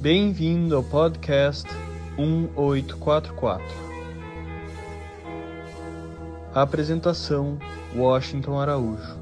Bem-vindo 0.00 0.76
ao 0.76 0.84
podcast 0.84 1.66
1844. 2.18 3.64
Apresentação: 6.54 7.58
Washington 7.96 8.60
Araújo. 8.60 9.18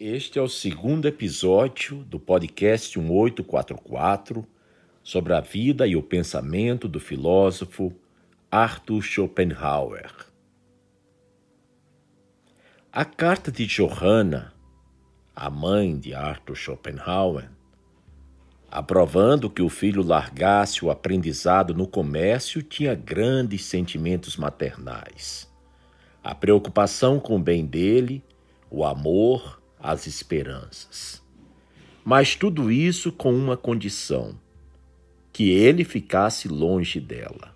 Este 0.00 0.38
é 0.38 0.42
o 0.42 0.48
segundo 0.48 1.06
episódio 1.06 2.02
do 2.04 2.18
podcast 2.18 2.98
1844 2.98 4.46
sobre 5.02 5.34
a 5.34 5.40
vida 5.40 5.86
e 5.86 5.94
o 5.94 6.02
pensamento 6.02 6.88
do 6.88 6.98
filósofo 6.98 7.92
Arthur 8.50 9.02
Schopenhauer. 9.02 10.10
A 12.90 13.04
carta 13.04 13.52
de 13.52 13.66
Johanna 13.66 14.55
a 15.36 15.50
mãe 15.50 15.98
de 15.98 16.14
Arthur 16.14 16.56
Schopenhauer, 16.56 17.50
aprovando 18.70 19.50
que 19.50 19.60
o 19.60 19.68
filho 19.68 20.02
largasse 20.02 20.82
o 20.82 20.90
aprendizado 20.90 21.74
no 21.74 21.86
comércio, 21.86 22.62
tinha 22.62 22.94
grandes 22.94 23.66
sentimentos 23.66 24.38
maternais. 24.38 25.46
A 26.24 26.34
preocupação 26.34 27.20
com 27.20 27.36
o 27.36 27.38
bem 27.38 27.66
dele, 27.66 28.24
o 28.70 28.82
amor, 28.82 29.60
as 29.78 30.06
esperanças. 30.06 31.22
Mas 32.02 32.34
tudo 32.34 32.72
isso 32.72 33.12
com 33.12 33.34
uma 33.34 33.58
condição: 33.58 34.34
que 35.34 35.50
ele 35.50 35.84
ficasse 35.84 36.48
longe 36.48 36.98
dela. 36.98 37.54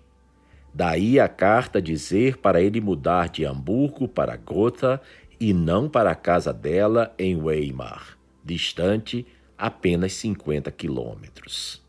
Daí 0.73 1.19
a 1.19 1.27
carta 1.27 1.81
dizer 1.81 2.37
para 2.37 2.61
ele 2.61 2.79
mudar 2.79 3.27
de 3.27 3.43
Hamburgo 3.43 4.07
para 4.07 4.37
Gotha 4.37 5.01
e 5.41 5.55
não 5.55 5.89
para 5.89 6.11
a 6.11 6.15
casa 6.15 6.53
dela 6.53 7.15
em 7.17 7.35
Weimar, 7.35 8.15
distante 8.45 9.25
apenas 9.57 10.13
50 10.13 10.71
quilômetros. 10.71 11.81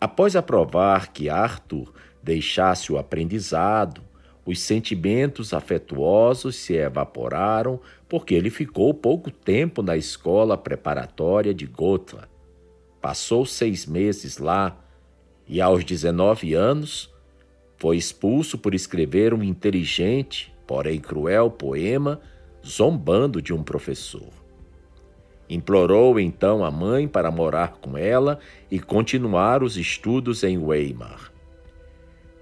Após 0.00 0.34
aprovar 0.34 1.12
que 1.12 1.28
Arthur 1.28 1.92
deixasse 2.20 2.92
o 2.92 2.98
aprendizado, 2.98 4.02
os 4.44 4.58
sentimentos 4.58 5.54
afetuosos 5.54 6.56
se 6.56 6.74
evaporaram 6.74 7.78
porque 8.08 8.34
ele 8.34 8.50
ficou 8.50 8.92
pouco 8.92 9.30
tempo 9.30 9.80
na 9.80 9.96
escola 9.96 10.58
preparatória 10.58 11.54
de 11.54 11.64
Gotha. 11.64 12.28
Passou 13.00 13.46
seis 13.46 13.86
meses 13.86 14.38
lá 14.38 14.76
e, 15.46 15.60
aos 15.60 15.84
19 15.84 16.54
anos, 16.54 17.08
foi 17.76 17.96
expulso 17.96 18.58
por 18.58 18.74
escrever 18.74 19.32
um 19.32 19.44
inteligente, 19.44 20.52
porém 20.66 20.98
cruel 20.98 21.48
poema 21.48 22.20
zombando 22.66 23.40
de 23.40 23.52
um 23.52 23.62
professor. 23.62 24.30
Implorou 25.48 26.18
então 26.18 26.64
a 26.64 26.70
mãe 26.70 27.06
para 27.06 27.30
morar 27.30 27.74
com 27.80 27.98
ela 27.98 28.38
e 28.70 28.78
continuar 28.78 29.62
os 29.62 29.76
estudos 29.76 30.42
em 30.44 30.56
Weimar. 30.56 31.32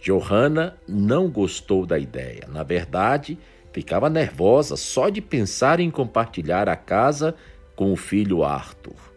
Johanna 0.00 0.78
não 0.88 1.28
gostou 1.28 1.84
da 1.84 1.98
ideia. 1.98 2.46
Na 2.48 2.62
verdade, 2.62 3.38
ficava 3.72 4.08
nervosa 4.08 4.76
só 4.76 5.08
de 5.08 5.20
pensar 5.20 5.80
em 5.80 5.90
compartilhar 5.90 6.68
a 6.68 6.76
casa 6.76 7.34
com 7.74 7.92
o 7.92 7.96
filho 7.96 8.44
Arthur. 8.44 9.10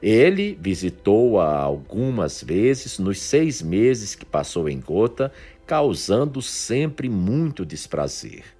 Ele 0.00 0.56
visitou-a 0.60 1.52
algumas 1.52 2.42
vezes 2.42 2.98
nos 2.98 3.20
seis 3.20 3.60
meses 3.60 4.14
que 4.14 4.24
passou 4.24 4.68
em 4.68 4.80
Gotha, 4.80 5.32
causando 5.66 6.40
sempre 6.40 7.08
muito 7.08 7.66
desprazer. 7.66 8.57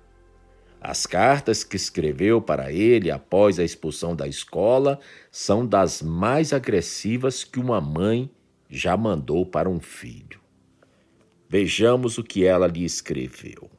As 0.81 1.07
cartas 1.07 1.65
que 1.65 1.77
escreveu 1.77 2.41
para 2.41 2.73
ele 2.73 3.11
após 3.11 3.59
a 3.59 3.65
expulsão 3.65 4.15
da 4.15 4.29
escola 4.29 5.01
são 5.31 5.67
das 5.67 6.01
mais 6.01 6.53
agressivas 6.53 7.43
que 7.43 7.59
uma 7.59 7.81
mãe 7.81 8.31
já 8.71 8.97
mandou 8.97 9.45
para 9.45 9.69
um 9.69 9.81
filho. 9.81 10.41
Vejamos 11.49 12.19
o 12.19 12.23
que 12.23 12.45
ela 12.45 12.67
lhe 12.67 12.85
escreveu. 12.85 13.71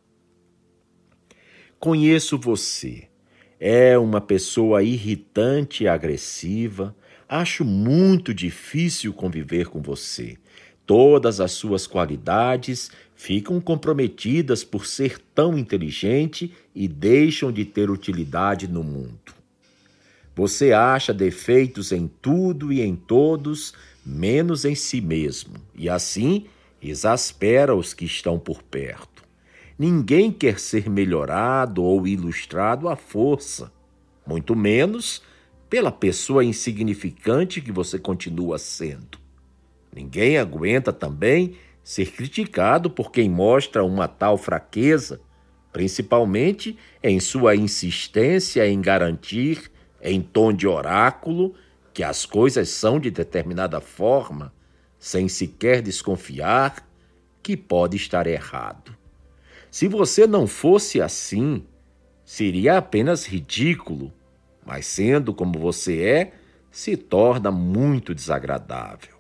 Conheço 1.80 2.38
você. 2.38 3.08
É 3.60 3.98
uma 3.98 4.20
pessoa 4.20 4.84
irritante 4.84 5.84
e 5.84 5.88
agressiva. 5.88 6.96
Acho 7.28 7.64
muito 7.64 8.34
difícil 8.34 9.14
conviver 9.14 9.68
com 9.68 9.82
você. 9.82 10.38
Todas 10.86 11.40
as 11.40 11.52
suas 11.52 11.86
qualidades 11.86 12.90
ficam 13.20 13.60
comprometidas 13.60 14.64
por 14.64 14.86
ser 14.86 15.20
tão 15.36 15.58
inteligente 15.58 16.54
e 16.74 16.88
deixam 16.88 17.52
de 17.52 17.66
ter 17.66 17.90
utilidade 17.90 18.66
no 18.66 18.82
mundo. 18.82 19.34
Você 20.34 20.72
acha 20.72 21.14
defeitos 21.14 21.92
em 21.92 22.08
tudo 22.22 22.72
e 22.72 22.80
em 22.80 22.96
todos, 22.96 23.74
menos 24.06 24.64
em 24.64 24.74
si 24.74 25.02
mesmo, 25.02 25.56
e 25.76 25.90
assim 25.90 26.46
exaspera 26.82 27.76
os 27.76 27.94
que 27.94 28.06
estão 28.06 28.40
por 28.40 28.64
perto. 28.64 29.22
Ninguém 29.78 30.32
quer 30.32 30.58
ser 30.58 30.90
melhorado 30.90 31.84
ou 31.84 32.08
ilustrado 32.08 32.88
à 32.88 32.96
força, 32.96 33.70
muito 34.26 34.56
menos 34.56 35.22
pela 35.70 35.92
pessoa 35.92 36.42
insignificante 36.42 37.60
que 37.60 37.72
você 37.72 38.00
continua 38.00 38.58
sendo. 38.58 39.20
Ninguém 39.94 40.38
aguenta 40.38 40.94
também 40.94 41.56
ser 41.84 42.12
criticado 42.12 42.90
por 42.90 43.12
quem 43.12 43.30
mostra 43.30 43.84
uma 43.84 44.08
tal 44.08 44.38
fraqueza, 44.38 45.22
principalmente 45.72 46.78
em 47.02 47.20
sua 47.20 47.56
insistência 47.56 48.68
em 48.68 48.82
garantir, 48.82 49.72
em 50.02 50.22
tom 50.22 50.54
de 50.54 50.68
oráculo, 50.68 51.54
que 51.94 52.04
as 52.04 52.26
coisas 52.26 52.70
são 52.70 53.00
de 53.00 53.12
determinada 53.12 53.82
forma, 53.82 54.54
sem 54.98 55.28
sequer 55.28 55.82
desconfiar 55.82 56.88
que 57.42 57.56
pode 57.56 57.98
estar 57.98 58.28
errado. 58.28 58.96
Se 59.72 59.88
você 59.88 60.26
não 60.26 60.48
fosse 60.48 61.02
assim, 61.02 61.64
seria 62.26 62.78
apenas 62.78 63.26
ridículo, 63.26 64.14
mas 64.66 64.86
sendo 64.86 65.34
como 65.34 65.58
você 65.58 66.02
é, 66.02 66.34
se 66.72 66.96
torna 66.96 67.52
muito 67.52 68.14
desagradável. 68.14 69.16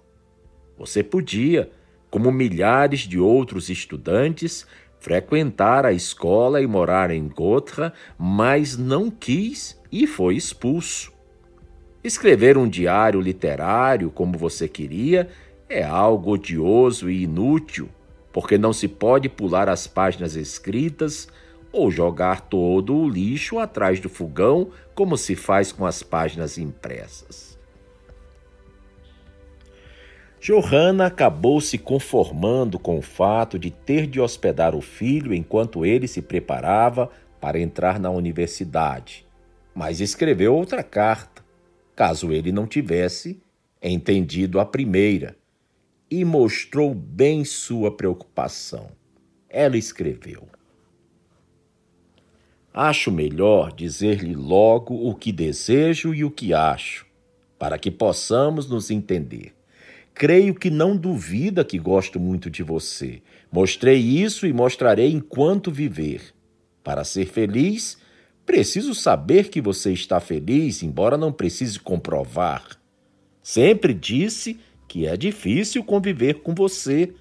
Você 0.78 1.04
podia, 1.04 1.72
como 2.10 2.32
milhares 2.32 3.02
de 3.02 3.20
outros 3.20 3.70
estudantes, 3.70 4.66
frequentar 5.00 5.86
a 5.86 5.94
escola 5.94 6.62
e 6.62 6.68
morar 6.68 7.12
em 7.12 7.28
Gotha, 7.28 7.94
mas 8.18 8.78
não 8.78 9.10
quis 9.10 9.80
e 9.92 10.06
foi 10.06 10.36
expulso. 10.36 11.14
Escrever 12.04 12.58
um 12.58 12.68
diário 12.68 13.20
literário 13.20 14.10
como 14.10 14.38
você 14.38 14.68
queria 14.68 15.30
é 15.68 15.84
algo 15.84 16.32
odioso 16.32 17.10
e 17.10 17.24
inútil, 17.24 17.90
porque 18.32 18.58
não 18.58 18.74
se 18.74 18.88
pode 18.88 19.30
pular 19.30 19.70
as 19.70 19.86
páginas 19.86 20.36
escritas 20.36 21.28
ou 21.72 21.92
jogar 21.92 22.42
todo 22.42 22.96
o 22.96 23.08
lixo 23.08 23.60
atrás 23.60 24.00
do 24.00 24.10
fogão 24.10 24.70
como 24.96 25.18
se 25.18 25.36
faz 25.36 25.72
com 25.72 25.86
as 25.86 26.02
páginas 26.02 26.58
impressas. 26.58 27.49
Johanna 30.42 31.08
acabou 31.08 31.60
se 31.60 31.78
conformando 31.78 32.80
com 32.80 32.98
o 32.98 33.02
fato 33.02 33.60
de 33.60 33.70
ter 33.70 34.08
de 34.08 34.22
hospedar 34.22 34.74
o 34.74 34.82
filho 34.82 35.34
enquanto 35.34 35.86
ele 35.86 36.08
se 36.08 36.22
preparava 36.22 37.12
para 37.42 37.60
entrar 37.60 38.00
na 38.00 38.10
universidade, 38.10 39.26
mas 39.76 40.00
escreveu 40.00 40.56
outra 40.56 40.82
carta, 40.82 41.44
caso 41.94 42.32
ele 42.32 42.54
não 42.54 42.66
tivesse 42.66 43.42
entendido 43.82 44.60
a 44.62 44.66
primeira, 44.66 45.38
e 46.10 46.24
mostrou 46.24 46.94
bem 46.94 47.44
sua 47.44 47.96
preocupação. 47.96 48.92
Ela 49.50 49.78
escreveu: 49.78 50.48
Acho 52.74 53.12
melhor 53.12 53.74
dizer-lhe 53.74 54.36
logo 54.36 54.96
o 55.08 55.14
que 55.14 55.32
desejo 55.32 56.14
e 56.14 56.24
o 56.24 56.32
que 56.32 56.54
acho, 56.54 57.06
para 57.60 57.78
que 57.78 57.92
possamos 57.92 58.70
nos 58.70 58.90
entender. 58.90 59.59
Creio 60.20 60.54
que 60.54 60.70
não 60.70 60.98
duvida 60.98 61.64
que 61.64 61.80
gosto 61.80 62.20
muito 62.20 62.50
de 62.50 62.62
você. 62.62 63.22
Mostrei 63.50 64.00
isso 64.00 64.46
e 64.46 64.52
mostrarei 64.52 65.14
enquanto 65.14 65.72
viver. 65.72 66.34
Para 66.84 67.06
ser 67.06 67.26
feliz, 67.26 67.98
preciso 68.46 68.94
saber 68.94 69.48
que 69.48 69.62
você 69.62 69.94
está 69.94 70.20
feliz, 70.20 70.84
embora 70.84 71.18
não 71.18 71.32
precise 71.32 71.80
comprovar. 71.80 72.78
Sempre 73.42 73.94
disse 73.94 74.60
que 74.90 75.08
é 75.08 75.16
difícil 75.16 75.86
conviver 75.86 76.42
com 76.42 76.54
você. 76.54 77.14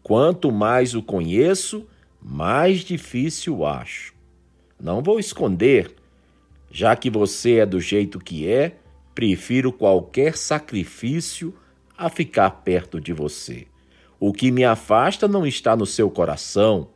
Quanto 0.00 0.52
mais 0.52 0.94
o 0.94 1.02
conheço, 1.02 1.84
mais 2.22 2.82
difícil 2.82 3.66
acho. 3.66 4.14
Não 4.80 5.02
vou 5.02 5.18
esconder, 5.18 5.92
já 6.70 6.94
que 6.94 7.10
você 7.10 7.56
é 7.56 7.66
do 7.66 7.80
jeito 7.80 8.20
que 8.20 8.46
é, 8.46 8.76
prefiro 9.12 9.72
qualquer 9.72 10.36
sacrifício 10.36 11.52
a 11.96 12.08
ficar 12.08 12.50
perto 12.62 13.00
de 13.00 13.12
você. 13.12 13.66
O 14.18 14.32
que 14.32 14.50
me 14.50 14.64
afasta 14.64 15.28
não 15.28 15.46
está 15.46 15.76
no 15.76 15.86
seu 15.86 16.10
coração, 16.10 16.88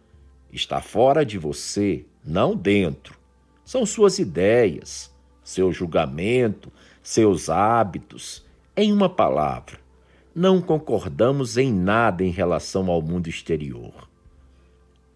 está 0.53 0.81
fora 0.81 1.25
de 1.25 1.39
você, 1.39 2.05
não 2.25 2.57
dentro. 2.57 3.19
São 3.65 3.85
suas 3.85 4.19
ideias, 4.19 5.13
seu 5.43 5.73
julgamento, 5.73 6.73
seus 7.03 7.49
hábitos. 7.49 8.45
Em 8.77 8.93
uma 8.93 9.09
palavra, 9.09 9.79
não 10.35 10.61
concordamos 10.61 11.57
em 11.57 11.73
nada 11.73 12.25
em 12.25 12.31
relação 12.31 12.91
ao 12.91 13.03
mundo 13.03 13.29
exterior. 13.29 14.09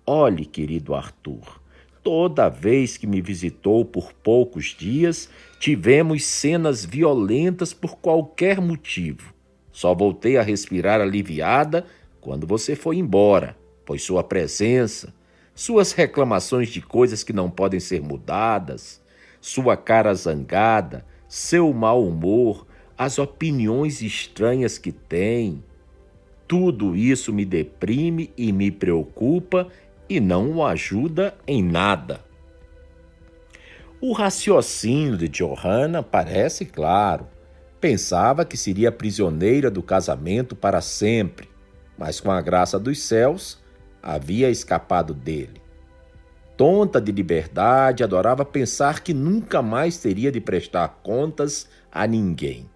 Olhe, 0.04 0.44
querido 0.44 0.94
Arthur, 0.94 1.60
toda 2.02 2.48
vez 2.48 2.96
que 2.96 3.06
me 3.06 3.20
visitou 3.20 3.84
por 3.84 4.12
poucos 4.12 4.76
dias, 4.76 5.28
tivemos 5.60 6.24
cenas 6.24 6.84
violentas 6.84 7.72
por 7.72 7.96
qualquer 7.98 8.60
motivo. 8.60 9.31
Só 9.72 9.94
voltei 9.94 10.36
a 10.36 10.42
respirar 10.42 11.00
aliviada 11.00 11.86
quando 12.20 12.46
você 12.46 12.76
foi 12.76 12.98
embora, 12.98 13.56
pois 13.84 14.02
sua 14.02 14.22
presença, 14.22 15.12
suas 15.54 15.92
reclamações 15.92 16.68
de 16.68 16.80
coisas 16.80 17.24
que 17.24 17.32
não 17.32 17.50
podem 17.50 17.80
ser 17.80 18.00
mudadas, 18.00 19.00
sua 19.40 19.76
cara 19.76 20.14
zangada, 20.14 21.04
seu 21.26 21.72
mau 21.72 22.06
humor, 22.06 22.66
as 22.96 23.18
opiniões 23.18 24.02
estranhas 24.02 24.78
que 24.78 24.92
tem, 24.92 25.64
tudo 26.46 26.94
isso 26.94 27.32
me 27.32 27.44
deprime 27.44 28.30
e 28.36 28.52
me 28.52 28.70
preocupa 28.70 29.68
e 30.08 30.20
não 30.20 30.56
o 30.56 30.66
ajuda 30.66 31.34
em 31.46 31.62
nada. 31.62 32.20
O 34.00 34.12
raciocínio 34.12 35.16
de 35.16 35.28
Johanna 35.28 36.02
parece 36.02 36.66
claro. 36.66 37.26
Pensava 37.82 38.44
que 38.44 38.56
seria 38.56 38.92
prisioneira 38.92 39.68
do 39.68 39.82
casamento 39.82 40.54
para 40.54 40.80
sempre, 40.80 41.50
mas 41.98 42.20
com 42.20 42.30
a 42.30 42.40
graça 42.40 42.78
dos 42.78 43.00
céus 43.00 43.60
havia 44.00 44.48
escapado 44.48 45.12
dele. 45.12 45.60
Tonta 46.56 47.00
de 47.00 47.10
liberdade, 47.10 48.04
adorava 48.04 48.44
pensar 48.44 49.00
que 49.00 49.12
nunca 49.12 49.60
mais 49.60 49.96
teria 49.98 50.30
de 50.30 50.40
prestar 50.40 51.00
contas 51.02 51.68
a 51.90 52.06
ninguém. 52.06 52.70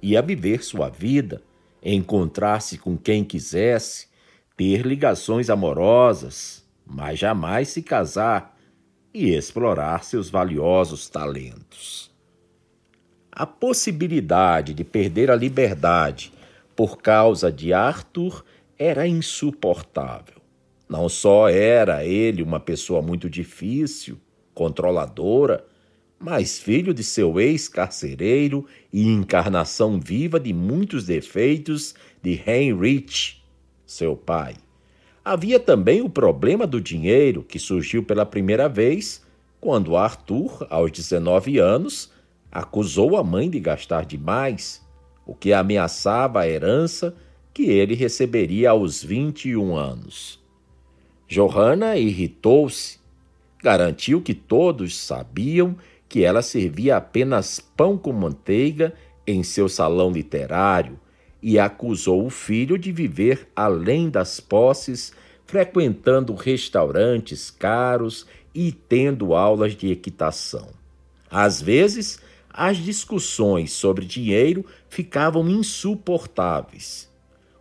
Ia 0.00 0.22
viver 0.22 0.62
sua 0.62 0.88
vida, 0.88 1.42
encontrar-se 1.82 2.78
com 2.78 2.96
quem 2.96 3.24
quisesse, 3.24 4.06
ter 4.56 4.86
ligações 4.86 5.50
amorosas, 5.50 6.64
mas 6.86 7.18
jamais 7.18 7.70
se 7.70 7.82
casar 7.82 8.56
e 9.12 9.34
explorar 9.34 10.04
seus 10.04 10.30
valiosos 10.30 11.08
talentos. 11.08 12.13
A 13.36 13.44
possibilidade 13.44 14.72
de 14.72 14.84
perder 14.84 15.28
a 15.28 15.34
liberdade 15.34 16.32
por 16.76 16.98
causa 16.98 17.50
de 17.50 17.72
Arthur 17.72 18.44
era 18.78 19.08
insuportável. 19.08 20.36
Não 20.88 21.08
só 21.08 21.48
era 21.48 22.04
ele 22.04 22.44
uma 22.44 22.60
pessoa 22.60 23.02
muito 23.02 23.28
difícil, 23.28 24.20
controladora, 24.54 25.64
mas 26.16 26.60
filho 26.60 26.94
de 26.94 27.02
seu 27.02 27.40
ex-carcereiro 27.40 28.66
e 28.92 29.04
encarnação 29.04 29.98
viva 29.98 30.38
de 30.38 30.52
muitos 30.52 31.04
defeitos 31.04 31.92
de 32.22 32.40
Heinrich, 32.46 33.42
seu 33.84 34.14
pai. 34.14 34.54
Havia 35.24 35.58
também 35.58 36.00
o 36.00 36.08
problema 36.08 36.68
do 36.68 36.80
dinheiro, 36.80 37.42
que 37.42 37.58
surgiu 37.58 38.04
pela 38.04 38.24
primeira 38.24 38.68
vez 38.68 39.24
quando 39.60 39.96
Arthur, 39.96 40.64
aos 40.70 40.92
19 40.92 41.58
anos, 41.58 42.13
acusou 42.54 43.16
a 43.16 43.24
mãe 43.24 43.50
de 43.50 43.58
gastar 43.58 44.06
demais, 44.06 44.80
o 45.26 45.34
que 45.34 45.52
ameaçava 45.52 46.40
a 46.40 46.48
herança 46.48 47.16
que 47.52 47.64
ele 47.64 47.94
receberia 47.94 48.70
aos 48.70 49.02
21 49.02 49.76
anos. 49.76 50.40
Johanna 51.28 51.96
irritou-se, 51.96 53.00
garantiu 53.60 54.22
que 54.22 54.34
todos 54.34 54.96
sabiam 54.96 55.76
que 56.08 56.22
ela 56.22 56.42
servia 56.42 56.96
apenas 56.96 57.58
pão 57.58 57.98
com 57.98 58.12
manteiga 58.12 58.94
em 59.26 59.42
seu 59.42 59.68
salão 59.68 60.12
literário 60.12 61.00
e 61.42 61.58
acusou 61.58 62.24
o 62.24 62.30
filho 62.30 62.78
de 62.78 62.92
viver 62.92 63.48
além 63.56 64.08
das 64.08 64.38
posses, 64.38 65.12
frequentando 65.44 66.34
restaurantes 66.34 67.50
caros 67.50 68.26
e 68.54 68.70
tendo 68.70 69.34
aulas 69.34 69.74
de 69.74 69.90
equitação. 69.90 70.68
Às 71.30 71.60
vezes, 71.60 72.20
as 72.56 72.76
discussões 72.76 73.72
sobre 73.72 74.06
dinheiro 74.06 74.64
ficavam 74.88 75.48
insuportáveis. 75.48 77.12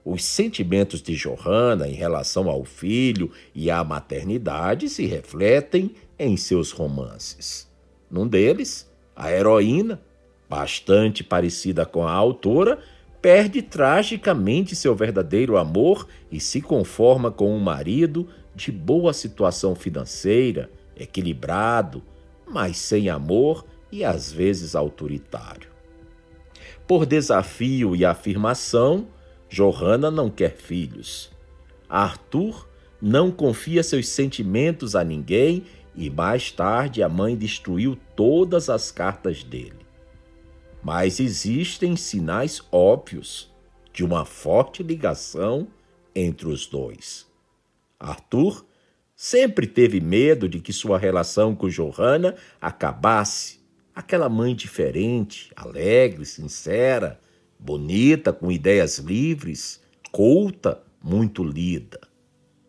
Os 0.06 0.24
sentimentos 0.24 1.02
de 1.02 1.16
Johanna 1.16 1.88
em 1.88 1.94
relação 1.94 2.48
ao 2.48 2.64
filho 2.64 3.32
e 3.56 3.72
à 3.72 3.84
maternidade 3.84 4.88
se 4.90 5.08
refletem 5.08 5.96
em 6.20 6.38
seus 6.38 6.72
romances. 6.72 7.68
Num 8.12 8.28
deles, 8.28 8.88
a 9.16 9.32
heroína, 9.32 10.00
bastante 10.48 11.24
parecida 11.24 11.88
com 11.88 12.06
a 12.06 12.12
autora, 12.12 12.78
perde 13.20 13.64
tragicamente 13.64 14.76
seu 14.76 14.94
verdadeiro 14.94 15.58
amor 15.58 16.08
e 16.32 16.40
se 16.40 16.62
conforma 16.62 17.32
com 17.32 17.56
um 17.56 17.60
marido 17.60 18.28
de 18.54 18.72
boa 18.72 19.12
situação 19.12 19.74
financeira, 19.74 20.70
equilibrado, 20.96 22.04
mas 22.46 22.78
sem 22.78 23.10
amor 23.10 23.66
e 23.94 24.04
às 24.04 24.32
vezes 24.32 24.76
autoritário. 24.76 25.70
Por 26.88 27.06
desafio 27.06 27.96
e 27.96 28.04
afirmação, 28.04 29.08
Johanna 29.50 30.10
não 30.10 30.30
quer 30.30 30.56
filhos. 30.56 31.32
Arthur 31.88 32.68
não 33.02 33.32
confia 33.32 33.84
seus 33.84 34.08
sentimentos 34.08 34.96
a 34.96 35.04
ninguém 35.04 35.66
e 35.96 36.10
mais 36.10 36.52
tarde 36.52 37.04
a 37.04 37.10
mãe 37.10 37.36
destruiu 37.38 37.98
todas 38.16 38.70
as 38.70 38.92
cartas 38.92 39.44
dele 39.44 39.84
mas 40.84 41.20
existem 41.22 41.96
sinais 41.96 42.62
óbvios 42.70 43.50
de 43.94 44.04
uma 44.04 44.26
forte 44.26 44.84
ligação 44.84 45.68
entre 46.14 46.48
os 46.48 46.68
dois. 46.68 47.26
Arthur 47.98 48.66
sempre 49.16 49.66
teve 49.66 50.02
medo 50.02 50.50
de 50.50 50.60
que 50.60 50.74
sua 50.74 50.98
relação 50.98 51.56
com 51.56 51.70
Johanna 51.70 52.36
acabasse. 52.60 53.63
Aquela 53.96 54.28
mãe 54.28 54.56
diferente, 54.56 55.52
alegre, 55.56 56.26
sincera, 56.26 57.20
bonita, 57.60 58.34
com 58.34 58.52
ideias 58.52 58.98
livres, 58.98 59.82
culta, 60.12 60.82
muito 61.04 61.44
lida. 61.44 62.00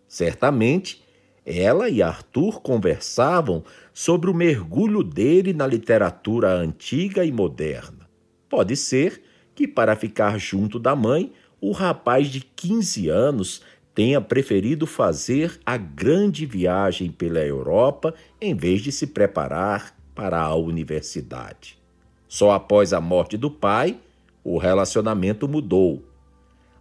Certamente, 0.07 1.03
ela 1.47 1.89
e 1.89 2.03
Arthur 2.03 2.61
conversavam 2.61 3.65
sobre 3.93 4.31
o 4.31 4.35
mergulho 4.35 5.03
dele 5.03 5.53
na 5.53 5.67
literatura 5.67 6.53
antiga 6.53 7.25
e 7.25 7.33
moderna. 7.33 8.09
Pode 8.49 8.77
ser 8.77 9.23
que, 9.55 9.67
para 9.67 9.97
ficar 9.97 10.39
junto 10.39 10.79
da 10.79 10.95
mãe, 10.95 11.33
o 11.61 11.73
rapaz 11.73 12.29
de 12.29 12.41
15 12.41 13.09
anos 13.09 13.63
tenha 13.95 14.21
preferido 14.21 14.87
fazer 14.87 15.59
a 15.65 15.77
grande 15.77 16.45
viagem 16.45 17.11
pela 17.11 17.41
Europa 17.41 18.15
em 18.41 18.55
vez 18.55 18.83
de 18.83 18.93
se 18.93 19.07
preparar 19.07 19.97
para 20.15 20.41
a 20.41 20.55
universidade. 20.55 21.79
Só 22.29 22.53
após 22.53 22.93
a 22.93 23.01
morte 23.01 23.37
do 23.37 23.51
pai, 23.51 23.99
o 24.43 24.59
relacionamento 24.59 25.49
mudou. 25.49 26.03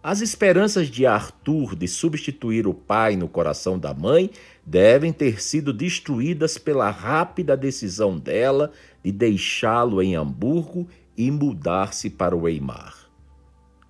As 0.02 0.20
esperanças 0.20 0.88
de 0.88 1.06
Arthur 1.06 1.74
de 1.74 1.88
substituir 1.88 2.66
o 2.66 2.74
pai 2.74 3.16
no 3.16 3.26
coração 3.26 3.78
da 3.78 3.94
mãe 3.94 4.30
devem 4.64 5.12
ter 5.12 5.40
sido 5.40 5.72
destruídas 5.72 6.58
pela 6.58 6.90
rápida 6.90 7.56
decisão 7.56 8.18
dela 8.18 8.70
de 9.02 9.10
deixá-lo 9.10 10.02
em 10.02 10.14
Hamburgo 10.14 10.86
e 11.16 11.30
mudar-se 11.30 12.10
para 12.10 12.36
o 12.36 12.42
Weimar. 12.42 13.08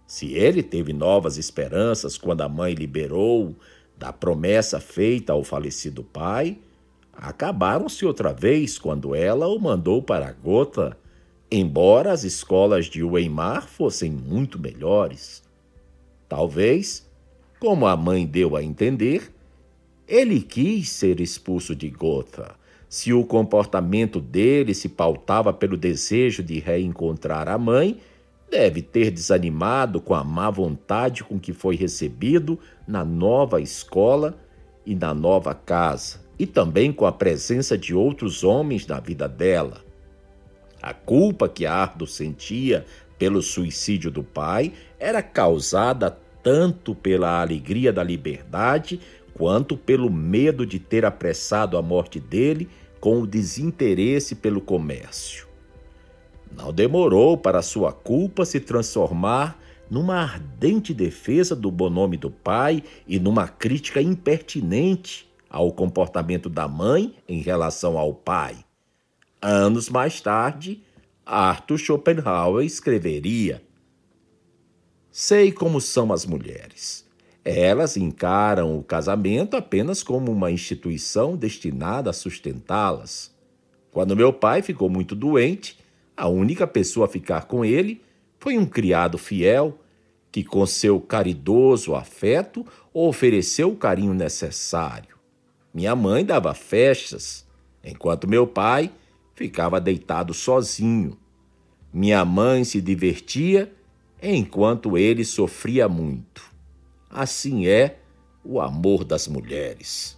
Se 0.06 0.34
ele 0.34 0.62
teve 0.62 0.92
novas 0.92 1.36
esperanças 1.36 2.16
quando 2.16 2.42
a 2.42 2.48
mãe 2.48 2.74
liberou 2.74 3.56
da 3.98 4.12
promessa 4.12 4.78
feita 4.78 5.32
ao 5.32 5.42
falecido 5.42 6.04
pai, 6.04 6.58
acabaram-se 7.16 8.04
outra 8.04 8.32
vez 8.32 8.78
quando 8.78 9.14
ela 9.14 9.46
o 9.48 9.58
mandou 9.58 10.02
para 10.02 10.32
Gotha, 10.32 10.96
embora 11.50 12.12
as 12.12 12.24
escolas 12.24 12.86
de 12.86 13.02
Weimar 13.02 13.66
fossem 13.66 14.10
muito 14.10 14.58
melhores. 14.58 15.42
Talvez, 16.28 17.08
como 17.60 17.86
a 17.86 17.96
mãe 17.96 18.26
deu 18.26 18.56
a 18.56 18.62
entender, 18.62 19.32
ele 20.06 20.40
quis 20.40 20.90
ser 20.90 21.20
expulso 21.20 21.74
de 21.74 21.88
Gotha 21.90 22.56
se 22.94 23.12
o 23.12 23.24
comportamento 23.24 24.20
dele 24.20 24.72
se 24.72 24.88
pautava 24.88 25.52
pelo 25.52 25.76
desejo 25.76 26.44
de 26.44 26.60
reencontrar 26.60 27.48
a 27.48 27.58
mãe, 27.58 27.98
deve 28.48 28.82
ter 28.82 29.10
desanimado 29.10 30.00
com 30.00 30.14
a 30.14 30.22
má 30.22 30.48
vontade 30.48 31.24
com 31.24 31.36
que 31.36 31.52
foi 31.52 31.74
recebido 31.74 32.56
na 32.86 33.04
nova 33.04 33.60
escola 33.60 34.38
e 34.86 34.94
na 34.94 35.12
nova 35.12 35.52
casa, 35.54 36.23
e 36.38 36.46
também 36.46 36.92
com 36.92 37.06
a 37.06 37.12
presença 37.12 37.76
de 37.76 37.94
outros 37.94 38.42
homens 38.44 38.86
na 38.86 39.00
vida 39.00 39.28
dela. 39.28 39.84
A 40.82 40.92
culpa 40.92 41.48
que 41.48 41.64
Ardo 41.64 42.06
sentia 42.06 42.84
pelo 43.18 43.40
suicídio 43.42 44.10
do 44.10 44.22
pai 44.22 44.72
era 44.98 45.22
causada 45.22 46.10
tanto 46.42 46.94
pela 46.94 47.40
alegria 47.40 47.92
da 47.92 48.02
liberdade 48.02 49.00
quanto 49.32 49.76
pelo 49.76 50.10
medo 50.10 50.66
de 50.66 50.78
ter 50.78 51.04
apressado 51.04 51.76
a 51.76 51.82
morte 51.82 52.20
dele 52.20 52.68
com 53.00 53.20
o 53.20 53.26
desinteresse 53.26 54.34
pelo 54.34 54.60
comércio. 54.60 55.46
Não 56.56 56.72
demorou 56.72 57.36
para 57.36 57.62
sua 57.62 57.92
culpa 57.92 58.44
se 58.44 58.60
transformar 58.60 59.58
numa 59.90 60.16
ardente 60.16 60.94
defesa 60.94 61.56
do 61.56 61.70
bom 61.70 61.90
nome 61.90 62.16
do 62.16 62.30
pai 62.30 62.82
e 63.06 63.18
numa 63.18 63.48
crítica 63.48 64.00
impertinente 64.00 65.28
ao 65.54 65.70
comportamento 65.70 66.50
da 66.50 66.66
mãe 66.66 67.14
em 67.28 67.40
relação 67.40 67.96
ao 67.96 68.12
pai. 68.12 68.56
Anos 69.40 69.88
mais 69.88 70.20
tarde, 70.20 70.82
Arthur 71.24 71.78
Schopenhauer 71.78 72.66
escreveria: 72.66 73.62
Sei 75.12 75.52
como 75.52 75.80
são 75.80 76.12
as 76.12 76.26
mulheres. 76.26 77.08
Elas 77.44 77.96
encaram 77.96 78.76
o 78.76 78.82
casamento 78.82 79.56
apenas 79.56 80.02
como 80.02 80.32
uma 80.32 80.50
instituição 80.50 81.36
destinada 81.36 82.10
a 82.10 82.12
sustentá-las. 82.12 83.32
Quando 83.92 84.16
meu 84.16 84.32
pai 84.32 84.60
ficou 84.60 84.90
muito 84.90 85.14
doente, 85.14 85.78
a 86.16 86.26
única 86.26 86.66
pessoa 86.66 87.06
a 87.06 87.08
ficar 87.08 87.44
com 87.44 87.64
ele 87.64 88.02
foi 88.40 88.58
um 88.58 88.66
criado 88.66 89.18
fiel 89.18 89.78
que, 90.32 90.42
com 90.42 90.66
seu 90.66 91.00
caridoso 91.00 91.94
afeto, 91.94 92.66
ofereceu 92.92 93.70
o 93.70 93.76
carinho 93.76 94.14
necessário. 94.14 95.13
Minha 95.74 95.96
mãe 95.96 96.24
dava 96.24 96.54
festas, 96.54 97.44
enquanto 97.82 98.28
meu 98.28 98.46
pai 98.46 98.92
ficava 99.34 99.80
deitado 99.80 100.32
sozinho. 100.32 101.18
Minha 101.92 102.24
mãe 102.24 102.62
se 102.62 102.80
divertia 102.80 103.72
enquanto 104.22 104.96
ele 104.96 105.24
sofria 105.24 105.88
muito. 105.88 106.48
Assim 107.10 107.66
é 107.66 107.98
o 108.44 108.60
amor 108.60 109.04
das 109.04 109.26
mulheres. 109.26 110.16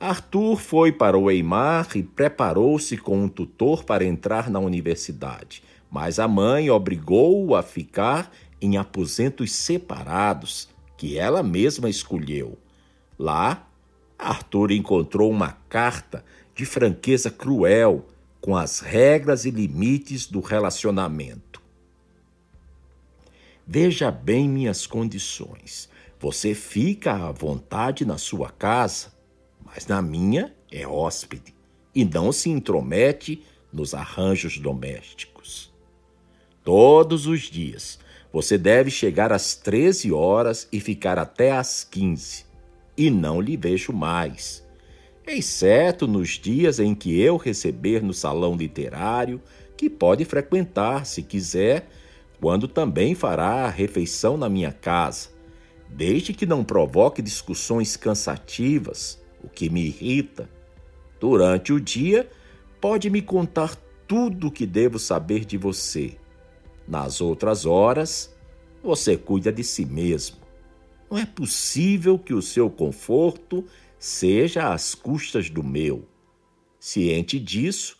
Arthur 0.00 0.56
foi 0.56 0.90
para 0.90 1.16
o 1.16 1.24
Weimar 1.24 1.90
e 1.94 2.02
preparou-se 2.02 2.96
com 2.96 3.22
um 3.22 3.28
tutor 3.28 3.84
para 3.84 4.04
entrar 4.04 4.48
na 4.48 4.58
universidade, 4.58 5.62
mas 5.90 6.18
a 6.18 6.26
mãe 6.26 6.70
obrigou-o 6.70 7.54
a 7.54 7.62
ficar 7.62 8.32
em 8.60 8.78
aposentos 8.78 9.52
separados, 9.52 10.68
que 10.96 11.18
ela 11.18 11.42
mesma 11.42 11.90
escolheu. 11.90 12.58
Lá, 13.18 13.68
Arthur 14.18 14.72
encontrou 14.72 15.30
uma 15.30 15.52
carta 15.68 16.24
de 16.54 16.64
franqueza 16.64 17.30
cruel 17.30 18.06
com 18.40 18.56
as 18.56 18.80
regras 18.80 19.44
e 19.44 19.50
limites 19.50 20.26
do 20.26 20.40
relacionamento. 20.40 21.62
Veja 23.66 24.10
bem 24.10 24.48
minhas 24.48 24.86
condições. 24.86 25.88
Você 26.18 26.54
fica 26.54 27.14
à 27.14 27.32
vontade 27.32 28.04
na 28.04 28.18
sua 28.18 28.50
casa 28.50 29.12
mas 29.74 29.86
na 29.86 30.02
minha 30.02 30.54
é 30.70 30.86
hóspede 30.86 31.54
e 31.94 32.04
não 32.04 32.30
se 32.30 32.50
intromete 32.50 33.42
nos 33.72 33.94
arranjos 33.94 34.58
domésticos. 34.58 35.72
Todos 36.62 37.26
os 37.26 37.42
dias 37.42 37.98
você 38.32 38.56
deve 38.56 38.90
chegar 38.90 39.32
às 39.32 39.54
13 39.54 40.12
horas 40.12 40.68
e 40.70 40.80
ficar 40.80 41.18
até 41.18 41.52
às 41.52 41.84
15, 41.84 42.44
e 42.96 43.10
não 43.10 43.40
lhe 43.40 43.56
vejo 43.56 43.92
mais, 43.92 44.66
exceto 45.26 46.06
nos 46.06 46.30
dias 46.30 46.78
em 46.78 46.94
que 46.94 47.20
eu 47.20 47.36
receber 47.36 48.02
no 48.02 48.12
salão 48.12 48.56
literário, 48.56 49.40
que 49.76 49.88
pode 49.88 50.24
frequentar 50.24 51.06
se 51.06 51.22
quiser, 51.22 51.88
quando 52.40 52.66
também 52.66 53.14
fará 53.14 53.64
a 53.64 53.70
refeição 53.70 54.36
na 54.36 54.48
minha 54.48 54.72
casa, 54.72 55.28
desde 55.88 56.32
que 56.32 56.46
não 56.46 56.64
provoque 56.64 57.22
discussões 57.22 57.96
cansativas 57.96 59.22
o 59.42 59.48
que 59.48 59.68
me 59.68 59.86
irrita. 59.86 60.48
Durante 61.20 61.72
o 61.72 61.80
dia, 61.80 62.28
pode 62.80 63.10
me 63.10 63.20
contar 63.20 63.76
tudo 64.06 64.48
o 64.48 64.50
que 64.50 64.66
devo 64.66 64.98
saber 64.98 65.44
de 65.44 65.56
você. 65.56 66.16
Nas 66.86 67.20
outras 67.20 67.64
horas, 67.64 68.34
você 68.82 69.16
cuida 69.16 69.52
de 69.52 69.62
si 69.62 69.84
mesmo. 69.84 70.41
Não 71.12 71.18
é 71.18 71.26
possível 71.26 72.18
que 72.18 72.32
o 72.32 72.40
seu 72.40 72.70
conforto 72.70 73.66
seja 73.98 74.72
às 74.72 74.94
custas 74.94 75.50
do 75.50 75.62
meu. 75.62 76.08
Ciente 76.80 77.38
disso, 77.38 77.98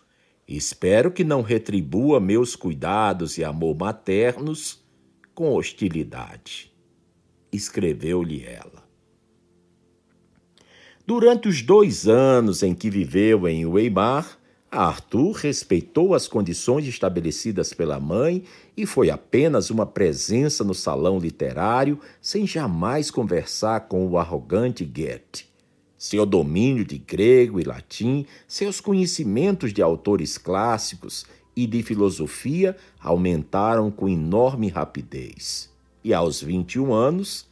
espero 0.48 1.12
que 1.12 1.22
não 1.22 1.42
retribua 1.42 2.18
meus 2.18 2.56
cuidados 2.56 3.36
e 3.36 3.44
amor 3.44 3.76
maternos 3.76 4.82
com 5.34 5.52
hostilidade. 5.52 6.72
Escreveu-lhe 7.52 8.46
ela. 8.46 8.82
Durante 11.06 11.48
os 11.48 11.60
dois 11.60 12.08
anos 12.08 12.62
em 12.62 12.74
que 12.74 12.88
viveu 12.88 13.46
em 13.46 13.66
Weimar, 13.66 14.38
Arthur 14.74 15.32
respeitou 15.32 16.14
as 16.14 16.26
condições 16.26 16.86
estabelecidas 16.86 17.74
pela 17.74 18.00
mãe 18.00 18.44
e 18.74 18.86
foi 18.86 19.10
apenas 19.10 19.68
uma 19.68 19.84
presença 19.84 20.64
no 20.64 20.72
salão 20.72 21.18
literário, 21.18 22.00
sem 22.22 22.46
jamais 22.46 23.10
conversar 23.10 23.80
com 23.80 24.06
o 24.08 24.16
arrogante 24.16 24.82
Goethe. 24.82 25.44
Seu 25.98 26.24
domínio 26.24 26.86
de 26.86 26.96
grego 26.96 27.60
e 27.60 27.64
latim, 27.64 28.24
seus 28.48 28.80
conhecimentos 28.80 29.74
de 29.74 29.82
autores 29.82 30.38
clássicos 30.38 31.26
e 31.54 31.66
de 31.66 31.82
filosofia 31.82 32.74
aumentaram 32.98 33.90
com 33.90 34.08
enorme 34.08 34.68
rapidez. 34.68 35.70
E 36.02 36.14
aos 36.14 36.40
21 36.40 36.94
anos, 36.94 37.46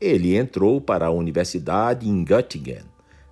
ele 0.00 0.36
entrou 0.36 0.80
para 0.80 1.06
a 1.06 1.12
universidade 1.12 2.08
em 2.08 2.24
Göttingen. 2.24 2.84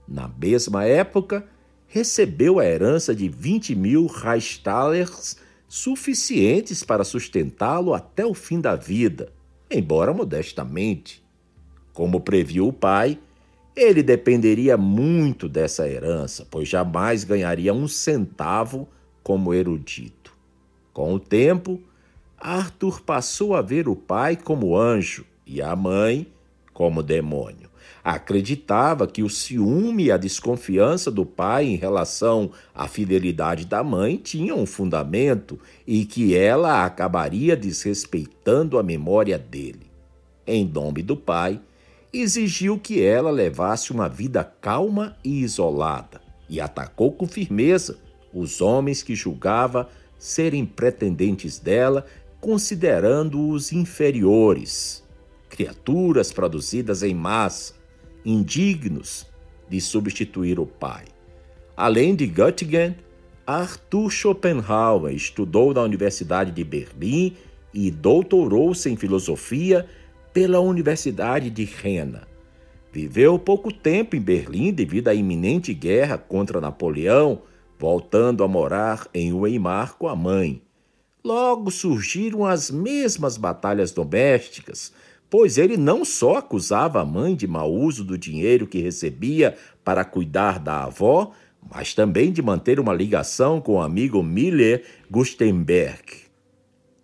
Na 0.07 0.29
mesma 0.29 0.85
época, 0.85 1.45
recebeu 1.87 2.59
a 2.59 2.65
herança 2.65 3.15
de 3.15 3.29
20 3.29 3.75
mil 3.75 4.07
Reichstalers, 4.07 5.37
suficientes 5.69 6.83
para 6.83 7.05
sustentá-lo 7.05 7.95
até 7.95 8.25
o 8.25 8.35
fim 8.35 8.61
da 8.61 8.77
vida, 8.77 9.33
embora 9.71 10.13
modestamente. 10.13 11.23
Como 11.93 12.21
previu 12.21 12.69
o 12.69 12.73
pai, 12.73 13.19
ele 13.77 14.03
dependeria 14.03 14.77
muito 14.77 15.49
dessa 15.49 15.89
herança, 15.89 16.47
pois 16.51 16.69
jamais 16.69 17.25
ganharia 17.25 17.75
um 17.75 17.89
centavo 17.89 18.89
como 19.23 19.53
erudito. 19.53 20.33
Com 20.93 21.15
o 21.15 21.19
tempo, 21.19 21.81
Arthur 22.39 23.01
passou 23.01 23.55
a 23.55 23.63
ver 23.63 23.89
o 23.89 23.97
pai 23.97 24.37
como 24.37 24.77
anjo 24.77 25.25
e 25.47 25.61
a 25.61 25.75
mãe 25.75 26.27
como 26.73 27.03
demônio. 27.03 27.71
Acreditava 28.05 29.07
que 29.07 29.23
o 29.23 29.31
ciúme 29.31 30.05
e 30.05 30.13
a 30.13 30.19
desconfiança 30.19 31.11
do 31.11 31.25
pai 31.25 31.65
em 31.65 31.77
relação 31.77 32.51
à 32.75 32.87
fidelidade 32.87 33.65
da 33.65 33.83
mãe 33.83 34.19
tinham 34.19 34.61
um 34.61 34.67
fundamento 34.67 35.59
e 35.87 36.05
que 36.05 36.37
ela 36.37 36.85
acabaria 36.85 37.57
desrespeitando 37.57 38.79
a 38.79 38.83
memória 38.83 39.39
dele. 39.39 39.91
Em 40.47 40.67
nome 40.67 41.03
do 41.03 41.17
pai, 41.17 41.59
exigiu 42.13 42.79
que 42.79 43.03
ela 43.03 43.31
levasse 43.31 43.91
uma 43.91 44.07
vida 44.07 44.45
calma 44.45 45.17
e 45.25 45.41
isolada 45.41 46.21
e 46.47 46.61
atacou 46.61 47.11
com 47.11 47.27
firmeza 47.27 47.99
os 48.35 48.61
homens 48.61 49.03
que 49.03 49.15
julgava 49.15 49.89
serem 50.19 50.67
pretendentes 50.67 51.59
dela, 51.59 52.05
considerando-os 52.39 53.73
inferiores 53.73 55.03
criaturas 55.49 56.33
produzidas 56.33 57.03
em 57.03 57.15
massa, 57.15 57.75
indignos 58.25 59.27
de 59.69 59.81
substituir 59.81 60.59
o 60.59 60.67
pai. 60.67 61.05
Além 61.77 62.15
de 62.15 62.27
Göttingen, 62.27 62.97
Arthur 63.47 64.11
Schopenhauer 64.11 65.13
estudou 65.13 65.75
na 65.75 65.83
Universidade 65.83 66.51
de 66.51 66.65
Berlim 66.65 67.37
e 67.73 67.91
doutorou-se 67.91 68.89
em 68.89 68.97
filosofia 68.97 69.87
pela 70.33 70.61
Universidade 70.61 71.51
de 71.51 71.67
Jena. 71.67 72.27
Viveu 72.93 73.39
pouco 73.39 73.73
tempo 73.73 74.15
em 74.15 74.21
Berlim 74.21 74.73
devido 74.73 75.09
à 75.09 75.15
iminente 75.15 75.75
guerra 75.75 76.17
contra 76.17 76.61
Napoleão, 76.61 77.43
voltando 77.79 78.45
a 78.45 78.49
morar 78.49 79.09
em 79.13 79.33
Weimar 79.33 79.97
com 79.97 80.09
a 80.09 80.15
mãe. 80.15 80.63
Logo 81.25 81.71
surgiram 81.71 82.45
as 82.45 82.71
mesmas 82.71 83.37
batalhas 83.37 83.91
domésticas, 83.91 84.93
pois 85.37 85.59
ele 85.59 85.77
não 85.77 86.05
só 86.05 86.37
acusava 86.37 87.01
a 87.01 87.05
mãe 87.05 87.35
de 87.35 87.49
mau 87.49 87.75
uso 87.75 88.05
do 88.05 88.17
dinheiro 88.17 88.69
que 88.69 88.79
recebia 88.79 89.59
para 89.85 90.05
cuidar 90.05 90.61
da 90.61 90.85
avó, 90.85 91.33
mas 91.69 91.93
também 91.93 92.31
de 92.31 92.41
manter 92.41 92.79
uma 92.79 92.95
ligação 92.95 93.61
com 93.61 93.73
o 93.73 93.83
amigo 93.83 94.23
Miller 94.23 94.85
Gustenberg. 95.11 96.05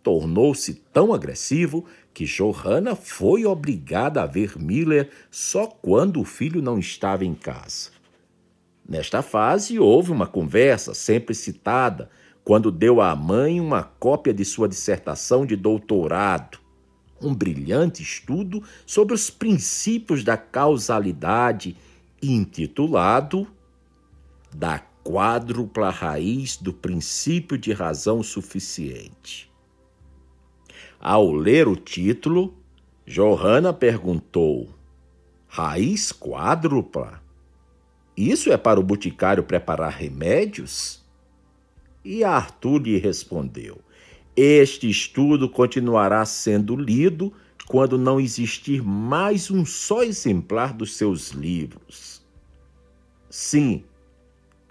Tornou-se 0.01 0.75
tão 0.93 1.13
agressivo 1.13 1.85
que 2.15 2.25
Johanna 2.25 2.95
foi 2.95 3.45
obrigada 3.45 4.23
a 4.23 4.27
ver 4.27 4.57
Miller 4.57 5.11
só 5.29 5.67
quando 5.67 6.21
o 6.21 6.25
filho 6.25 6.63
não 6.63 6.79
estava 6.79 7.25
em 7.25 7.35
casa. 7.35 7.91
Nesta 8.89 9.23
fase, 9.23 9.77
houve 9.77 10.13
uma 10.13 10.29
conversa, 10.29 10.95
sempre 10.95 11.35
citada, 11.35 12.09
quando 12.45 12.71
deu 12.71 13.01
à 13.01 13.17
mãe 13.17 13.61
uma 13.61 13.83
cópia 13.83 14.33
de 14.33 14.45
sua 14.45 14.69
dissertação 14.69 15.45
de 15.45 15.57
doutorado 15.57 16.60
um 17.21 17.35
brilhante 17.35 18.03
estudo 18.03 18.63
sobre 18.87 19.15
os 19.15 19.31
princípios 19.31 20.25
da 20.25 20.37
causalidade, 20.37 21.77
intitulado 22.23 23.47
Da 24.53 24.79
quádrupla 25.05 25.91
raiz 25.91 26.57
do 26.57 26.73
princípio 26.73 27.57
de 27.57 27.73
razão 27.73 28.23
suficiente. 28.23 29.51
Ao 30.99 31.33
ler 31.33 31.67
o 31.69 31.77
título, 31.77 32.55
Johanna 33.07 33.73
perguntou: 33.73 34.69
Raiz 35.49 36.13
quádrupla? 36.13 37.23
Isso 38.17 38.53
é 38.53 38.57
para 38.57 38.79
o 38.79 38.83
boticário 38.83 39.43
preparar 39.43 39.93
remédios? 39.93 41.03
E 42.05 42.23
Arthur 42.23 42.83
lhe 42.83 42.99
respondeu: 42.99 43.81
Este 44.43 44.89
estudo 44.89 45.51
continuará 45.51 46.25
sendo 46.25 46.75
lido 46.75 47.31
quando 47.67 47.99
não 47.99 48.19
existir 48.19 48.83
mais 48.83 49.51
um 49.51 49.67
só 49.67 50.03
exemplar 50.03 50.73
dos 50.73 50.97
seus 50.97 51.33
livros. 51.33 52.25
Sim, 53.29 53.85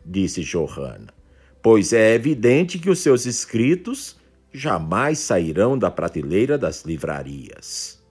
disse 0.04 0.42
Johanna, 0.42 1.14
pois 1.62 1.94
é 1.94 2.16
evidente 2.16 2.80
que 2.80 2.90
os 2.90 2.98
seus 2.98 3.28
escritos 3.28 4.18
jamais 4.52 5.20
sairão 5.20 5.78
da 5.78 5.92
prateleira 5.92 6.58
das 6.58 6.84
livrarias. 6.84 8.04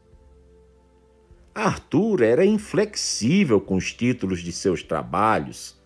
Arthur 1.53 2.23
era 2.23 2.47
inflexível 2.47 3.61
com 3.61 3.75
os 3.75 3.93
títulos 3.93 4.43
de 4.43 4.53
seus 4.53 4.85
trabalhos, 4.85 5.77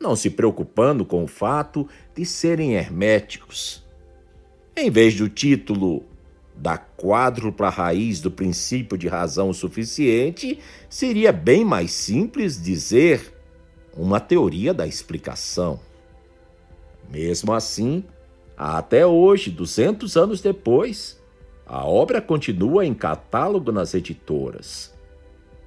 não 0.00 0.16
se 0.16 0.30
preocupando 0.30 1.04
com 1.04 1.22
o 1.22 1.28
fato 1.28 1.88
de 2.12 2.26
serem 2.26 2.74
herméticos. 2.74 3.81
Em 4.74 4.90
vez 4.90 5.14
do 5.14 5.28
título 5.28 6.02
da 6.56 6.78
quádrupla 6.78 7.68
raiz 7.68 8.20
do 8.20 8.30
princípio 8.30 8.96
de 8.96 9.06
razão 9.06 9.52
suficiente, 9.52 10.58
seria 10.88 11.30
bem 11.30 11.62
mais 11.64 11.90
simples 11.92 12.60
dizer 12.60 13.34
uma 13.94 14.18
teoria 14.18 14.72
da 14.72 14.86
explicação. 14.86 15.78
Mesmo 17.10 17.52
assim, 17.52 18.02
até 18.56 19.06
hoje, 19.06 19.50
200 19.50 20.16
anos 20.16 20.40
depois, 20.40 21.20
a 21.66 21.86
obra 21.86 22.22
continua 22.22 22.86
em 22.86 22.94
catálogo 22.94 23.70
nas 23.70 23.92
editoras. 23.92 24.94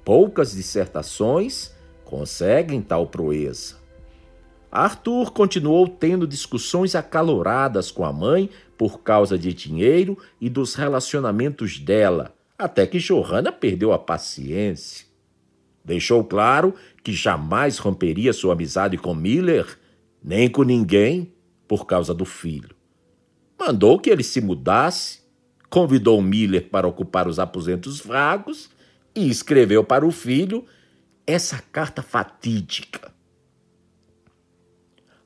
Poucas 0.04 0.52
dissertações 0.52 1.72
conseguem 2.04 2.82
tal 2.82 3.06
proeza. 3.06 3.76
Arthur 4.70 5.32
continuou 5.32 5.88
tendo 5.88 6.26
discussões 6.26 6.94
acaloradas 6.94 7.90
com 7.90 8.04
a 8.04 8.12
mãe 8.12 8.50
por 8.76 9.02
causa 9.02 9.38
de 9.38 9.52
dinheiro 9.52 10.18
e 10.40 10.48
dos 10.48 10.74
relacionamentos 10.74 11.78
dela, 11.78 12.34
até 12.58 12.86
que 12.86 12.98
Johanna 12.98 13.52
perdeu 13.52 13.92
a 13.92 13.98
paciência. 13.98 15.06
Deixou 15.84 16.24
claro 16.24 16.74
que 17.02 17.12
jamais 17.12 17.78
romperia 17.78 18.32
sua 18.32 18.54
amizade 18.54 18.98
com 18.98 19.14
Miller, 19.14 19.78
nem 20.22 20.48
com 20.48 20.62
ninguém, 20.62 21.32
por 21.68 21.86
causa 21.86 22.12
do 22.12 22.24
filho. 22.24 22.74
Mandou 23.58 23.98
que 23.98 24.10
ele 24.10 24.22
se 24.22 24.40
mudasse, 24.40 25.20
convidou 25.70 26.20
Miller 26.20 26.68
para 26.68 26.88
ocupar 26.88 27.28
os 27.28 27.38
aposentos 27.38 28.00
vagos 28.00 28.70
e 29.14 29.28
escreveu 29.30 29.82
para 29.82 30.06
o 30.06 30.10
filho 30.10 30.64
essa 31.26 31.62
carta 31.72 32.02
fatídica. 32.02 33.15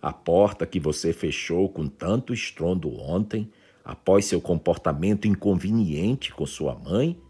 A 0.03 0.13
porta 0.13 0.67
que 0.67 0.81
você 0.81 1.13
fechou 1.13 1.69
com 1.69 1.87
tanto 1.87 2.33
estrondo 2.33 2.91
ontem, 2.99 3.51
após 3.85 4.25
seu 4.25 4.41
comportamento 4.41 5.29
inconveniente 5.29 6.33
com 6.33 6.47
sua 6.47 6.75
mãe, 6.75 7.21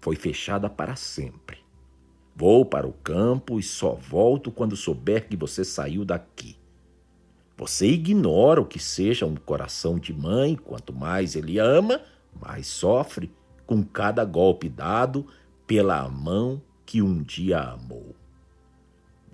foi 0.00 0.16
fechada 0.16 0.70
para 0.70 0.96
sempre. 0.96 1.58
Vou 2.34 2.64
para 2.64 2.86
o 2.86 2.92
campo 2.92 3.60
e 3.60 3.62
só 3.62 3.94
volto 3.94 4.50
quando 4.50 4.76
souber 4.76 5.28
que 5.28 5.36
você 5.36 5.64
saiu 5.64 6.04
daqui. 6.04 6.56
Você 7.56 7.86
ignora 7.86 8.60
o 8.60 8.66
que 8.66 8.78
seja 8.78 9.26
um 9.26 9.36
coração 9.36 9.98
de 9.98 10.12
mãe, 10.12 10.56
quanto 10.56 10.92
mais 10.92 11.36
ele 11.36 11.58
ama, 11.58 12.00
mais 12.40 12.66
sofre 12.66 13.30
com 13.66 13.82
cada 13.84 14.24
golpe 14.24 14.68
dado 14.68 15.26
pela 15.66 16.08
mão 16.08 16.60
que 16.84 17.00
um 17.00 17.22
dia 17.22 17.60
amou. 17.60 18.14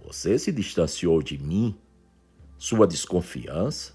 Você 0.04 0.38
se 0.38 0.52
distanciou 0.52 1.22
de 1.22 1.38
mim, 1.38 1.74
sua 2.60 2.86
desconfiança, 2.86 3.94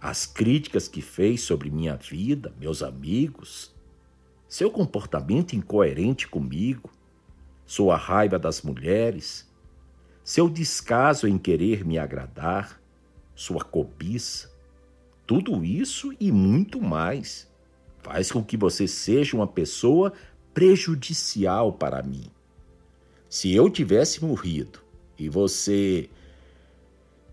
as 0.00 0.24
críticas 0.24 0.88
que 0.88 1.02
fez 1.02 1.42
sobre 1.42 1.70
minha 1.70 1.94
vida, 1.94 2.54
meus 2.58 2.82
amigos, 2.82 3.74
seu 4.48 4.70
comportamento 4.70 5.52
incoerente 5.52 6.26
comigo, 6.26 6.90
sua 7.66 7.98
raiva 7.98 8.38
das 8.38 8.62
mulheres, 8.62 9.46
seu 10.24 10.48
descaso 10.48 11.28
em 11.28 11.36
querer 11.36 11.84
me 11.84 11.98
agradar, 11.98 12.80
sua 13.34 13.62
cobiça, 13.62 14.50
tudo 15.26 15.62
isso 15.62 16.10
e 16.18 16.32
muito 16.32 16.80
mais 16.80 17.46
faz 17.98 18.32
com 18.32 18.42
que 18.42 18.56
você 18.56 18.88
seja 18.88 19.36
uma 19.36 19.46
pessoa 19.46 20.14
prejudicial 20.54 21.74
para 21.74 22.02
mim. 22.02 22.30
Se 23.28 23.54
eu 23.54 23.68
tivesse 23.68 24.24
morrido 24.24 24.80
e 25.18 25.28
você 25.28 26.08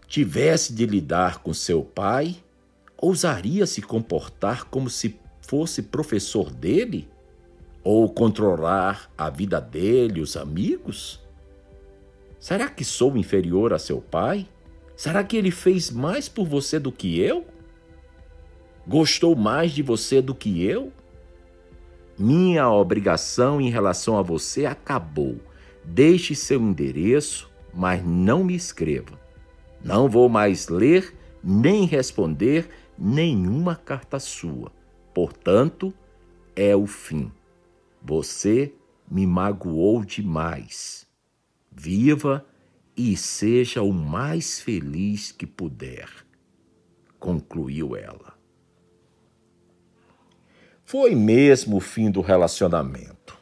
tivesse 0.08 0.74
de 0.74 0.86
lidar 0.86 1.39
com 1.39 1.54
seu 1.54 1.84
pai, 1.84 2.38
ousaria 2.98 3.65
se 3.65 3.82
comportar 3.82 4.65
como 4.65 4.89
se 4.89 5.20
fosse 5.41 5.82
professor 5.82 6.52
dele? 6.52 7.08
Ou 7.84 8.10
controlar 8.10 9.12
a 9.18 9.30
vida 9.30 9.62
dele, 9.62 10.22
os 10.22 10.36
amigos? 10.36 11.22
Será 12.39 12.70
que 12.70 12.84
sou 12.84 13.15
inferior 13.15 13.74
a 13.74 13.80
seu 13.80 14.02
pai? 14.02 14.48
Será 14.96 15.24
que 15.24 15.36
ele 15.36 15.52
fez 15.52 15.91
mais 15.91 16.30
por 16.30 16.48
você 16.48 16.80
do 16.80 16.91
que 16.91 17.20
eu? 17.20 17.46
Gostou 18.88 19.36
mais 19.36 19.72
de 19.72 19.82
você 19.82 20.22
do 20.22 20.34
que 20.34 20.63
eu? 20.63 20.91
Minha 22.18 22.70
obrigação 22.70 23.60
em 23.60 23.70
relação 23.70 24.18
a 24.18 24.22
você 24.22 24.65
acabou. 24.65 25.38
Deixe 25.84 26.34
seu 26.34 26.62
endereço, 26.62 27.50
mas 27.74 28.04
não 28.04 28.44
me 28.44 28.56
escreva. 28.56 29.25
Não 29.86 30.10
vou 30.10 30.28
mais 30.28 30.67
ler 30.67 31.15
nem 31.43 31.86
responder 31.86 32.67
nenhuma 32.98 33.76
carta 33.76 34.19
sua. 34.19 34.71
Portanto, 35.13 35.93
é 36.56 36.76
o 36.76 36.88
fim. 36.88 37.32
Você 38.02 38.74
me 39.08 39.28
magoou 39.28 40.04
demais. 40.04 41.08
Viva 41.71 42.43
e 42.98 43.15
seja 43.15 43.84
o 43.84 43.93
mais 43.93 44.60
feliz 44.60 45.32
que 45.32 45.45
puder, 45.45 46.10
concluiu 47.19 47.95
ela. 47.95 48.34
Foi 50.84 51.13
mesmo 51.13 51.78
o 51.78 51.80
fim 51.80 52.10
do 52.10 52.21
relacionamento. 52.21 53.35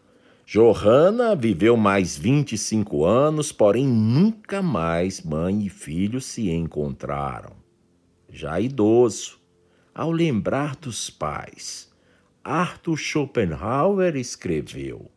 Johanna 0.56 1.36
viveu 1.36 1.76
mais 1.76 2.16
25 2.16 3.04
anos, 3.06 3.52
porém 3.52 3.88
nunca 3.88 4.62
mais 4.62 5.20
mãe 5.20 5.66
e 5.66 5.68
filho 5.68 6.22
se 6.22 6.52
encontraram. 6.52 7.54
Já 8.30 8.60
idoso, 8.60 9.40
ao 9.96 10.12
lembrar 10.12 10.76
dos 10.76 11.10
pais, 11.10 11.92
Arthur 12.44 12.98
Schopenhauer 12.98 14.16
escreveu: 14.16 15.10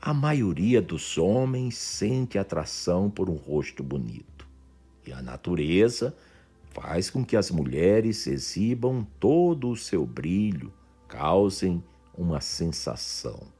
A 0.00 0.14
maioria 0.14 0.80
dos 0.80 1.18
homens 1.18 1.76
sente 1.76 2.38
atração 2.38 3.10
por 3.10 3.28
um 3.28 3.34
rosto 3.34 3.82
bonito, 3.82 4.46
e 5.04 5.12
a 5.12 5.20
natureza 5.20 6.14
faz 6.70 7.10
com 7.10 7.24
que 7.24 7.36
as 7.36 7.50
mulheres 7.50 8.28
exibam 8.28 9.04
todo 9.18 9.68
o 9.68 9.76
seu 9.76 10.06
brilho, 10.06 10.72
causem 11.08 11.82
uma 12.16 12.40
sensação. 12.40 13.57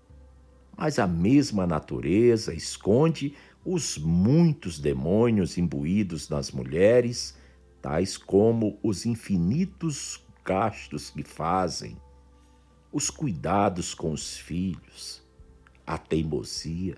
Mas 0.79 1.01
a 1.01 1.09
mesma 1.09 1.67
natureza 1.67 2.55
esconde 2.55 3.35
os 3.65 3.99
muitos 3.99 4.79
demônios 4.79 5.59
imbuídos 5.59 6.29
nas 6.29 6.53
mulheres, 6.53 7.37
tais 7.83 8.17
como 8.17 8.79
os 8.81 9.05
infinitos 9.05 10.25
gastos 10.45 11.11
que 11.11 11.25
fazem 11.25 12.01
os 12.93 13.11
cuidados 13.11 13.93
com 13.93 14.13
os 14.13 14.39
filhos, 14.39 15.21
a 15.85 15.99
teimosia, 15.99 16.97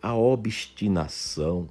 a 0.00 0.16
obstinação, 0.16 1.68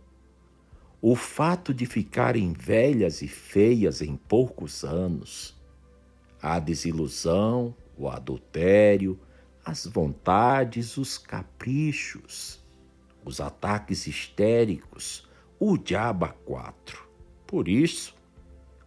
o 1.01 1.15
fato 1.15 1.73
de 1.73 1.85
ficarem 1.85 2.53
velhas 2.53 3.21
e 3.23 3.27
feias 3.27 4.01
em 4.01 4.15
poucos 4.15 4.83
anos, 4.83 5.59
a 6.39 6.59
desilusão, 6.59 7.75
o 7.97 8.07
adultério, 8.07 9.19
as 9.63 9.85
vontades, 9.85 10.97
os 10.97 11.17
caprichos, 11.17 12.59
os 13.23 13.39
ataques 13.39 14.07
histéricos, 14.07 15.27
o 15.59 15.77
diabo 15.77 16.27
quatro. 16.45 17.07
Por 17.45 17.67
isso, 17.67 18.15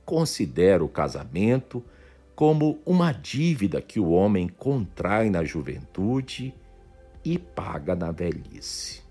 considero 0.05 0.87
o 0.87 0.89
casamento 0.89 1.85
como 2.35 2.81
uma 2.85 3.13
dívida 3.13 3.81
que 3.81 4.01
o 4.01 4.11
homem 4.11 4.49
contrai 4.49 5.31
na 5.31 5.45
juventude 5.45 6.55
e 7.25 7.39
paga 7.39 7.95
na 7.95 8.11
velhice. 8.11 9.05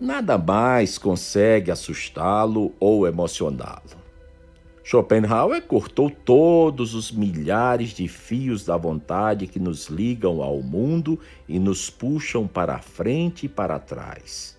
nada 0.00 0.36
mais 0.36 0.98
consegue 0.98 1.70
assustá-lo 1.70 2.74
ou 2.78 3.06
emocioná-lo. 3.06 4.03
Schopenhauer 4.86 5.62
cortou 5.62 6.10
todos 6.10 6.94
os 6.94 7.10
milhares 7.10 7.88
de 7.94 8.06
fios 8.06 8.66
da 8.66 8.76
vontade 8.76 9.46
que 9.46 9.58
nos 9.58 9.86
ligam 9.86 10.42
ao 10.42 10.60
mundo 10.60 11.18
e 11.48 11.58
nos 11.58 11.88
puxam 11.88 12.46
para 12.46 12.78
frente 12.78 13.46
e 13.46 13.48
para 13.48 13.78
trás, 13.78 14.58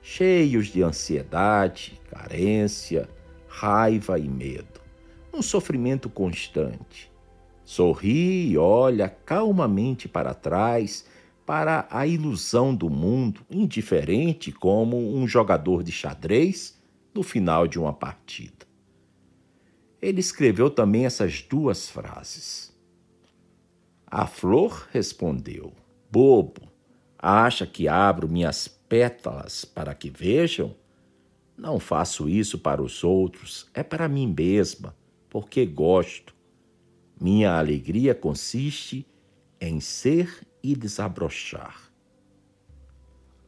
cheios 0.00 0.68
de 0.68 0.82
ansiedade, 0.82 2.00
carência, 2.10 3.06
raiva 3.46 4.18
e 4.18 4.26
medo, 4.26 4.80
um 5.30 5.42
sofrimento 5.42 6.08
constante. 6.08 7.12
Sorri 7.62 8.52
e 8.52 8.56
olha 8.56 9.10
calmamente 9.10 10.08
para 10.08 10.32
trás 10.32 11.04
para 11.44 11.86
a 11.90 12.06
ilusão 12.06 12.74
do 12.74 12.88
mundo, 12.88 13.42
indiferente 13.50 14.50
como 14.50 15.14
um 15.14 15.28
jogador 15.28 15.82
de 15.82 15.92
xadrez 15.92 16.80
no 17.14 17.22
final 17.22 17.68
de 17.68 17.78
uma 17.78 17.92
partida. 17.92 18.55
Ele 20.00 20.20
escreveu 20.20 20.70
também 20.70 21.06
essas 21.06 21.42
duas 21.42 21.88
frases. 21.88 22.74
A 24.06 24.26
flor 24.26 24.88
respondeu: 24.92 25.72
Bobo, 26.10 26.62
acha 27.18 27.66
que 27.66 27.88
abro 27.88 28.28
minhas 28.28 28.68
pétalas 28.68 29.64
para 29.64 29.94
que 29.94 30.10
vejam? 30.10 30.74
Não 31.56 31.80
faço 31.80 32.28
isso 32.28 32.58
para 32.58 32.82
os 32.82 33.02
outros, 33.02 33.66
é 33.72 33.82
para 33.82 34.08
mim 34.08 34.32
mesma, 34.36 34.94
porque 35.30 35.64
gosto. 35.64 36.34
Minha 37.18 37.58
alegria 37.58 38.14
consiste 38.14 39.06
em 39.58 39.80
ser 39.80 40.46
e 40.62 40.76
desabrochar. 40.76 41.90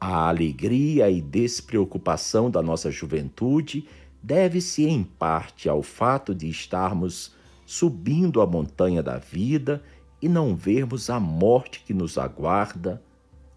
A 0.01 0.29
alegria 0.29 1.11
e 1.11 1.21
despreocupação 1.21 2.51
da 2.51 2.63
nossa 2.63 2.91
juventude 2.91 3.87
deve-se 4.29 4.85
em 4.85 5.03
parte 5.03 5.71
ao 5.71 5.83
fato 5.83 6.35
de 6.35 6.51
estarmos 6.51 7.35
subindo 7.65 8.43
a 8.43 8.47
montanha 8.47 9.03
da 9.03 9.17
vida 9.17 9.83
e 10.21 10.29
não 10.29 10.55
vermos 10.55 11.09
a 11.09 11.19
morte 11.19 11.83
que 11.83 11.95
nos 11.95 12.19
aguarda 12.19 13.03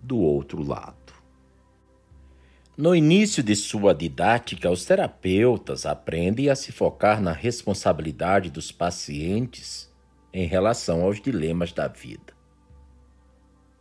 do 0.01 0.17
outro 0.17 0.63
lado. 0.63 0.95
No 2.77 2.95
início 2.95 3.43
de 3.43 3.53
sua 3.53 3.93
didática, 3.93 4.71
os 4.71 4.85
terapeutas 4.85 5.85
aprendem 5.85 6.47
a 6.47 6.55
se 6.55 6.71
focar 6.71 7.21
na 7.21 7.33
responsabilidade 7.33 8.49
dos 8.49 8.71
pacientes 8.71 9.91
em 10.31 10.47
relação 10.47 11.01
aos 11.03 11.19
dilemas 11.19 11.73
da 11.73 11.89
vida. 11.89 12.33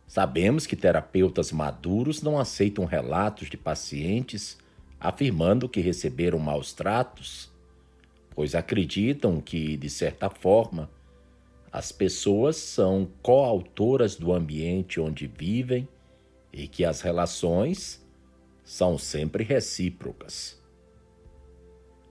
Sabemos 0.05 0.67
que 0.67 0.75
terapeutas 0.75 1.53
maduros 1.53 2.21
não 2.21 2.37
aceitam 2.37 2.83
relatos 2.83 3.49
de 3.49 3.55
pacientes 3.55 4.60
afirmando 5.01 5.67
que 5.67 5.81
receberam 5.81 6.37
maus 6.37 6.71
tratos, 6.73 7.51
pois 8.35 8.53
acreditam 8.53 9.41
que, 9.41 9.75
de 9.75 9.89
certa 9.89 10.29
forma, 10.29 10.89
as 11.71 11.91
pessoas 11.91 12.55
são 12.57 13.09
coautoras 13.21 14.15
do 14.15 14.31
ambiente 14.31 14.99
onde 14.99 15.25
vivem 15.25 15.87
e 16.53 16.67
que 16.67 16.85
as 16.85 17.01
relações 17.01 18.05
são 18.63 18.97
sempre 18.97 19.43
recíprocas. 19.43 20.61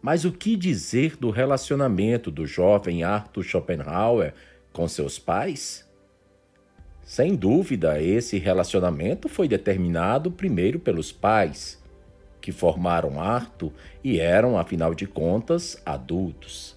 Mas 0.02 0.24
o 0.24 0.32
que 0.32 0.56
dizer 0.56 1.16
do 1.16 1.30
relacionamento 1.30 2.30
do 2.30 2.46
jovem 2.46 3.02
Arthur 3.04 3.44
Schopenhauer 3.44 4.34
com 4.72 4.88
seus 4.88 5.18
pais? 5.18 5.86
Sem 7.02 7.34
dúvida, 7.34 8.00
esse 8.00 8.38
relacionamento 8.38 9.28
foi 9.28 9.46
determinado 9.46 10.30
primeiro 10.30 10.78
pelos 10.78 11.12
pais, 11.12 11.79
que 12.50 12.52
formaram 12.52 13.20
Arthur 13.20 13.70
e 14.02 14.18
eram, 14.18 14.58
afinal 14.58 14.92
de 14.92 15.06
contas, 15.06 15.80
adultos. 15.86 16.76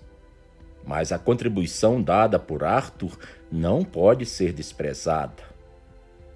Mas 0.85 1.11
a 1.11 1.17
contribuição 1.17 1.99
dada 1.99 2.37
por 2.37 2.63
Arthur 2.63 3.17
não 3.51 3.83
pode 3.83 4.23
ser 4.23 4.53
desprezada. 4.53 5.41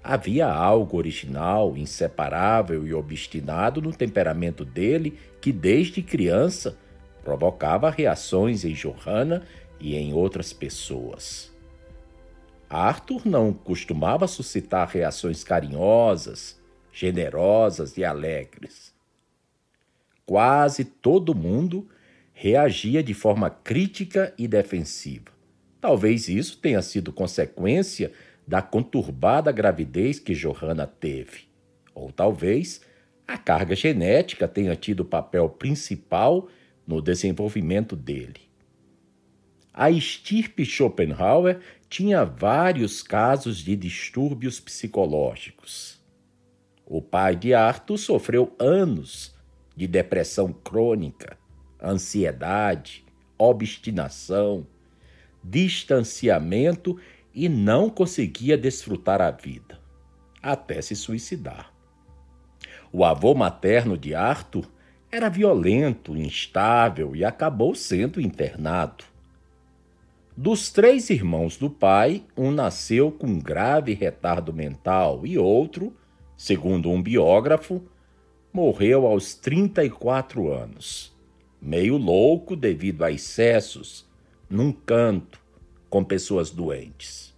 Havia 0.02 0.48
algo 0.48 0.96
original, 0.96 1.76
inseparável 1.76 2.84
e 2.84 2.92
obstinado 2.92 3.80
no 3.80 3.92
temperamento 3.92 4.64
dele 4.64 5.16
que, 5.40 5.52
desde 5.52 6.02
criança, 6.02 6.76
provocava 7.22 7.90
reações 7.90 8.64
em 8.64 8.72
Johanna 8.72 9.44
e 9.78 9.94
em 9.94 10.12
outras 10.14 10.52
pessoas. 10.52 11.52
Arthur 12.68 13.22
não 13.24 13.52
costumava 13.52 14.26
suscitar 14.26 14.88
reações 14.88 15.44
carinhosas, 15.44 16.60
generosas 16.92 17.96
e 17.96 18.04
alegres. 18.04 18.97
Quase 20.28 20.84
todo 20.84 21.34
mundo 21.34 21.88
reagia 22.34 23.02
de 23.02 23.14
forma 23.14 23.48
crítica 23.48 24.34
e 24.36 24.46
defensiva. 24.46 25.32
Talvez 25.80 26.28
isso 26.28 26.58
tenha 26.58 26.82
sido 26.82 27.14
consequência 27.14 28.12
da 28.46 28.60
conturbada 28.60 29.50
gravidez 29.50 30.18
que 30.18 30.34
Johanna 30.34 30.86
teve. 30.86 31.48
Ou 31.94 32.12
talvez 32.12 32.82
a 33.26 33.38
carga 33.38 33.74
genética 33.74 34.46
tenha 34.46 34.76
tido 34.76 35.02
papel 35.02 35.48
principal 35.48 36.46
no 36.86 37.00
desenvolvimento 37.00 37.96
dele. 37.96 38.42
A 39.72 39.90
estirpe 39.90 40.62
Schopenhauer 40.62 41.58
tinha 41.88 42.22
vários 42.22 43.02
casos 43.02 43.64
de 43.64 43.74
distúrbios 43.74 44.60
psicológicos. 44.60 45.98
O 46.84 47.00
pai 47.00 47.34
de 47.34 47.54
Arthur 47.54 47.96
sofreu 47.96 48.54
anos 48.58 49.37
de 49.78 49.86
depressão 49.86 50.52
crônica, 50.52 51.38
ansiedade, 51.80 53.04
obstinação, 53.38 54.66
distanciamento 55.42 56.98
e 57.32 57.48
não 57.48 57.88
conseguia 57.88 58.58
desfrutar 58.58 59.20
a 59.20 59.30
vida, 59.30 59.78
até 60.42 60.82
se 60.82 60.96
suicidar. 60.96 61.72
O 62.92 63.04
avô 63.04 63.36
materno 63.36 63.96
de 63.96 64.16
Arthur 64.16 64.68
era 65.12 65.28
violento, 65.28 66.16
instável 66.16 67.14
e 67.14 67.24
acabou 67.24 67.72
sendo 67.72 68.20
internado. 68.20 69.04
Dos 70.36 70.72
três 70.72 71.08
irmãos 71.08 71.56
do 71.56 71.70
pai, 71.70 72.24
um 72.36 72.50
nasceu 72.50 73.12
com 73.12 73.38
grave 73.38 73.94
retardo 73.94 74.52
mental 74.52 75.24
e 75.24 75.38
outro, 75.38 75.96
segundo 76.36 76.90
um 76.90 77.00
biógrafo, 77.00 77.80
morreu 78.52 79.06
aos 79.06 79.34
34 79.34 80.52
anos, 80.52 81.14
meio 81.60 81.96
louco 81.96 82.56
devido 82.56 83.04
a 83.04 83.10
excessos, 83.10 84.06
num 84.48 84.72
canto, 84.72 85.40
com 85.90 86.02
pessoas 86.02 86.50
doentes. 86.50 87.34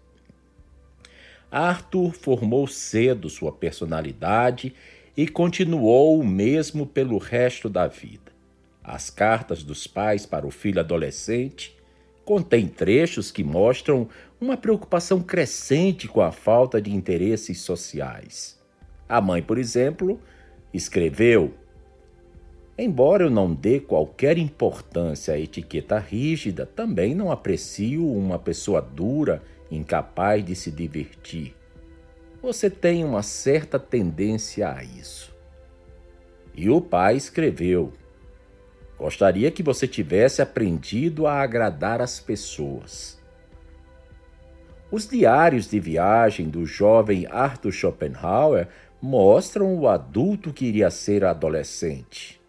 Arthur 1.50 2.12
formou 2.12 2.66
cedo 2.68 3.28
sua 3.28 3.50
personalidade 3.50 4.74
e 5.16 5.26
continuou 5.26 6.20
o 6.20 6.26
mesmo 6.26 6.86
pelo 6.86 7.18
resto 7.18 7.68
da 7.68 7.88
vida. 7.88 8.30
As 8.82 9.10
cartas 9.10 9.62
dos 9.62 9.86
pais 9.86 10.24
para 10.24 10.46
o 10.46 10.50
filho 10.50 10.80
adolescente 10.80 11.76
contém 12.24 12.68
trechos 12.68 13.32
que 13.32 13.42
mostram 13.42 14.08
uma 14.40 14.56
preocupação 14.56 15.20
crescente 15.20 16.06
com 16.06 16.20
a 16.20 16.30
falta 16.30 16.80
de 16.80 16.94
interesses 16.94 17.60
sociais. 17.60 18.58
A 19.08 19.20
mãe, 19.20 19.42
por 19.42 19.58
exemplo, 19.58 20.20
escreveu: 20.72 21.54
Embora 22.78 23.24
eu 23.24 23.30
não 23.30 23.52
dê 23.52 23.78
qualquer 23.78 24.38
importância 24.38 25.34
à 25.34 25.38
etiqueta 25.38 25.98
rígida, 25.98 26.64
também 26.64 27.14
não 27.14 27.30
aprecio 27.30 28.10
uma 28.10 28.38
pessoa 28.38 28.80
dura, 28.80 29.42
incapaz 29.70 30.44
de 30.44 30.54
se 30.54 30.70
divertir. 30.70 31.54
Você 32.42 32.70
tem 32.70 33.04
uma 33.04 33.22
certa 33.22 33.78
tendência 33.78 34.70
a 34.70 34.82
isso. 34.82 35.34
E 36.54 36.70
o 36.70 36.80
pai 36.80 37.16
escreveu: 37.16 37.92
Gostaria 38.98 39.50
que 39.50 39.62
você 39.62 39.86
tivesse 39.86 40.40
aprendido 40.40 41.26
a 41.26 41.40
agradar 41.40 42.00
as 42.00 42.18
pessoas. 42.18 43.20
Os 44.90 45.06
diários 45.06 45.68
de 45.68 45.78
viagem 45.78 46.48
do 46.48 46.66
jovem 46.66 47.26
Arthur 47.30 47.72
Schopenhauer 47.72 48.68
mostram 49.00 49.74
o 49.78 49.88
adulto 49.88 50.52
que 50.52 50.66
iria 50.66 50.90
ser 50.90 51.24
adolescente. 51.24 52.40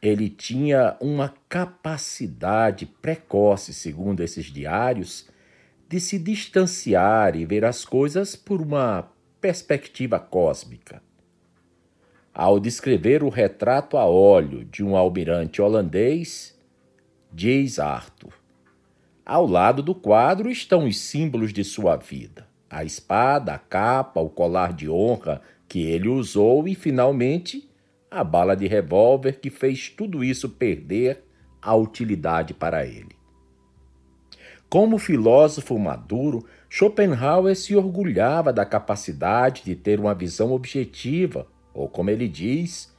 Ele 0.00 0.28
tinha 0.28 0.96
uma 1.00 1.34
capacidade 1.48 2.86
precoce, 2.86 3.72
segundo 3.72 4.22
esses 4.22 4.46
diários, 4.46 5.28
de 5.88 5.98
se 5.98 6.18
distanciar 6.18 7.36
e 7.36 7.44
ver 7.44 7.64
as 7.64 7.84
coisas 7.84 8.36
por 8.36 8.60
uma 8.60 9.08
perspectiva 9.40 10.18
cósmica. 10.18 11.02
Ao 12.32 12.58
descrever 12.58 13.22
o 13.22 13.28
retrato 13.28 13.96
a 13.96 14.04
óleo 14.04 14.64
de 14.64 14.82
um 14.82 14.96
almirante 14.96 15.62
holandês, 15.62 16.58
diz 17.32 17.78
Arthur: 17.78 18.32
Ao 19.24 19.46
lado 19.46 19.82
do 19.82 19.94
quadro 19.94 20.50
estão 20.50 20.86
os 20.86 20.98
símbolos 20.98 21.52
de 21.52 21.64
sua 21.64 21.96
vida: 21.96 22.46
a 22.74 22.82
espada, 22.82 23.54
a 23.54 23.58
capa, 23.58 24.20
o 24.20 24.28
colar 24.28 24.72
de 24.72 24.90
honra 24.90 25.40
que 25.68 25.86
ele 25.86 26.08
usou 26.08 26.66
e, 26.66 26.74
finalmente, 26.74 27.70
a 28.10 28.24
bala 28.24 28.56
de 28.56 28.66
revólver 28.66 29.38
que 29.38 29.48
fez 29.48 29.88
tudo 29.88 30.24
isso 30.24 30.48
perder 30.48 31.22
a 31.62 31.76
utilidade 31.76 32.52
para 32.52 32.84
ele. 32.84 33.14
Como 34.68 34.98
filósofo 34.98 35.78
maduro, 35.78 36.44
Schopenhauer 36.68 37.54
se 37.54 37.76
orgulhava 37.76 38.52
da 38.52 38.66
capacidade 38.66 39.62
de 39.62 39.76
ter 39.76 40.00
uma 40.00 40.12
visão 40.12 40.50
objetiva, 40.50 41.46
ou 41.72 41.88
como 41.88 42.10
ele 42.10 42.26
diz, 42.26 42.92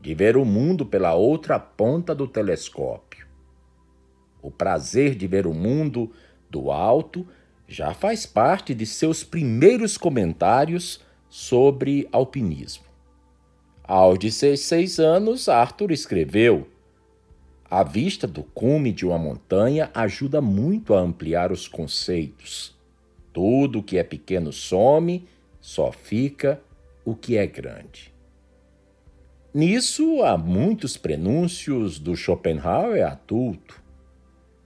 de 0.00 0.16
ver 0.16 0.36
o 0.36 0.44
mundo 0.44 0.84
pela 0.84 1.14
outra 1.14 1.60
ponta 1.60 2.12
do 2.12 2.26
telescópio. 2.26 3.24
O 4.42 4.50
prazer 4.50 5.14
de 5.14 5.28
ver 5.28 5.46
o 5.46 5.54
mundo 5.54 6.10
do 6.50 6.72
alto 6.72 7.24
já 7.72 7.94
faz 7.94 8.26
parte 8.26 8.74
de 8.74 8.84
seus 8.84 9.24
primeiros 9.24 9.96
comentários 9.96 11.00
sobre 11.28 12.06
alpinismo. 12.12 12.84
Aos 13.82 14.18
16 14.18 15.00
anos, 15.00 15.48
Arthur 15.48 15.90
escreveu: 15.90 16.68
A 17.70 17.82
vista 17.82 18.26
do 18.26 18.42
cume 18.42 18.92
de 18.92 19.06
uma 19.06 19.18
montanha 19.18 19.90
ajuda 19.94 20.42
muito 20.42 20.92
a 20.92 21.00
ampliar 21.00 21.50
os 21.50 21.66
conceitos. 21.66 22.76
Tudo 23.32 23.82
que 23.82 23.96
é 23.96 24.04
pequeno 24.04 24.52
some, 24.52 25.26
só 25.58 25.90
fica 25.90 26.60
o 27.04 27.14
que 27.14 27.38
é 27.38 27.46
grande. 27.46 28.12
Nisso 29.54 30.22
há 30.22 30.36
muitos 30.36 30.96
prenúncios 30.98 31.98
do 31.98 32.14
Schopenhauer 32.14 33.06
adulto. 33.06 33.81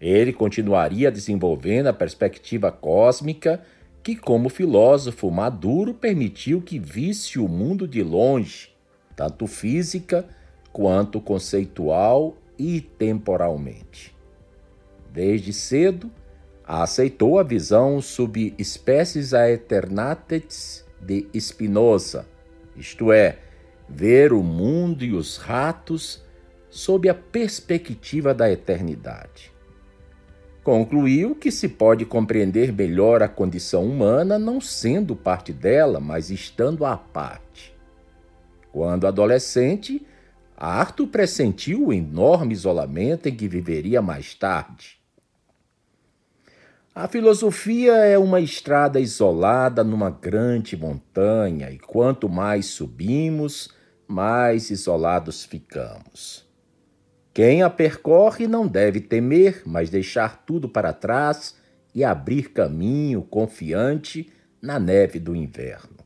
Ele 0.01 0.33
continuaria 0.33 1.11
desenvolvendo 1.11 1.87
a 1.87 1.93
perspectiva 1.93 2.71
cósmica 2.71 3.63
que, 4.03 4.15
como 4.15 4.49
filósofo 4.49 5.31
maduro, 5.31 5.95
permitiu 5.95 6.61
que 6.61 6.79
visse 6.79 7.39
o 7.39 7.49
mundo 7.49 7.89
de 7.89 8.03
longe, 8.03 8.71
tanto 9.17 9.47
física 9.47 10.25
quanto 10.73 11.21
conceitual 11.21 12.37
e 12.59 12.81
temporalmente. 12.81 14.15
Desde 15.13 15.53
cedo, 15.53 16.11
aceitou 16.63 17.39
a 17.39 17.43
visão 17.43 18.01
subespécies 18.01 19.33
aeternates 19.33 20.85
de 21.01 21.27
Spinoza, 21.39 22.27
isto 22.77 23.11
é, 23.11 23.39
ver 23.89 24.33
o 24.33 24.43
mundo 24.43 25.05
e 25.05 25.15
os 25.15 25.37
ratos 25.39 26.23
sob 26.69 27.09
a 27.09 27.15
perspectiva 27.15 28.35
da 28.35 28.51
eternidade. 28.51 29.56
Concluiu 30.67 31.37
que 31.37 31.53
se 31.53 31.69
pode 31.69 32.05
compreender 32.05 32.73
melhor 32.73 33.23
a 33.23 33.29
condição 33.29 33.85
humana 33.85 34.37
não 34.37 34.61
sendo 34.61 35.15
parte 35.15 35.53
dela, 35.53 36.01
mas 36.01 36.29
estando 36.29 36.85
à 36.85 36.97
parte. 36.97 37.73
Quando 38.73 39.07
adolescente, 39.07 40.05
Arthur 40.57 41.07
pressentiu 41.07 41.87
o 41.87 41.93
enorme 41.93 42.53
isolamento 42.53 43.29
em 43.29 43.37
que 43.37 43.47
viveria 43.47 44.03
mais 44.03 44.35
tarde. 44.35 44.99
A 46.93 47.07
filosofia 47.07 47.95
é 47.99 48.19
uma 48.19 48.41
estrada 48.41 48.99
isolada 48.99 49.85
numa 49.85 50.11
grande 50.11 50.77
montanha, 50.77 51.71
e 51.71 51.79
quanto 51.79 52.29
mais 52.29 52.67
subimos, 52.67 53.69
mais 54.09 54.69
isolados 54.71 55.45
ficamos. 55.45 56.46
Quem 57.37 57.62
a 57.62 57.68
percorre 57.68 58.46
não 58.46 58.66
deve 58.66 58.99
temer, 58.99 59.61
mas 59.66 59.90
deixar 59.90 60.46
tudo 60.46 60.70
para 60.70 60.90
trás 60.90 61.55
e 61.94 62.03
abrir 62.03 62.51
caminho 62.51 63.20
confiante 63.20 64.33
na 64.59 64.79
neve 64.79 65.20
do 65.20 65.37
inverno. 65.37 65.99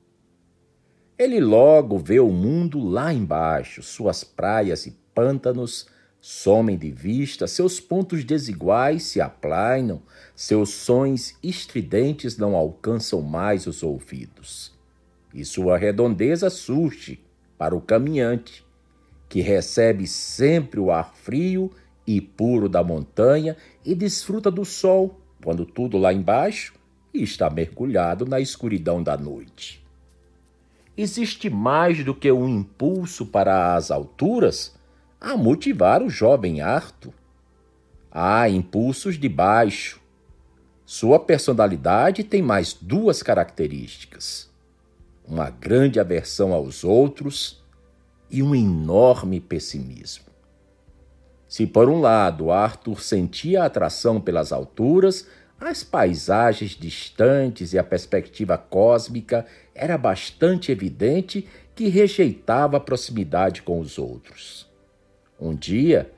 Ele 1.16 1.38
logo 1.38 1.98
vê 1.98 2.18
o 2.18 2.32
mundo 2.32 2.80
lá 2.80 3.14
embaixo, 3.14 3.80
suas 3.80 4.24
praias 4.24 4.86
e 4.86 4.98
pântanos 5.14 5.86
somem 6.20 6.76
de 6.76 6.90
vista, 6.90 7.46
seus 7.46 7.78
pontos 7.78 8.24
desiguais 8.24 9.04
se 9.04 9.20
aplainam, 9.20 10.02
seus 10.34 10.70
sons 10.70 11.36
estridentes 11.40 12.36
não 12.36 12.56
alcançam 12.56 13.22
mais 13.22 13.68
os 13.68 13.84
ouvidos. 13.84 14.76
E 15.32 15.44
sua 15.44 15.78
redondeza 15.78 16.50
surge 16.50 17.24
para 17.56 17.76
o 17.76 17.80
caminhante, 17.80 18.68
que 19.30 19.40
recebe 19.40 20.06
sempre 20.06 20.78
o 20.78 20.90
ar 20.90 21.14
frio 21.14 21.70
e 22.06 22.20
puro 22.20 22.68
da 22.68 22.84
montanha 22.84 23.56
e 23.82 23.94
desfruta 23.94 24.50
do 24.50 24.64
sol, 24.64 25.20
quando 25.42 25.64
tudo 25.64 25.96
lá 25.96 26.12
embaixo 26.12 26.74
está 27.14 27.48
mergulhado 27.48 28.26
na 28.26 28.40
escuridão 28.40 29.02
da 29.02 29.16
noite. 29.16 29.82
Existe 30.96 31.48
mais 31.48 32.04
do 32.04 32.14
que 32.14 32.30
um 32.30 32.46
impulso 32.46 33.24
para 33.24 33.74
as 33.74 33.90
alturas 33.90 34.76
a 35.18 35.36
motivar 35.36 36.02
o 36.02 36.10
jovem 36.10 36.60
Arthur. 36.60 37.14
Há 38.10 38.48
impulsos 38.48 39.16
de 39.16 39.28
baixo. 39.28 40.00
Sua 40.84 41.18
personalidade 41.18 42.24
tem 42.24 42.42
mais 42.42 42.74
duas 42.74 43.22
características 43.22 44.50
uma 45.30 45.48
grande 45.48 46.00
aversão 46.00 46.52
aos 46.52 46.82
outros 46.82 47.59
e 48.30 48.42
um 48.42 48.54
enorme 48.54 49.40
pessimismo. 49.40 50.26
Se, 51.48 51.66
por 51.66 51.88
um 51.88 52.00
lado, 52.00 52.50
Arthur 52.50 53.02
sentia 53.02 53.64
atração 53.64 54.20
pelas 54.20 54.52
alturas, 54.52 55.26
as 55.60 55.82
paisagens 55.82 56.70
distantes 56.70 57.72
e 57.72 57.78
a 57.78 57.84
perspectiva 57.84 58.56
cósmica 58.56 59.44
era 59.74 59.98
bastante 59.98 60.70
evidente 60.72 61.46
que 61.74 61.88
rejeitava 61.88 62.76
a 62.76 62.80
proximidade 62.80 63.62
com 63.62 63.80
os 63.80 63.98
outros. 63.98 64.68
Um 65.40 65.54
dia, 65.54 66.10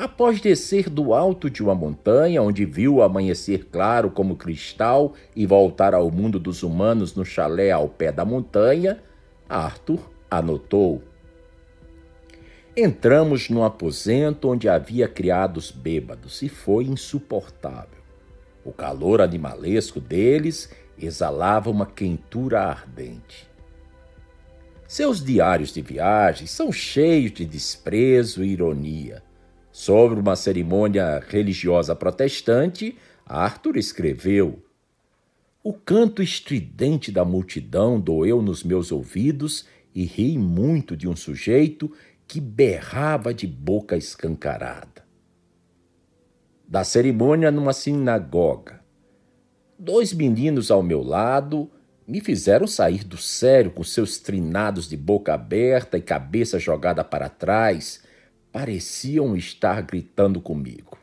Após 0.00 0.40
descer 0.40 0.88
do 0.88 1.12
alto 1.12 1.50
de 1.50 1.62
uma 1.62 1.74
montanha, 1.74 2.42
onde 2.42 2.64
viu 2.64 2.94
o 2.94 3.02
amanhecer 3.02 3.66
claro 3.70 4.10
como 4.10 4.34
cristal 4.34 5.12
e 5.36 5.44
voltar 5.44 5.92
ao 5.92 6.10
mundo 6.10 6.38
dos 6.38 6.62
humanos 6.62 7.14
no 7.14 7.22
chalé 7.22 7.70
ao 7.70 7.86
pé 7.86 8.10
da 8.10 8.24
montanha, 8.24 9.02
Arthur 9.46 10.00
anotou. 10.30 11.02
Entramos 12.80 13.50
num 13.50 13.62
aposento 13.62 14.48
onde 14.48 14.68
havia 14.68 15.06
criados 15.06 15.70
bêbados 15.70 16.40
e 16.40 16.48
foi 16.48 16.84
insuportável. 16.84 18.00
O 18.64 18.72
calor 18.72 19.20
animalesco 19.20 20.00
deles 20.00 20.70
exalava 20.98 21.68
uma 21.70 21.84
quentura 21.84 22.62
ardente. 22.62 23.48
Seus 24.88 25.22
diários 25.22 25.72
de 25.72 25.82
viagem 25.82 26.46
são 26.46 26.72
cheios 26.72 27.32
de 27.32 27.44
desprezo 27.44 28.42
e 28.42 28.48
ironia 28.48 29.22
Sobre 29.72 30.18
uma 30.18 30.34
cerimônia 30.34 31.22
religiosa 31.28 31.94
protestante, 31.94 32.96
Arthur 33.24 33.76
escreveu: 33.76 34.58
O 35.62 35.72
canto 35.72 36.22
estridente 36.22 37.12
da 37.12 37.24
multidão 37.24 38.00
doeu 38.00 38.42
nos 38.42 38.64
meus 38.64 38.90
ouvidos 38.90 39.66
e 39.94 40.04
ri 40.04 40.36
muito 40.36 40.96
de 40.96 41.08
um 41.08 41.14
sujeito 41.14 41.92
que 42.30 42.40
berrava 42.40 43.34
de 43.34 43.44
boca 43.44 43.96
escancarada. 43.96 45.04
Da 46.64 46.84
cerimônia 46.84 47.50
numa 47.50 47.72
sinagoga. 47.72 48.84
Dois 49.76 50.12
meninos 50.12 50.70
ao 50.70 50.80
meu 50.80 51.02
lado 51.02 51.68
me 52.06 52.20
fizeram 52.20 52.68
sair 52.68 53.02
do 53.02 53.16
sério 53.16 53.72
com 53.72 53.82
seus 53.82 54.18
trinados 54.18 54.88
de 54.88 54.96
boca 54.96 55.34
aberta 55.34 55.98
e 55.98 56.02
cabeça 56.02 56.56
jogada 56.56 57.02
para 57.02 57.28
trás 57.28 58.04
pareciam 58.52 59.36
estar 59.36 59.82
gritando 59.82 60.40
comigo. 60.40 60.96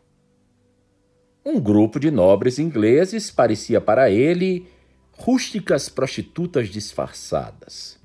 Um 1.46 1.60
grupo 1.60 2.00
de 2.00 2.10
nobres 2.10 2.58
ingleses 2.58 3.30
parecia 3.30 3.82
para 3.82 4.10
ele 4.10 4.66
rústicas 5.12 5.90
prostitutas 5.90 6.70
disfarçadas. 6.70 7.97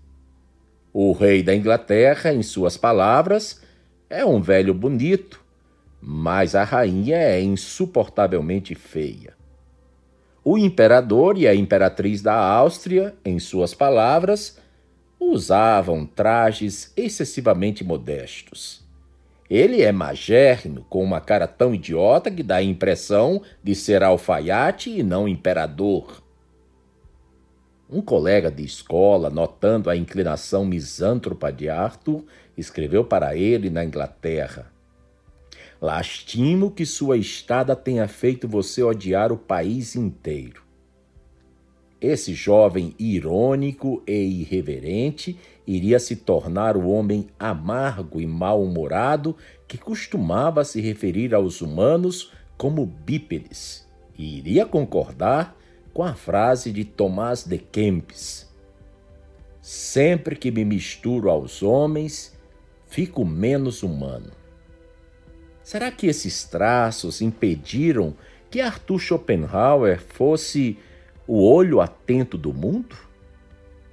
O 0.92 1.12
rei 1.12 1.42
da 1.42 1.54
Inglaterra, 1.54 2.32
em 2.32 2.42
suas 2.42 2.76
palavras, 2.76 3.62
é 4.10 4.24
um 4.26 4.42
velho 4.42 4.74
bonito, 4.74 5.42
mas 6.00 6.54
a 6.54 6.64
rainha 6.64 7.16
é 7.16 7.40
insuportavelmente 7.40 8.74
feia. 8.74 9.32
O 10.44 10.58
imperador 10.58 11.38
e 11.38 11.48
a 11.48 11.54
imperatriz 11.54 12.20
da 12.20 12.34
Áustria, 12.34 13.14
em 13.24 13.38
suas 13.38 13.72
palavras, 13.72 14.58
usavam 15.18 16.04
trajes 16.04 16.92
excessivamente 16.96 17.84
modestos. 17.84 18.82
Ele 19.48 19.82
é 19.82 19.92
magérrimo, 19.92 20.84
com 20.90 21.02
uma 21.02 21.20
cara 21.20 21.46
tão 21.46 21.74
idiota 21.74 22.30
que 22.30 22.42
dá 22.42 22.56
a 22.56 22.62
impressão 22.62 23.42
de 23.62 23.74
ser 23.74 24.02
alfaiate 24.02 24.90
e 24.90 25.02
não 25.02 25.28
imperador. 25.28 26.21
Um 27.92 28.00
colega 28.00 28.50
de 28.50 28.64
escola, 28.64 29.28
notando 29.28 29.90
a 29.90 29.94
inclinação 29.94 30.64
misântropa 30.64 31.52
de 31.52 31.68
Arthur, 31.68 32.24
escreveu 32.56 33.04
para 33.04 33.36
ele 33.36 33.68
na 33.68 33.84
Inglaterra: 33.84 34.72
Lastimo 35.78 36.70
que 36.70 36.86
sua 36.86 37.18
estada 37.18 37.76
tenha 37.76 38.08
feito 38.08 38.48
você 38.48 38.82
odiar 38.82 39.30
o 39.30 39.36
país 39.36 39.94
inteiro. 39.94 40.62
esse 42.00 42.32
jovem 42.34 42.94
irônico 42.98 44.02
e 44.08 44.40
irreverente 44.40 45.38
iria 45.66 46.00
se 46.00 46.16
tornar 46.16 46.76
o 46.76 46.88
homem 46.88 47.28
amargo 47.38 48.20
e 48.20 48.26
mal-humorado 48.26 49.36
que 49.68 49.76
costumava 49.76 50.64
se 50.64 50.80
referir 50.80 51.34
aos 51.34 51.60
humanos 51.60 52.32
como 52.56 52.86
bípedes, 52.86 53.86
e 54.18 54.38
iria 54.38 54.64
concordar 54.64 55.56
com 55.92 56.02
a 56.02 56.14
frase 56.14 56.72
de 56.72 56.84
Tomás 56.84 57.44
de 57.44 57.58
Kempis: 57.58 58.50
Sempre 59.60 60.36
que 60.36 60.50
me 60.50 60.64
misturo 60.64 61.30
aos 61.30 61.62
homens, 61.62 62.36
fico 62.86 63.24
menos 63.24 63.82
humano. 63.82 64.32
Será 65.62 65.90
que 65.92 66.06
esses 66.06 66.44
traços 66.44 67.20
impediram 67.20 68.16
que 68.50 68.60
Arthur 68.60 68.98
Schopenhauer 68.98 70.00
fosse 70.00 70.76
o 71.26 71.42
olho 71.44 71.80
atento 71.80 72.36
do 72.36 72.52
mundo? 72.52 72.96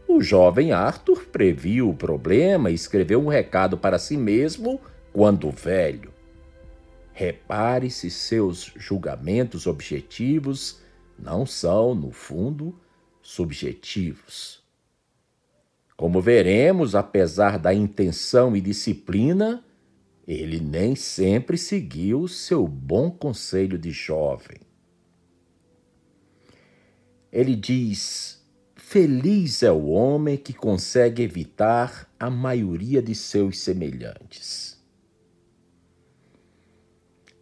O 0.08 0.22
jovem 0.22 0.72
Arthur 0.72 1.28
previu 1.28 1.90
o 1.90 1.96
problema 1.96 2.72
e 2.72 2.74
escreveu 2.74 3.24
um 3.24 3.28
recado 3.28 3.78
para 3.78 4.00
si 4.00 4.18
mesmo 4.18 4.82
quando 5.14 5.52
velho. 5.52 6.12
Repare 7.14 7.92
se 7.92 8.10
seus 8.10 8.74
julgamentos 8.76 9.68
objetivos 9.68 10.82
não 11.22 11.46
são, 11.46 11.94
no 11.94 12.12
fundo, 12.12 12.80
subjetivos. 13.22 14.64
Como 15.98 16.22
veremos, 16.22 16.96
apesar 16.96 17.58
da 17.58 17.74
intenção 17.74 18.56
e 18.56 18.62
disciplina, 18.62 19.64
ele 20.28 20.60
nem 20.60 20.96
sempre 20.96 21.58
seguiu 21.58 22.28
seu 22.28 22.68
bom 22.68 23.10
conselho 23.10 23.78
de 23.78 23.92
jovem. 23.92 24.60
Ele 27.32 27.56
diz: 27.56 28.40
Feliz 28.76 29.64
é 29.64 29.72
o 29.72 29.88
homem 29.88 30.38
que 30.38 30.54
consegue 30.54 31.24
evitar 31.24 32.08
a 32.20 32.30
maioria 32.30 33.02
de 33.02 33.16
seus 33.16 33.60
semelhantes. 33.60 34.69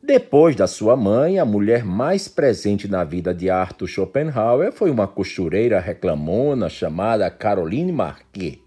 Depois 0.07 0.55
da 0.55 0.65
sua 0.67 0.95
mãe, 0.95 1.37
a 1.37 1.43
mulher 1.43 1.83
mais 1.83 2.29
presente 2.29 2.87
na 2.87 3.03
vida 3.03 3.33
de 3.33 3.49
Arthur 3.49 3.87
Schopenhauer 3.87 4.71
foi 4.71 4.89
uma 4.89 5.05
costureira 5.05 5.81
reclamona 5.81 6.69
chamada 6.69 7.29
Caroline 7.29 7.91
Marquet. 7.91 8.61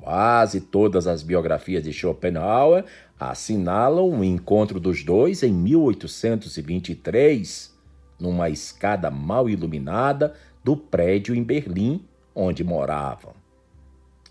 Quase 0.00 0.62
todas 0.62 1.06
as 1.06 1.22
biografias 1.22 1.84
de 1.84 1.92
Schopenhauer 1.92 2.86
assinalam 3.20 4.08
o 4.08 4.24
encontro 4.24 4.80
dos 4.80 5.04
dois 5.04 5.42
em 5.42 5.52
1823, 5.52 7.76
numa 8.18 8.48
escada 8.48 9.10
mal 9.10 9.46
iluminada 9.46 10.32
do 10.64 10.74
prédio 10.74 11.34
em 11.34 11.44
Berlim 11.44 12.02
onde 12.34 12.64
moravam. 12.64 13.34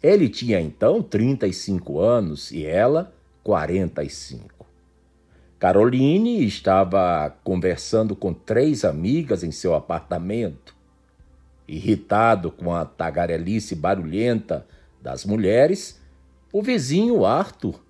Ele 0.01 0.27
tinha 0.27 0.59
então 0.59 1.03
35 1.03 1.99
anos 1.99 2.51
e 2.51 2.65
ela 2.65 3.13
45. 3.43 4.56
Caroline 5.59 6.45
estava 6.45 7.35
conversando 7.43 8.15
com 8.15 8.31
três 8.31 8.85
amigas 8.85 9.43
em 9.43 9.51
seu 9.51 9.73
apartamento. 9.73 10.75
Irritado 11.67 12.51
com 12.51 12.73
a 12.73 12.85
tagarelice 12.85 13.75
barulhenta 13.75 14.67
das 15.01 15.25
mulheres, 15.25 15.99
o 16.53 16.61
vizinho 16.61 17.25
Arthur 17.25 17.83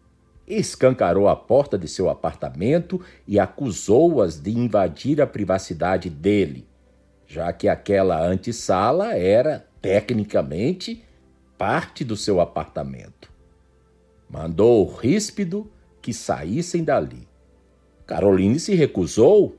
escancarou 0.47 1.27
a 1.27 1.35
porta 1.35 1.77
de 1.77 1.89
seu 1.89 2.09
apartamento 2.09 3.01
e 3.27 3.37
acusou-as 3.37 4.39
de 4.39 4.51
invadir 4.51 5.21
a 5.21 5.27
privacidade 5.27 6.09
dele, 6.09 6.65
já 7.27 7.51
que 7.51 7.67
aquela 7.67 8.25
antessala 8.25 9.13
era, 9.13 9.67
tecnicamente, 9.81 11.03
parte 11.57 12.05
do 12.05 12.15
seu 12.15 12.39
apartamento. 12.39 13.29
Mandou 14.29 14.85
ríspido 14.85 15.69
que 16.01 16.13
saíssem 16.13 16.81
dali. 16.81 17.27
Caroline 18.07 18.57
se 18.57 18.73
recusou 18.73 19.57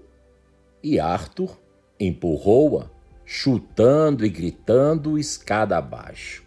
e 0.83 0.99
Arthur 0.99 1.55
empurrou-a, 2.01 2.91
chutando 3.27 4.25
e 4.25 4.31
gritando 4.31 5.19
escada 5.19 5.77
abaixo. 5.77 6.43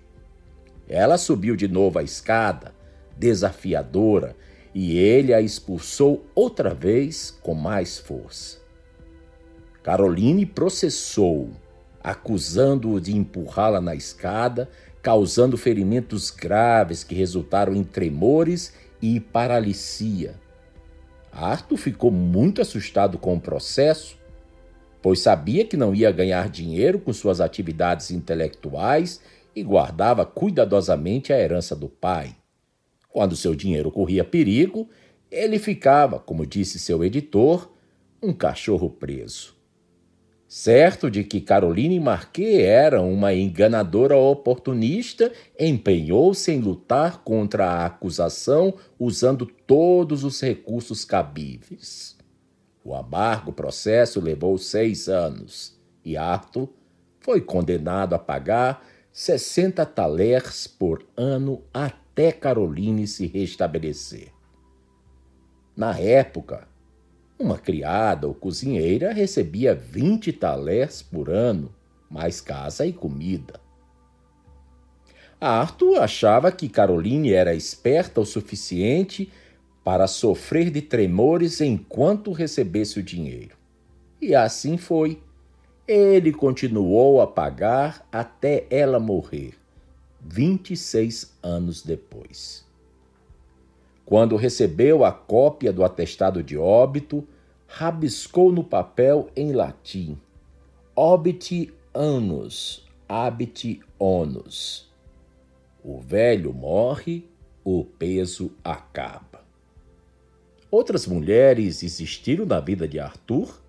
Ela 0.89 1.15
subiu 1.19 1.55
de 1.55 1.67
novo 1.67 1.99
a 1.99 2.03
escada, 2.03 2.73
desafiadora, 3.15 4.35
e 4.73 4.97
ele 4.97 5.31
a 5.31 5.41
expulsou 5.41 6.25
outra 6.33 6.73
vez 6.73 7.37
com 7.43 7.53
mais 7.53 7.99
força. 7.99 8.57
Caroline 9.83 10.45
processou, 10.45 11.51
acusando-o 12.03 12.99
de 12.99 13.15
empurrá-la 13.15 13.79
na 13.79 13.93
escada, 13.93 14.67
causando 15.03 15.55
ferimentos 15.55 16.31
graves 16.31 17.03
que 17.03 17.13
resultaram 17.13 17.75
em 17.75 17.83
tremores 17.83 18.73
e 18.99 19.19
paralisia. 19.19 20.40
Arthur 21.31 21.77
ficou 21.77 22.11
muito 22.11 22.61
assustado 22.61 23.17
com 23.17 23.35
o 23.35 23.41
processo, 23.41 24.17
pois 25.01 25.19
sabia 25.19 25.65
que 25.65 25.77
não 25.77 25.95
ia 25.95 26.11
ganhar 26.11 26.49
dinheiro 26.49 26.99
com 26.99 27.13
suas 27.13 27.39
atividades 27.39 28.11
intelectuais 28.11 29.21
e 29.55 29.63
guardava 29.63 30.25
cuidadosamente 30.25 31.31
a 31.31 31.39
herança 31.39 31.75
do 31.75 31.87
pai. 31.87 32.35
Quando 33.09 33.35
seu 33.35 33.55
dinheiro 33.55 33.91
corria 33.91 34.23
perigo, 34.23 34.89
ele 35.29 35.57
ficava, 35.57 36.19
como 36.19 36.45
disse 36.45 36.79
seu 36.79 37.03
editor, 37.03 37.71
um 38.21 38.33
cachorro 38.33 38.89
preso. 38.89 39.60
Certo 40.53 41.09
de 41.09 41.23
que 41.23 41.39
Caroline 41.39 41.97
Marquet 41.97 42.61
era 42.61 43.01
uma 43.01 43.33
enganadora 43.33 44.17
oportunista, 44.17 45.31
empenhou-se 45.57 46.51
em 46.51 46.59
lutar 46.59 47.19
contra 47.19 47.67
a 47.67 47.85
acusação 47.85 48.73
usando 48.99 49.45
todos 49.45 50.25
os 50.25 50.41
recursos 50.41 51.05
cabíveis. 51.05 52.17
O 52.83 52.93
amargo 52.93 53.53
processo 53.53 54.19
levou 54.19 54.57
seis 54.57 55.07
anos 55.07 55.79
e 56.03 56.17
Arthur 56.17 56.67
foi 57.21 57.39
condenado 57.39 58.13
a 58.13 58.19
pagar 58.19 58.85
60 59.13 59.85
talers 59.85 60.67
por 60.67 61.07
ano 61.15 61.63
até 61.73 62.29
Caroline 62.29 63.07
se 63.07 63.25
restabelecer. 63.25 64.33
Na 65.77 65.97
época, 65.97 66.67
uma 67.41 67.57
criada 67.57 68.27
ou 68.27 68.33
cozinheira 68.33 69.11
recebia 69.11 69.73
20 69.75 70.31
talers 70.33 71.01
por 71.01 71.29
ano, 71.29 71.73
mais 72.09 72.39
casa 72.39 72.85
e 72.85 72.93
comida. 72.93 73.59
Arthur 75.39 75.99
achava 75.99 76.51
que 76.51 76.69
Caroline 76.69 77.33
era 77.33 77.55
esperta 77.55 78.21
o 78.21 78.25
suficiente 78.25 79.31
para 79.83 80.05
sofrer 80.05 80.69
de 80.69 80.81
tremores 80.81 81.59
enquanto 81.59 82.31
recebesse 82.31 82.99
o 82.99 83.03
dinheiro. 83.03 83.57
E 84.21 84.35
assim 84.35 84.77
foi 84.77 85.19
ele 85.87 86.31
continuou 86.31 87.19
a 87.21 87.27
pagar 87.27 88.07
até 88.11 88.65
ela 88.69 88.99
morrer, 88.99 89.55
26 90.21 91.37
anos 91.43 91.81
depois. 91.81 92.63
Quando 94.11 94.35
recebeu 94.35 95.05
a 95.05 95.11
cópia 95.13 95.71
do 95.71 95.85
atestado 95.85 96.43
de 96.43 96.57
óbito, 96.57 97.25
rabiscou 97.65 98.51
no 98.51 98.61
papel 98.61 99.29
em 99.37 99.53
latim: 99.53 100.19
Obiti 100.93 101.73
annus, 101.93 102.85
habiti 103.07 103.79
onus. 103.97 104.91
O 105.81 106.01
velho 106.01 106.53
morre, 106.53 107.23
o 107.63 107.85
peso 107.85 108.51
acaba. 108.61 109.45
Outras 110.69 111.07
mulheres 111.07 111.81
existiram 111.81 112.45
na 112.45 112.59
vida 112.59 112.85
de 112.85 112.99
Arthur 112.99 113.61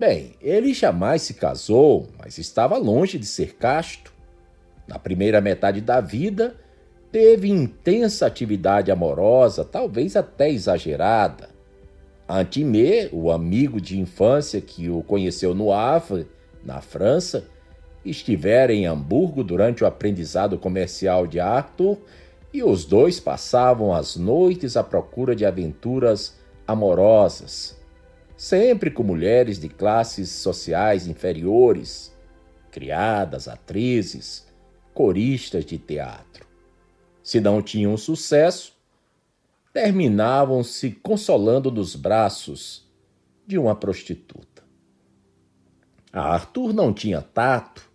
Bem, 0.00 0.36
ele 0.40 0.72
jamais 0.72 1.20
se 1.20 1.34
casou, 1.34 2.08
mas 2.18 2.38
estava 2.38 2.78
longe 2.78 3.18
de 3.18 3.26
ser 3.26 3.56
casto. 3.56 4.10
Na 4.88 4.98
primeira 4.98 5.38
metade 5.38 5.82
da 5.82 6.00
vida, 6.00 6.56
teve 7.12 7.48
intensa 7.48 8.26
atividade 8.26 8.90
amorosa, 8.90 9.64
talvez 9.64 10.16
até 10.16 10.50
exagerada. 10.50 11.50
Antimé, 12.28 13.08
o 13.12 13.30
amigo 13.30 13.80
de 13.80 14.00
infância 14.00 14.60
que 14.60 14.88
o 14.88 15.02
conheceu 15.02 15.54
no 15.54 15.72
Havre, 15.72 16.26
na 16.64 16.80
França, 16.80 17.44
estivera 18.04 18.72
em 18.72 18.86
Hamburgo 18.86 19.44
durante 19.44 19.84
o 19.84 19.86
aprendizado 19.86 20.58
comercial 20.58 21.26
de 21.26 21.38
Arthur 21.38 21.98
e 22.52 22.62
os 22.62 22.84
dois 22.84 23.20
passavam 23.20 23.94
as 23.94 24.16
noites 24.16 24.76
à 24.76 24.82
procura 24.82 25.36
de 25.36 25.44
aventuras 25.44 26.36
amorosas 26.66 27.80
sempre 28.42 28.90
com 28.90 29.04
mulheres 29.04 29.56
de 29.56 29.68
classes 29.68 30.28
sociais 30.28 31.06
inferiores, 31.06 32.12
criadas, 32.72 33.46
atrizes, 33.46 34.44
coristas 34.92 35.64
de 35.64 35.78
teatro. 35.78 36.44
Se 37.32 37.40
não 37.40 37.62
tinham 37.62 37.96
sucesso, 37.96 38.74
terminavam 39.72 40.62
se 40.62 40.90
consolando 40.90 41.70
nos 41.70 41.96
braços 41.96 42.86
de 43.46 43.56
uma 43.56 43.74
prostituta. 43.74 44.62
A 46.12 46.34
Arthur 46.34 46.74
não 46.74 46.92
tinha 46.92 47.22
tato 47.22 47.90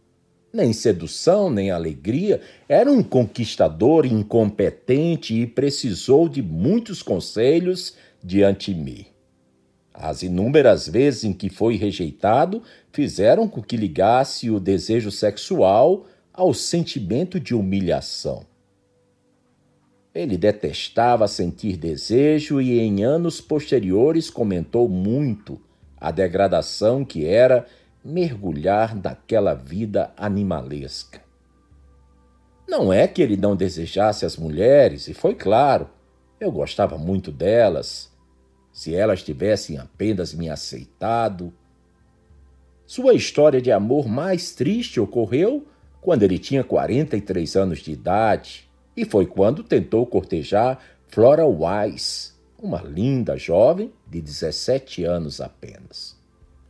Nem 0.51 0.73
sedução, 0.73 1.51
nem 1.51 1.69
alegria. 1.69 2.41
Era 2.67 2.91
um 2.91 3.03
conquistador 3.03 4.07
incompetente 4.07 5.35
e 5.35 5.45
precisou 5.45 6.27
de 6.27 6.41
muitos 6.41 7.03
conselhos 7.03 7.93
diante 8.23 8.73
de 8.73 8.81
mim. 8.81 9.05
As 9.93 10.23
inúmeras 10.23 10.89
vezes 10.89 11.25
em 11.25 11.31
que 11.31 11.47
foi 11.47 11.75
rejeitado 11.75 12.63
fizeram 12.91 13.47
com 13.47 13.61
que 13.61 13.77
ligasse 13.77 14.49
o 14.49 14.59
desejo 14.59 15.11
sexual 15.11 16.07
ao 16.33 16.55
sentimento 16.55 17.39
de 17.39 17.53
humilhação. 17.53 18.56
Ele 20.17 20.35
detestava 20.35 21.27
sentir 21.27 21.77
desejo 21.77 22.59
e, 22.59 22.79
em 22.79 23.03
anos 23.03 23.39
posteriores, 23.39 24.31
comentou 24.31 24.89
muito 24.89 25.61
a 25.95 26.09
degradação 26.09 27.05
que 27.05 27.23
era 27.23 27.67
mergulhar 28.03 28.95
naquela 28.95 29.53
vida 29.53 30.11
animalesca. 30.17 31.21
Não 32.67 32.91
é 32.91 33.07
que 33.07 33.21
ele 33.21 33.37
não 33.37 33.55
desejasse 33.55 34.25
as 34.25 34.37
mulheres, 34.37 35.07
e 35.07 35.13
foi 35.13 35.35
claro, 35.35 35.87
eu 36.39 36.51
gostava 36.51 36.97
muito 36.97 37.31
delas. 37.31 38.11
Se 38.73 38.95
elas 38.95 39.21
tivessem 39.21 39.77
apenas 39.77 40.33
me 40.33 40.49
aceitado. 40.49 41.53
Sua 42.87 43.13
história 43.13 43.61
de 43.61 43.71
amor 43.71 44.07
mais 44.07 44.55
triste 44.55 44.99
ocorreu 44.99 45.67
quando 46.01 46.23
ele 46.23 46.39
tinha 46.39 46.63
43 46.63 47.55
anos 47.55 47.79
de 47.81 47.91
idade, 47.91 48.66
e 48.97 49.05
foi 49.05 49.27
quando 49.27 49.63
tentou 49.63 50.03
cortejar 50.07 50.79
Flora 51.07 51.45
Wise, 51.45 52.31
uma 52.59 52.81
linda 52.81 53.37
jovem 53.37 53.93
de 54.07 54.19
17 54.19 55.03
anos 55.03 55.39
apenas. 55.39 56.17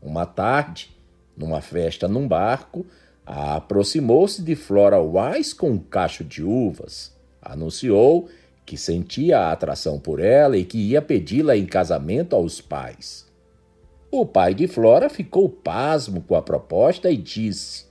Uma 0.01 0.25
tarde, 0.25 0.93
numa 1.35 1.61
festa 1.61 2.05
num 2.05 2.27
barco, 2.27 2.85
aproximou-se 3.25 4.41
de 4.41 4.55
Flora 4.55 4.99
Wise 4.99 5.55
com 5.55 5.71
um 5.71 5.79
cacho 5.79 6.25
de 6.25 6.43
uvas. 6.43 7.15
Anunciou 7.41 8.27
que 8.65 8.77
sentia 8.77 9.39
a 9.39 9.51
atração 9.53 9.97
por 9.97 10.19
ela 10.19 10.57
e 10.57 10.65
que 10.65 10.77
ia 10.77 11.01
pedi-la 11.01 11.55
em 11.55 11.65
casamento 11.65 12.35
aos 12.35 12.59
pais. 12.59 13.25
O 14.11 14.25
pai 14.25 14.53
de 14.53 14.67
Flora 14.67 15.09
ficou 15.09 15.47
pasmo 15.47 16.21
com 16.21 16.35
a 16.35 16.41
proposta 16.41 17.09
e 17.09 17.15
disse: 17.15 17.85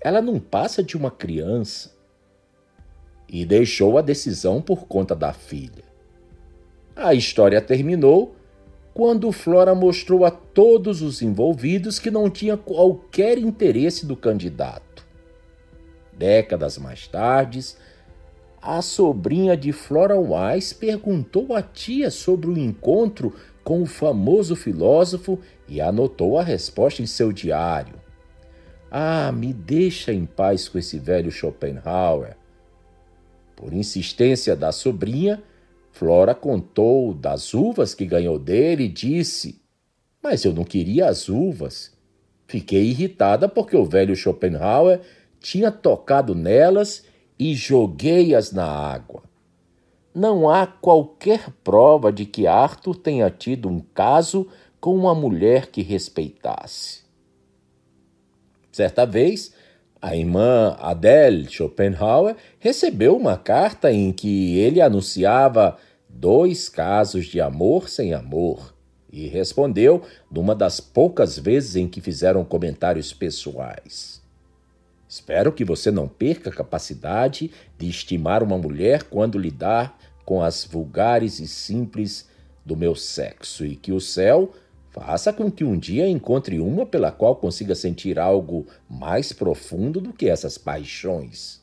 Ela 0.00 0.22
não 0.22 0.38
passa 0.38 0.82
de 0.82 0.96
uma 0.96 1.10
criança. 1.10 1.97
E 3.28 3.44
deixou 3.44 3.98
a 3.98 4.02
decisão 4.02 4.62
por 4.62 4.86
conta 4.86 5.14
da 5.14 5.32
filha. 5.32 5.84
A 6.96 7.14
história 7.14 7.60
terminou 7.60 8.34
quando 8.94 9.30
Flora 9.30 9.74
mostrou 9.74 10.24
a 10.24 10.30
todos 10.30 11.02
os 11.02 11.22
envolvidos 11.22 11.98
que 11.98 12.10
não 12.10 12.28
tinha 12.28 12.56
qualquer 12.56 13.38
interesse 13.38 14.04
do 14.04 14.16
candidato. 14.16 15.06
Décadas 16.12 16.78
mais 16.78 17.06
tarde, 17.06 17.60
a 18.60 18.82
sobrinha 18.82 19.56
de 19.56 19.70
Flora 19.70 20.16
Wise 20.18 20.74
perguntou 20.74 21.54
à 21.54 21.62
tia 21.62 22.10
sobre 22.10 22.48
o 22.48 22.58
encontro 22.58 23.32
com 23.62 23.82
o 23.82 23.86
famoso 23.86 24.56
filósofo 24.56 25.38
e 25.68 25.80
anotou 25.80 26.38
a 26.38 26.42
resposta 26.42 27.02
em 27.02 27.06
seu 27.06 27.32
diário. 27.32 27.94
Ah, 28.90 29.30
me 29.30 29.52
deixa 29.52 30.12
em 30.12 30.24
paz 30.24 30.68
com 30.68 30.78
esse 30.78 30.98
velho 30.98 31.30
Schopenhauer. 31.30 32.37
Por 33.58 33.72
insistência 33.72 34.54
da 34.54 34.70
sobrinha, 34.70 35.42
Flora 35.90 36.32
contou 36.32 37.12
das 37.12 37.52
uvas 37.52 37.92
que 37.92 38.06
ganhou 38.06 38.38
dele 38.38 38.84
e 38.84 38.88
disse: 38.88 39.60
Mas 40.22 40.44
eu 40.44 40.52
não 40.52 40.62
queria 40.62 41.08
as 41.08 41.28
uvas. 41.28 41.92
Fiquei 42.46 42.84
irritada 42.84 43.48
porque 43.48 43.76
o 43.76 43.84
velho 43.84 44.14
Schopenhauer 44.14 45.00
tinha 45.40 45.72
tocado 45.72 46.36
nelas 46.36 47.02
e 47.36 47.52
joguei-as 47.52 48.52
na 48.52 48.64
água. 48.64 49.24
Não 50.14 50.48
há 50.48 50.64
qualquer 50.64 51.50
prova 51.64 52.12
de 52.12 52.26
que 52.26 52.46
Arthur 52.46 52.94
tenha 52.94 53.28
tido 53.28 53.68
um 53.68 53.80
caso 53.80 54.46
com 54.80 54.94
uma 54.94 55.16
mulher 55.16 55.66
que 55.66 55.82
respeitasse. 55.82 57.02
Certa 58.70 59.04
vez, 59.04 59.52
a 60.00 60.14
irmã 60.14 60.76
Adele 60.78 61.48
Schopenhauer 61.50 62.36
recebeu 62.58 63.16
uma 63.16 63.36
carta 63.36 63.92
em 63.92 64.12
que 64.12 64.58
ele 64.58 64.80
anunciava 64.80 65.76
dois 66.08 66.68
casos 66.68 67.26
de 67.26 67.40
amor 67.40 67.88
sem 67.88 68.14
amor 68.14 68.74
e 69.12 69.26
respondeu 69.26 70.02
numa 70.30 70.54
das 70.54 70.80
poucas 70.80 71.38
vezes 71.38 71.76
em 71.76 71.88
que 71.88 72.00
fizeram 72.00 72.44
comentários 72.44 73.12
pessoais. 73.12 74.22
Espero 75.08 75.50
que 75.50 75.64
você 75.64 75.90
não 75.90 76.06
perca 76.06 76.50
a 76.50 76.52
capacidade 76.52 77.50
de 77.78 77.88
estimar 77.88 78.42
uma 78.42 78.58
mulher 78.58 79.04
quando 79.04 79.38
lidar 79.38 79.98
com 80.24 80.42
as 80.42 80.64
vulgares 80.64 81.40
e 81.40 81.48
simples 81.48 82.28
do 82.64 82.76
meu 82.76 82.94
sexo 82.94 83.64
e 83.64 83.74
que 83.74 83.90
o 83.90 84.00
céu 84.00 84.52
faça 84.98 85.32
com 85.32 85.50
que 85.50 85.62
um 85.62 85.78
dia 85.78 86.08
encontre 86.08 86.58
uma 86.58 86.84
pela 86.84 87.12
qual 87.12 87.36
consiga 87.36 87.74
sentir 87.74 88.18
algo 88.18 88.66
mais 88.90 89.32
profundo 89.32 90.00
do 90.00 90.12
que 90.12 90.28
essas 90.28 90.58
paixões. 90.58 91.62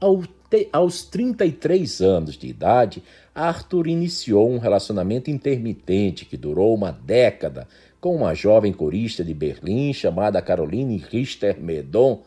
Ao 0.00 0.22
te, 0.48 0.68
aos 0.72 1.04
33 1.04 2.00
anos 2.00 2.36
de 2.36 2.46
idade, 2.46 3.02
Arthur 3.34 3.86
iniciou 3.86 4.50
um 4.50 4.58
relacionamento 4.58 5.30
intermitente 5.30 6.24
que 6.24 6.36
durou 6.36 6.74
uma 6.74 6.90
década 6.90 7.68
com 8.00 8.16
uma 8.16 8.34
jovem 8.34 8.72
corista 8.72 9.22
de 9.22 9.34
Berlim 9.34 9.92
chamada 9.92 10.40
Caroline 10.40 10.96
Richter-Medon, 10.96 12.22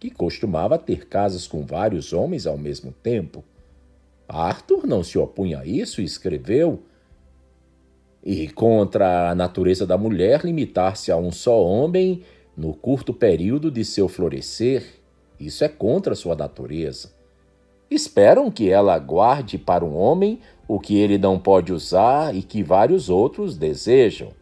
que 0.00 0.10
costumava 0.10 0.78
ter 0.78 1.06
casas 1.06 1.46
com 1.46 1.66
vários 1.66 2.12
homens 2.12 2.46
ao 2.46 2.58
mesmo 2.58 2.92
tempo. 3.02 3.44
Arthur 4.28 4.86
não 4.86 5.04
se 5.04 5.18
opunha 5.18 5.60
a 5.60 5.66
isso 5.66 6.00
e 6.00 6.04
escreveu. 6.04 6.82
E 8.24 8.48
contra 8.48 9.30
a 9.30 9.34
natureza 9.34 9.86
da 9.86 9.98
mulher 9.98 10.44
limitar-se 10.44 11.10
a 11.10 11.16
um 11.16 11.32
só 11.32 11.60
homem 11.62 12.22
no 12.56 12.72
curto 12.74 13.12
período 13.12 13.70
de 13.70 13.84
seu 13.84 14.08
florescer, 14.08 14.84
isso 15.40 15.64
é 15.64 15.68
contra 15.68 16.14
sua 16.14 16.36
natureza. 16.36 17.10
Esperam 17.90 18.50
que 18.50 18.70
ela 18.70 18.98
guarde 18.98 19.58
para 19.58 19.84
um 19.84 19.96
homem 19.96 20.40
o 20.68 20.78
que 20.78 20.96
ele 20.96 21.18
não 21.18 21.38
pode 21.38 21.72
usar 21.72 22.34
e 22.34 22.42
que 22.42 22.62
vários 22.62 23.10
outros 23.10 23.56
desejam. 23.56 24.32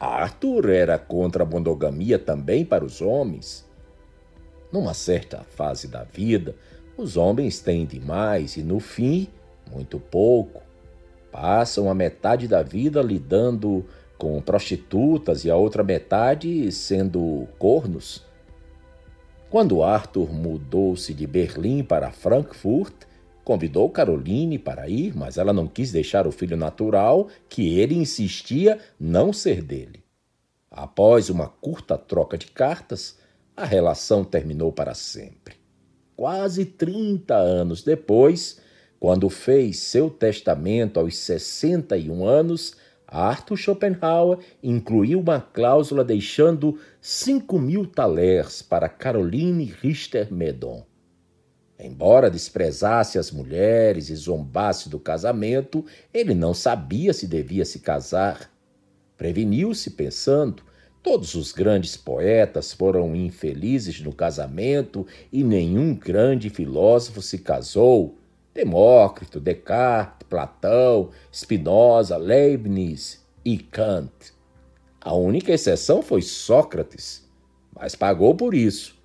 Arthur 0.00 0.70
era 0.70 0.98
contra 0.98 1.42
a 1.42 1.46
monogamia 1.46 2.18
também 2.18 2.64
para 2.64 2.84
os 2.84 3.00
homens. 3.00 3.68
Numa 4.72 4.94
certa 4.94 5.44
fase 5.44 5.88
da 5.88 6.04
vida, 6.04 6.56
os 6.96 7.16
homens 7.16 7.60
têm 7.60 7.86
demais 7.86 8.56
e, 8.56 8.62
no 8.62 8.80
fim, 8.80 9.28
muito 9.70 10.00
pouco. 10.00 10.63
Passam 11.34 11.90
a 11.90 11.94
metade 11.96 12.46
da 12.46 12.62
vida 12.62 13.02
lidando 13.02 13.84
com 14.16 14.40
prostitutas 14.40 15.44
e 15.44 15.50
a 15.50 15.56
outra 15.56 15.82
metade 15.82 16.70
sendo 16.70 17.48
cornos. 17.58 18.24
Quando 19.50 19.82
Arthur 19.82 20.32
mudou-se 20.32 21.12
de 21.12 21.26
Berlim 21.26 21.82
para 21.82 22.12
Frankfurt, 22.12 22.94
convidou 23.42 23.90
Caroline 23.90 24.60
para 24.60 24.88
ir, 24.88 25.16
mas 25.16 25.36
ela 25.36 25.52
não 25.52 25.66
quis 25.66 25.90
deixar 25.90 26.24
o 26.24 26.30
filho 26.30 26.56
natural, 26.56 27.26
que 27.48 27.80
ele 27.80 27.96
insistia 27.96 28.78
não 28.98 29.32
ser 29.32 29.60
dele. 29.60 30.04
Após 30.70 31.30
uma 31.30 31.48
curta 31.48 31.98
troca 31.98 32.38
de 32.38 32.46
cartas, 32.46 33.18
a 33.56 33.64
relação 33.64 34.22
terminou 34.22 34.70
para 34.70 34.94
sempre. 34.94 35.56
Quase 36.14 36.64
30 36.64 37.34
anos 37.34 37.82
depois, 37.82 38.62
quando 39.04 39.28
fez 39.28 39.80
seu 39.80 40.08
testamento 40.08 40.98
aos 40.98 41.18
61 41.18 42.24
anos, 42.26 42.74
Arthur 43.06 43.58
Schopenhauer 43.58 44.38
incluiu 44.62 45.20
uma 45.20 45.42
cláusula 45.42 46.02
deixando 46.02 46.78
5 47.02 47.58
mil 47.58 47.86
talers 47.86 48.62
para 48.62 48.88
Caroline 48.88 49.66
Richter-Medon. 49.82 50.86
Embora 51.78 52.30
desprezasse 52.30 53.18
as 53.18 53.30
mulheres 53.30 54.08
e 54.08 54.16
zombasse 54.16 54.88
do 54.88 54.98
casamento, 54.98 55.84
ele 56.10 56.32
não 56.32 56.54
sabia 56.54 57.12
se 57.12 57.26
devia 57.26 57.66
se 57.66 57.80
casar. 57.80 58.50
Preveniu-se 59.18 59.90
pensando: 59.90 60.62
todos 61.02 61.34
os 61.34 61.52
grandes 61.52 61.94
poetas 61.94 62.72
foram 62.72 63.14
infelizes 63.14 64.00
no 64.00 64.14
casamento 64.14 65.06
e 65.30 65.44
nenhum 65.44 65.94
grande 65.94 66.48
filósofo 66.48 67.20
se 67.20 67.36
casou. 67.36 68.23
Demócrito, 68.54 69.40
Descartes, 69.40 70.28
Platão, 70.28 71.10
Spinoza, 71.32 72.16
Leibniz 72.16 73.24
e 73.44 73.58
Kant. 73.58 74.32
A 75.00 75.12
única 75.12 75.52
exceção 75.52 76.00
foi 76.00 76.22
Sócrates, 76.22 77.28
mas 77.74 77.96
pagou 77.96 78.34
por 78.34 78.54
isso, 78.54 78.96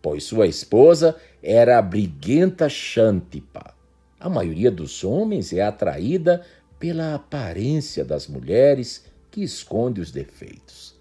pois 0.00 0.24
sua 0.24 0.46
esposa 0.46 1.16
era 1.42 1.76
a 1.76 1.82
briguenta 1.82 2.68
Xantipa. 2.68 3.74
A 4.18 4.30
maioria 4.30 4.70
dos 4.70 5.02
homens 5.02 5.52
é 5.52 5.60
atraída 5.60 6.42
pela 6.78 7.14
aparência 7.14 8.04
das 8.04 8.28
mulheres 8.28 9.04
que 9.30 9.42
esconde 9.42 10.00
os 10.00 10.10
defeitos. 10.10 10.94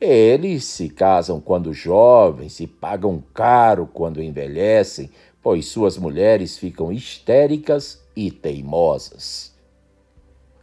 Eles 0.00 0.64
se 0.64 0.88
casam 0.88 1.38
quando 1.38 1.74
jovens 1.74 2.58
e 2.60 2.66
pagam 2.66 3.22
caro 3.34 3.86
quando 3.86 4.22
envelhecem, 4.22 5.10
pois 5.42 5.66
suas 5.66 5.96
mulheres 5.96 6.58
ficam 6.58 6.92
histéricas 6.92 8.02
e 8.14 8.30
teimosas. 8.30 9.54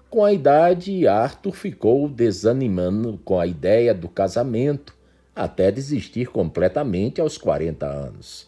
Com 0.10 0.24
a 0.24 0.32
idade, 0.32 1.08
Arthur 1.08 1.52
ficou 1.52 2.08
desanimando 2.08 3.20
com 3.26 3.40
a 3.40 3.46
ideia 3.46 3.94
do 3.94 4.08
casamento, 4.08 4.96
até 5.36 5.72
desistir 5.72 6.28
completamente 6.28 7.20
aos 7.20 7.38
40 7.38 7.86
anos. 7.86 8.48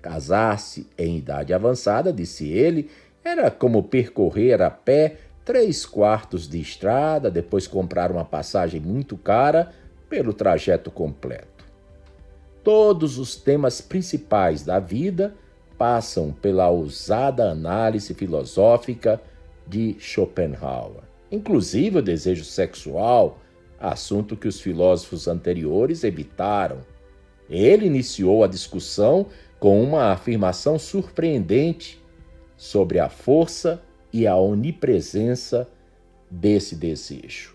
Casar-se 0.00 0.88
em 0.96 1.18
idade 1.18 1.52
avançada, 1.52 2.12
disse 2.12 2.48
ele, 2.48 2.90
era 3.22 3.50
como 3.50 3.82
percorrer 3.82 4.62
a 4.62 4.70
pé 4.70 5.18
três 5.44 5.84
quartos 5.84 6.48
de 6.48 6.60
estrada, 6.60 7.30
depois 7.30 7.66
comprar 7.66 8.10
uma 8.10 8.24
passagem 8.24 8.80
muito 8.80 9.16
cara 9.16 9.72
pelo 10.08 10.32
trajeto 10.32 10.90
completo. 10.90 11.64
Todos 12.64 13.18
os 13.18 13.36
temas 13.36 13.80
principais 13.80 14.62
da 14.62 14.78
vida 14.78 15.34
passam 15.78 16.32
pela 16.32 16.68
ousada 16.68 17.50
análise 17.50 18.14
filosófica 18.14 19.20
de 19.66 19.96
Schopenhauer, 19.98 21.02
inclusive 21.30 21.98
o 21.98 22.02
desejo 22.02 22.44
sexual, 22.44 23.38
assunto 23.78 24.36
que 24.36 24.48
os 24.48 24.60
filósofos 24.60 25.28
anteriores 25.28 26.04
evitaram. 26.04 26.80
Ele 27.48 27.86
iniciou 27.86 28.42
a 28.42 28.48
discussão 28.48 29.26
com 29.58 29.82
uma 29.82 30.12
afirmação 30.12 30.78
surpreendente 30.78 32.02
sobre 32.56 32.98
a 32.98 33.08
força 33.08 33.82
e 34.12 34.26
a 34.26 34.36
onipresença 34.36 35.68
desse 36.30 36.74
desejo. 36.74 37.54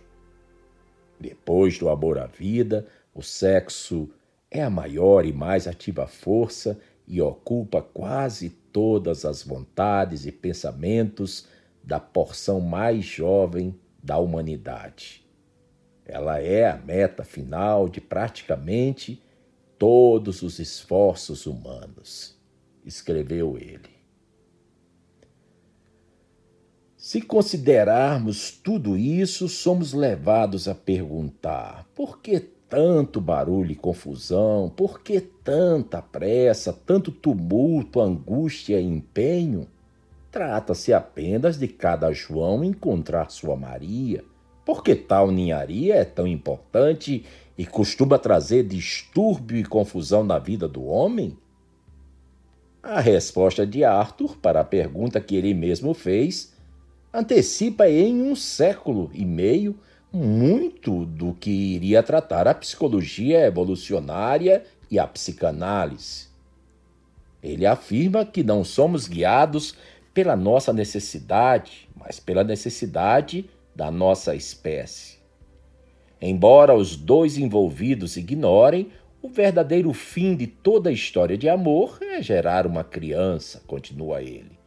Depois 1.20 1.78
do 1.78 1.90
amor 1.90 2.18
à 2.18 2.26
vida, 2.26 2.88
o 3.14 3.22
sexo 3.22 4.10
é 4.50 4.64
a 4.64 4.70
maior 4.70 5.26
e 5.26 5.32
mais 5.32 5.68
ativa 5.68 6.08
força 6.08 6.80
e 7.12 7.22
ocupa 7.22 7.82
quase 7.82 8.50
todas 8.72 9.26
as 9.26 9.44
vontades 9.44 10.26
e 10.26 10.32
pensamentos 10.32 11.46
da 11.84 12.00
porção 12.00 12.62
mais 12.62 13.04
jovem 13.04 13.78
da 14.02 14.18
humanidade. 14.18 15.22
Ela 16.06 16.40
é 16.40 16.70
a 16.70 16.78
meta 16.78 17.26
final 17.26 17.90
de 17.90 18.00
praticamente 18.00 19.22
todos 19.78 20.42
os 20.42 20.58
esforços 20.58 21.46
humanos, 21.46 22.40
escreveu 22.86 23.58
ele. 23.58 23.92
Se 26.96 27.22
considerarmos 27.22 28.52
tudo 28.52 28.96
isso, 28.96 29.50
somos 29.50 29.92
levados 29.92 30.70
a 30.70 30.74
perguntar: 30.74 31.86
por 31.94 32.22
que 32.22 32.40
tanto 32.72 33.20
barulho 33.20 33.74
e 33.74 33.76
confusão? 33.76 34.72
Por 34.74 35.02
que 35.02 35.20
tanta 35.20 36.02
pressa, 36.02 36.72
tanto 36.72 37.12
tumulto, 37.12 38.00
angústia 38.00 38.80
e 38.80 38.86
empenho? 38.86 39.68
Trata-se 40.32 40.94
apenas 40.94 41.60
de 41.60 41.68
cada 41.68 42.14
João 42.14 42.64
encontrar 42.64 43.30
sua 43.30 43.58
Maria. 43.58 44.24
Por 44.66 44.82
que 44.82 44.96
tal 44.96 45.30
ninharia 45.30 45.96
é 45.96 46.06
tão 46.06 46.26
importante 46.26 47.26
e 47.58 47.66
costuma 47.66 48.18
trazer 48.18 48.64
distúrbio 48.64 49.58
e 49.58 49.66
confusão 49.66 50.24
na 50.24 50.40
vida 50.40 50.66
do 50.66 50.86
homem? 50.86 51.38
A 52.82 53.02
resposta 53.02 53.68
de 53.68 53.84
Arthur 53.84 54.38
para 54.38 54.62
a 54.62 54.64
pergunta 54.66 55.20
que 55.20 55.36
ele 55.36 55.54
mesmo 55.54 55.94
fez 55.94 56.56
antecipa 57.14 57.90
em 57.90 58.22
um 58.22 58.34
século 58.34 59.12
e 59.14 59.26
meio 59.26 59.78
muito 60.12 61.06
do 61.06 61.34
que 61.34 61.50
iria 61.50 62.04
tratar 62.04 62.48
a 62.48 62.54
psicologia 62.54 63.46
evolucionária 63.46 64.64
e 64.90 65.00
a 65.00 65.08
psicanálise. 65.08 66.28
Ele 67.42 67.66
afirma 67.66 68.26
que 68.26 68.44
não 68.44 68.64
somos 68.64 69.08
guiados 69.08 69.76
pela 70.14 70.36
nossa 70.36 70.74
necessidade, 70.74 71.90
mas 71.96 72.20
pela 72.20 72.44
necessidade 72.44 73.50
da 73.76 73.90
nossa 73.90 74.36
espécie. 74.36 75.18
Embora 76.22 76.76
os 76.76 76.96
dois 76.96 77.38
envolvidos 77.38 78.18
ignorem, 78.18 78.92
o 79.22 79.30
verdadeiro 79.30 79.94
fim 79.94 80.36
de 80.36 80.46
toda 80.46 80.90
a 80.90 80.94
história 80.94 81.38
de 81.38 81.48
amor 81.48 81.98
é 82.02 82.22
gerar 82.22 82.68
uma 82.68 82.84
criança, 82.84 83.62
continua 83.66 84.22
ele. 84.22 84.60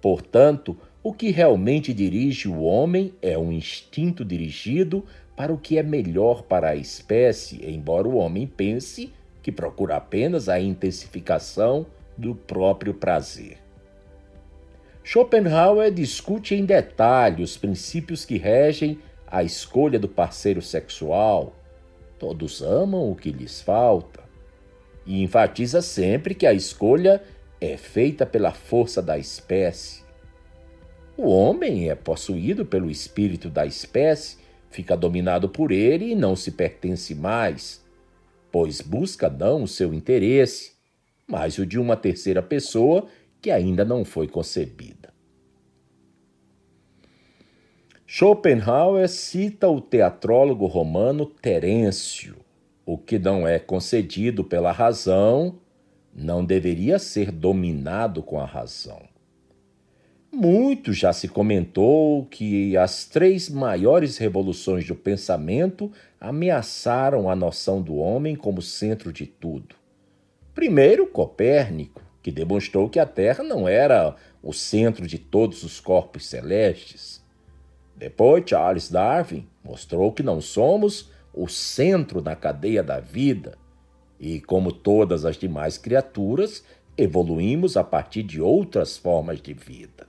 Portanto, 0.00 0.76
o 1.04 1.12
que 1.12 1.30
realmente 1.30 1.92
dirige 1.92 2.48
o 2.48 2.62
homem 2.62 3.12
é 3.20 3.36
um 3.36 3.52
instinto 3.52 4.24
dirigido 4.24 5.04
para 5.36 5.52
o 5.52 5.58
que 5.58 5.76
é 5.76 5.82
melhor 5.82 6.44
para 6.44 6.70
a 6.70 6.76
espécie, 6.76 7.60
embora 7.70 8.08
o 8.08 8.16
homem 8.16 8.46
pense 8.46 9.12
que 9.42 9.52
procura 9.52 9.96
apenas 9.96 10.48
a 10.48 10.58
intensificação 10.58 11.84
do 12.16 12.34
próprio 12.34 12.94
prazer. 12.94 13.58
Schopenhauer 15.02 15.92
discute 15.92 16.54
em 16.54 16.64
detalhe 16.64 17.42
os 17.42 17.58
princípios 17.58 18.24
que 18.24 18.38
regem 18.38 18.98
a 19.26 19.42
escolha 19.42 19.98
do 19.98 20.08
parceiro 20.08 20.62
sexual. 20.62 21.54
Todos 22.18 22.62
amam 22.62 23.10
o 23.10 23.14
que 23.14 23.30
lhes 23.30 23.60
falta. 23.60 24.24
E 25.04 25.22
enfatiza 25.22 25.82
sempre 25.82 26.34
que 26.34 26.46
a 26.46 26.54
escolha 26.54 27.22
é 27.60 27.76
feita 27.76 28.24
pela 28.24 28.52
força 28.52 29.02
da 29.02 29.18
espécie 29.18 30.03
o 31.16 31.28
homem 31.28 31.88
é 31.88 31.94
possuído 31.94 32.66
pelo 32.66 32.90
espírito 32.90 33.48
da 33.48 33.64
espécie, 33.64 34.38
fica 34.70 34.96
dominado 34.96 35.48
por 35.48 35.70
ele 35.70 36.10
e 36.10 36.14
não 36.14 36.34
se 36.34 36.50
pertence 36.50 37.14
mais, 37.14 37.84
pois 38.50 38.80
busca 38.80 39.30
não 39.30 39.62
o 39.62 39.68
seu 39.68 39.94
interesse, 39.94 40.72
mas 41.26 41.58
o 41.58 41.64
de 41.64 41.78
uma 41.78 41.96
terceira 41.96 42.42
pessoa 42.42 43.06
que 43.40 43.50
ainda 43.50 43.84
não 43.84 44.04
foi 44.04 44.26
concebida. 44.26 45.14
Schopenhauer 48.06 49.08
cita 49.08 49.68
o 49.68 49.80
teatrólogo 49.80 50.66
romano 50.66 51.26
Terêncio. 51.26 52.36
O 52.86 52.98
que 52.98 53.18
não 53.18 53.46
é 53.46 53.58
concedido 53.58 54.44
pela 54.44 54.70
razão 54.70 55.58
não 56.14 56.44
deveria 56.44 56.98
ser 56.98 57.32
dominado 57.32 58.22
com 58.22 58.38
a 58.38 58.44
razão. 58.44 59.13
Muito 60.34 60.92
já 60.92 61.12
se 61.12 61.28
comentou 61.28 62.26
que 62.26 62.76
as 62.76 63.04
três 63.04 63.48
maiores 63.48 64.18
revoluções 64.18 64.84
do 64.84 64.96
pensamento 64.96 65.92
ameaçaram 66.20 67.30
a 67.30 67.36
noção 67.36 67.80
do 67.80 67.94
homem 67.94 68.34
como 68.34 68.60
centro 68.60 69.12
de 69.12 69.26
tudo. 69.26 69.76
Primeiro, 70.52 71.06
Copérnico, 71.06 72.02
que 72.20 72.32
demonstrou 72.32 72.90
que 72.90 72.98
a 72.98 73.06
Terra 73.06 73.44
não 73.44 73.68
era 73.68 74.16
o 74.42 74.52
centro 74.52 75.06
de 75.06 75.18
todos 75.18 75.62
os 75.62 75.78
corpos 75.78 76.26
celestes. 76.26 77.24
Depois, 77.94 78.42
Charles 78.44 78.90
Darwin 78.90 79.46
mostrou 79.62 80.10
que 80.10 80.24
não 80.24 80.40
somos 80.40 81.12
o 81.32 81.46
centro 81.46 82.20
da 82.20 82.34
cadeia 82.34 82.82
da 82.82 82.98
vida 82.98 83.56
e, 84.18 84.40
como 84.40 84.72
todas 84.72 85.24
as 85.24 85.36
demais 85.36 85.78
criaturas, 85.78 86.64
evoluímos 86.98 87.76
a 87.76 87.84
partir 87.84 88.24
de 88.24 88.40
outras 88.40 88.96
formas 88.96 89.40
de 89.40 89.54
vida. 89.54 90.03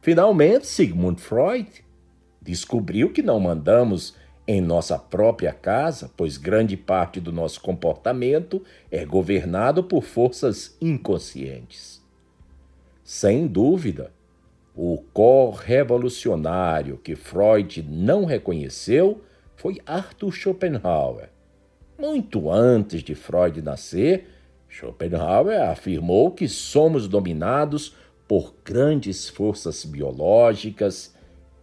Finalmente, 0.00 0.66
Sigmund 0.66 1.20
Freud 1.20 1.84
descobriu 2.40 3.12
que 3.12 3.22
não 3.22 3.38
mandamos 3.40 4.14
em 4.46 4.60
nossa 4.62 4.98
própria 4.98 5.52
casa, 5.52 6.10
pois 6.16 6.38
grande 6.38 6.76
parte 6.76 7.20
do 7.20 7.30
nosso 7.30 7.60
comportamento 7.60 8.62
é 8.90 9.04
governado 9.04 9.84
por 9.84 10.02
forças 10.02 10.74
inconscientes. 10.80 12.02
Sem 13.04 13.46
dúvida, 13.46 14.10
o 14.74 15.02
cor-revolucionário 15.12 16.96
que 16.98 17.14
Freud 17.14 17.82
não 17.82 18.24
reconheceu 18.24 19.20
foi 19.56 19.78
Arthur 19.84 20.32
Schopenhauer. 20.32 21.28
Muito 21.98 22.50
antes 22.50 23.02
de 23.02 23.14
Freud 23.14 23.60
nascer, 23.60 24.28
Schopenhauer 24.68 25.60
afirmou 25.68 26.30
que 26.30 26.46
somos 26.46 27.08
dominados 27.08 27.96
por 28.28 28.54
grandes 28.62 29.26
forças 29.26 29.86
biológicas 29.86 31.14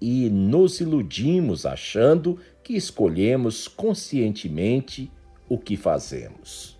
e 0.02 0.30
nos 0.30 0.82
iludimos 0.82 1.66
achando 1.66 2.40
que 2.64 2.76
escolhemos 2.76 3.68
conscientemente 3.68 5.12
o 5.48 5.60
que 5.60 5.78
fazemos. 5.78 6.76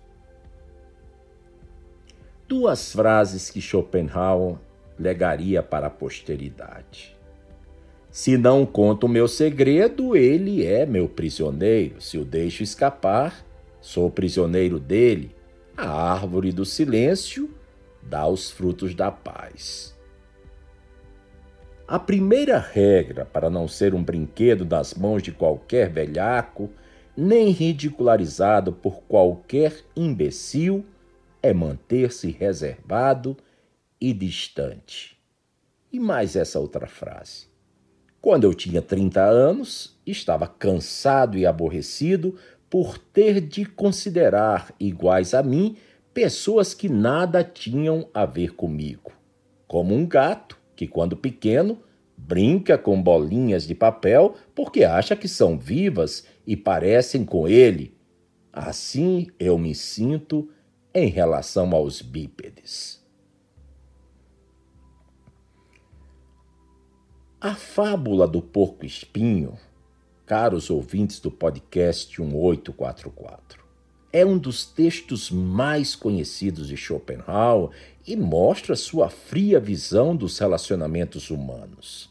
Duas 2.48 2.92
frases 2.92 3.48
que 3.48 3.60
Schopenhauer 3.60 4.56
legaria 4.98 5.62
para 5.62 5.86
a 5.86 5.90
posteridade. 5.90 7.16
Se 8.10 8.36
não 8.36 8.64
conto 8.64 9.04
o 9.06 9.08
meu 9.08 9.28
segredo, 9.28 10.16
ele 10.16 10.64
é 10.64 10.86
meu 10.86 11.08
prisioneiro. 11.08 12.00
Se 12.00 12.16
o 12.16 12.24
deixo 12.24 12.62
escapar, 12.62 13.44
sou 13.80 14.10
prisioneiro 14.10 14.80
dele. 14.80 15.34
A 15.76 16.12
árvore 16.12 16.50
do 16.50 16.64
silêncio 16.64 17.50
dá 18.08 18.26
os 18.26 18.50
frutos 18.50 18.94
da 18.94 19.10
paz. 19.10 19.96
A 21.86 21.98
primeira 21.98 22.58
regra 22.58 23.24
para 23.24 23.48
não 23.48 23.68
ser 23.68 23.94
um 23.94 24.02
brinquedo 24.02 24.64
das 24.64 24.94
mãos 24.94 25.22
de 25.22 25.30
qualquer 25.30 25.88
velhaco 25.88 26.70
nem 27.16 27.50
ridicularizado 27.50 28.72
por 28.72 29.02
qualquer 29.02 29.84
imbecil 29.94 30.84
é 31.42 31.54
manter-se 31.54 32.30
reservado 32.30 33.36
e 34.00 34.12
distante. 34.12 35.16
E 35.92 36.00
mais 36.00 36.36
essa 36.36 36.58
outra 36.58 36.86
frase. 36.86 37.46
Quando 38.20 38.44
eu 38.44 38.52
tinha 38.52 38.82
30 38.82 39.22
anos, 39.22 39.96
estava 40.04 40.48
cansado 40.48 41.38
e 41.38 41.46
aborrecido 41.46 42.36
por 42.68 42.98
ter 42.98 43.40
de 43.40 43.64
considerar 43.64 44.74
iguais 44.80 45.32
a 45.32 45.42
mim 45.42 45.76
pessoas 46.16 46.72
que 46.72 46.88
nada 46.88 47.44
tinham 47.44 48.08
a 48.14 48.24
ver 48.24 48.54
comigo, 48.54 49.12
como 49.68 49.94
um 49.94 50.06
gato 50.06 50.58
que, 50.74 50.86
quando 50.88 51.14
pequeno, 51.14 51.78
brinca 52.16 52.78
com 52.78 53.02
bolinhas 53.02 53.66
de 53.66 53.74
papel 53.74 54.34
porque 54.54 54.82
acha 54.82 55.14
que 55.14 55.28
são 55.28 55.58
vivas 55.58 56.26
e 56.46 56.56
parecem 56.56 57.22
com 57.22 57.46
ele. 57.46 57.98
Assim 58.50 59.26
eu 59.38 59.58
me 59.58 59.74
sinto 59.74 60.48
em 60.94 61.06
relação 61.06 61.70
aos 61.74 62.00
bípedes. 62.00 63.04
A 67.38 67.54
fábula 67.54 68.26
do 68.26 68.40
porco-espinho, 68.40 69.58
caros 70.24 70.70
ouvintes 70.70 71.20
do 71.20 71.30
podcast 71.30 72.18
1844, 72.18 73.65
é 74.16 74.24
um 74.24 74.38
dos 74.38 74.64
textos 74.64 75.30
mais 75.30 75.94
conhecidos 75.94 76.68
de 76.68 76.76
Schopenhauer 76.76 77.68
e 78.06 78.16
mostra 78.16 78.74
sua 78.74 79.10
fria 79.10 79.60
visão 79.60 80.16
dos 80.16 80.38
relacionamentos 80.38 81.28
humanos. 81.28 82.10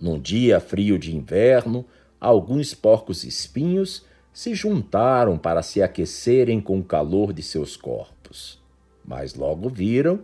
Num 0.00 0.20
dia 0.20 0.60
frio 0.60 1.00
de 1.00 1.16
inverno, 1.16 1.84
alguns 2.20 2.74
porcos-espinhos 2.74 4.06
se 4.32 4.54
juntaram 4.54 5.36
para 5.36 5.64
se 5.64 5.82
aquecerem 5.82 6.60
com 6.60 6.78
o 6.78 6.84
calor 6.84 7.32
de 7.32 7.42
seus 7.42 7.76
corpos, 7.76 8.62
mas 9.04 9.34
logo 9.34 9.68
viram 9.68 10.20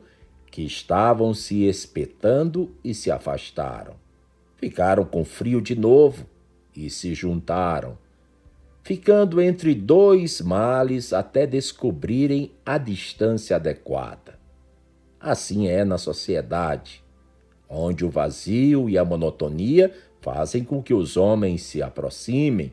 que 0.52 0.62
estavam 0.62 1.34
se 1.34 1.64
espetando 1.64 2.70
e 2.84 2.94
se 2.94 3.10
afastaram. 3.10 3.96
Ficaram 4.56 5.04
com 5.04 5.24
frio 5.24 5.60
de 5.60 5.74
novo 5.74 6.24
e 6.76 6.88
se 6.88 7.12
juntaram, 7.12 7.98
ficando 8.83 9.41
entre 9.41 9.74
dois 9.74 10.41
males 10.41 11.12
até 11.12 11.47
descobrirem 11.47 12.51
a 12.66 12.78
distância 12.78 13.57
adequada. 13.57 14.39
Assim 15.20 15.68
é 15.68 15.85
na 15.85 15.99
sociedade, 15.99 17.03
onde 17.68 18.05
o 18.05 18.11
vazio 18.11 18.91
e 18.91 18.99
a 18.99 19.05
monotonia 19.05 19.95
fazem 20.20 20.64
com 20.64 20.83
que 20.83 20.93
os 20.93 21.16
homens 21.16 21.62
se 21.62 21.80
aproximem, 21.80 22.72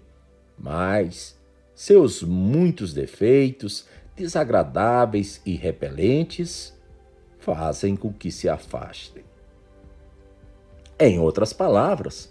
mas 0.57 1.38
seus 1.76 2.24
muitos 2.24 2.93
defeitos, 2.93 3.86
desagradáveis 4.16 5.41
e 5.45 5.55
repelentes, 5.55 6.74
fazem 7.38 7.95
com 7.95 8.12
que 8.12 8.32
se 8.32 8.49
afastem. 8.49 9.24
Em 10.99 11.20
outras 11.20 11.53
palavras, 11.53 12.30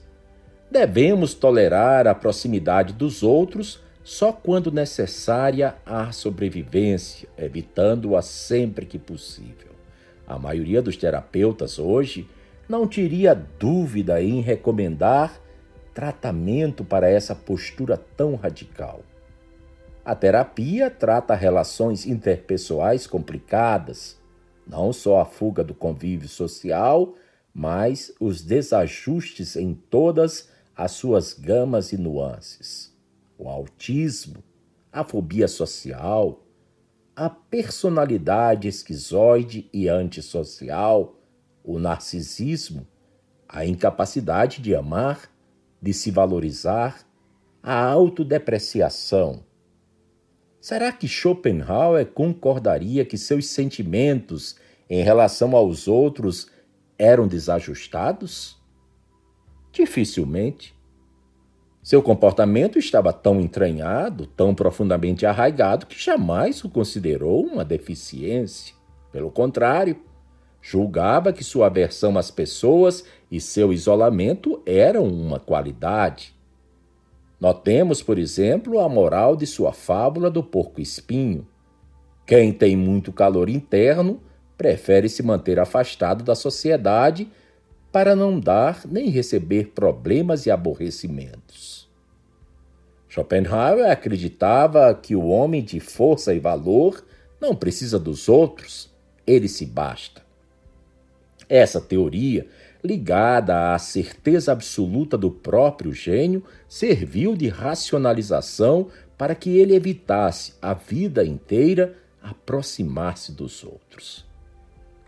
devemos 0.70 1.34
tolerar 1.34 2.06
a 2.06 2.14
proximidade 2.14 2.92
dos 2.92 3.22
outros 3.22 3.80
só 4.04 4.32
quando 4.32 4.72
necessária 4.72 5.76
à 5.84 6.10
sobrevivência, 6.12 7.28
evitando-a 7.36 8.22
sempre 8.22 8.86
que 8.86 8.98
possível. 8.98 9.72
A 10.26 10.38
maioria 10.38 10.80
dos 10.80 10.96
terapeutas 10.96 11.78
hoje 11.78 12.26
não 12.68 12.86
teria 12.86 13.34
dúvida 13.34 14.22
em 14.22 14.40
recomendar 14.40 15.38
tratamento 15.92 16.84
para 16.84 17.08
essa 17.10 17.34
postura 17.34 17.96
tão 18.16 18.34
radical. 18.34 19.02
A 20.04 20.14
terapia 20.14 20.88
trata 20.88 21.34
relações 21.34 22.06
interpessoais 22.06 23.06
complicadas, 23.06 24.18
não 24.66 24.92
só 24.92 25.20
a 25.20 25.24
fuga 25.24 25.62
do 25.62 25.74
convívio 25.74 26.28
social, 26.28 27.14
mas 27.52 28.12
os 28.20 28.40
desajustes 28.40 29.56
em 29.56 29.74
todas 29.74 30.48
as 30.78 30.92
suas 30.92 31.34
gamas 31.34 31.92
e 31.92 31.98
nuances. 31.98 32.96
O 33.36 33.48
autismo, 33.48 34.42
a 34.90 35.04
fobia 35.04 35.46
social, 35.46 36.42
a 37.14 37.28
personalidade 37.28 38.68
esquizoide 38.68 39.68
e 39.72 39.88
antissocial, 39.88 41.20
o 41.62 41.78
narcisismo, 41.78 42.86
a 43.48 43.66
incapacidade 43.66 44.62
de 44.62 44.74
amar, 44.74 45.30
de 45.82 45.92
se 45.92 46.10
valorizar, 46.10 47.06
a 47.62 47.84
autodepreciação, 47.84 49.42
Será 50.60 50.90
que 50.90 51.06
Schopenhauer 51.06 52.06
concordaria 52.06 53.04
que 53.04 53.16
seus 53.16 53.46
sentimentos 53.46 54.56
em 54.90 55.02
relação 55.02 55.54
aos 55.56 55.86
outros 55.86 56.50
eram 56.98 57.28
desajustados? 57.28 58.57
Dificilmente. 59.72 60.76
Seu 61.82 62.02
comportamento 62.02 62.78
estava 62.78 63.12
tão 63.12 63.40
entranhado, 63.40 64.26
tão 64.26 64.54
profundamente 64.54 65.24
arraigado, 65.24 65.86
que 65.86 65.98
jamais 65.98 66.62
o 66.64 66.68
considerou 66.68 67.44
uma 67.46 67.64
deficiência. 67.64 68.74
Pelo 69.10 69.30
contrário, 69.30 69.96
julgava 70.60 71.32
que 71.32 71.42
sua 71.42 71.66
aversão 71.66 72.18
às 72.18 72.30
pessoas 72.30 73.04
e 73.30 73.40
seu 73.40 73.72
isolamento 73.72 74.60
eram 74.66 75.06
uma 75.06 75.40
qualidade. 75.40 76.34
Notemos, 77.40 78.02
por 78.02 78.18
exemplo, 78.18 78.80
a 78.80 78.88
moral 78.88 79.36
de 79.36 79.46
sua 79.46 79.72
fábula 79.72 80.30
do 80.30 80.42
porco-espinho. 80.42 81.46
Quem 82.26 82.52
tem 82.52 82.76
muito 82.76 83.12
calor 83.12 83.48
interno 83.48 84.20
prefere 84.58 85.08
se 85.08 85.22
manter 85.22 85.58
afastado 85.58 86.24
da 86.24 86.34
sociedade 86.34 87.30
para 87.90 88.14
não 88.14 88.38
dar 88.38 88.82
nem 88.86 89.08
receber 89.08 89.72
problemas 89.74 90.46
e 90.46 90.50
aborrecimentos. 90.50 91.88
Schopenhauer 93.08 93.90
acreditava 93.90 94.94
que 94.94 95.16
o 95.16 95.26
homem 95.26 95.62
de 95.62 95.80
força 95.80 96.34
e 96.34 96.38
valor 96.38 97.04
não 97.40 97.56
precisa 97.56 97.98
dos 97.98 98.28
outros, 98.28 98.90
ele 99.26 99.48
se 99.48 99.64
basta. 99.64 100.22
Essa 101.48 101.80
teoria 101.80 102.46
ligada 102.82 103.74
à 103.74 103.78
certeza 103.78 104.52
absoluta 104.52 105.16
do 105.18 105.30
próprio 105.30 105.92
gênio, 105.92 106.44
serviu 106.68 107.36
de 107.36 107.48
racionalização 107.48 108.88
para 109.16 109.34
que 109.34 109.58
ele 109.58 109.74
evitasse 109.74 110.54
a 110.62 110.74
vida 110.74 111.24
inteira 111.24 111.96
aproximar-se 112.22 113.32
dos 113.32 113.64
outros. 113.64 114.24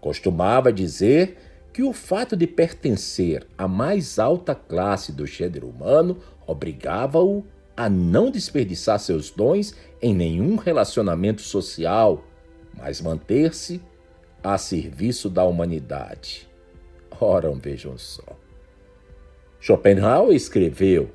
Costumava 0.01 0.73
dizer 0.73 1.37
que 1.73 1.83
o 1.83 1.93
fato 1.93 2.37
de 2.37 2.47
pertencer 2.47 3.47
à 3.57 3.69
mais 3.69 4.19
alta 4.19 4.55
classe 4.55 5.13
do 5.13 5.27
gênero 5.27 5.69
humano 5.69 6.19
obrigava-o 6.47 7.45
a 7.77 7.89
não 7.89 8.31
desperdiçar 8.31 8.99
seus 8.99 9.31
dons 9.31 9.75
em 10.03 10.15
nenhum 10.15 10.57
relacionamento 10.57 11.41
social, 11.41 12.25
mas 12.77 13.01
manter-se 13.01 13.81
a 14.43 14.59
serviço 14.59 15.31
da 15.31 15.45
humanidade. 15.45 16.49
Ora, 17.21 17.51
vejam 17.53 17.97
só. 17.97 18.25
Schopenhauer 19.61 20.35
escreveu: 20.35 21.11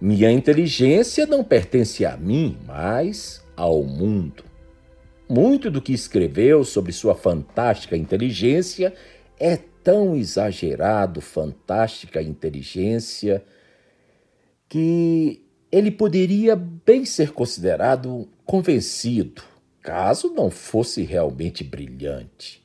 Minha 0.00 0.30
inteligência 0.30 1.26
não 1.26 1.44
pertence 1.44 2.04
a 2.04 2.16
mim, 2.16 2.56
mas 2.66 3.44
ao 3.56 3.82
mundo. 3.82 4.44
Muito 5.28 5.70
do 5.70 5.82
que 5.82 5.92
escreveu 5.92 6.64
sobre 6.64 6.92
sua 6.92 7.14
fantástica 7.14 7.96
inteligência 7.96 8.94
é 9.38 9.58
tão 9.82 10.16
exagerado, 10.16 11.20
fantástica 11.20 12.22
inteligência, 12.22 13.44
que 14.68 15.44
ele 15.70 15.90
poderia 15.90 16.56
bem 16.56 17.04
ser 17.04 17.32
considerado 17.32 18.28
convencido, 18.44 19.42
caso 19.82 20.32
não 20.32 20.50
fosse 20.50 21.02
realmente 21.02 21.62
brilhante. 21.64 22.60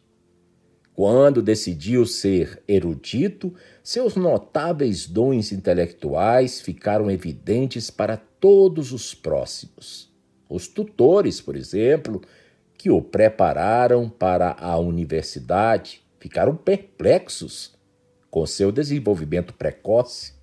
Quando 0.94 1.42
decidiu 1.42 2.06
ser 2.06 2.64
erudito, 2.68 3.54
seus 3.84 4.16
notáveis 4.16 5.06
dons 5.06 5.52
intelectuais 5.52 6.62
ficaram 6.62 7.12
evidentes 7.12 7.90
para 7.90 8.16
todos 8.16 8.94
os 8.94 9.14
próximos. 9.14 10.10
Os 10.48 10.68
tutores, 10.68 11.42
por 11.42 11.58
exemplo, 11.58 12.22
que 12.78 12.90
o 12.90 13.02
prepararam 13.02 14.08
para 14.08 14.56
a 14.60 14.78
universidade, 14.78 16.05
ficaram 16.26 16.56
perplexos 16.56 17.72
com 18.32 18.48
seu 18.48 18.72
desenvolvimento 18.72 19.54
precoce. 19.54 20.34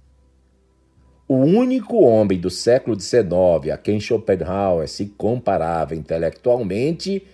O 1.26 1.34
único 1.34 1.96
homem 2.04 2.38
do 2.38 2.48
século 2.48 2.98
XIX 2.98 3.72
a 3.72 3.76
quem 3.76 3.98
Schopenhauer 3.98 4.86
se 4.86 5.06
comparava 5.06 5.96
intelectualmente 5.96 7.26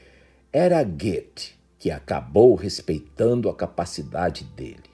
era 0.51 0.83
Goethe 0.83 1.59
que 1.79 1.91
acabou 1.91 2.55
respeitando 2.55 3.51
a 3.51 3.55
capacidade 3.55 4.45
dele. 4.45 4.89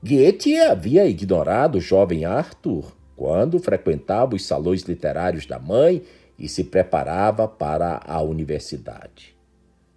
Goethe 0.00 0.56
havia 0.56 1.08
ignorado 1.08 1.78
o 1.78 1.80
jovem 1.80 2.24
Arthur 2.24 2.96
quando 3.16 3.58
frequentava 3.58 4.36
os 4.36 4.46
salões 4.46 4.82
literários 4.82 5.44
da 5.44 5.58
mãe 5.58 6.04
e 6.38 6.48
se 6.48 6.62
preparava 6.62 7.48
para 7.48 8.00
a 8.06 8.22
universidade. 8.22 9.33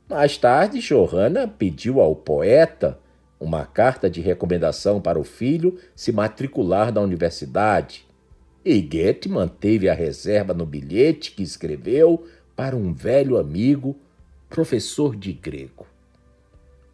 Mais 0.09 0.37
tarde, 0.37 0.79
Johanna 0.79 1.47
pediu 1.47 1.99
ao 1.99 2.15
poeta 2.15 2.97
uma 3.39 3.65
carta 3.65 4.09
de 4.09 4.21
recomendação 4.21 5.01
para 5.01 5.19
o 5.19 5.23
filho 5.23 5.77
se 5.95 6.11
matricular 6.11 6.93
na 6.93 7.01
universidade. 7.01 8.07
E 8.63 8.81
Goethe 8.81 9.27
manteve 9.27 9.89
a 9.89 9.93
reserva 9.93 10.53
no 10.53 10.65
bilhete 10.65 11.31
que 11.31 11.43
escreveu 11.43 12.25
para 12.55 12.75
um 12.75 12.93
velho 12.93 13.37
amigo, 13.37 13.95
professor 14.49 15.15
de 15.15 15.33
grego. 15.33 15.85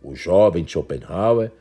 O 0.03 0.16
jovem 0.16 0.68
Schopenhauer 0.68 1.51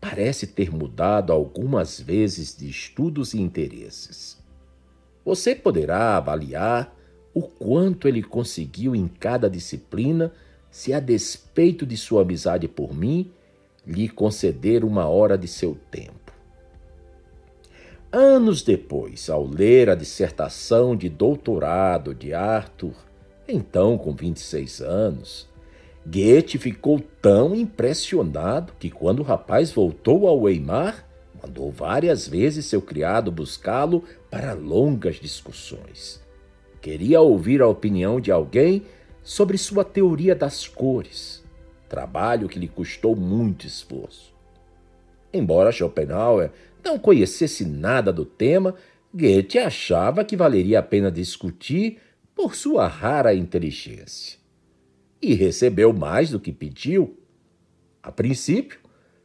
parece 0.00 0.46
ter 0.46 0.70
mudado 0.70 1.32
algumas 1.32 2.00
vezes 2.00 2.56
de 2.56 2.70
estudos 2.70 3.34
e 3.34 3.40
interesses. 3.40 4.38
Você 5.24 5.54
poderá 5.54 6.16
avaliar 6.16 6.94
o 7.34 7.42
quanto 7.42 8.06
ele 8.06 8.22
conseguiu 8.22 8.94
em 8.94 9.08
cada 9.08 9.50
disciplina 9.50 10.32
se, 10.76 10.92
a 10.92 11.00
despeito 11.00 11.86
de 11.86 11.96
sua 11.96 12.20
amizade 12.20 12.68
por 12.68 12.94
mim, 12.94 13.32
lhe 13.86 14.10
conceder 14.10 14.84
uma 14.84 15.08
hora 15.08 15.38
de 15.38 15.48
seu 15.48 15.74
tempo. 15.90 16.34
Anos 18.12 18.62
depois, 18.62 19.30
ao 19.30 19.46
ler 19.46 19.88
a 19.88 19.94
dissertação 19.94 20.94
de 20.94 21.08
doutorado 21.08 22.14
de 22.14 22.34
Arthur, 22.34 22.92
então 23.48 23.96
com 23.96 24.14
26 24.14 24.82
anos, 24.82 25.48
Goethe 26.04 26.58
ficou 26.58 27.00
tão 27.22 27.54
impressionado 27.54 28.74
que, 28.78 28.90
quando 28.90 29.20
o 29.20 29.24
rapaz 29.24 29.72
voltou 29.72 30.28
ao 30.28 30.42
Weimar, 30.42 31.06
mandou 31.42 31.72
várias 31.72 32.28
vezes 32.28 32.66
seu 32.66 32.82
criado 32.82 33.32
buscá-lo 33.32 34.04
para 34.30 34.52
longas 34.52 35.16
discussões. 35.16 36.20
Queria 36.82 37.22
ouvir 37.22 37.62
a 37.62 37.66
opinião 37.66 38.20
de 38.20 38.30
alguém 38.30 38.84
sobre 39.26 39.58
sua 39.58 39.84
teoria 39.84 40.36
das 40.36 40.68
cores, 40.68 41.42
trabalho 41.88 42.48
que 42.48 42.60
lhe 42.60 42.68
custou 42.68 43.16
muito 43.16 43.66
esforço. 43.66 44.32
Embora 45.32 45.72
Schopenhauer 45.72 46.52
não 46.84 46.96
conhecesse 46.96 47.64
nada 47.64 48.12
do 48.12 48.24
tema, 48.24 48.76
Goethe 49.12 49.58
achava 49.58 50.24
que 50.24 50.36
valeria 50.36 50.78
a 50.78 50.82
pena 50.82 51.10
discutir 51.10 51.98
por 52.36 52.54
sua 52.54 52.86
rara 52.86 53.34
inteligência. 53.34 54.38
E 55.20 55.34
recebeu 55.34 55.92
mais 55.92 56.30
do 56.30 56.38
que 56.38 56.52
pediu. 56.52 57.18
A 58.00 58.12
princípio, 58.12 58.78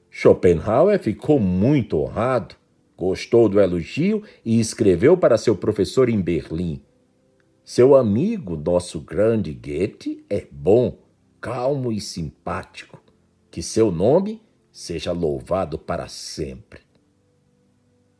Schopenhauer 0.09 0.97
ficou 0.97 1.39
muito 1.39 1.99
honrado, 1.99 2.55
gostou 2.97 3.47
do 3.47 3.59
elogio 3.59 4.23
e 4.43 4.59
escreveu 4.59 5.15
para 5.15 5.37
seu 5.37 5.55
professor 5.55 6.09
em 6.09 6.19
Berlim. 6.19 6.81
Seu 7.73 7.95
amigo, 7.95 8.57
nosso 8.57 8.99
grande 8.99 9.53
Goethe, 9.53 10.25
é 10.29 10.45
bom, 10.51 10.97
calmo 11.39 11.89
e 11.89 12.01
simpático. 12.01 13.01
Que 13.49 13.63
seu 13.63 13.89
nome 13.89 14.41
seja 14.73 15.13
louvado 15.13 15.79
para 15.79 16.09
sempre. 16.09 16.81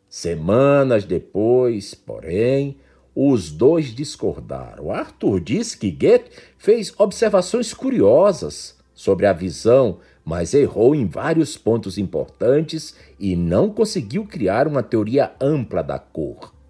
Semanas 0.08 1.04
depois, 1.04 1.94
porém, 1.94 2.78
os 3.14 3.52
dois 3.52 3.94
discordaram. 3.94 4.90
Arthur 4.90 5.42
disse 5.42 5.78
que 5.78 5.92
Goethe 5.92 6.32
fez 6.58 6.94
observações 6.98 7.74
curiosas 7.74 8.78
sobre 8.94 9.26
a 9.26 9.34
visão, 9.34 10.00
mas 10.24 10.54
errou 10.54 10.96
em 10.96 11.06
vários 11.06 11.58
pontos 11.58 11.98
importantes 11.98 12.96
e 13.20 13.36
não 13.36 13.70
conseguiu 13.70 14.26
criar 14.26 14.66
uma 14.66 14.82
teoria 14.82 15.34
ampla 15.42 15.84
da 15.84 16.00
cor. 16.00 16.61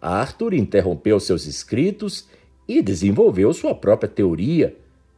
Arthur 0.00 0.54
interrompeu 0.54 1.18
seus 1.18 1.46
escritos 1.46 2.26
e 2.66 2.82
desenvolveu 2.82 3.52
sua 3.52 3.74
própria 3.74 4.08
teoria, 4.08 4.76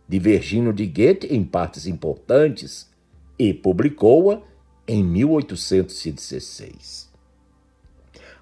divergindo 0.08 0.72
de 0.72 0.86
Goethe 0.86 1.34
em 1.34 1.44
partes 1.44 1.86
importantes, 1.86 2.88
e 3.38 3.52
publicou-a 3.52 4.40
em 4.86 5.02
1816. 5.02 7.10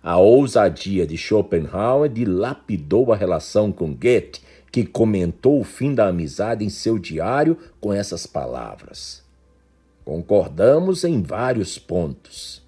A 0.03 0.16
ousadia 0.16 1.07
de 1.07 1.16
Schopenhauer 1.16 2.09
dilapidou 2.09 3.12
a 3.12 3.16
relação 3.16 3.72
com 3.72 3.93
Goethe, 3.93 4.41
que 4.70 4.84
comentou 4.84 5.61
o 5.61 5.64
fim 5.64 5.95
da 5.95 6.09
amizade 6.09 6.64
em 6.64 6.68
seu 6.68 6.99
diário 6.99 7.59
com 7.80 7.93
essas 7.93 8.26
palavras. 8.26 9.22
Concordamos 10.05 11.05
em 11.05 11.20
vários 11.20 11.78
pontos, 11.78 12.62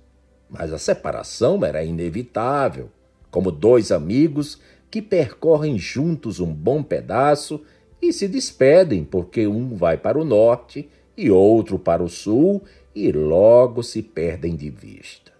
mas 0.49 0.73
a 0.73 0.79
separação 0.79 1.65
era 1.65 1.85
inevitável, 1.85 2.91
como 3.31 3.51
dois 3.51 3.93
amigos 3.93 4.61
que 4.91 5.01
percorrem 5.01 5.79
juntos 5.79 6.41
um 6.41 6.53
bom 6.53 6.83
pedaço 6.83 7.63
e 8.03 8.13
se 8.13 8.27
despedem 8.27 9.05
porque 9.05 9.47
um 9.47 9.77
vai 9.77 9.97
para 9.97 10.19
o 10.19 10.25
norte 10.25 10.89
e 11.17 11.31
outro 11.31 11.79
para 11.79 12.03
o 12.03 12.09
sul 12.09 12.63
e 12.95 13.13
logo 13.13 13.83
se 13.83 14.03
perdem 14.03 14.57
de 14.57 14.71
vista. 14.71 15.31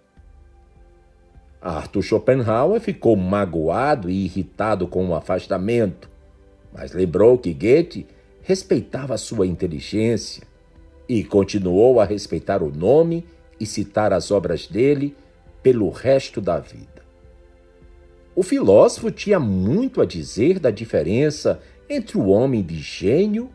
Arthur 1.61 2.01
Schopenhauer 2.01 2.81
ficou 2.81 3.15
magoado 3.15 4.09
e 4.09 4.25
irritado 4.25 4.87
com 4.87 5.07
o 5.09 5.15
afastamento, 5.15 6.09
mas 6.73 6.91
lembrou 6.91 7.37
que 7.37 7.53
Goethe 7.53 8.07
respeitava 8.41 9.17
sua 9.17 9.45
inteligência 9.45 10.43
e 11.07 11.23
continuou 11.23 11.99
a 11.99 12.05
respeitar 12.05 12.63
o 12.63 12.71
nome 12.71 13.25
e 13.59 13.65
citar 13.65 14.11
as 14.11 14.31
obras 14.31 14.65
dele 14.67 15.15
pelo 15.61 15.89
resto 15.89 16.41
da 16.41 16.57
vida. 16.57 16.90
O 18.35 18.43
filósofo 18.43 19.11
tinha 19.11 19.39
muito 19.39 20.01
a 20.01 20.05
dizer 20.05 20.59
da 20.59 20.71
diferença 20.71 21.61
entre 21.89 22.17
o 22.17 22.27
homem 22.27 22.63
de 22.63 22.79
gênio 22.79 23.49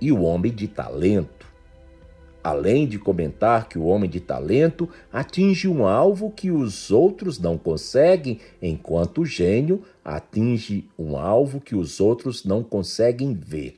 e 0.00 0.12
o 0.12 0.22
homem 0.22 0.52
de 0.52 0.68
talento 0.68 1.38
além 2.48 2.86
de 2.86 2.98
comentar 2.98 3.68
que 3.68 3.78
o 3.78 3.84
homem 3.84 4.08
de 4.08 4.20
talento 4.20 4.88
atinge 5.12 5.68
um 5.68 5.86
alvo 5.86 6.30
que 6.30 6.50
os 6.50 6.90
outros 6.90 7.38
não 7.38 7.58
conseguem, 7.58 8.40
enquanto 8.62 9.20
o 9.20 9.26
gênio 9.26 9.82
atinge 10.04 10.88
um 10.98 11.16
alvo 11.16 11.60
que 11.60 11.76
os 11.76 12.00
outros 12.00 12.44
não 12.44 12.62
conseguem 12.62 13.34
ver. 13.34 13.76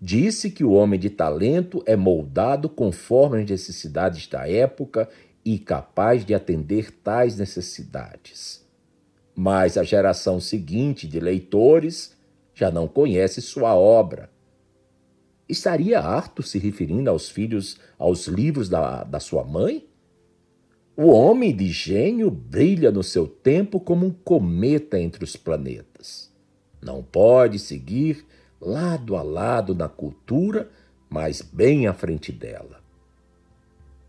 Disse 0.00 0.50
que 0.50 0.64
o 0.64 0.72
homem 0.72 0.98
de 0.98 1.10
talento 1.10 1.82
é 1.84 1.94
moldado 1.94 2.68
conforme 2.68 3.42
as 3.42 3.50
necessidades 3.50 4.26
da 4.26 4.48
época 4.48 5.06
e 5.44 5.58
capaz 5.58 6.24
de 6.24 6.32
atender 6.32 6.90
tais 6.90 7.36
necessidades. 7.36 8.59
Mas 9.40 9.78
a 9.78 9.82
geração 9.82 10.38
seguinte 10.38 11.08
de 11.08 11.18
leitores 11.18 12.14
já 12.52 12.70
não 12.70 12.86
conhece 12.86 13.40
sua 13.40 13.74
obra 13.74 14.28
Estaria 15.50 15.98
Arthur 15.98 16.44
se 16.44 16.58
referindo 16.58 17.10
aos 17.10 17.28
filhos, 17.28 17.76
aos 17.98 18.28
livros 18.28 18.68
da, 18.68 19.02
da 19.02 19.18
sua 19.18 19.42
mãe? 19.42 19.84
O 20.96 21.08
homem 21.08 21.56
de 21.56 21.68
gênio 21.68 22.30
brilha 22.30 22.92
no 22.92 23.02
seu 23.02 23.26
tempo 23.26 23.80
como 23.80 24.06
um 24.06 24.12
cometa 24.12 25.00
entre 25.00 25.24
os 25.24 25.34
planetas. 25.34 26.30
Não 26.80 27.02
pode 27.02 27.58
seguir 27.58 28.24
lado 28.60 29.16
a 29.16 29.22
lado 29.22 29.74
na 29.74 29.88
cultura, 29.88 30.70
mas 31.08 31.42
bem 31.42 31.86
à 31.88 31.94
frente 31.94 32.30
dela. 32.30 32.78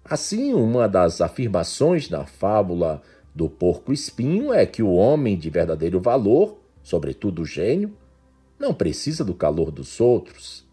Assim, 0.05 0.53
uma 0.53 0.87
das 0.87 1.21
afirmações 1.21 2.09
na 2.09 2.25
fábula 2.25 3.01
do 3.33 3.49
porco-espinho 3.49 4.53
é 4.53 4.65
que 4.65 4.83
o 4.83 4.91
homem 4.91 5.37
de 5.37 5.49
verdadeiro 5.49 5.99
valor, 5.99 6.57
sobretudo 6.83 7.43
o 7.43 7.45
gênio, 7.45 7.95
não 8.59 8.73
precisa 8.73 9.23
do 9.23 9.33
calor 9.33 9.71
dos 9.71 9.99
outros, 9.99 10.65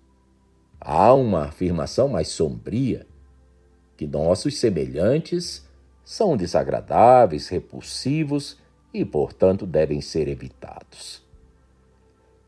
Há 0.80 1.12
uma 1.12 1.46
afirmação 1.46 2.08
mais 2.08 2.28
sombria 2.28 3.06
que 3.96 4.06
nossos 4.06 4.58
semelhantes 4.58 5.66
são 6.04 6.36
desagradáveis, 6.36 7.48
repulsivos 7.48 8.56
e, 8.94 9.04
portanto, 9.04 9.66
devem 9.66 10.00
ser 10.00 10.28
evitados. 10.28 11.22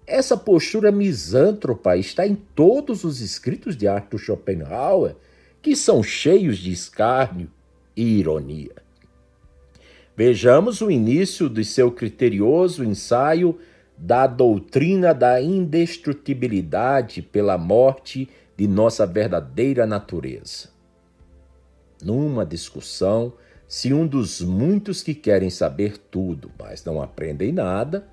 Essa 0.07 0.37
postura 0.37 0.93
misântropa 0.93 1.97
está 1.97 2.27
em 2.27 2.35
todos 2.35 3.05
os 3.05 3.21
escritos 3.21 3.77
de 3.77 3.87
Arthur 3.87 4.19
Schopenhauer, 4.19 5.17
que 5.61 5.77
são 5.77 6.03
cheios 6.03 6.59
de 6.59 6.73
escárnio 6.73 7.51
e 7.97 8.19
ironia. 8.19 8.75
Vejamos 10.17 10.81
o 10.81 10.91
início 10.91 11.49
de 11.49 11.65
seu 11.65 11.91
criterioso 11.91 12.85
ensaio 12.85 13.59
da 13.97 14.27
doutrina 14.27 15.13
da 15.13 15.41
indestrutibilidade 15.41 17.23
pela 17.23 17.57
morte 17.57 18.29
de 18.57 18.67
nossa 18.67 19.07
verdadeira 19.07 19.87
natureza. 19.87 20.69
Numa 22.03 22.47
discussão, 22.47 23.33
se 23.69 23.93
um 23.93 24.07
dos 24.07 24.41
muitos 24.41 25.03
que 25.03 25.15
querem 25.15 25.51
saber 25.51 25.97
tudo, 25.97 26.51
mas 26.59 26.85
não 26.85 27.01
aprendem 27.01 27.53
nada, 27.53 28.07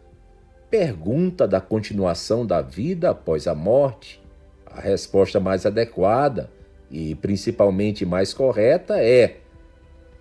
pergunta 0.70 1.48
da 1.48 1.60
continuação 1.62 2.46
da 2.46 2.62
vida 2.62 3.10
após 3.10 3.48
a 3.48 3.56
morte, 3.56 4.22
a 4.66 4.80
resposta 4.82 5.40
mais 5.40 5.66
adequada 5.66 6.52
e 6.92 7.16
principalmente 7.16 8.06
mais 8.06 8.34
correta 8.34 9.02
é: 9.02 9.38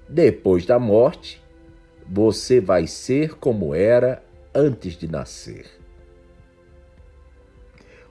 depois 0.09 0.65
da 0.65 0.79
morte, 0.79 1.43
você 2.09 2.61
vai 2.61 2.87
ser 2.87 3.35
como 3.37 3.75
era 3.75 4.23
antes 4.55 4.97
de 4.97 5.09
nascer. 5.09 5.67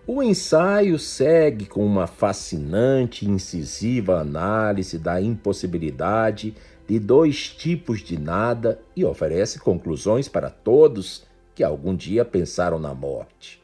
O 0.08 0.22
ensaio 0.22 1.00
segue 1.00 1.66
com 1.66 1.84
uma 1.84 2.06
fascinante 2.06 3.26
e 3.26 3.30
incisiva 3.30 4.20
análise 4.20 5.00
da 5.00 5.20
impossibilidade 5.20 6.56
de 6.88 7.00
dois 7.00 7.50
tipos 7.50 8.02
de 8.02 8.20
nada 8.20 8.80
e 8.96 9.04
oferece 9.04 9.58
conclusões 9.58 10.28
para 10.28 10.52
todos 10.52 11.26
que 11.56 11.64
algum 11.64 11.96
dia 11.96 12.24
pensaram 12.24 12.78
na 12.78 12.94
morte. 12.94 13.60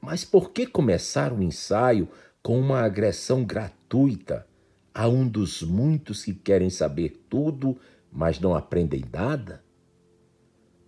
Mas 0.00 0.24
por 0.24 0.50
que 0.50 0.66
começar 0.66 1.32
o 1.32 1.42
ensaio 1.42 2.08
com 2.42 2.58
uma 2.58 2.80
agressão 2.80 3.44
gratuita 3.44 4.46
a 4.94 5.06
um 5.06 5.28
dos 5.28 5.62
muitos 5.62 6.24
que 6.24 6.32
querem 6.32 6.70
saber 6.70 7.22
tudo, 7.28 7.76
mas 8.10 8.40
não 8.40 8.54
aprendem 8.54 9.04
nada? 9.12 9.62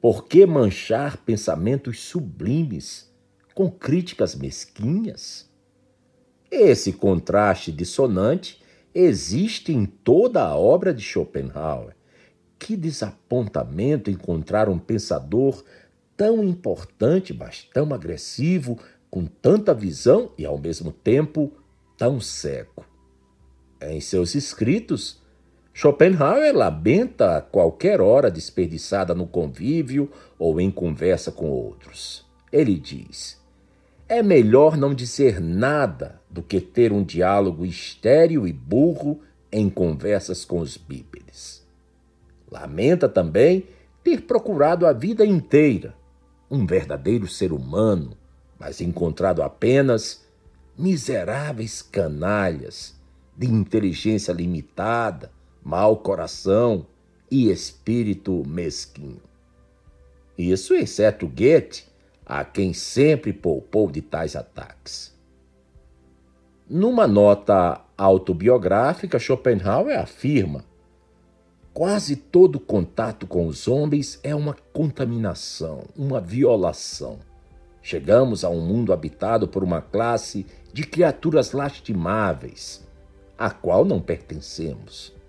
Por 0.01 0.27
que 0.27 0.47
manchar 0.47 1.19
pensamentos 1.19 2.01
sublimes 2.01 3.11
com 3.55 3.71
críticas 3.71 4.35
mesquinhas? 4.35 5.51
Esse 6.51 6.93
contraste 6.93 7.71
dissonante 7.71 8.61
existe 8.95 9.73
em 9.73 9.85
toda 9.85 10.43
a 10.43 10.57
obra 10.57 10.93
de 10.93 11.03
Schopenhauer. 11.03 11.95
Que 12.59 12.77
desapontamento 12.77 14.11
encontrar 14.11 14.69
um 14.69 14.79
pensador 14.79 15.63
tão 16.17 16.43
importante, 16.43 17.33
mas 17.33 17.63
tão 17.73 17.95
agressivo, 17.95 18.79
com 19.11 19.27
tanta 19.27 19.73
visão 19.73 20.33
e 20.37 20.45
ao 20.45 20.59
mesmo 20.59 20.93
tempo 20.93 21.53
tão 21.97 22.21
cego. 22.21 22.85
Em 23.81 24.01
seus 24.01 24.35
escritos, 24.35 25.20
Schopenhauer 25.81 26.55
lamenta 26.55 27.41
qualquer 27.41 28.03
hora 28.03 28.31
desperdiçada 28.31 29.15
no 29.15 29.27
convívio 29.27 30.11
ou 30.39 30.61
em 30.61 30.71
conversa 30.71 31.33
com 31.33 31.49
outros. 31.49 32.23
Ele 32.53 32.79
diz: 32.79 33.41
É 34.07 34.23
melhor 34.23 34.77
não 34.77 34.93
dizer 34.93 35.41
nada 35.41 36.21
do 36.29 36.43
que 36.43 36.61
ter 36.61 36.93
um 36.93 37.03
diálogo 37.03 37.65
estéril 37.65 38.47
e 38.47 38.53
burro 38.53 39.23
em 39.51 39.71
conversas 39.71 40.45
com 40.45 40.59
os 40.59 40.77
bípedes. 40.77 41.67
Lamenta 42.53 43.09
também 43.09 43.65
ter 44.05 44.21
procurado 44.27 44.87
a 44.87 44.93
vida 44.93 45.25
inteira 45.25 45.95
um 46.51 46.67
verdadeiro 46.67 47.27
ser 47.27 47.55
humano, 47.55 48.19
mas 48.59 48.83
encontrado 48.83 49.43
apenas 49.43 50.27
miseráveis 50.77 51.81
canalhas 51.81 52.95
de 53.35 53.47
inteligência 53.47 54.31
limitada, 54.35 55.40
mau 55.63 55.97
coração 55.97 56.87
e 57.31 57.51
espírito 57.51 58.43
mesquinho. 58.47 59.23
Isso 60.37 60.75
exceto 60.75 61.27
Goethe, 61.27 61.85
a 62.25 62.45
quem 62.45 62.73
sempre 62.73 63.33
poupou 63.33 63.91
de 63.91 64.01
tais 64.01 64.35
ataques. 64.35 65.15
Numa 66.69 67.07
nota 67.07 67.81
autobiográfica, 67.99 69.19
Schopenhauer 69.19 69.99
afirma: 69.99 70.65
quase 71.75 72.17
todo 72.17 72.61
contato 72.61 73.27
com 73.27 73.47
os 73.47 73.69
homens 73.69 74.19
é 74.23 74.35
uma 74.35 74.57
contaminação, 74.73 75.85
uma 75.97 76.21
violação. 76.21 77.19
Chegamos 77.83 78.45
a 78.45 78.49
um 78.49 78.61
mundo 78.61 78.93
habitado 78.93 79.49
por 79.49 79.65
uma 79.65 79.81
classe 79.81 80.47
de 80.73 80.85
criaturas 80.85 81.53
lastimáveis, 81.53 82.87
a 83.37 83.51
qual 83.51 83.85
não 83.85 84.01
pertencemos. 84.01 85.20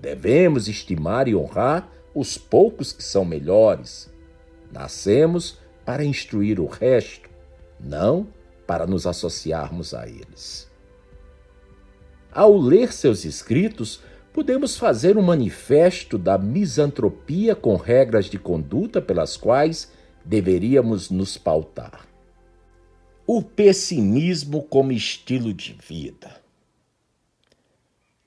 Devemos 0.00 0.66
estimar 0.66 1.28
e 1.28 1.36
honrar 1.36 1.90
os 2.14 2.38
poucos 2.38 2.92
que 2.92 3.04
são 3.04 3.24
melhores. 3.24 4.10
Nascemos 4.72 5.58
para 5.84 6.04
instruir 6.04 6.58
o 6.58 6.66
resto, 6.66 7.28
não 7.78 8.26
para 8.66 8.86
nos 8.86 9.06
associarmos 9.06 9.92
a 9.92 10.08
eles. 10.08 10.70
Ao 12.32 12.56
ler 12.56 12.92
seus 12.92 13.24
escritos, 13.24 14.00
podemos 14.32 14.76
fazer 14.76 15.18
um 15.18 15.22
manifesto 15.22 16.16
da 16.16 16.38
misantropia 16.38 17.54
com 17.54 17.74
regras 17.74 18.26
de 18.26 18.38
conduta 18.38 19.02
pelas 19.02 19.36
quais 19.36 19.90
deveríamos 20.24 21.10
nos 21.10 21.36
pautar. 21.36 22.06
O 23.26 23.42
pessimismo 23.42 24.62
como 24.62 24.92
estilo 24.92 25.52
de 25.52 25.76
vida. 25.86 26.40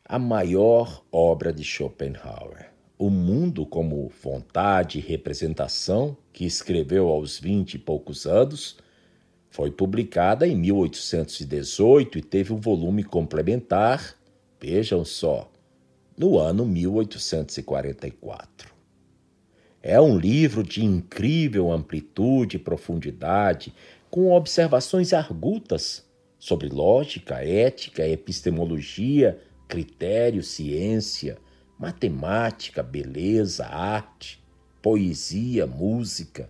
A 0.06 0.20
maior 0.20 1.02
obra 1.10 1.54
de 1.54 1.64
Schopenhauer, 1.64 2.74
O 3.00 3.10
Mundo 3.10 3.66
como 3.66 4.12
Vontade 4.22 4.98
e 4.98 5.02
Representação, 5.02 6.18
que 6.34 6.44
escreveu 6.44 7.08
aos 7.08 7.40
vinte 7.40 7.76
e 7.76 7.80
poucos 7.80 8.26
anos, 8.26 8.76
foi 9.50 9.72
publicada 9.72 10.46
em 10.46 10.58
1818 10.58 12.18
e 12.18 12.22
teve 12.22 12.52
um 12.52 12.60
volume 12.60 13.06
complementar, 13.06 14.14
vejam 14.60 15.06
só, 15.06 15.50
no 16.18 16.38
ano 16.38 16.66
1844. 16.66 18.74
É 19.82 20.02
um 20.02 20.18
livro 20.18 20.64
de 20.64 20.84
incrível 20.84 21.72
amplitude 21.72 22.58
e 22.58 22.60
profundidade, 22.60 23.74
com 24.10 24.34
observações 24.34 25.14
argutas 25.14 26.06
sobre 26.38 26.68
lógica, 26.68 27.36
ética, 27.36 28.06
epistemologia, 28.06 29.40
critério, 29.68 30.44
ciência, 30.44 31.38
matemática, 31.78 32.82
beleza, 32.82 33.66
arte, 33.66 34.44
poesia, 34.82 35.66
música, 35.66 36.50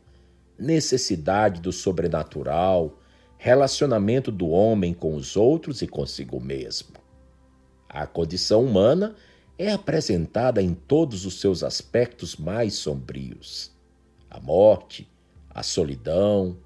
necessidade 0.58 1.62
do 1.62 1.72
sobrenatural, 1.72 3.00
relacionamento 3.38 4.32
do 4.32 4.48
homem 4.48 4.94
com 4.94 5.16
os 5.16 5.36
outros 5.36 5.82
e 5.82 5.88
consigo 5.88 6.40
mesmo. 6.40 6.96
A 7.90 8.08
condição 8.08 8.64
humana 8.64 9.16
é 9.58 9.72
apresentada 9.72 10.62
em 10.62 10.74
todos 10.74 11.26
os 11.26 11.40
seus 11.40 11.64
aspectos 11.64 12.36
mais 12.36 12.74
sombrios: 12.76 13.72
a 14.30 14.40
morte, 14.40 15.08
a 15.50 15.62
solidão, 15.62 16.58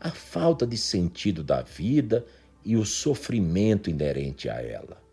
a 0.00 0.10
falta 0.10 0.66
de 0.66 0.76
sentido 0.76 1.44
da 1.44 1.62
vida 1.62 2.24
e 2.64 2.76
o 2.76 2.84
sofrimento 2.84 3.88
inerente 3.88 4.48
a 4.48 4.60
ela. 4.60 5.03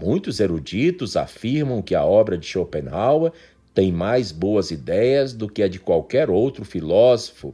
Muitos 0.00 0.38
eruditos 0.38 1.16
afirmam 1.16 1.82
que 1.82 1.94
a 1.94 2.04
obra 2.04 2.38
de 2.38 2.46
Schopenhauer 2.46 3.32
tem 3.74 3.90
mais 3.90 4.30
boas 4.30 4.70
ideias 4.70 5.32
do 5.32 5.48
que 5.48 5.62
a 5.62 5.68
de 5.68 5.80
qualquer 5.80 6.30
outro 6.30 6.64
filósofo, 6.64 7.52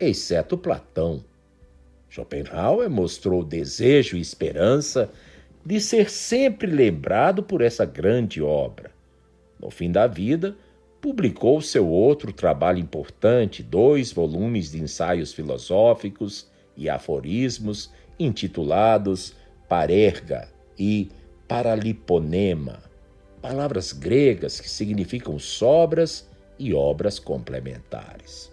exceto 0.00 0.56
Platão. 0.56 1.22
Schopenhauer 2.08 2.88
mostrou 2.88 3.44
desejo 3.44 4.16
e 4.16 4.20
esperança 4.20 5.10
de 5.64 5.78
ser 5.80 6.08
sempre 6.08 6.70
lembrado 6.70 7.42
por 7.42 7.60
essa 7.60 7.84
grande 7.84 8.40
obra. 8.40 8.90
No 9.60 9.70
fim 9.70 9.90
da 9.90 10.06
vida, 10.06 10.56
publicou 11.02 11.60
seu 11.60 11.86
outro 11.86 12.32
trabalho 12.32 12.78
importante, 12.78 13.62
dois 13.62 14.10
volumes 14.10 14.70
de 14.70 14.80
ensaios 14.80 15.34
filosóficos 15.34 16.48
e 16.76 16.88
aforismos 16.88 17.90
intitulados 18.18 19.34
Parerga 19.68 20.48
e 20.78 21.10
Paraliponema 21.54 22.82
palavras 23.40 23.92
gregas 23.92 24.58
que 24.58 24.68
significam 24.68 25.38
sobras 25.38 26.28
e 26.58 26.74
obras 26.74 27.20
complementares. 27.20 28.50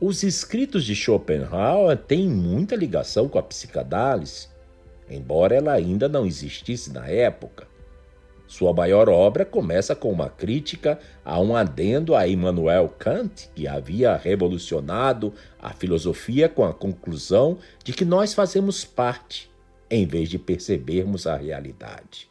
Os 0.00 0.22
escritos 0.22 0.82
de 0.82 0.94
Schopenhauer 0.94 1.98
têm 1.98 2.26
muita 2.26 2.74
ligação 2.74 3.28
com 3.28 3.38
a 3.38 3.42
psicanálise, 3.42 4.48
embora 5.10 5.56
ela 5.56 5.74
ainda 5.74 6.08
não 6.08 6.24
existisse 6.24 6.90
na 6.90 7.06
época. 7.06 7.66
Sua 8.46 8.72
maior 8.72 9.10
obra 9.10 9.44
começa 9.44 9.94
com 9.94 10.10
uma 10.10 10.30
crítica 10.30 10.98
a 11.22 11.38
um 11.38 11.54
adendo 11.54 12.16
a 12.16 12.26
Immanuel 12.26 12.88
Kant, 12.98 13.50
que 13.54 13.68
havia 13.68 14.16
revolucionado 14.16 15.34
a 15.60 15.74
filosofia 15.74 16.48
com 16.48 16.64
a 16.64 16.72
conclusão 16.72 17.58
de 17.84 17.92
que 17.92 18.06
nós 18.06 18.32
fazemos 18.32 18.86
parte, 18.86 19.52
em 19.90 20.06
vez 20.06 20.28
de 20.28 20.38
percebermos 20.38 21.26
a 21.26 21.36
realidade. 21.36 22.30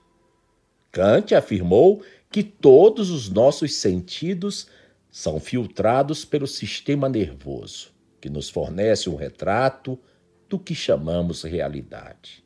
Kant 0.91 1.33
afirmou 1.33 2.03
que 2.29 2.43
todos 2.43 3.09
os 3.09 3.29
nossos 3.29 3.75
sentidos 3.75 4.67
são 5.11 5.39
filtrados 5.39 6.25
pelo 6.25 6.47
sistema 6.47 7.07
nervoso, 7.07 7.91
que 8.19 8.29
nos 8.29 8.49
fornece 8.49 9.09
um 9.09 9.15
retrato 9.15 9.99
do 10.49 10.57
que 10.57 10.73
chamamos 10.73 11.43
realidade. 11.43 12.43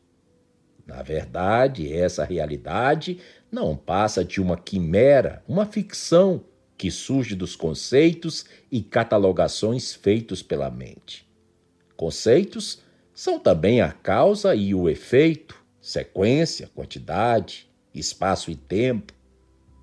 Na 0.86 1.02
verdade, 1.02 1.92
essa 1.92 2.24
realidade 2.24 3.20
não 3.52 3.76
passa 3.76 4.24
de 4.24 4.42
uma 4.42 4.58
quimera, 4.58 5.44
uma 5.48 5.66
ficção 5.66 6.46
que 6.78 6.90
surge 6.90 7.36
dos 7.36 7.56
conceitos 7.56 8.46
e 8.72 8.82
catalogações 8.82 9.94
feitos 9.94 10.42
pela 10.42 10.70
mente. 10.70 11.28
Conceitos 11.98 12.82
são 13.18 13.40
também 13.40 13.82
a 13.82 13.92
causa 13.92 14.54
e 14.54 14.76
o 14.76 14.88
efeito, 14.88 15.60
sequência, 15.82 16.70
quantidade, 16.76 17.68
espaço 17.92 18.52
e 18.52 18.56
tempo. 18.56 19.12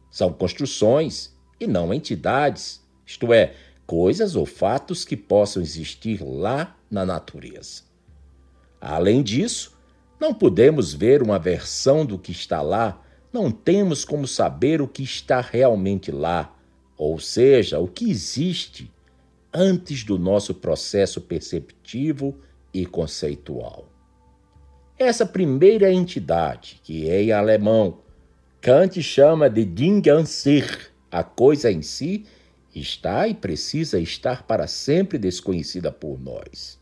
São 0.09 0.33
construções, 0.33 1.35
e 1.59 1.67
não 1.67 1.93
entidades, 1.93 2.81
isto 3.05 3.33
é, 3.33 3.53
coisas 3.85 4.37
ou 4.37 4.47
fatos 4.47 5.05
que 5.05 5.17
possam 5.17 5.61
existir 5.61 6.23
lá 6.23 6.77
na 6.89 7.05
natureza. 7.05 7.83
Além 8.81 9.21
disso, 9.21 9.77
não 10.21 10.33
podemos 10.33 10.95
ver 10.95 11.21
uma 11.21 11.37
versão 11.37 12.07
do 12.07 12.17
que 12.17 12.31
está 12.31 12.63
lá, 12.63 13.03
não 13.33 13.51
temos 13.51 14.05
como 14.05 14.29
saber 14.29 14.81
o 14.81 14.87
que 14.87 15.03
está 15.03 15.41
realmente 15.41 16.13
lá, 16.13 16.57
ou 16.97 17.19
seja, 17.19 17.81
o 17.81 17.89
que 17.89 18.09
existe 18.09 18.89
antes 19.53 20.05
do 20.05 20.21
nosso 20.21 20.55
processo 20.55 21.21
perceptivo 21.21 22.39
e 22.75 22.85
conceitual. 22.85 23.89
Essa 24.99 25.25
primeira 25.25 25.93
entidade, 25.93 26.81
que 26.83 27.09
é 27.09 27.23
em 27.23 27.33
alemão, 27.33 27.99
Kant 28.61 29.01
chama 29.03 29.49
de 29.49 29.65
Ding 29.65 30.03
an 30.11 30.25
sich, 30.25 30.89
a 31.11 31.23
coisa 31.23 31.71
em 31.71 31.83
si, 31.83 32.27
está 32.75 33.29
e 33.29 33.35
precisa 33.35 34.01
estar 34.01 34.45
para 34.45 34.67
sempre 34.67 35.17
desconhecida 35.17 35.93
por 35.93 36.21
nós. 36.21 36.79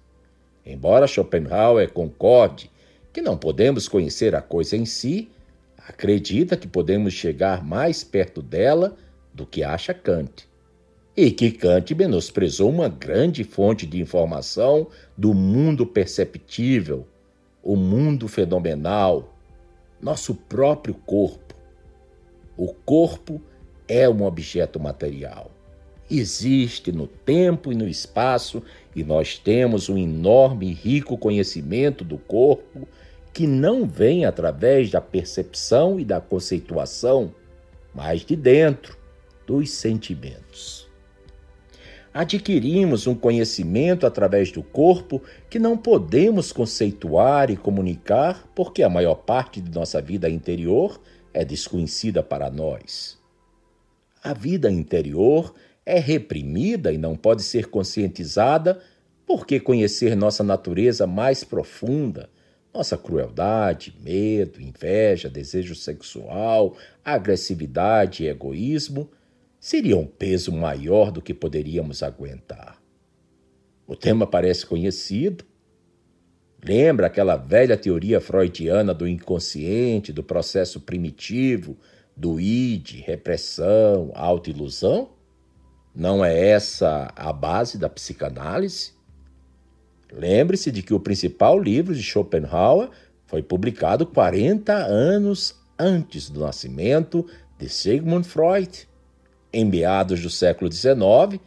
Embora 0.64 1.06
Schopenhauer 1.06 1.92
concorde 1.92 2.70
que 3.12 3.20
não 3.20 3.36
podemos 3.36 3.88
conhecer 3.88 4.34
a 4.34 4.40
coisa 4.40 4.76
em 4.76 4.86
si, 4.86 5.30
acredita 5.76 6.56
que 6.56 6.68
podemos 6.68 7.12
chegar 7.12 7.64
mais 7.64 8.02
perto 8.02 8.40
dela 8.40 8.96
do 9.34 9.44
que 9.44 9.62
acha 9.62 9.92
Kant. 9.92 10.48
E 11.14 11.30
que 11.30 11.50
Kant 11.50 11.94
menosprezou 11.94 12.70
uma 12.70 12.88
grande 12.88 13.44
fonte 13.44 13.86
de 13.86 14.00
informação 14.00 14.86
do 15.14 15.34
mundo 15.34 15.86
perceptível, 15.86 17.06
o 17.62 17.76
mundo 17.76 18.26
fenomenal, 18.26 19.36
nosso 20.00 20.34
próprio 20.34 20.94
corpo. 20.94 21.54
O 22.56 22.72
corpo 22.72 23.42
é 23.86 24.08
um 24.08 24.24
objeto 24.24 24.80
material. 24.80 25.50
Existe 26.10 26.90
no 26.90 27.06
tempo 27.06 27.70
e 27.70 27.74
no 27.74 27.86
espaço 27.86 28.62
e 28.96 29.04
nós 29.04 29.36
temos 29.36 29.90
um 29.90 29.98
enorme 29.98 30.70
e 30.70 30.72
rico 30.72 31.18
conhecimento 31.18 32.04
do 32.04 32.16
corpo 32.16 32.88
que 33.34 33.46
não 33.46 33.86
vem 33.86 34.24
através 34.24 34.90
da 34.90 35.00
percepção 35.00 36.00
e 36.00 36.06
da 36.06 36.22
conceituação, 36.22 37.34
mas 37.94 38.24
de 38.24 38.34
dentro, 38.34 38.96
dos 39.46 39.70
sentimentos 39.70 40.81
adquirimos 42.12 43.06
um 43.06 43.14
conhecimento 43.14 44.06
através 44.06 44.52
do 44.52 44.62
corpo 44.62 45.22
que 45.48 45.58
não 45.58 45.76
podemos 45.76 46.52
conceituar 46.52 47.50
e 47.50 47.56
comunicar 47.56 48.46
porque 48.54 48.82
a 48.82 48.88
maior 48.88 49.14
parte 49.14 49.60
de 49.60 49.70
nossa 49.70 50.00
vida 50.00 50.28
interior 50.28 51.00
é 51.32 51.44
desconhecida 51.44 52.22
para 52.22 52.50
nós. 52.50 53.18
A 54.22 54.34
vida 54.34 54.70
interior 54.70 55.54
é 55.86 55.98
reprimida 55.98 56.92
e 56.92 56.98
não 56.98 57.16
pode 57.16 57.42
ser 57.42 57.68
conscientizada 57.68 58.80
porque 59.26 59.58
conhecer 59.58 60.14
nossa 60.14 60.44
natureza 60.44 61.06
mais 61.06 61.42
profunda, 61.42 62.28
nossa 62.72 62.96
crueldade, 62.96 63.94
medo, 64.00 64.60
inveja, 64.60 65.28
desejo 65.28 65.74
sexual, 65.74 66.76
agressividade 67.04 68.24
e 68.24 68.28
egoísmo 68.28 69.10
seria 69.62 69.96
um 69.96 70.04
peso 70.04 70.50
maior 70.50 71.12
do 71.12 71.22
que 71.22 71.32
poderíamos 71.32 72.02
aguentar. 72.02 72.82
O 73.86 73.94
tema 73.94 74.26
parece 74.26 74.66
conhecido. 74.66 75.44
Lembra 76.64 77.06
aquela 77.06 77.36
velha 77.36 77.76
teoria 77.76 78.20
freudiana 78.20 78.92
do 78.92 79.06
inconsciente, 79.06 80.12
do 80.12 80.20
processo 80.20 80.80
primitivo, 80.80 81.76
do 82.16 82.40
id, 82.40 83.02
repressão, 83.02 84.10
autoilusão? 84.16 85.10
Não 85.94 86.24
é 86.24 86.48
essa 86.48 87.12
a 87.14 87.32
base 87.32 87.78
da 87.78 87.88
psicanálise? 87.88 88.94
Lembre-se 90.12 90.72
de 90.72 90.82
que 90.82 90.92
o 90.92 90.98
principal 90.98 91.56
livro 91.56 91.94
de 91.94 92.02
Schopenhauer 92.02 92.90
foi 93.26 93.44
publicado 93.44 94.06
40 94.06 94.74
anos 94.74 95.54
antes 95.78 96.28
do 96.28 96.40
nascimento 96.40 97.24
de 97.56 97.68
Sigmund 97.68 98.26
Freud 98.26 98.90
em 99.52 99.64
meados 99.64 100.20
do 100.20 100.30
século 100.30 100.72
XIX, 100.72 101.40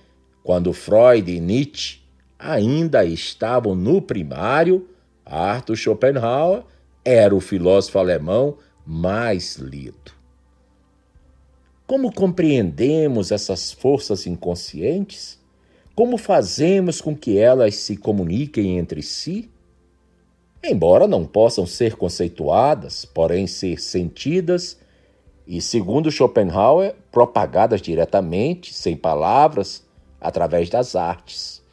quando 0.43 0.74
Freud 0.74 1.32
e 1.32 1.39
Nietzsche 1.39 1.99
ainda 2.38 3.03
estavam 3.03 3.74
no 3.74 4.01
primário, 4.01 4.88
Arthur 5.26 5.76
Schopenhauer 5.76 6.64
era 7.03 7.36
o 7.36 7.39
filósofo 7.39 7.97
alemão 7.97 8.58
mais 8.86 9.56
lido. 9.56 10.14
Como 11.88 12.12
compreendemos 12.12 13.32
essas 13.32 13.72
forças 13.72 14.26
inconscientes? 14.26 15.39
Como 15.95 16.18
fazemos 16.18 16.99
com 16.99 17.16
que 17.16 17.38
elas 17.38 17.76
se 17.76 17.95
comuniquem 17.95 18.78
entre 18.78 19.01
si? 19.01 19.49
Embora 20.64 21.08
não 21.08 21.26
possam 21.26 21.66
ser 21.66 21.95
conceituadas, 21.95 23.06
porém 23.06 23.45
ser 23.45 23.80
sentidas 23.80 24.80
e, 25.48 25.62
segundo 25.62 26.12
Schopenhauer, 26.12 26.96
propagadas 27.12 27.82
diretamente, 27.82 28.74
sem 28.74 28.96
palavras, 28.96 29.86
através 30.20 30.70
das 30.70 30.96
artes. 30.96 31.64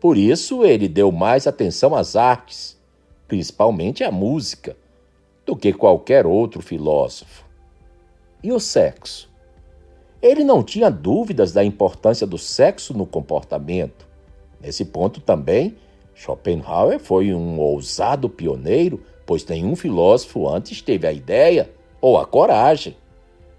Por 0.00 0.16
isso, 0.16 0.64
ele 0.64 0.88
deu 0.88 1.10
mais 1.10 1.46
atenção 1.46 1.94
às 1.94 2.14
artes, 2.14 2.78
principalmente 3.26 4.04
à 4.04 4.10
música, 4.10 4.76
do 5.44 5.56
que 5.56 5.72
qualquer 5.72 6.26
outro 6.26 6.62
filósofo. 6.62 7.44
E 8.42 8.52
o 8.52 8.60
sexo? 8.60 9.28
Ele 10.22 10.44
não 10.44 10.62
tinha 10.62 10.90
dúvidas 10.90 11.52
da 11.52 11.64
importância 11.64 12.26
do 12.26 12.38
sexo 12.38 12.96
no 12.96 13.04
comportamento. 13.04 14.06
Nesse 14.60 14.84
ponto 14.84 15.20
também, 15.20 15.76
Schopenhauer 16.14 17.00
foi 17.00 17.34
um 17.34 17.58
ousado 17.58 18.28
pioneiro, 18.28 19.02
pois 19.26 19.44
nenhum 19.46 19.74
filósofo 19.74 20.48
antes 20.48 20.82
teve 20.82 21.06
a 21.06 21.12
ideia 21.12 21.70
ou 22.00 22.18
a 22.18 22.26
coragem 22.26 22.96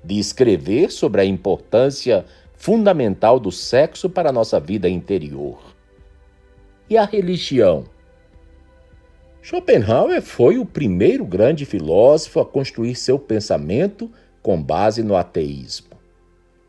de 0.04 0.18
escrever 0.18 0.92
sobre 0.92 1.22
a 1.22 1.26
importância 1.26 2.26
fundamental 2.54 3.40
do 3.40 3.52
sexo 3.52 4.10
para 4.10 4.30
a 4.30 4.34
nossa 4.34 4.60
vida 4.60 4.90
interior. 4.90 5.60
E 6.90 6.98
a 6.98 7.06
religião? 7.06 7.86
Schopenhauer 9.42 10.22
foi 10.22 10.60
o 10.60 10.66
primeiro 10.66 11.26
grande 11.26 11.66
filósofo 11.66 12.40
a 12.40 12.46
construir 12.46 12.96
seu 12.96 13.18
pensamento 13.18 14.12
com 14.42 14.62
base 14.62 15.02
no 15.02 15.16
ateísmo. 15.16 15.92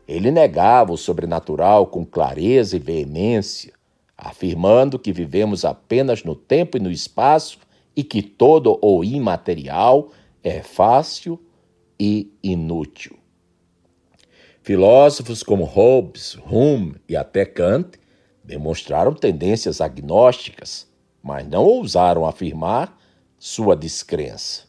Ele 0.07 0.31
negava 0.31 0.91
o 0.91 0.97
sobrenatural 0.97 1.87
com 1.87 2.03
clareza 2.03 2.75
e 2.75 2.79
veemência, 2.79 3.73
afirmando 4.17 4.97
que 4.97 5.13
vivemos 5.13 5.63
apenas 5.63 6.23
no 6.23 6.35
tempo 6.35 6.77
e 6.77 6.79
no 6.79 6.91
espaço 6.91 7.59
e 7.95 8.03
que 8.03 8.21
todo 8.21 8.79
o 8.81 9.03
imaterial 9.03 10.09
é 10.43 10.61
fácil 10.61 11.39
e 11.99 12.31
inútil. 12.43 13.17
Filósofos 14.61 15.43
como 15.43 15.65
Hobbes, 15.65 16.37
Hume 16.49 16.95
e 17.07 17.17
até 17.17 17.45
Kant 17.45 17.99
demonstraram 18.43 19.13
tendências 19.13 19.81
agnósticas, 19.81 20.87
mas 21.21 21.47
não 21.47 21.63
ousaram 21.63 22.25
afirmar 22.25 22.97
sua 23.37 23.75
descrença. 23.75 24.63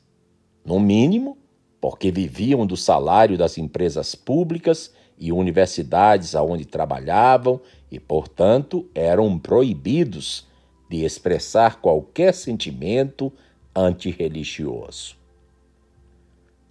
No 0.64 0.80
mínimo, 0.80 1.38
porque 1.80 2.10
viviam 2.10 2.66
do 2.66 2.76
salário 2.76 3.36
das 3.36 3.58
empresas 3.58 4.14
públicas 4.14 4.92
e 5.18 5.30
universidades 5.30 6.34
aonde 6.34 6.64
trabalhavam 6.64 7.60
e, 7.90 8.00
portanto, 8.00 8.88
eram 8.94 9.38
proibidos 9.38 10.48
de 10.90 11.04
expressar 11.04 11.80
qualquer 11.80 12.34
sentimento 12.34 13.32
antirreligioso. 13.74 15.16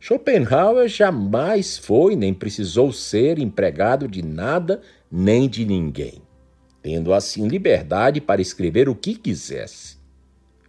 Schopenhauer 0.06 0.90
jamais 0.90 1.78
foi 1.78 2.14
nem 2.14 2.34
precisou 2.34 2.92
ser 2.92 3.40
empregado 3.40 4.06
de 4.06 4.22
nada 4.22 4.82
nem 5.10 5.48
de 5.48 5.64
ninguém, 5.64 6.22
tendo 6.82 7.14
assim 7.14 7.48
liberdade 7.48 8.20
para 8.20 8.42
escrever 8.42 8.90
o 8.90 8.96
que 8.96 9.16
quisesse. 9.16 9.98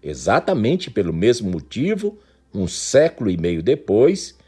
Exatamente 0.01 0.89
pelo 0.89 1.12
mesmo 1.12 1.51
motivo, 1.51 2.16
um 2.55 2.68
século 2.68 3.28
e 3.28 3.37
meio 3.37 3.61
depois, 3.61 4.39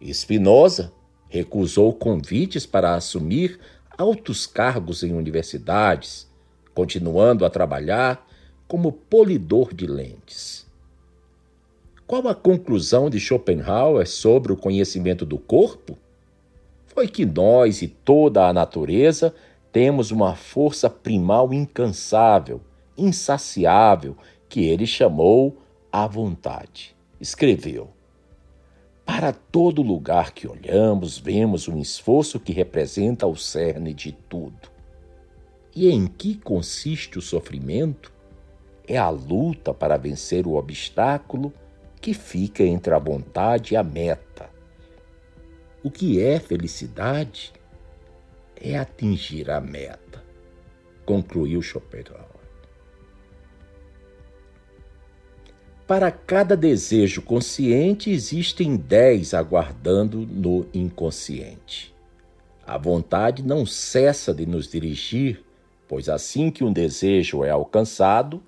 Spinoza 0.00 0.92
recusou 1.28 1.92
convites 1.92 2.64
para 2.64 2.94
assumir 2.94 3.58
altos 3.98 4.46
cargos 4.46 5.02
em 5.02 5.14
universidades, 5.14 6.30
continuando 6.72 7.44
a 7.44 7.50
trabalhar 7.50 8.24
como 8.68 8.92
polidor 8.92 9.74
de 9.74 9.88
lentes. 9.88 10.57
Qual 12.08 12.26
a 12.26 12.34
conclusão 12.34 13.10
de 13.10 13.20
Schopenhauer 13.20 14.08
sobre 14.08 14.50
o 14.50 14.56
conhecimento 14.56 15.26
do 15.26 15.36
corpo? 15.36 15.98
Foi 16.86 17.06
que 17.06 17.26
nós 17.26 17.82
e 17.82 17.86
toda 17.86 18.48
a 18.48 18.52
natureza 18.52 19.34
temos 19.70 20.10
uma 20.10 20.34
força 20.34 20.88
primal 20.88 21.52
incansável, 21.52 22.62
insaciável, 22.96 24.16
que 24.48 24.64
ele 24.64 24.86
chamou 24.86 25.58
a 25.92 26.06
vontade. 26.06 26.96
Escreveu: 27.20 27.90
Para 29.04 29.30
todo 29.30 29.82
lugar 29.82 30.32
que 30.32 30.48
olhamos, 30.48 31.18
vemos 31.18 31.68
um 31.68 31.78
esforço 31.78 32.40
que 32.40 32.54
representa 32.54 33.26
o 33.26 33.36
cerne 33.36 33.92
de 33.92 34.12
tudo. 34.12 34.70
E 35.76 35.90
em 35.90 36.06
que 36.06 36.36
consiste 36.36 37.18
o 37.18 37.22
sofrimento? 37.22 38.10
É 38.86 38.96
a 38.96 39.10
luta 39.10 39.74
para 39.74 39.98
vencer 39.98 40.46
o 40.46 40.54
obstáculo 40.54 41.52
que 41.98 42.14
fica 42.14 42.62
entre 42.62 42.94
a 42.94 42.98
vontade 42.98 43.74
e 43.74 43.76
a 43.76 43.82
meta. 43.82 44.48
O 45.82 45.90
que 45.90 46.20
é 46.20 46.38
felicidade? 46.38 47.52
É 48.56 48.76
atingir 48.76 49.50
a 49.50 49.60
meta, 49.60 50.22
concluiu 51.04 51.62
Schopenhauer. 51.62 52.38
Para 55.86 56.10
cada 56.10 56.54
desejo 56.54 57.22
consciente, 57.22 58.10
existem 58.10 58.76
dez 58.76 59.32
aguardando 59.32 60.18
no 60.18 60.66
inconsciente. 60.74 61.94
A 62.66 62.76
vontade 62.76 63.42
não 63.42 63.64
cessa 63.64 64.34
de 64.34 64.44
nos 64.44 64.68
dirigir, 64.68 65.42
pois 65.88 66.10
assim 66.10 66.50
que 66.50 66.62
um 66.62 66.70
desejo 66.70 67.42
é 67.42 67.48
alcançado, 67.48 68.42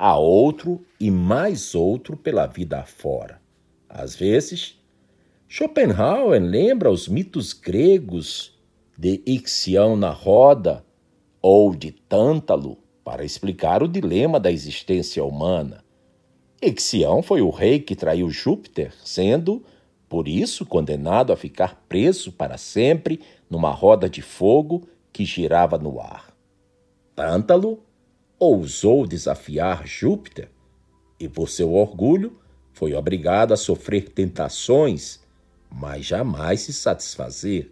há 0.00 0.16
outro 0.16 0.82
e 0.98 1.10
mais 1.10 1.74
outro 1.74 2.16
pela 2.16 2.46
vida 2.46 2.80
afora. 2.80 3.38
Às 3.86 4.16
vezes, 4.16 4.80
Schopenhauer 5.46 6.40
lembra 6.40 6.90
os 6.90 7.06
mitos 7.06 7.52
gregos 7.52 8.58
de 8.96 9.22
Ixião 9.26 9.96
na 9.96 10.08
roda 10.08 10.82
ou 11.42 11.74
de 11.74 11.92
Tântalo 11.92 12.78
para 13.04 13.26
explicar 13.26 13.82
o 13.82 13.88
dilema 13.88 14.40
da 14.40 14.50
existência 14.50 15.22
humana. 15.22 15.84
Ixião 16.62 17.22
foi 17.22 17.42
o 17.42 17.50
rei 17.50 17.78
que 17.78 17.94
traiu 17.94 18.30
Júpiter, 18.30 18.94
sendo, 19.04 19.62
por 20.08 20.26
isso, 20.26 20.64
condenado 20.64 21.30
a 21.30 21.36
ficar 21.36 21.84
preso 21.86 22.32
para 22.32 22.56
sempre 22.56 23.20
numa 23.50 23.70
roda 23.70 24.08
de 24.08 24.22
fogo 24.22 24.88
que 25.12 25.26
girava 25.26 25.76
no 25.76 26.00
ar. 26.00 26.34
Tântalo 27.14 27.82
ousou 28.40 29.06
desafiar 29.06 29.86
Júpiter 29.86 30.48
e, 31.20 31.28
por 31.28 31.50
seu 31.50 31.74
orgulho, 31.74 32.40
foi 32.72 32.94
obrigado 32.94 33.52
a 33.52 33.56
sofrer 33.56 34.08
tentações, 34.08 35.20
mas 35.70 36.06
jamais 36.06 36.62
se 36.62 36.72
satisfazer. 36.72 37.70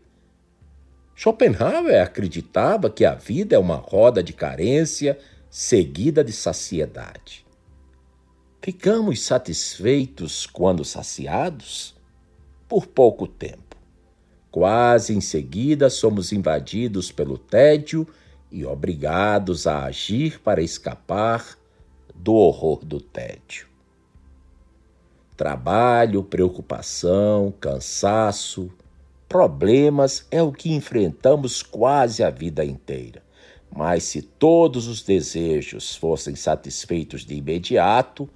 Schopenhauer 1.16 2.03
acreditava 2.03 2.91
que 2.91 3.07
a 3.07 3.14
vida 3.14 3.57
é 3.57 3.59
uma 3.59 3.77
roda 3.77 4.23
de 4.23 4.35
carência 4.35 5.19
seguida 5.51 6.23
de 6.23 6.33
saciedade. 6.33 7.47
Ficamos 8.61 9.23
satisfeitos 9.23 10.47
quando 10.47 10.85
saciados? 10.85 11.97
Por 12.69 12.87
pouco 12.87 13.27
tempo. 13.27 13.77
Quase 14.51 15.14
em 15.14 15.21
seguida 15.21 15.89
somos 15.89 16.33
invadidos 16.33 17.11
pelo 17.11 17.39
tédio 17.39 18.07
e 18.51 18.64
obrigados 18.64 19.66
a 19.66 19.84
agir 19.84 20.40
para 20.40 20.62
escapar 20.62 21.59
do 22.14 22.34
horror 22.34 22.84
do 22.84 23.01
tédio. 23.01 23.66
Trabalho, 25.36 26.24
preocupação, 26.24 27.53
cansaço, 27.61 28.70
problemas 29.28 30.26
é 30.30 30.42
o 30.42 30.51
que 30.51 30.72
enfrentamos 30.72 31.62
quase 31.62 32.24
a 32.24 32.30
vida 32.30 32.64
inteira. 32.64 33.22
Mas 33.70 34.05
se 34.05 34.22
todos 34.22 34.88
os 34.88 35.03
desejos 35.03 35.94
fossem 35.94 36.34
satisfeitos 36.34 37.24
de 37.24 37.34
imediato, 37.34 38.28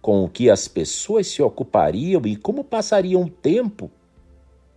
com 0.00 0.24
o 0.24 0.28
que 0.28 0.48
as 0.48 0.66
pessoas 0.66 1.26
se 1.26 1.42
ocupariam 1.42 2.22
e 2.24 2.34
como 2.36 2.64
passariam 2.64 3.22
o 3.22 3.30
tempo. 3.30 3.90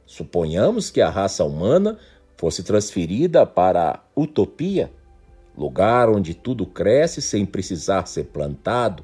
Suponhamos 0.05 0.89
que 0.89 0.99
a 0.99 1.09
raça 1.09 1.43
humana 1.45 1.97
fosse 2.35 2.63
transferida 2.63 3.45
para 3.45 4.03
utopia, 4.22 4.91
lugar 5.57 6.09
onde 6.09 6.34
tudo 6.34 6.65
cresce 6.65 7.22
sem 7.22 7.45
precisar 7.45 8.05
ser 8.05 8.26
plantado, 8.26 9.03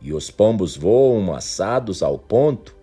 e 0.00 0.12
os 0.12 0.30
pombos 0.30 0.76
voam 0.76 1.34
assados 1.34 2.02
ao 2.02 2.18
ponto, 2.18 2.76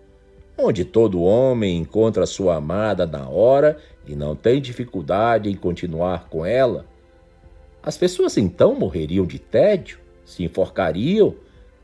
onde 0.58 0.84
todo 0.84 1.22
homem 1.22 1.78
encontra 1.78 2.26
sua 2.26 2.56
amada 2.56 3.06
na 3.06 3.28
hora 3.28 3.78
e 4.06 4.14
não 4.14 4.34
tem 4.34 4.60
dificuldade 4.60 5.50
em 5.50 5.54
continuar 5.54 6.28
com 6.28 6.44
ela. 6.44 6.86
As 7.82 7.96
pessoas 7.96 8.36
então 8.36 8.74
morreriam 8.74 9.26
de 9.26 9.38
tédio, 9.38 9.98
se 10.24 10.42
enforcariam 10.44 11.34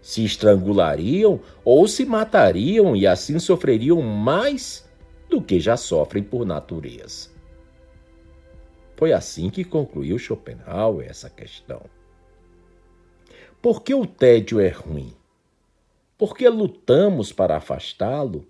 se 0.03 0.25
estrangulariam 0.25 1.41
ou 1.65 1.87
se 1.87 2.05
matariam 2.05 2.97
e 2.97 3.07
assim 3.07 3.39
sofreriam 3.39 4.03
mais 4.03 4.85
do 5.31 5.41
que 5.41 5.61
já 5.61 5.77
sofrem 5.77 6.25
por 6.25 6.45
natureza. 6.45 7.31
Foi 9.03 9.13
assim 9.13 9.51
que 9.51 9.65
concluiu 9.65 10.17
Schopenhauer 10.17 11.11
essa 11.11 11.29
questão. 11.29 11.83
Por 13.61 13.83
que 13.83 13.93
o 13.93 14.07
tédio 14.07 14.61
é 14.61 14.69
ruim? 14.69 15.13
Porque 16.17 16.49
lutamos 16.49 17.33
para 17.33 17.57
afastá-lo? 17.57 18.47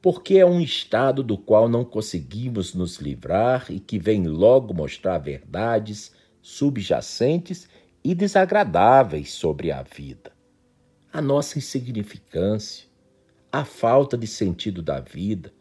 Porque 0.00 0.38
é 0.38 0.46
um 0.46 0.58
estado 0.58 1.22
do 1.22 1.36
qual 1.36 1.68
não 1.68 1.84
conseguimos 1.84 2.72
nos 2.72 2.96
livrar 2.96 3.66
e 3.68 3.78
que 3.78 3.98
vem 3.98 4.26
logo 4.26 4.72
mostrar 4.72 5.18
verdades 5.18 6.14
subjacentes 6.40 7.68
e 8.02 8.14
desagradáveis 8.14 9.34
sobre 9.34 9.70
a 9.70 9.82
vida 9.82 10.32
a 11.12 11.20
nossa 11.20 11.58
insignificância, 11.58 12.88
a 13.52 13.66
falta 13.66 14.16
de 14.16 14.26
sentido 14.26 14.80
da 14.80 14.98
vida, 14.98 15.52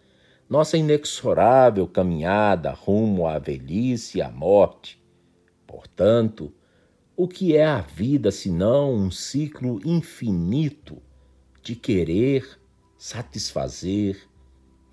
nossa 0.49 0.77
inexorável 0.77 1.87
caminhada 1.87 2.71
rumo 2.71 3.27
à 3.27 3.37
velhice 3.39 4.17
e 4.17 4.21
à 4.21 4.29
morte. 4.29 5.01
Portanto, 5.65 6.53
o 7.15 7.27
que 7.27 7.55
é 7.55 7.65
a 7.65 7.81
vida 7.81 8.31
senão 8.31 8.93
um 8.93 9.11
ciclo 9.11 9.79
infinito 9.85 11.01
de 11.61 11.75
querer, 11.75 12.59
satisfazer, 12.97 14.27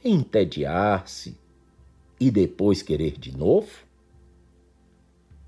entediar-se 0.04 1.38
e 2.18 2.30
depois 2.30 2.82
querer 2.82 3.18
de 3.18 3.36
novo? 3.36 3.84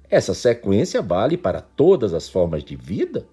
Essa 0.08 0.34
sequência 0.34 1.02
vale 1.02 1.36
para 1.36 1.60
todas 1.60 2.14
as 2.14 2.28
formas 2.28 2.62
de 2.62 2.76
vida? 2.76 3.26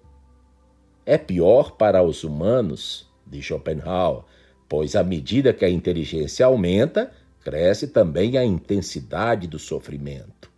é 1.06 1.18
pior 1.18 1.72
para 1.72 2.02
os 2.02 2.24
humanos, 2.24 3.06
de 3.26 3.42
Schopenhauer, 3.42 4.24
pois 4.68 4.96
à 4.96 5.02
medida 5.02 5.52
que 5.52 5.64
a 5.64 5.70
inteligência 5.70 6.46
aumenta, 6.46 7.12
cresce 7.42 7.88
também 7.88 8.38
a 8.38 8.44
intensidade 8.44 9.46
do 9.46 9.58
sofrimento. 9.58 10.50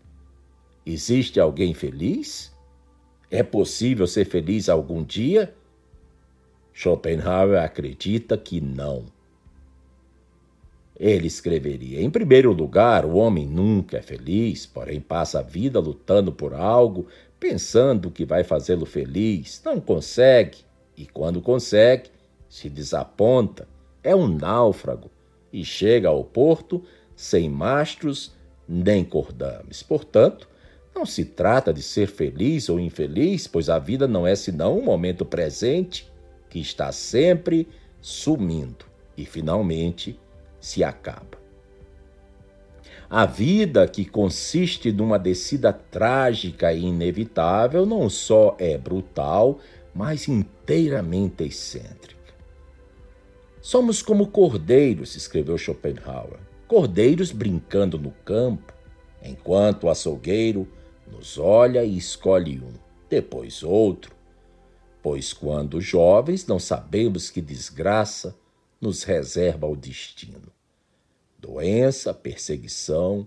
Existe 0.85 1.41
alguém 1.41 1.75
feliz? 1.75 2.53
É 3.31 3.43
possível 3.43 4.07
ser 4.07 4.25
feliz 4.25 4.69
algum 4.69 5.03
dia? 5.03 5.53
Schopenhauer 6.73 7.63
acredita 7.63 8.37
que 8.39 8.61
não. 8.61 9.07
Ele 10.99 11.27
escreveria: 11.27 12.01
Em 12.01 12.09
primeiro 12.09 12.53
lugar, 12.53 13.05
o 13.05 13.17
homem 13.17 13.47
nunca 13.47 13.99
é 13.99 14.03
feliz, 14.03 14.65
porém 14.65 15.01
passa 15.01 15.41
a 15.41 15.43
vida 15.43 15.81
lutando 15.81 16.33
por 16.33 16.55
algo 16.55 17.09
pensando 17.39 18.11
que 18.11 18.25
vai 18.25 18.43
fazê-lo 18.43 18.87
feliz, 18.87 19.61
não 19.65 19.81
consegue, 19.81 20.59
e 20.97 21.07
quando 21.07 21.43
consegue, 21.43 22.11
se 22.49 22.69
desaponta, 22.71 23.69
é 24.07 24.15
um 24.15 24.29
náufrago 24.29 25.11
e 25.53 25.65
chega 25.65 26.09
ao 26.09 26.23
porto 26.23 26.83
sem 27.17 27.51
mastros 27.51 28.33
nem 28.69 29.05
cordames. 29.05 29.83
Portanto, 29.83 30.49
não 30.95 31.05
se 31.05 31.25
trata 31.25 31.73
de 31.73 31.83
ser 31.83 32.07
feliz 32.07 32.69
ou 32.69 32.79
infeliz, 32.79 33.47
pois 33.47 33.69
a 33.69 33.79
vida 33.79 34.07
não 34.07 34.27
é 34.27 34.35
senão 34.35 34.79
um 34.79 34.83
momento 34.83 35.25
presente 35.25 36.11
que 36.49 36.61
está 36.61 36.93
sempre 36.93 37.69
sumindo 38.01 38.85
e 39.17 39.25
finalmente 39.25 40.19
se 40.61 40.85
acaba. 40.85 41.45
A 43.11 43.27
vida, 43.27 43.87
que 43.87 44.05
consiste 44.05 44.91
numa 44.93 45.19
descida 45.19 45.73
trágica 45.73 46.73
e 46.73 46.85
inevitável, 46.85 47.87
não 47.87 48.09
só 48.09 48.57
é 48.59 48.77
brutal, 48.77 49.59
mas 49.95 50.29
inteiramente 50.29 51.45
excêntrica. 51.45 52.16
Somos 53.67 54.01
como 54.01 54.29
cordeiros, 54.29 55.17
escreveu 55.17 55.59
Schopenhauer, 55.59 56.39
cordeiros 56.69 57.33
brincando 57.33 57.99
no 57.99 58.13
campo, 58.13 58.73
enquanto 59.21 59.83
o 59.83 59.91
açougueiro 59.91 60.69
nos 61.11 61.37
olha 61.37 61.85
e 61.85 61.99
escolhe 61.99 62.61
um, 62.61 62.73
depois 63.11 63.65
outro. 63.65 64.15
Pois 65.03 65.33
quando 65.33 65.81
jovens 65.81 66.47
não 66.47 66.61
sabemos 66.61 67.29
que 67.29 67.41
desgraça 67.41 68.39
nos 68.81 69.03
reserva 69.03 69.67
o 69.67 69.75
destino 69.75 70.53
doença, 71.37 72.15
perseguição, 72.15 73.27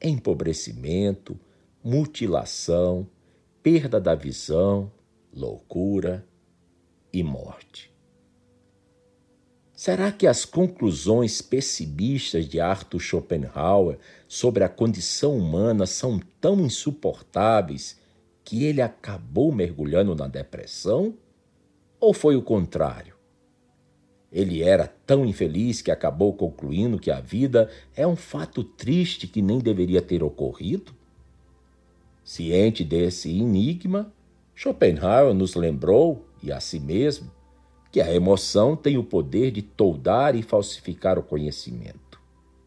empobrecimento, 0.00 1.36
mutilação, 1.82 3.08
perda 3.60 4.00
da 4.00 4.14
visão, 4.14 4.92
loucura 5.34 6.24
e 7.12 7.24
morte. 7.24 7.89
Será 9.80 10.12
que 10.12 10.26
as 10.26 10.44
conclusões 10.44 11.40
pessimistas 11.40 12.46
de 12.46 12.60
Arthur 12.60 13.00
Schopenhauer 13.00 13.96
sobre 14.28 14.62
a 14.62 14.68
condição 14.68 15.34
humana 15.38 15.86
são 15.86 16.20
tão 16.38 16.60
insuportáveis 16.60 17.98
que 18.44 18.66
ele 18.66 18.82
acabou 18.82 19.50
mergulhando 19.50 20.14
na 20.14 20.28
depressão? 20.28 21.14
Ou 21.98 22.12
foi 22.12 22.36
o 22.36 22.42
contrário? 22.42 23.14
Ele 24.30 24.62
era 24.62 24.86
tão 24.86 25.24
infeliz 25.24 25.80
que 25.80 25.90
acabou 25.90 26.34
concluindo 26.34 26.98
que 26.98 27.10
a 27.10 27.22
vida 27.22 27.70
é 27.96 28.06
um 28.06 28.16
fato 28.16 28.62
triste 28.62 29.26
que 29.26 29.40
nem 29.40 29.60
deveria 29.60 30.02
ter 30.02 30.22
ocorrido? 30.22 30.94
Ciente 32.22 32.84
desse 32.84 33.30
enigma, 33.30 34.12
Schopenhauer 34.54 35.32
nos 35.32 35.54
lembrou, 35.54 36.26
e 36.42 36.52
a 36.52 36.60
si 36.60 36.78
mesmo, 36.78 37.32
que 37.90 38.00
a 38.00 38.12
emoção 38.12 38.76
tem 38.76 38.96
o 38.96 39.04
poder 39.04 39.50
de 39.50 39.62
toldar 39.62 40.36
e 40.36 40.42
falsificar 40.42 41.18
o 41.18 41.22
conhecimento. 41.22 42.20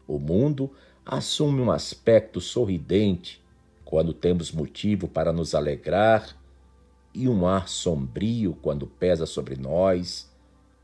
O 0.06 0.18
mundo 0.18 0.70
assume 1.04 1.60
um 1.60 1.70
aspecto 1.70 2.40
sorridente 2.40 3.42
quando 3.84 4.12
temos 4.12 4.52
motivo 4.52 5.08
para 5.08 5.32
nos 5.32 5.54
alegrar 5.54 6.36
e 7.14 7.28
um 7.28 7.46
ar 7.46 7.68
sombrio 7.68 8.56
quando 8.60 8.86
pesa 8.86 9.24
sobre 9.24 9.56
nós 9.56 10.30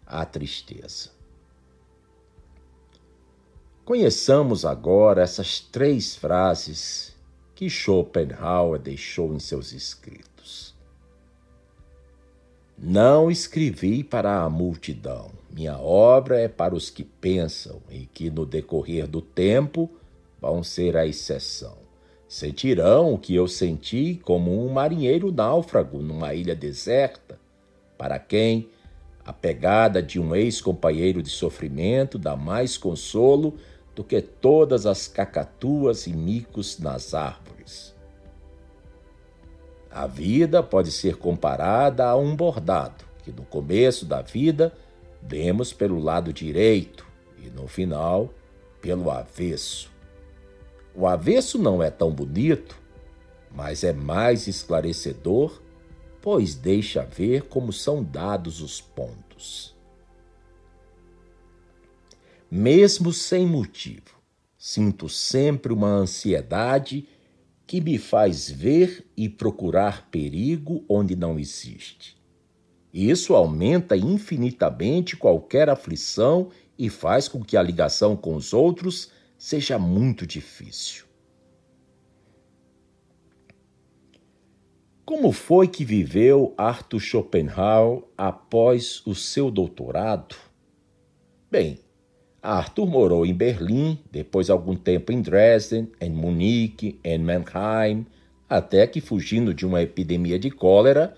a 0.06 0.24
tristeza. 0.24 1.10
Conheçamos 3.84 4.64
agora 4.64 5.22
essas 5.22 5.58
três 5.58 6.14
frases 6.14 7.16
que 7.54 7.68
Schopenhauer 7.68 8.80
deixou 8.80 9.34
em 9.34 9.38
seus 9.38 9.72
escritos. 9.72 10.29
Não 12.82 13.30
escrevi 13.30 14.02
para 14.02 14.42
a 14.42 14.48
multidão. 14.48 15.30
Minha 15.50 15.76
obra 15.76 16.40
é 16.40 16.48
para 16.48 16.74
os 16.74 16.88
que 16.88 17.04
pensam 17.04 17.82
e 17.90 18.06
que, 18.06 18.30
no 18.30 18.46
decorrer 18.46 19.06
do 19.06 19.20
tempo, 19.20 19.90
vão 20.40 20.62
ser 20.62 20.96
a 20.96 21.06
exceção. 21.06 21.76
Sentirão 22.26 23.12
o 23.12 23.18
que 23.18 23.34
eu 23.34 23.46
senti 23.46 24.18
como 24.24 24.64
um 24.64 24.72
marinheiro 24.72 25.30
náufrago 25.30 25.98
numa 25.98 26.32
ilha 26.32 26.56
deserta, 26.56 27.38
para 27.98 28.18
quem 28.18 28.70
a 29.26 29.32
pegada 29.32 30.02
de 30.02 30.18
um 30.18 30.34
ex-companheiro 30.34 31.22
de 31.22 31.28
sofrimento 31.28 32.18
dá 32.18 32.34
mais 32.34 32.78
consolo 32.78 33.58
do 33.94 34.02
que 34.02 34.22
todas 34.22 34.86
as 34.86 35.06
cacatuas 35.06 36.06
e 36.06 36.14
micos 36.14 36.78
nas 36.78 37.12
árvores. 37.12 37.59
A 39.90 40.06
vida 40.06 40.62
pode 40.62 40.92
ser 40.92 41.16
comparada 41.16 42.06
a 42.06 42.16
um 42.16 42.36
bordado, 42.36 43.04
que 43.24 43.32
no 43.32 43.42
começo 43.42 44.06
da 44.06 44.22
vida 44.22 44.72
vemos 45.20 45.72
pelo 45.72 45.98
lado 45.98 46.32
direito 46.32 47.06
e 47.38 47.50
no 47.50 47.66
final 47.66 48.32
pelo 48.80 49.10
avesso. 49.10 49.90
O 50.94 51.06
avesso 51.06 51.58
não 51.58 51.82
é 51.82 51.90
tão 51.90 52.10
bonito, 52.12 52.78
mas 53.50 53.82
é 53.82 53.92
mais 53.92 54.46
esclarecedor, 54.46 55.60
pois 56.22 56.54
deixa 56.54 57.02
ver 57.02 57.42
como 57.48 57.72
são 57.72 58.02
dados 58.02 58.60
os 58.60 58.80
pontos. 58.80 59.74
Mesmo 62.50 63.12
sem 63.12 63.46
motivo, 63.46 64.20
sinto 64.58 65.08
sempre 65.08 65.72
uma 65.72 65.88
ansiedade 65.88 67.08
que 67.70 67.80
me 67.80 67.98
faz 67.98 68.50
ver 68.50 69.06
e 69.16 69.28
procurar 69.28 70.10
perigo 70.10 70.84
onde 70.88 71.14
não 71.14 71.38
existe. 71.38 72.20
Isso 72.92 73.32
aumenta 73.32 73.96
infinitamente 73.96 75.16
qualquer 75.16 75.68
aflição 75.68 76.50
e 76.76 76.90
faz 76.90 77.28
com 77.28 77.44
que 77.44 77.56
a 77.56 77.62
ligação 77.62 78.16
com 78.16 78.34
os 78.34 78.52
outros 78.52 79.12
seja 79.38 79.78
muito 79.78 80.26
difícil. 80.26 81.04
Como 85.04 85.30
foi 85.30 85.68
que 85.68 85.84
viveu 85.84 86.52
Arthur 86.58 86.98
Schopenhauer 86.98 88.02
após 88.18 89.00
o 89.06 89.14
seu 89.14 89.48
doutorado? 89.48 90.34
Bem, 91.48 91.78
Arthur 92.42 92.86
morou 92.86 93.26
em 93.26 93.34
Berlim, 93.34 93.98
depois 94.10 94.48
algum 94.48 94.74
tempo 94.74 95.12
em 95.12 95.20
Dresden, 95.20 95.88
em 96.00 96.10
Munique, 96.10 96.98
em 97.04 97.18
Mannheim, 97.18 98.06
até 98.48 98.86
que, 98.86 99.00
fugindo 99.00 99.52
de 99.52 99.66
uma 99.66 99.82
epidemia 99.82 100.38
de 100.38 100.50
cólera, 100.50 101.14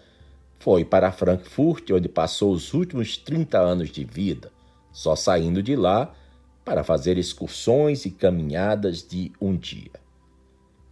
foi 0.58 0.84
para 0.84 1.12
Frankfurt, 1.12 1.90
onde 1.90 2.08
passou 2.08 2.52
os 2.52 2.74
últimos 2.74 3.16
30 3.16 3.58
anos 3.58 3.90
de 3.90 4.04
vida, 4.04 4.50
só 4.92 5.14
saindo 5.14 5.62
de 5.62 5.76
lá 5.76 6.12
para 6.64 6.82
fazer 6.82 7.16
excursões 7.16 8.04
e 8.04 8.10
caminhadas 8.10 9.06
de 9.06 9.30
um 9.40 9.56
dia. 9.56 9.92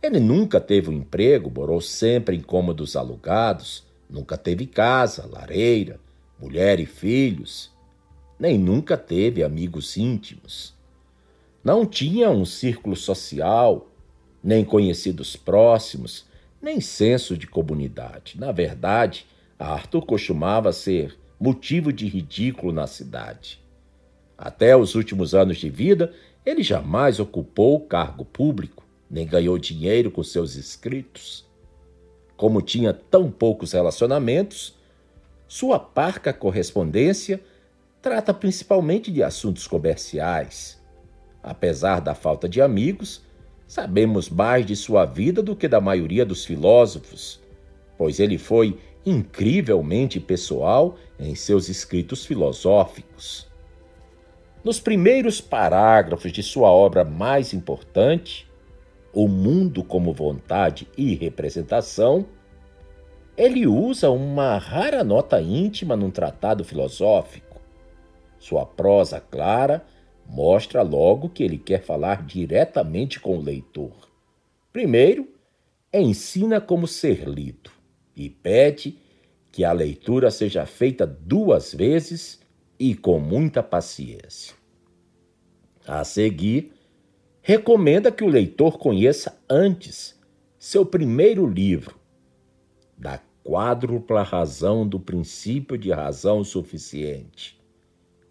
Ele 0.00 0.20
nunca 0.20 0.60
teve 0.60 0.90
um 0.90 0.94
emprego, 0.94 1.50
morou 1.50 1.80
sempre 1.80 2.36
em 2.36 2.40
cômodos 2.40 2.94
alugados, 2.94 3.84
nunca 4.08 4.36
teve 4.36 4.64
casa, 4.64 5.28
lareira, 5.30 6.00
mulher 6.40 6.78
e 6.78 6.86
filhos 6.86 7.70
nem 8.40 8.58
nunca 8.58 8.96
teve 8.96 9.44
amigos 9.44 9.98
íntimos. 9.98 10.74
Não 11.62 11.84
tinha 11.84 12.30
um 12.30 12.46
círculo 12.46 12.96
social, 12.96 13.86
nem 14.42 14.64
conhecidos 14.64 15.36
próximos, 15.36 16.24
nem 16.60 16.80
senso 16.80 17.36
de 17.36 17.46
comunidade. 17.46 18.40
Na 18.40 18.50
verdade, 18.50 19.26
Arthur 19.58 20.06
costumava 20.06 20.72
ser 20.72 21.18
motivo 21.38 21.92
de 21.92 22.06
ridículo 22.08 22.72
na 22.72 22.86
cidade. 22.86 23.60
Até 24.38 24.74
os 24.74 24.94
últimos 24.94 25.34
anos 25.34 25.58
de 25.58 25.68
vida, 25.68 26.14
ele 26.44 26.62
jamais 26.62 27.20
ocupou 27.20 27.78
cargo 27.80 28.24
público, 28.24 28.82
nem 29.10 29.26
ganhou 29.26 29.58
dinheiro 29.58 30.10
com 30.10 30.22
seus 30.22 30.56
escritos. 30.56 31.46
Como 32.38 32.62
tinha 32.62 32.94
tão 32.94 33.30
poucos 33.30 33.72
relacionamentos, 33.72 34.74
sua 35.46 35.78
parca 35.78 36.32
correspondência 36.32 37.38
trata 38.02 38.32
principalmente 38.32 39.10
de 39.10 39.22
assuntos 39.22 39.66
comerciais. 39.66 40.80
Apesar 41.42 42.00
da 42.00 42.14
falta 42.14 42.48
de 42.48 42.60
amigos, 42.60 43.22
sabemos 43.66 44.28
mais 44.28 44.64
de 44.66 44.74
sua 44.74 45.04
vida 45.04 45.42
do 45.42 45.54
que 45.54 45.68
da 45.68 45.80
maioria 45.80 46.24
dos 46.24 46.44
filósofos, 46.44 47.40
pois 47.96 48.18
ele 48.18 48.38
foi 48.38 48.78
incrivelmente 49.04 50.20
pessoal 50.20 50.96
em 51.18 51.34
seus 51.34 51.68
escritos 51.68 52.24
filosóficos. 52.24 53.48
Nos 54.62 54.78
primeiros 54.78 55.40
parágrafos 55.40 56.32
de 56.32 56.42
sua 56.42 56.70
obra 56.70 57.04
mais 57.04 57.54
importante, 57.54 58.48
O 59.12 59.26
Mundo 59.26 59.82
como 59.82 60.12
Vontade 60.12 60.86
e 60.96 61.16
Representação, 61.16 62.26
ele 63.36 63.66
usa 63.66 64.08
uma 64.08 64.56
rara 64.56 65.02
nota 65.02 65.40
íntima 65.40 65.96
num 65.96 66.10
tratado 66.10 66.62
filosófico 66.62 67.49
sua 68.40 68.64
prosa 68.64 69.20
clara 69.20 69.86
mostra 70.26 70.80
logo 70.82 71.28
que 71.28 71.44
ele 71.44 71.58
quer 71.58 71.82
falar 71.82 72.24
diretamente 72.24 73.20
com 73.20 73.36
o 73.36 73.42
leitor. 73.42 73.92
Primeiro, 74.72 75.28
ensina 75.92 76.60
como 76.60 76.86
ser 76.86 77.28
lido 77.28 77.70
e 78.16 78.30
pede 78.30 78.98
que 79.52 79.62
a 79.62 79.72
leitura 79.72 80.30
seja 80.30 80.64
feita 80.64 81.06
duas 81.06 81.74
vezes 81.74 82.40
e 82.78 82.94
com 82.94 83.20
muita 83.20 83.62
paciência. 83.62 84.54
A 85.86 86.02
seguir, 86.02 86.72
recomenda 87.42 88.10
que 88.10 88.24
o 88.24 88.28
leitor 88.28 88.78
conheça 88.78 89.38
antes 89.48 90.18
seu 90.58 90.86
primeiro 90.86 91.46
livro, 91.46 91.98
Da 92.96 93.20
Quádrupla 93.44 94.22
Razão 94.22 94.86
do 94.86 94.98
Princípio 94.98 95.76
de 95.76 95.90
Razão 95.90 96.42
Suficiente 96.42 97.59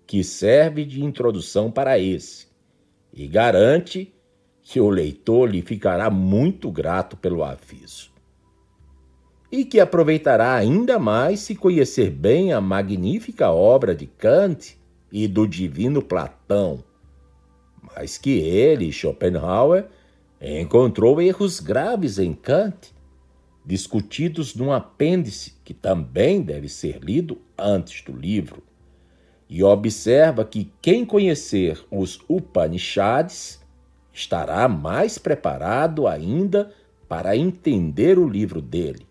que 0.09 0.23
serve 0.23 0.85
de 0.85 1.03
introdução 1.03 1.69
para 1.69 1.99
esse 1.99 2.47
e 3.13 3.27
garante 3.27 4.11
que 4.63 4.79
o 4.79 4.89
leitor 4.89 5.47
lhe 5.47 5.61
ficará 5.61 6.09
muito 6.09 6.71
grato 6.71 7.15
pelo 7.15 7.43
aviso. 7.43 8.11
E 9.51 9.63
que 9.63 9.79
aproveitará 9.79 10.55
ainda 10.55 10.97
mais 10.97 11.41
se 11.41 11.53
conhecer 11.53 12.09
bem 12.09 12.51
a 12.51 12.59
magnífica 12.59 13.51
obra 13.51 13.93
de 13.93 14.07
Kant 14.07 14.79
e 15.11 15.27
do 15.27 15.45
divino 15.45 16.01
Platão, 16.01 16.83
mas 17.95 18.17
que 18.17 18.31
ele, 18.39 18.91
Schopenhauer, 18.91 19.85
encontrou 20.41 21.21
erros 21.21 21.59
graves 21.59 22.17
em 22.17 22.33
Kant, 22.33 22.95
discutidos 23.63 24.55
num 24.55 24.73
apêndice 24.73 25.53
que 25.63 25.75
também 25.75 26.41
deve 26.41 26.67
ser 26.67 26.97
lido 26.97 27.39
antes 27.55 28.03
do 28.03 28.11
livro 28.11 28.68
e 29.49 29.63
observa 29.63 30.45
que 30.45 30.71
quem 30.79 31.03
conhecer 31.03 31.83
os 31.89 32.19
Upanishads 32.29 33.59
estará 34.13 34.67
mais 34.67 35.17
preparado 35.17 36.07
ainda 36.07 36.71
para 37.07 37.35
entender 37.35 38.19
o 38.19 38.29
livro 38.29 38.61
dele. 38.61 39.07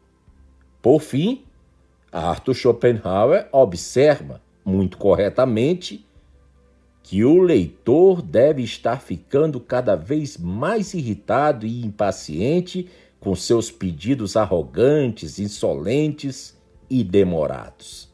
Por 0.81 1.01
fim, 1.01 1.45
Arthur 2.13 2.55
Schopenhauer 2.55 3.49
observa, 3.51 4.41
muito 4.65 4.97
corretamente, 4.97 6.07
que 7.03 7.25
o 7.25 7.41
leitor 7.41 8.23
deve 8.23 8.63
estar 8.63 9.01
ficando 9.01 9.59
cada 9.59 9.97
vez 9.97 10.37
mais 10.37 10.95
irritado 10.95 11.67
e 11.67 11.85
impaciente 11.85 12.89
com 13.19 13.35
seus 13.35 13.71
pedidos 13.71 14.37
arrogantes, 14.37 15.39
insolentes 15.39 16.57
e 16.89 17.03
demorados. 17.03 18.08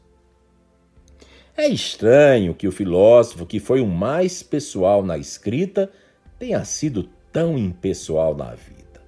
É 1.57 1.69
estranho 1.69 2.53
que 2.53 2.67
o 2.67 2.71
filósofo, 2.71 3.45
que 3.45 3.61
foi 3.61 3.79
o 3.79 3.87
mais 3.87 4.43
pessoal 4.43 5.01
na 5.01 5.17
escrita, 5.17 5.89
tenha 6.37 6.65
sido 6.65 7.07
tão 7.31 7.57
impessoal 7.57 8.35
na 8.35 8.53
vida. 8.53 9.01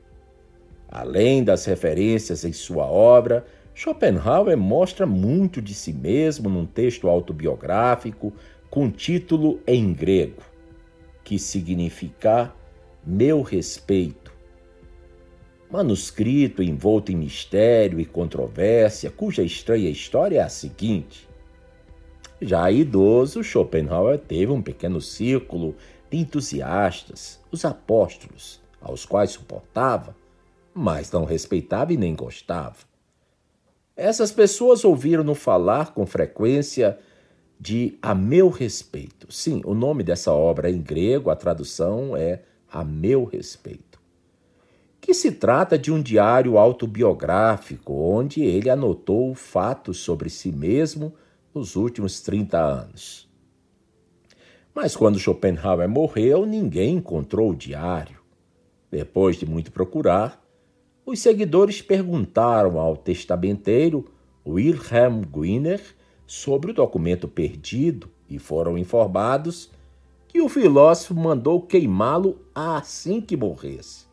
Além 0.88 1.44
das 1.44 1.66
referências 1.66 2.46
em 2.46 2.54
sua 2.54 2.86
obra, 2.86 3.46
Schopenhauer 3.76 4.58
mostra 4.58 5.06
muito 5.06 5.62
de 5.62 5.74
si 5.74 5.92
mesmo 5.92 6.50
num 6.50 6.66
texto 6.66 7.10
autobiográfico 7.10 8.32
com 8.70 8.90
título 8.90 9.60
em 9.68 9.94
grego, 9.94 10.42
que 11.26 11.38
significa 11.38 12.54
Meu 13.06 13.42
Respeito. 13.42 14.32
Manuscrito 15.70 16.64
envolto 16.64 17.12
em 17.12 17.16
mistério 17.18 18.00
e 18.00 18.06
controvérsia, 18.06 19.12
cuja 19.12 19.44
estranha 19.44 19.90
história 19.90 20.40
é 20.40 20.42
a 20.42 20.48
seguinte. 20.48 21.27
Já 22.40 22.70
idoso, 22.70 23.44
Schopenhauer 23.44 24.20
teve 24.20 24.52
um 24.52 24.62
pequeno 24.62 25.02
círculo 25.02 25.76
de 26.10 26.18
entusiastas, 26.18 27.40
os 27.52 27.66
apóstolos, 27.66 28.62
aos 28.80 29.06
quais 29.06 29.32
suportava, 29.32 30.16
mas 30.74 31.12
não 31.12 31.26
respeitava 31.26 31.94
e 31.94 31.98
nem 31.98 32.16
gostava. 32.16 32.78
Essas 33.96 34.32
pessoas 34.32 34.86
ouviram-no 34.86 35.34
falar 35.34 35.94
com 35.96 36.06
frequência 36.06 37.00
de 37.60 37.98
A 38.00 38.14
Meu 38.14 38.50
Respeito. 38.50 39.34
Sim, 39.34 39.62
o 39.66 39.74
nome 39.74 40.04
dessa 40.04 40.32
obra 40.32 40.70
em 40.70 40.80
grego, 40.80 41.32
a 41.32 41.36
tradução 41.36 42.16
é 42.16 42.44
A 42.72 42.84
Meu 42.84 43.24
Respeito. 43.24 44.00
Que 45.02 45.16
se 45.16 45.32
trata 45.32 45.80
de 45.80 45.92
um 45.92 46.00
diário 46.00 46.60
autobiográfico 46.60 47.94
onde 47.94 48.44
ele 48.44 48.70
anotou 48.70 49.34
fatos 49.34 49.98
sobre 49.98 50.30
si 50.30 50.52
mesmo 50.52 51.14
nos 51.58 51.76
últimos 51.76 52.22
30 52.22 52.58
anos. 52.60 53.28
Mas 54.74 54.96
quando 54.96 55.18
Schopenhauer 55.18 55.90
morreu, 55.90 56.46
ninguém 56.46 56.98
encontrou 56.98 57.50
o 57.50 57.56
diário. 57.56 58.20
Depois 58.92 59.38
de 59.38 59.46
muito 59.46 59.72
procurar, 59.72 60.40
os 61.04 61.20
seguidores 61.20 61.82
perguntaram 61.82 62.80
ao 62.80 62.96
testamenteiro 62.96 64.06
Wilhelm 64.46 65.24
Gwiner 65.24 65.82
sobre 66.28 66.72
o 66.72 66.74
documento 66.74 67.28
perdido 67.28 68.08
e 68.30 68.38
foram 68.38 68.78
informados 68.78 69.72
que 70.28 70.40
o 70.40 70.48
filósofo 70.48 71.16
mandou 71.16 71.62
queimá-lo 71.62 72.40
assim 72.54 73.20
que 73.20 73.36
morresse. 73.36 74.06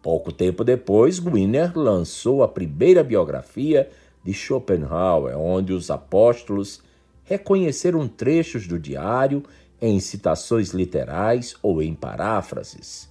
Pouco 0.00 0.30
tempo 0.30 0.62
depois, 0.62 1.18
Gwiner 1.18 1.76
lançou 1.76 2.44
a 2.44 2.48
primeira 2.48 3.02
biografia 3.02 3.90
de 4.26 4.34
Schopenhauer, 4.34 5.38
onde 5.38 5.72
os 5.72 5.88
apóstolos 5.88 6.82
reconheceram 7.22 8.08
trechos 8.08 8.66
do 8.66 8.76
diário 8.76 9.44
em 9.80 10.00
citações 10.00 10.70
literais 10.70 11.54
ou 11.62 11.80
em 11.80 11.94
paráfrases. 11.94 13.08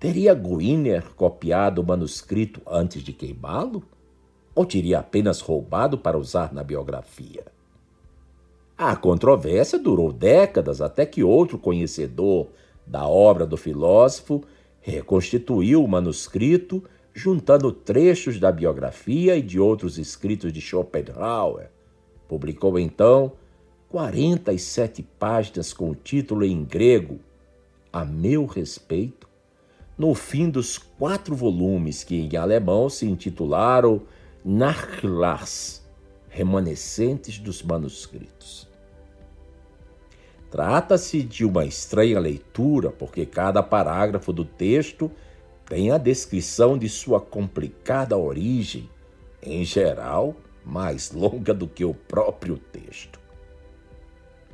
Teria 0.00 0.34
Gwiner 0.34 1.04
copiado 1.14 1.80
o 1.80 1.86
manuscrito 1.86 2.60
antes 2.66 3.00
de 3.02 3.12
queimá-lo? 3.12 3.84
Ou 4.54 4.66
teria 4.66 4.98
apenas 4.98 5.40
roubado 5.40 5.96
para 5.96 6.18
usar 6.18 6.52
na 6.52 6.64
biografia? 6.64 7.44
A 8.76 8.96
controvérsia 8.96 9.78
durou 9.78 10.12
décadas 10.12 10.80
até 10.80 11.06
que 11.06 11.22
outro 11.22 11.58
conhecedor 11.58 12.48
da 12.84 13.06
obra 13.06 13.46
do 13.46 13.56
filósofo 13.56 14.42
reconstituiu 14.80 15.82
o 15.82 15.88
manuscrito, 15.88 16.82
juntando 17.16 17.72
trechos 17.72 18.38
da 18.38 18.52
biografia 18.52 19.38
e 19.38 19.42
de 19.42 19.58
outros 19.58 19.96
escritos 19.96 20.52
de 20.52 20.60
Schopenhauer. 20.60 21.70
Publicou 22.28 22.78
então 22.78 23.32
47 23.88 25.02
páginas 25.18 25.72
com 25.72 25.90
o 25.90 25.94
título 25.94 26.44
em 26.44 26.62
grego 26.62 27.18
A 27.90 28.04
Meu 28.04 28.44
Respeito 28.44 29.26
no 29.96 30.14
fim 30.14 30.50
dos 30.50 30.76
quatro 30.76 31.34
volumes 31.34 32.04
que 32.04 32.16
em 32.16 32.36
alemão 32.36 32.90
se 32.90 33.06
intitularam 33.06 34.02
Nachlass, 34.44 35.82
remanescentes 36.28 37.38
dos 37.38 37.62
manuscritos. 37.62 38.68
Trata-se 40.50 41.22
de 41.22 41.46
uma 41.46 41.64
estranha 41.64 42.20
leitura, 42.20 42.90
porque 42.90 43.24
cada 43.24 43.62
parágrafo 43.62 44.34
do 44.34 44.44
texto 44.44 45.10
tem 45.68 45.90
a 45.90 45.98
descrição 45.98 46.78
de 46.78 46.88
sua 46.88 47.20
complicada 47.20 48.16
origem, 48.16 48.88
em 49.42 49.64
geral, 49.64 50.34
mais 50.64 51.12
longa 51.12 51.52
do 51.52 51.66
que 51.66 51.84
o 51.84 51.92
próprio 51.92 52.56
texto. 52.56 53.20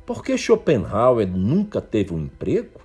Por 0.05 0.23
que 0.23 0.37
Schopenhauer 0.37 1.27
nunca 1.27 1.79
teve 1.79 2.13
um 2.13 2.19
emprego? 2.19 2.81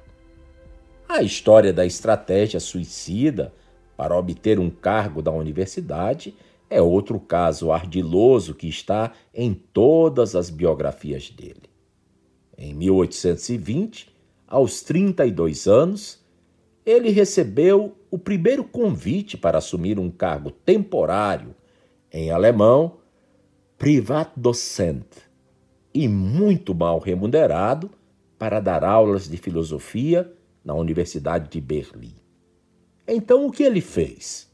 A 1.08 1.22
história 1.22 1.72
da 1.72 1.84
estratégia 1.84 2.60
suicida 2.60 3.52
para 3.96 4.16
obter 4.16 4.58
um 4.58 4.70
cargo 4.70 5.20
da 5.20 5.32
universidade 5.32 6.36
é 6.70 6.80
outro 6.80 7.18
caso 7.18 7.72
ardiloso 7.72 8.54
que 8.54 8.68
está 8.68 9.12
em 9.34 9.54
todas 9.54 10.36
as 10.36 10.50
biografias 10.50 11.30
dele. 11.30 11.62
Em 12.56 12.74
1820, 12.74 14.14
aos 14.46 14.82
32 14.82 15.66
anos, 15.66 16.22
ele 16.84 17.10
recebeu 17.10 17.97
o 18.10 18.18
primeiro 18.18 18.64
convite 18.64 19.36
para 19.36 19.58
assumir 19.58 19.98
um 19.98 20.10
cargo 20.10 20.50
temporário, 20.50 21.54
em 22.12 22.30
alemão, 22.30 22.98
Privatdozent, 23.76 25.06
e 25.92 26.08
muito 26.08 26.74
mal 26.74 26.98
remunerado 26.98 27.90
para 28.38 28.60
dar 28.60 28.84
aulas 28.84 29.28
de 29.28 29.36
filosofia 29.36 30.32
na 30.64 30.74
Universidade 30.74 31.48
de 31.48 31.60
Berlim. 31.60 32.14
Então, 33.06 33.46
o 33.46 33.50
que 33.50 33.62
ele 33.62 33.80
fez? 33.80 34.48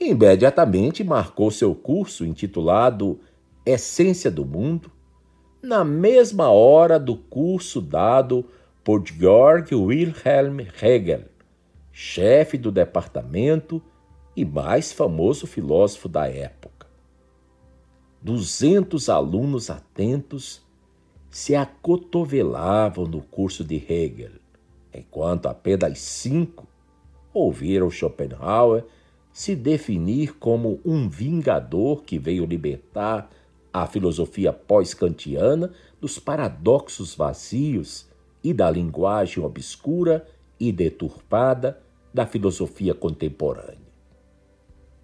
Imediatamente 0.00 1.04
marcou 1.04 1.50
seu 1.50 1.74
curso 1.74 2.24
intitulado 2.24 3.20
Essência 3.64 4.30
do 4.30 4.44
Mundo, 4.44 4.90
na 5.62 5.84
mesma 5.84 6.50
hora 6.50 6.98
do 6.98 7.16
curso 7.16 7.80
dado 7.80 8.44
por 8.82 9.06
Georg 9.06 9.72
Wilhelm 9.72 10.60
Hegel, 10.80 11.26
chefe 11.92 12.56
do 12.56 12.72
departamento 12.72 13.82
e 14.34 14.44
mais 14.44 14.92
famoso 14.92 15.46
filósofo 15.46 16.08
da 16.08 16.26
época. 16.26 16.86
Duzentos 18.20 19.08
alunos 19.08 19.68
atentos 19.68 20.62
se 21.28 21.54
acotovelavam 21.54 23.04
no 23.06 23.20
curso 23.20 23.64
de 23.64 23.76
Hegel 23.76 24.32
enquanto 24.92 25.46
apenas 25.46 25.98
cinco 25.98 26.66
ouviram 27.32 27.90
Schopenhauer 27.90 28.84
se 29.32 29.56
definir 29.56 30.34
como 30.34 30.78
um 30.84 31.08
vingador 31.08 32.02
que 32.02 32.18
veio 32.18 32.44
libertar 32.44 33.30
a 33.72 33.86
filosofia 33.86 34.52
pós-kantiana 34.52 35.72
dos 35.98 36.18
paradoxos 36.18 37.14
vazios 37.14 38.06
e 38.44 38.52
da 38.52 38.70
linguagem 38.70 39.42
obscura 39.42 40.26
e 40.62 40.70
deturpada 40.70 41.80
da 42.14 42.24
filosofia 42.24 42.94
contemporânea. 42.94 43.82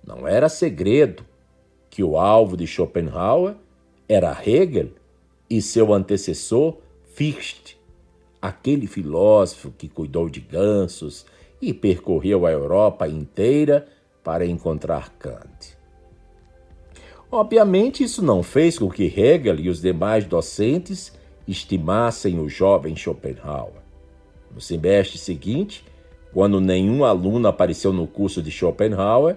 Não 0.07 0.29
era 0.29 0.49
segredo 0.49 1.25
que 1.91 2.05
o 2.05 2.17
alvo 2.17 2.57
de 2.57 2.65
Schopenhauer 2.65 3.57
era 4.09 4.31
Hegel 4.41 4.91
e 5.51 5.61
seu 5.61 5.93
antecessor 5.93 6.79
Fichte, 7.13 7.77
aquele 8.41 8.87
filósofo 8.87 9.73
que 9.77 9.89
cuidou 9.89 10.31
de 10.31 10.39
gansos 10.39 11.27
e 11.61 11.75
percorreu 11.75 12.47
a 12.47 12.53
Europa 12.53 13.09
inteira 13.09 13.89
para 14.23 14.47
encontrar 14.47 15.11
Kant. 15.19 15.77
Obviamente, 17.33 18.05
isso 18.05 18.23
não 18.23 18.45
fez 18.45 18.79
com 18.79 18.89
que 18.89 19.07
Hegel 19.07 19.59
e 19.59 19.69
os 19.69 19.81
demais 19.81 20.25
docentes 20.25 21.13
estimassem 21.49 22.39
o 22.39 22.49
jovem 22.49 22.95
Schopenhauer. 22.95 23.78
No 24.53 24.61
semestre 24.61 25.19
seguinte, 25.19 25.85
quando 26.33 26.61
nenhum 26.61 27.05
aluno 27.05 27.49
apareceu 27.49 27.93
no 27.93 28.07
curso 28.07 28.41
de 28.43 28.51
Schopenhauer, 28.51 29.37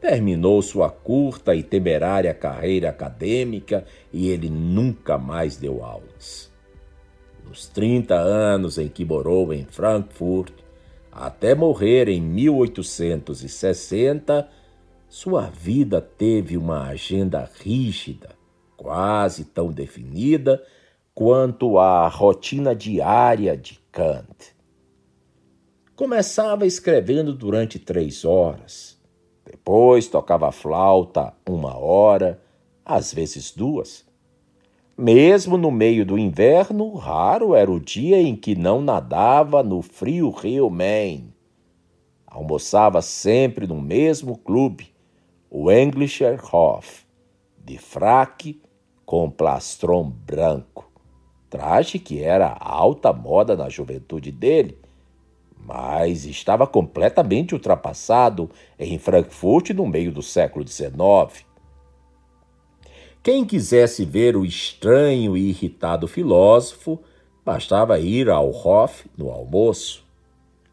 terminou 0.00 0.62
sua 0.62 0.90
curta 0.90 1.54
e 1.54 1.62
temerária 1.62 2.34
carreira 2.34 2.90
acadêmica 2.90 3.84
e 4.12 4.28
ele 4.28 4.50
nunca 4.50 5.16
mais 5.16 5.56
deu 5.56 5.84
aulas. 5.84 6.50
Nos 7.46 7.68
30 7.68 8.14
anos 8.14 8.78
em 8.78 8.88
que 8.88 9.04
morou 9.04 9.52
em 9.52 9.64
Frankfurt, 9.64 10.52
até 11.12 11.54
morrer 11.54 12.08
em 12.08 12.20
1860, 12.20 14.48
sua 15.08 15.50
vida 15.50 16.00
teve 16.00 16.56
uma 16.56 16.88
agenda 16.88 17.48
rígida, 17.62 18.30
quase 18.76 19.44
tão 19.44 19.70
definida 19.70 20.60
quanto 21.14 21.78
à 21.78 22.08
rotina 22.08 22.74
diária 22.74 23.54
de 23.54 23.81
Kant. 23.92 24.56
Começava 25.94 26.64
escrevendo 26.64 27.34
durante 27.34 27.78
três 27.78 28.24
horas, 28.24 28.98
depois 29.44 30.08
tocava 30.08 30.50
flauta 30.50 31.34
uma 31.46 31.76
hora, 31.76 32.42
às 32.82 33.12
vezes 33.12 33.50
duas. 33.50 34.02
Mesmo 34.96 35.58
no 35.58 35.70
meio 35.70 36.06
do 36.06 36.16
inverno, 36.16 36.94
raro 36.94 37.54
era 37.54 37.70
o 37.70 37.78
dia 37.78 38.16
em 38.20 38.34
que 38.34 38.54
não 38.54 38.80
nadava 38.80 39.62
no 39.62 39.82
frio 39.82 40.30
rio 40.30 40.70
Main. 40.70 41.30
Almoçava 42.26 43.02
sempre 43.02 43.66
no 43.66 43.78
mesmo 43.78 44.38
clube, 44.38 44.90
o 45.50 45.70
Englischer 45.70 46.40
Hof, 46.50 47.04
de 47.62 47.76
fraque 47.76 48.58
com 49.04 49.30
plastron 49.30 50.08
branco. 50.08 50.91
Traje 51.52 51.98
que 51.98 52.22
era 52.22 52.56
alta 52.58 53.12
moda 53.12 53.54
na 53.54 53.68
juventude 53.68 54.32
dele, 54.32 54.78
mas 55.54 56.24
estava 56.24 56.66
completamente 56.66 57.52
ultrapassado 57.52 58.48
em 58.78 58.98
Frankfurt 58.98 59.68
no 59.68 59.86
meio 59.86 60.10
do 60.10 60.22
século 60.22 60.66
XIX. 60.66 61.44
Quem 63.22 63.44
quisesse 63.44 64.02
ver 64.06 64.34
o 64.34 64.46
estranho 64.46 65.36
e 65.36 65.50
irritado 65.50 66.08
filósofo, 66.08 66.98
bastava 67.44 67.98
ir 67.98 68.30
ao 68.30 68.48
Hof 68.48 69.04
no 69.14 69.30
almoço. 69.30 70.06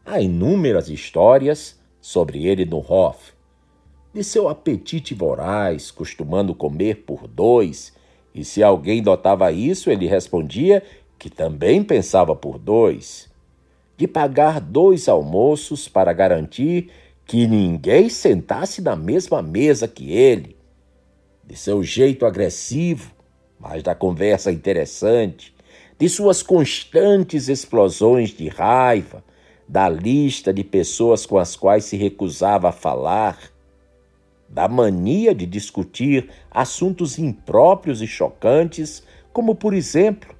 Há 0.02 0.18
inúmeras 0.22 0.88
histórias 0.88 1.78
sobre 2.00 2.46
ele 2.46 2.64
no 2.64 2.78
Hof. 2.78 3.34
De 4.14 4.24
seu 4.24 4.48
apetite 4.48 5.12
voraz, 5.12 5.90
costumando 5.90 6.54
comer 6.54 7.04
por 7.04 7.28
dois, 7.28 7.92
e 8.34 8.44
se 8.44 8.62
alguém 8.62 9.02
notava 9.02 9.50
isso, 9.52 9.90
ele 9.90 10.06
respondia 10.06 10.82
que 11.18 11.28
também 11.28 11.82
pensava 11.82 12.34
por 12.34 12.58
dois. 12.58 13.28
De 13.96 14.06
pagar 14.06 14.60
dois 14.60 15.08
almoços 15.08 15.88
para 15.88 16.12
garantir 16.12 16.90
que 17.26 17.46
ninguém 17.46 18.08
sentasse 18.08 18.80
na 18.80 18.96
mesma 18.96 19.42
mesa 19.42 19.86
que 19.86 20.12
ele 20.12 20.56
de 21.50 21.56
seu 21.56 21.82
jeito 21.82 22.24
agressivo, 22.24 23.10
mas 23.58 23.82
da 23.82 23.92
conversa 23.92 24.52
interessante, 24.52 25.52
de 25.98 26.08
suas 26.08 26.44
constantes 26.44 27.48
explosões 27.48 28.30
de 28.30 28.46
raiva, 28.46 29.24
da 29.68 29.88
lista 29.88 30.52
de 30.52 30.62
pessoas 30.62 31.26
com 31.26 31.38
as 31.38 31.56
quais 31.56 31.84
se 31.84 31.96
recusava 31.96 32.68
a 32.68 32.72
falar, 32.72 33.36
da 34.50 34.66
mania 34.66 35.32
de 35.32 35.46
discutir 35.46 36.28
assuntos 36.50 37.18
impróprios 37.18 38.02
e 38.02 38.06
chocantes, 38.06 39.04
como, 39.32 39.54
por 39.54 39.72
exemplo, 39.72 40.34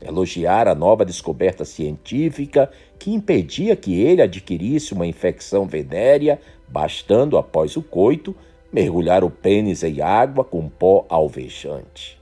elogiar 0.00 0.66
a 0.66 0.74
nova 0.74 1.04
descoberta 1.04 1.64
científica 1.64 2.70
que 2.98 3.12
impedia 3.12 3.76
que 3.76 4.00
ele 4.00 4.22
adquirisse 4.22 4.94
uma 4.94 5.06
infecção 5.06 5.66
venérea, 5.66 6.40
bastando 6.66 7.36
após 7.36 7.76
o 7.76 7.82
coito 7.82 8.34
mergulhar 8.72 9.22
o 9.22 9.30
pênis 9.30 9.82
em 9.82 10.00
água 10.00 10.42
com 10.42 10.68
pó 10.68 11.04
alvejante. 11.08 12.18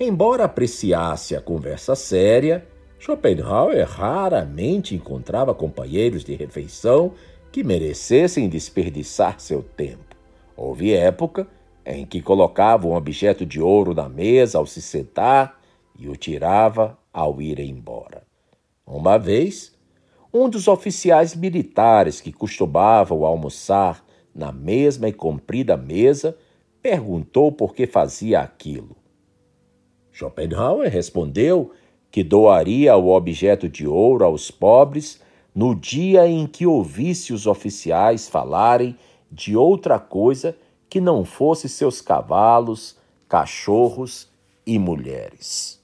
Embora 0.00 0.44
apreciasse 0.44 1.34
a 1.34 1.40
conversa 1.40 1.94
séria, 1.96 2.64
Schopenhauer 3.00 3.86
raramente 3.86 4.94
encontrava 4.94 5.54
companheiros 5.54 6.24
de 6.24 6.34
refeição 6.34 7.12
que 7.50 7.64
merecessem 7.64 8.48
desperdiçar 8.48 9.40
seu 9.40 9.62
tempo. 9.62 10.16
Houve 10.56 10.92
época 10.94 11.46
em 11.84 12.04
que 12.04 12.20
colocava 12.20 12.86
um 12.86 12.94
objeto 12.94 13.46
de 13.46 13.60
ouro 13.60 13.94
na 13.94 14.08
mesa 14.08 14.58
ao 14.58 14.66
se 14.66 14.82
sentar 14.82 15.58
e 15.98 16.08
o 16.08 16.16
tirava 16.16 16.98
ao 17.12 17.40
ir 17.40 17.58
embora. 17.60 18.22
Uma 18.86 19.18
vez, 19.18 19.74
um 20.32 20.48
dos 20.48 20.68
oficiais 20.68 21.34
militares 21.34 22.20
que 22.20 22.32
costumavam 22.32 23.24
almoçar 23.24 24.04
na 24.34 24.52
mesma 24.52 25.08
e 25.08 25.12
comprida 25.12 25.76
mesa, 25.76 26.36
perguntou 26.80 27.50
por 27.50 27.74
que 27.74 27.86
fazia 27.86 28.40
aquilo. 28.40 28.96
Schopenhauer 30.12 30.90
respondeu 30.90 31.72
que 32.10 32.22
doaria 32.22 32.96
o 32.96 33.10
objeto 33.10 33.68
de 33.68 33.86
ouro 33.86 34.24
aos 34.24 34.50
pobres 34.50 35.20
no 35.58 35.74
dia 35.74 36.24
em 36.24 36.46
que 36.46 36.64
ouvisse 36.68 37.32
os 37.32 37.44
oficiais 37.44 38.28
falarem 38.28 38.96
de 39.28 39.56
outra 39.56 39.98
coisa 39.98 40.56
que 40.88 41.00
não 41.00 41.24
fosse 41.24 41.68
seus 41.68 42.00
cavalos, 42.00 42.96
cachorros 43.28 44.30
e 44.64 44.78
mulheres. 44.78 45.82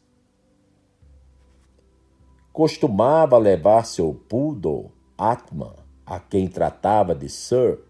Costumava 2.53 3.37
levar 3.37 3.85
seu 3.85 4.15
poodle, 4.29 4.93
Atman, 5.19 5.75
a 6.07 6.21
quem 6.21 6.47
tratava 6.47 7.13
de 7.13 7.29
Sir, 7.29 7.81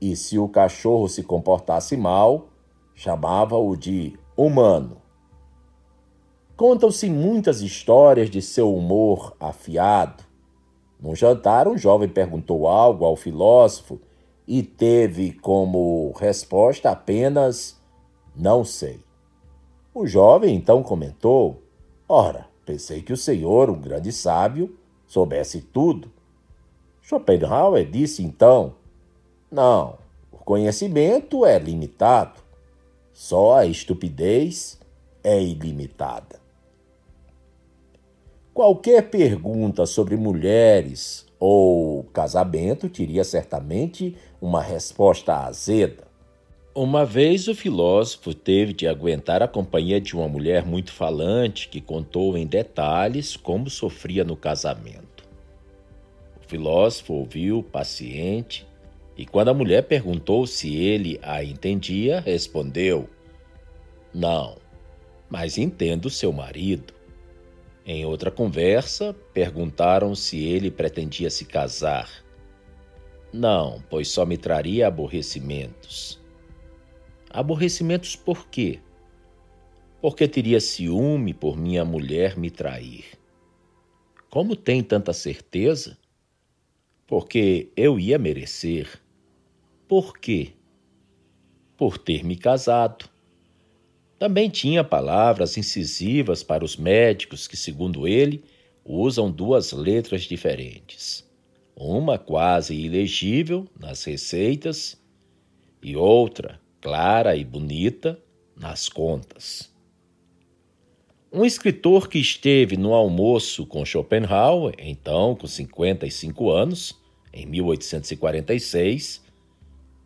e 0.00 0.14
se 0.14 0.38
o 0.38 0.48
cachorro 0.48 1.08
se 1.08 1.24
comportasse 1.24 1.96
mal, 1.96 2.50
chamava-o 2.94 3.74
de 3.74 4.16
humano. 4.36 4.98
Contam-se 6.56 7.10
muitas 7.10 7.62
histórias 7.62 8.30
de 8.30 8.40
seu 8.40 8.72
humor 8.72 9.34
afiado. 9.40 10.29
Num 11.00 11.14
jantar, 11.14 11.66
um 11.66 11.78
jovem 11.78 12.08
perguntou 12.08 12.68
algo 12.68 13.04
ao 13.04 13.16
filósofo 13.16 14.00
e 14.46 14.62
teve 14.62 15.32
como 15.32 16.12
resposta 16.18 16.90
apenas 16.90 17.80
não 18.36 18.64
sei. 18.64 19.00
O 19.94 20.06
jovem 20.06 20.54
então 20.54 20.82
comentou: 20.82 21.62
Ora, 22.08 22.46
pensei 22.66 23.02
que 23.02 23.12
o 23.12 23.16
senhor, 23.16 23.70
um 23.70 23.80
grande 23.80 24.12
sábio, 24.12 24.76
soubesse 25.06 25.60
tudo. 25.60 26.10
Schopenhauer 27.02 27.90
disse 27.90 28.22
então: 28.22 28.74
não, 29.50 29.98
o 30.30 30.38
conhecimento 30.38 31.44
é 31.44 31.58
limitado. 31.58 32.40
Só 33.12 33.56
a 33.56 33.66
estupidez 33.66 34.78
é 35.24 35.42
ilimitada. 35.42 36.39
Qualquer 38.52 39.10
pergunta 39.10 39.86
sobre 39.86 40.16
mulheres 40.16 41.24
ou 41.38 42.02
casamento 42.12 42.88
teria 42.88 43.22
certamente 43.22 44.16
uma 44.40 44.60
resposta 44.60 45.46
azeda. 45.46 46.10
Uma 46.74 47.04
vez 47.04 47.46
o 47.46 47.54
filósofo 47.54 48.34
teve 48.34 48.72
de 48.72 48.88
aguentar 48.88 49.40
a 49.42 49.48
companhia 49.48 50.00
de 50.00 50.14
uma 50.16 50.28
mulher 50.28 50.64
muito 50.64 50.92
falante 50.92 51.68
que 51.68 51.80
contou 51.80 52.36
em 52.36 52.46
detalhes 52.46 53.36
como 53.36 53.70
sofria 53.70 54.24
no 54.24 54.36
casamento. 54.36 55.24
O 56.44 56.48
filósofo 56.48 57.14
ouviu 57.14 57.62
paciente 57.62 58.66
e 59.16 59.24
quando 59.24 59.48
a 59.48 59.54
mulher 59.54 59.82
perguntou 59.82 60.46
se 60.46 60.74
ele 60.74 61.20
a 61.22 61.42
entendia, 61.44 62.20
respondeu: 62.20 63.08
Não, 64.12 64.56
mas 65.28 65.56
entendo 65.56 66.10
seu 66.10 66.32
marido. 66.32 66.99
Em 67.92 68.06
outra 68.06 68.30
conversa, 68.30 69.12
perguntaram 69.34 70.14
se 70.14 70.44
ele 70.44 70.70
pretendia 70.70 71.28
se 71.28 71.44
casar. 71.44 72.08
Não, 73.32 73.82
pois 73.90 74.06
só 74.06 74.24
me 74.24 74.38
traria 74.38 74.86
aborrecimentos. 74.86 76.22
Aborrecimentos 77.28 78.14
por 78.14 78.46
quê? 78.46 78.78
Porque 80.00 80.28
teria 80.28 80.60
ciúme 80.60 81.34
por 81.34 81.56
minha 81.56 81.84
mulher 81.84 82.38
me 82.38 82.48
trair. 82.48 83.06
Como 84.30 84.54
tem 84.54 84.84
tanta 84.84 85.12
certeza? 85.12 85.98
Porque 87.08 87.72
eu 87.76 87.98
ia 87.98 88.20
merecer. 88.20 89.02
Por 89.88 90.16
quê? 90.16 90.52
Por 91.76 91.98
ter 91.98 92.22
me 92.22 92.36
casado. 92.36 93.10
Também 94.20 94.50
tinha 94.50 94.84
palavras 94.84 95.56
incisivas 95.56 96.42
para 96.42 96.62
os 96.62 96.76
médicos 96.76 97.48
que, 97.48 97.56
segundo 97.56 98.06
ele, 98.06 98.44
usam 98.84 99.30
duas 99.30 99.72
letras 99.72 100.24
diferentes. 100.24 101.26
Uma 101.74 102.18
quase 102.18 102.74
ilegível 102.74 103.66
nas 103.80 104.04
receitas 104.04 105.00
e 105.82 105.96
outra 105.96 106.60
clara 106.82 107.34
e 107.34 107.42
bonita 107.42 108.22
nas 108.54 108.90
contas. 108.90 109.72
Um 111.32 111.42
escritor 111.42 112.06
que 112.06 112.18
esteve 112.18 112.76
no 112.76 112.92
almoço 112.92 113.64
com 113.64 113.86
Schopenhauer, 113.86 114.74
então 114.78 115.34
com 115.34 115.46
55 115.46 116.50
anos, 116.50 116.94
em 117.32 117.46
1846, 117.46 119.24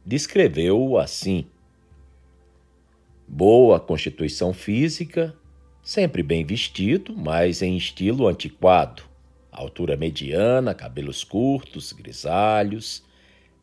descreveu-o 0.07 0.99
assim: 0.99 1.49
boa 3.27 3.81
constituição 3.81 4.53
física, 4.53 5.35
sempre 5.83 6.23
bem 6.23 6.45
vestido, 6.45 7.15
mas 7.17 7.63
em 7.63 7.77
estilo 7.77 8.27
antiquado, 8.29 9.03
altura 9.51 9.97
mediana, 9.97 10.75
cabelos 10.75 11.25
curtos, 11.25 11.93
grisalhos, 11.93 13.03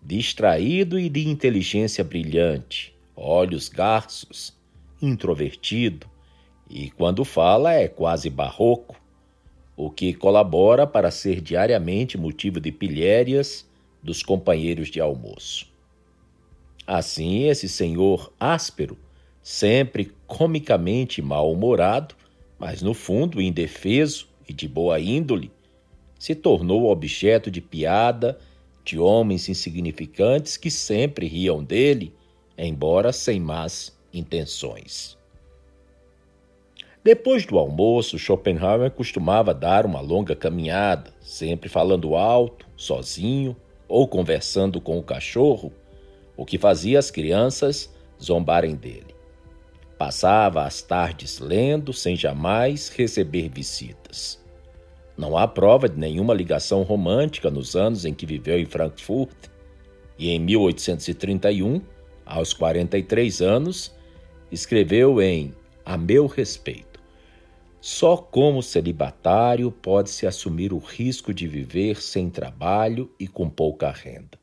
distraído 0.01 0.99
e 0.99 1.09
de 1.09 1.27
inteligência 1.27 2.03
brilhante, 2.03 2.95
olhos 3.15 3.69
garços, 3.69 4.57
introvertido. 5.01 6.07
E 6.69 6.89
quando 6.91 7.25
fala 7.25 7.73
é 7.73 7.87
quase 7.87 8.29
barroco, 8.29 8.99
o 9.75 9.89
que 9.89 10.13
colabora 10.13 10.85
para 10.85 11.11
ser 11.11 11.41
diariamente 11.41 12.17
motivo 12.17 12.59
de 12.59 12.71
pilhérias 12.71 13.69
dos 14.01 14.23
companheiros 14.23 14.89
de 14.89 14.99
almoço. 14.99 15.67
Assim, 16.85 17.47
esse 17.47 17.69
senhor 17.69 18.33
áspero, 18.39 18.97
sempre 19.41 20.11
comicamente 20.27 21.21
mal-humorado, 21.21 22.15
mas 22.59 22.81
no 22.81 22.93
fundo 22.93 23.41
indefeso 23.41 24.27
e 24.47 24.53
de 24.53 24.67
boa 24.67 24.99
índole, 24.99 25.51
se 26.19 26.35
tornou 26.35 26.89
objeto 26.89 27.49
de 27.49 27.61
piada 27.61 28.37
de 28.83 28.99
homens 28.99 29.49
insignificantes 29.49 30.57
que 30.57 30.69
sempre 30.69 31.27
riam 31.27 31.63
dele, 31.63 32.13
embora 32.57 33.11
sem 33.11 33.39
más 33.39 33.97
intenções. 34.13 35.17
Depois 37.03 37.45
do 37.45 37.57
almoço, 37.57 38.19
Schopenhauer 38.19 38.91
costumava 38.91 39.53
dar 39.53 39.85
uma 39.85 39.99
longa 40.01 40.35
caminhada, 40.35 41.11
sempre 41.19 41.67
falando 41.67 42.15
alto, 42.15 42.67
sozinho 42.75 43.55
ou 43.87 44.07
conversando 44.07 44.79
com 44.79 44.99
o 44.99 45.03
cachorro, 45.03 45.73
o 46.37 46.45
que 46.45 46.59
fazia 46.59 46.99
as 46.99 47.09
crianças 47.09 47.91
zombarem 48.21 48.75
dele. 48.75 49.10
Passava 50.01 50.63
as 50.63 50.81
tardes 50.81 51.37
lendo 51.37 51.93
sem 51.93 52.15
jamais 52.15 52.89
receber 52.89 53.49
visitas. 53.49 54.43
Não 55.15 55.37
há 55.37 55.47
prova 55.47 55.87
de 55.87 55.95
nenhuma 55.99 56.33
ligação 56.33 56.81
romântica 56.81 57.51
nos 57.51 57.75
anos 57.75 58.03
em 58.03 58.11
que 58.11 58.25
viveu 58.25 58.57
em 58.57 58.65
Frankfurt, 58.65 59.29
e 60.17 60.31
em 60.31 60.39
1831, 60.39 61.83
aos 62.25 62.51
43 62.51 63.43
anos, 63.43 63.95
escreveu 64.51 65.21
em 65.21 65.53
A 65.85 65.95
Meu 65.99 66.25
Respeito 66.25 66.99
só 67.79 68.17
como 68.17 68.63
celibatário 68.63 69.71
pode-se 69.71 70.25
assumir 70.25 70.73
o 70.73 70.79
risco 70.79 71.31
de 71.31 71.47
viver 71.47 72.01
sem 72.01 72.27
trabalho 72.27 73.11
e 73.19 73.27
com 73.27 73.47
pouca 73.47 73.91
renda. 73.91 74.40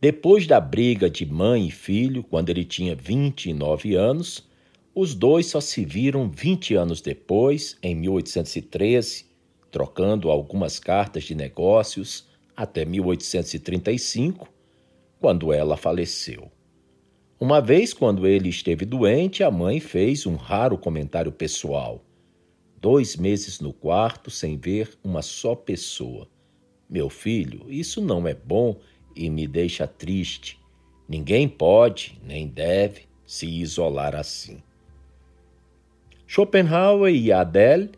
Depois 0.00 0.46
da 0.46 0.60
briga 0.60 1.10
de 1.10 1.26
mãe 1.26 1.66
e 1.66 1.70
filho, 1.72 2.22
quando 2.22 2.50
ele 2.50 2.64
tinha 2.64 2.94
29 2.94 3.96
anos, 3.96 4.48
os 4.94 5.12
dois 5.12 5.46
só 5.46 5.60
se 5.60 5.84
viram 5.84 6.30
20 6.30 6.76
anos 6.76 7.00
depois, 7.00 7.76
em 7.82 7.96
1813, 7.96 9.26
trocando 9.72 10.30
algumas 10.30 10.78
cartas 10.78 11.24
de 11.24 11.34
negócios 11.34 12.28
até 12.56 12.84
1835, 12.84 14.48
quando 15.18 15.52
ela 15.52 15.76
faleceu. 15.76 16.48
Uma 17.40 17.60
vez, 17.60 17.92
quando 17.92 18.24
ele 18.24 18.48
esteve 18.48 18.84
doente, 18.84 19.42
a 19.42 19.50
mãe 19.50 19.80
fez 19.80 20.26
um 20.26 20.36
raro 20.36 20.78
comentário 20.78 21.32
pessoal. 21.32 22.04
Dois 22.80 23.16
meses 23.16 23.58
no 23.58 23.72
quarto 23.72 24.30
sem 24.30 24.56
ver 24.56 24.96
uma 25.02 25.22
só 25.22 25.56
pessoa. 25.56 26.28
Meu 26.88 27.10
filho, 27.10 27.66
isso 27.68 28.00
não 28.00 28.26
é 28.28 28.34
bom 28.34 28.76
e 29.18 29.28
me 29.28 29.46
deixa 29.46 29.86
triste. 29.86 30.58
Ninguém 31.08 31.48
pode, 31.48 32.18
nem 32.24 32.46
deve, 32.46 33.02
se 33.26 33.46
isolar 33.46 34.14
assim. 34.14 34.62
Schopenhauer 36.26 37.14
e 37.14 37.32
Adele 37.32 37.90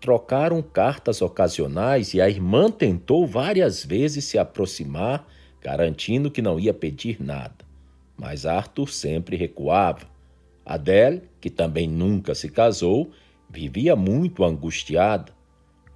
trocaram 0.00 0.62
cartas 0.62 1.22
ocasionais 1.22 2.14
e 2.14 2.20
a 2.20 2.28
irmã 2.28 2.70
tentou 2.70 3.26
várias 3.26 3.84
vezes 3.84 4.24
se 4.24 4.38
aproximar, 4.38 5.28
garantindo 5.60 6.30
que 6.30 6.42
não 6.42 6.58
ia 6.58 6.74
pedir 6.74 7.22
nada 7.22 7.66
mas 8.16 8.46
Arthur 8.46 8.88
sempre 8.88 9.36
recuava. 9.36 10.06
Adele, 10.64 11.22
que 11.40 11.50
também 11.50 11.86
nunca 11.86 12.34
se 12.34 12.48
casou, 12.48 13.10
vivia 13.48 13.94
muito 13.94 14.44
angustiada. 14.44 15.32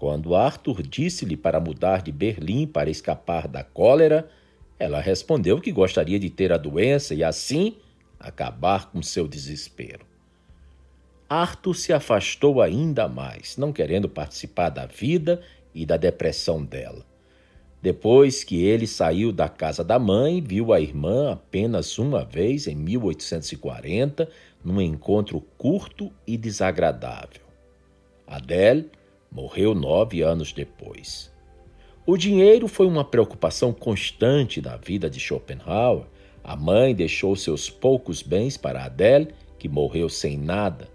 Quando 0.01 0.35
Arthur 0.35 0.83
disse-lhe 0.83 1.37
para 1.37 1.61
mudar 1.61 2.01
de 2.01 2.11
Berlim 2.11 2.67
para 2.67 2.89
escapar 2.89 3.47
da 3.47 3.63
cólera, 3.63 4.31
ela 4.79 4.99
respondeu 4.99 5.61
que 5.61 5.71
gostaria 5.71 6.19
de 6.19 6.31
ter 6.31 6.51
a 6.55 6.57
doença 6.57 7.15
e 7.15 7.23
assim 7.23 7.77
acabar 8.19 8.91
com 8.91 9.03
seu 9.03 9.29
desespero. 9.29 10.07
Arthur 11.29 11.75
se 11.75 11.93
afastou 11.93 12.63
ainda 12.63 13.07
mais, 13.09 13.59
não 13.59 13.75
querendo 13.75 14.09
participar 14.09 14.71
da 14.71 14.87
vida 14.87 15.43
e 15.75 15.85
da 15.85 15.99
depressão 15.99 16.65
dela. 16.65 17.05
Depois 17.83 18.43
que 18.43 18.65
ele 18.65 18.87
saiu 18.87 19.31
da 19.31 19.51
casa 19.51 19.85
da 19.85 19.99
mãe, 19.99 20.41
viu 20.41 20.73
a 20.73 20.81
irmã 20.81 21.33
apenas 21.33 21.99
uma 21.99 22.25
vez 22.25 22.67
em 22.67 22.75
1840, 22.75 24.27
num 24.65 24.81
encontro 24.81 25.43
curto 25.59 26.11
e 26.27 26.39
desagradável. 26.39 27.43
Adele 28.27 28.89
morreu 29.31 29.75
nove 29.75 30.23
anos 30.23 30.53
depois. 30.53 31.31
O 32.05 32.17
dinheiro 32.17 32.67
foi 32.67 32.87
uma 32.87 33.05
preocupação 33.05 33.73
constante 33.73 34.61
na 34.61 34.77
vida 34.77 35.09
de 35.09 35.21
Schopenhauer. 35.21 36.07
A 36.43 36.57
mãe 36.57 36.95
deixou 36.95 37.37
seus 37.37 37.71
poucos 37.71 38.23
bens 38.23 38.57
para 38.57 38.85
Adele, 38.85 39.29
que 39.59 39.69
morreu 39.69 40.09
sem 40.09 40.37
nada. 40.37 40.89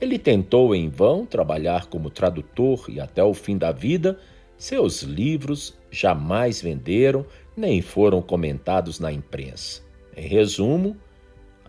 Ele 0.00 0.18
tentou 0.18 0.74
em 0.74 0.88
vão 0.88 1.24
trabalhar 1.24 1.86
como 1.86 2.10
tradutor 2.10 2.84
e 2.88 3.00
até 3.00 3.22
o 3.24 3.34
fim 3.34 3.56
da 3.56 3.72
vida 3.72 4.18
seus 4.56 5.02
livros 5.02 5.76
jamais 5.90 6.62
venderam 6.62 7.26
nem 7.56 7.82
foram 7.82 8.22
comentados 8.22 9.00
na 9.00 9.12
imprensa. 9.12 9.82
Em 10.16 10.28
resumo, 10.28 10.96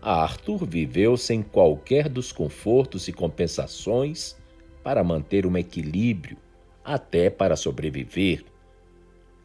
Arthur 0.00 0.64
viveu 0.64 1.16
sem 1.16 1.42
qualquer 1.42 2.08
dos 2.08 2.30
confortos 2.30 3.08
e 3.08 3.12
compensações 3.12 4.36
para 4.84 5.02
manter 5.02 5.46
um 5.46 5.56
equilíbrio, 5.56 6.36
até 6.84 7.30
para 7.30 7.56
sobreviver. 7.56 8.44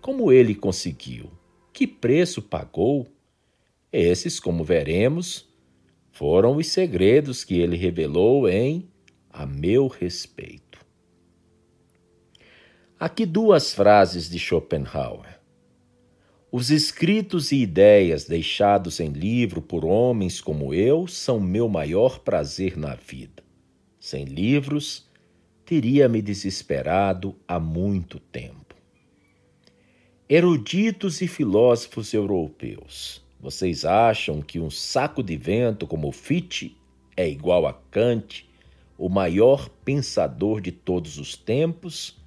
Como 0.02 0.32
ele 0.32 0.54
conseguiu? 0.54 1.32
Que 1.72 1.88
preço 1.88 2.42
pagou? 2.42 3.08
Esses, 3.92 4.40
como 4.40 4.64
veremos, 4.64 5.48
foram 6.12 6.58
os 6.58 6.68
segredos 6.68 7.46
que 7.46 7.58
ele 7.58 7.78
revelou 7.78 8.50
em 8.50 8.90
A 9.32 9.46
Meu 9.46 9.88
Respeito. 9.88 10.86
Aqui 13.00 13.26
duas 13.26 13.74
frases 13.74 14.30
de 14.30 14.38
Schopenhauer. 14.38 15.40
Os 16.52 16.70
escritos 16.70 17.52
e 17.52 17.62
ideias 17.62 18.26
deixados 18.26 19.00
em 19.00 19.10
livro 19.10 19.62
por 19.62 19.86
homens 19.86 20.42
como 20.42 20.74
eu 20.74 21.08
são 21.08 21.40
meu 21.40 21.70
maior 21.70 22.20
prazer 22.20 22.76
na 22.76 22.96
vida. 22.96 23.44
Sem 24.00 24.26
livros, 24.26 25.09
teria 25.70 26.10
me 26.10 26.20
desesperado 26.20 27.36
há 27.48 27.60
muito 27.60 28.20
tempo. 28.20 28.74
Eruditos 30.28 31.22
e 31.22 31.28
filósofos 31.28 32.12
europeus, 32.12 33.24
vocês 33.40 33.86
acham 33.86 34.42
que 34.42 34.60
um 34.60 34.72
saco 34.72 35.22
de 35.22 35.38
vento 35.38 35.86
como 35.86 36.12
Fichte 36.12 36.76
é 37.16 37.30
igual 37.30 37.68
a 37.68 37.74
Kant, 37.92 38.50
o 38.98 39.10
maior 39.10 39.70
pensador 39.86 40.60
de 40.60 40.72
todos 40.72 41.20
os 41.20 41.38
tempos? 41.38 42.18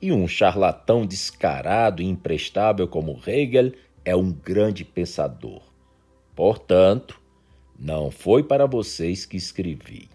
E 0.00 0.12
um 0.12 0.28
charlatão 0.28 1.04
descarado 1.04 2.00
e 2.00 2.06
imprestável 2.06 2.86
como 2.86 3.20
Hegel 3.26 3.72
é 4.04 4.14
um 4.14 4.30
grande 4.30 4.84
pensador. 4.84 5.62
Portanto, 6.36 7.20
não 7.76 8.12
foi 8.12 8.44
para 8.44 8.66
vocês 8.66 9.26
que 9.26 9.36
escrevi. 9.36 10.08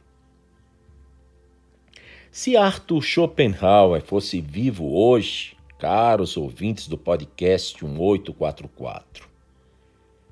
Se 2.34 2.58
Arthur 2.58 3.04
Schopenhauer 3.04 4.02
fosse 4.02 4.42
vivo 4.42 4.92
hoje, 4.98 5.56
caros 5.78 6.36
ouvintes 6.36 6.88
do 6.88 6.98
podcast 6.98 7.86
1844, 7.86 9.30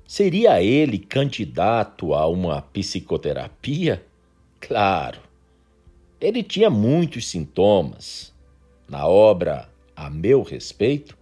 seria 0.04 0.60
ele 0.60 0.98
candidato 0.98 2.12
a 2.12 2.26
uma 2.26 2.60
psicoterapia? 2.60 4.04
Claro. 4.58 5.20
Ele 6.20 6.42
tinha 6.42 6.68
muitos 6.68 7.28
sintomas, 7.28 8.34
na 8.88 9.06
obra 9.06 9.68
A 9.94 10.10
Meu 10.10 10.42
Respeito, 10.42 11.16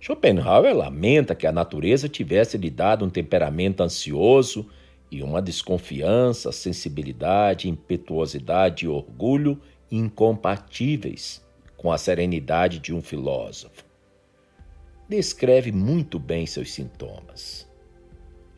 Schopenhauer 0.00 0.74
lamenta 0.74 1.34
que 1.34 1.46
a 1.46 1.52
natureza 1.52 2.08
tivesse 2.08 2.56
lhe 2.56 2.70
dado 2.70 3.04
um 3.04 3.10
temperamento 3.10 3.82
ansioso 3.82 4.66
e 5.10 5.22
uma 5.22 5.42
desconfiança, 5.42 6.50
sensibilidade, 6.52 7.68
impetuosidade 7.68 8.86
e 8.86 8.88
orgulho 8.88 9.60
incompatíveis 9.90 11.44
com 11.76 11.92
a 11.92 11.98
serenidade 11.98 12.78
de 12.78 12.92
um 12.92 13.02
filósofo. 13.02 13.84
Descreve 15.08 15.70
muito 15.70 16.18
bem 16.18 16.46
seus 16.46 16.72
sintomas. 16.72 17.68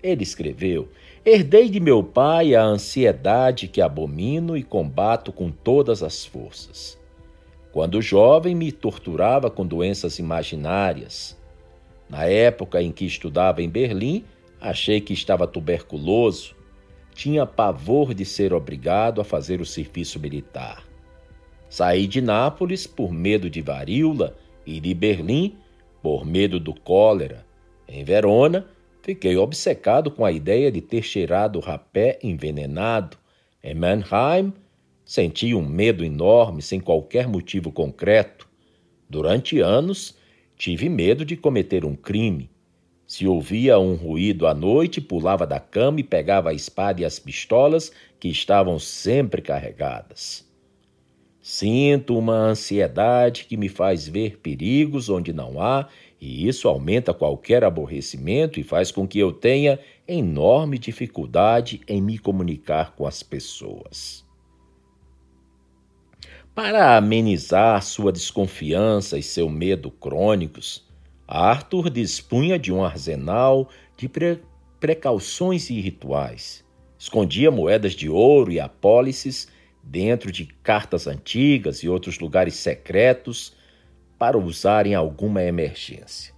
Ele 0.02 0.22
escreveu: 0.22 0.88
Herdei 1.24 1.68
de 1.68 1.80
meu 1.80 2.02
pai 2.02 2.54
a 2.54 2.62
ansiedade 2.62 3.68
que 3.68 3.80
abomino 3.82 4.56
e 4.56 4.62
combato 4.62 5.32
com 5.32 5.50
todas 5.50 6.02
as 6.02 6.24
forças. 6.24 6.98
Quando 7.70 8.00
jovem, 8.00 8.54
me 8.54 8.72
torturava 8.72 9.50
com 9.50 9.66
doenças 9.66 10.18
imaginárias. 10.18 11.36
Na 12.08 12.24
época 12.24 12.80
em 12.80 12.90
que 12.90 13.04
estudava 13.04 13.62
em 13.62 13.68
Berlim, 13.68 14.24
achei 14.58 15.00
que 15.00 15.12
estava 15.12 15.46
tuberculoso. 15.46 16.56
tinha 17.14 17.44
pavor 17.44 18.14
de 18.14 18.24
ser 18.24 18.54
obrigado 18.54 19.20
a 19.20 19.24
fazer 19.24 19.60
o 19.60 19.66
serviço 19.66 20.20
militar. 20.20 20.87
Saí 21.68 22.06
de 22.06 22.22
Nápoles 22.22 22.86
por 22.86 23.12
medo 23.12 23.50
de 23.50 23.60
varíola 23.60 24.34
e 24.64 24.80
de 24.80 24.94
Berlim 24.94 25.56
por 26.02 26.24
medo 26.24 26.58
do 26.58 26.72
cólera. 26.72 27.44
Em 27.86 28.02
Verona, 28.02 28.66
fiquei 29.02 29.36
obcecado 29.36 30.10
com 30.10 30.24
a 30.24 30.32
ideia 30.32 30.72
de 30.72 30.80
ter 30.80 31.02
cheirado 31.02 31.60
rapé 31.60 32.18
envenenado. 32.22 33.18
Em 33.62 33.74
Mannheim, 33.74 34.52
senti 35.04 35.54
um 35.54 35.66
medo 35.66 36.02
enorme 36.04 36.62
sem 36.62 36.80
qualquer 36.80 37.28
motivo 37.28 37.70
concreto. 37.70 38.48
Durante 39.08 39.60
anos, 39.60 40.16
tive 40.56 40.88
medo 40.88 41.24
de 41.24 41.36
cometer 41.36 41.84
um 41.84 41.94
crime. 41.94 42.50
Se 43.06 43.26
ouvia 43.26 43.78
um 43.78 43.94
ruído 43.94 44.46
à 44.46 44.54
noite, 44.54 45.00
pulava 45.00 45.46
da 45.46 45.60
cama 45.60 46.00
e 46.00 46.02
pegava 46.02 46.50
a 46.50 46.54
espada 46.54 47.02
e 47.02 47.04
as 47.04 47.18
pistolas 47.18 47.92
que 48.18 48.28
estavam 48.28 48.78
sempre 48.78 49.42
carregadas. 49.42 50.47
Sinto 51.50 52.18
uma 52.18 52.34
ansiedade 52.34 53.46
que 53.46 53.56
me 53.56 53.70
faz 53.70 54.06
ver 54.06 54.36
perigos 54.36 55.08
onde 55.08 55.32
não 55.32 55.58
há, 55.58 55.88
e 56.20 56.46
isso 56.46 56.68
aumenta 56.68 57.14
qualquer 57.14 57.64
aborrecimento 57.64 58.60
e 58.60 58.62
faz 58.62 58.92
com 58.92 59.08
que 59.08 59.18
eu 59.18 59.32
tenha 59.32 59.80
enorme 60.06 60.78
dificuldade 60.78 61.80
em 61.88 62.02
me 62.02 62.18
comunicar 62.18 62.94
com 62.94 63.06
as 63.06 63.22
pessoas. 63.22 64.26
Para 66.54 66.98
amenizar 66.98 67.82
sua 67.82 68.12
desconfiança 68.12 69.16
e 69.16 69.22
seu 69.22 69.48
medo 69.48 69.90
crônicos, 69.90 70.86
Arthur 71.26 71.88
dispunha 71.88 72.58
de 72.58 72.70
um 72.70 72.84
arsenal 72.84 73.70
de 73.96 74.06
pre 74.06 74.38
precauções 74.78 75.70
e 75.70 75.80
rituais. 75.80 76.62
Escondia 76.98 77.50
moedas 77.50 77.94
de 77.94 78.06
ouro 78.06 78.52
e 78.52 78.60
apólices 78.60 79.48
dentro 79.82 80.30
de 80.30 80.46
cartas 80.62 81.06
antigas 81.06 81.82
e 81.82 81.88
outros 81.88 82.18
lugares 82.18 82.54
secretos 82.54 83.54
para 84.18 84.36
usar 84.36 84.86
em 84.86 84.94
alguma 84.94 85.42
emergência. 85.42 86.34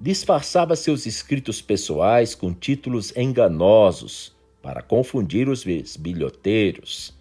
Disfarçava 0.00 0.76
seus 0.76 1.06
escritos 1.06 1.62
pessoais 1.62 2.34
com 2.34 2.52
títulos 2.52 3.16
enganosos 3.16 4.34
para 4.60 4.82
confundir 4.82 5.48
os 5.48 5.64
bilhoteiros 5.96 7.14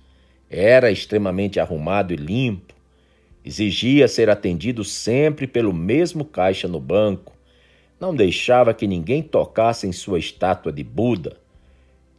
era 0.56 0.92
extremamente 0.92 1.60
arrumado 1.60 2.14
e 2.14 2.16
limpo. 2.16 2.76
Exigia 3.44 4.08
ser 4.08 4.30
atendido 4.30 4.84
sempre 4.84 5.48
pelo 5.48 5.74
mesmo 5.74 6.24
caixa 6.24 6.68
no 6.68 6.80
banco. 6.80 7.34
Não 8.00 8.16
deixava 8.16 8.72
que 8.72 8.86
ninguém 8.86 9.24
tocasse 9.24 9.88
em 9.88 9.92
sua 9.92 10.20
estátua 10.20 10.72
de 10.72 10.84
Buda. 10.84 11.38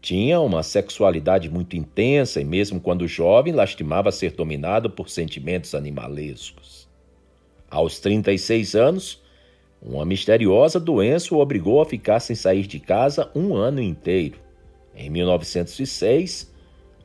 Tinha 0.04 0.38
uma 0.38 0.62
sexualidade 0.62 1.48
muito 1.48 1.78
intensa 1.78 2.38
e, 2.38 2.44
mesmo 2.44 2.78
quando 2.78 3.08
jovem, 3.08 3.54
lastimava 3.54 4.12
ser 4.12 4.32
dominado 4.32 4.90
por 4.90 5.08
sentimentos 5.08 5.74
animalescos. 5.74 6.86
Aos 7.70 7.98
36 8.00 8.74
anos, 8.74 9.22
uma 9.80 10.04
misteriosa 10.04 10.78
doença 10.78 11.34
o 11.34 11.38
obrigou 11.38 11.80
a 11.80 11.86
ficar 11.86 12.20
sem 12.20 12.36
sair 12.36 12.66
de 12.66 12.78
casa 12.78 13.30
um 13.34 13.54
ano 13.54 13.80
inteiro. 13.80 14.36
Em 14.94 15.08
1906, 15.08 16.52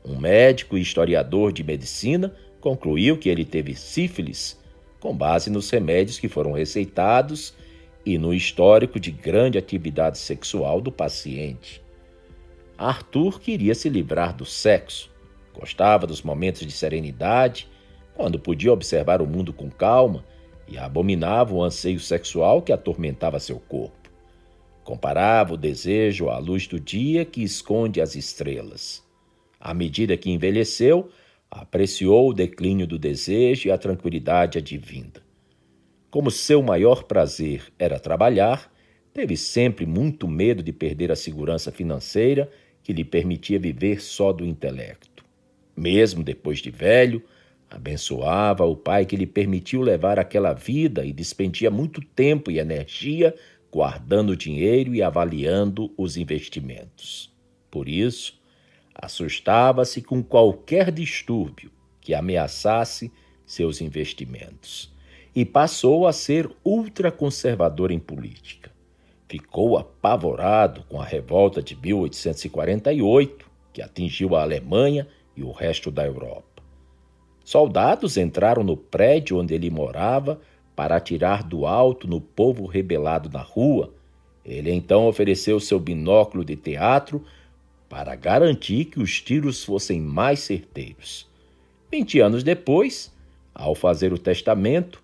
um 0.03 0.19
médico 0.19 0.77
e 0.77 0.81
historiador 0.81 1.53
de 1.53 1.63
medicina 1.63 2.35
concluiu 2.59 3.17
que 3.17 3.29
ele 3.29 3.45
teve 3.45 3.75
sífilis 3.75 4.59
com 4.99 5.15
base 5.15 5.49
nos 5.49 5.69
remédios 5.69 6.19
que 6.19 6.27
foram 6.27 6.51
receitados 6.51 7.53
e 8.05 8.17
no 8.17 8.33
histórico 8.33 8.99
de 8.99 9.09
grande 9.09 9.57
atividade 9.57 10.17
sexual 10.17 10.81
do 10.81 10.91
paciente. 10.91 11.81
Arthur 12.79 13.41
queria 13.41 13.75
se 13.75 13.89
livrar 13.89 14.33
do 14.33 14.45
sexo, 14.45 15.11
gostava 15.53 16.07
dos 16.07 16.21
momentos 16.21 16.65
de 16.65 16.71
serenidade, 16.71 17.67
quando 18.15 18.39
podia 18.39 18.71
observar 18.71 19.21
o 19.21 19.27
mundo 19.27 19.51
com 19.51 19.69
calma, 19.69 20.23
e 20.65 20.77
abominava 20.77 21.53
o 21.53 21.61
anseio 21.61 21.99
sexual 21.99 22.61
que 22.61 22.71
atormentava 22.71 23.37
seu 23.37 23.59
corpo. 23.59 24.09
Comparava 24.81 25.55
o 25.55 25.57
desejo 25.57 26.29
à 26.29 26.37
luz 26.37 26.67
do 26.67 26.79
dia 26.79 27.25
que 27.25 27.43
esconde 27.43 27.99
as 27.99 28.15
estrelas. 28.15 29.03
À 29.59 29.73
medida 29.73 30.15
que 30.15 30.29
envelheceu, 30.29 31.09
apreciou 31.51 32.29
o 32.29 32.33
declínio 32.33 32.87
do 32.87 32.97
desejo 32.97 33.67
e 33.67 33.71
a 33.71 33.77
tranquilidade 33.77 34.57
advinda. 34.57 35.21
Como 36.09 36.31
seu 36.31 36.63
maior 36.63 37.03
prazer 37.03 37.63
era 37.77 37.99
trabalhar, 37.99 38.71
teve 39.11 39.35
sempre 39.35 39.85
muito 39.85 40.29
medo 40.29 40.63
de 40.63 40.71
perder 40.71 41.11
a 41.11 41.15
segurança 41.15 41.73
financeira 41.73 42.49
que 42.89 42.93
lhe 42.93 43.05
permitia 43.05 43.59
viver 43.59 44.01
só 44.01 44.33
do 44.33 44.43
intelecto. 44.43 45.23
Mesmo 45.77 46.23
depois 46.23 46.57
de 46.57 46.71
velho, 46.71 47.21
abençoava 47.69 48.65
o 48.65 48.75
pai 48.75 49.05
que 49.05 49.15
lhe 49.15 49.27
permitiu 49.27 49.83
levar 49.83 50.17
aquela 50.17 50.53
vida 50.53 51.05
e 51.05 51.13
despendia 51.13 51.69
muito 51.69 52.01
tempo 52.01 52.49
e 52.49 52.57
energia 52.57 53.35
guardando 53.71 54.35
dinheiro 54.35 54.95
e 54.95 55.03
avaliando 55.03 55.93
os 55.95 56.17
investimentos. 56.17 57.31
Por 57.69 57.87
isso, 57.87 58.41
assustava-se 58.95 60.01
com 60.01 60.23
qualquer 60.23 60.91
distúrbio 60.91 61.69
que 62.01 62.15
ameaçasse 62.15 63.11
seus 63.45 63.81
investimentos 63.81 64.91
e 65.35 65.45
passou 65.45 66.07
a 66.07 66.11
ser 66.11 66.49
ultraconservador 66.65 67.91
em 67.91 67.99
política. 67.99 68.58
Ficou 69.29 69.77
apavorado 69.77 70.83
com 70.89 70.99
a 70.99 71.05
revolta 71.05 71.61
de 71.61 71.75
1848, 71.75 73.45
que 73.71 73.79
atingiu 73.79 74.35
a 74.35 74.41
Alemanha 74.41 75.07
e 75.37 75.43
o 75.43 75.51
resto 75.51 75.91
da 75.91 76.03
Europa. 76.03 76.63
Soldados 77.45 78.17
entraram 78.17 78.63
no 78.63 78.75
prédio 78.75 79.37
onde 79.37 79.53
ele 79.53 79.69
morava 79.69 80.41
para 80.75 80.95
atirar 80.95 81.43
do 81.43 81.67
alto 81.67 82.07
no 82.07 82.19
povo 82.19 82.65
rebelado 82.65 83.29
na 83.29 83.41
rua. 83.41 83.93
Ele 84.43 84.71
então 84.71 85.07
ofereceu 85.07 85.59
seu 85.59 85.79
binóculo 85.79 86.43
de 86.43 86.55
teatro 86.55 87.23
para 87.87 88.15
garantir 88.15 88.85
que 88.85 88.99
os 88.99 89.21
tiros 89.21 89.63
fossem 89.63 90.01
mais 90.01 90.39
certeiros. 90.39 91.29
Vinte 91.91 92.19
anos 92.19 92.43
depois, 92.43 93.13
ao 93.53 93.75
fazer 93.75 94.11
o 94.11 94.17
testamento, 94.17 95.03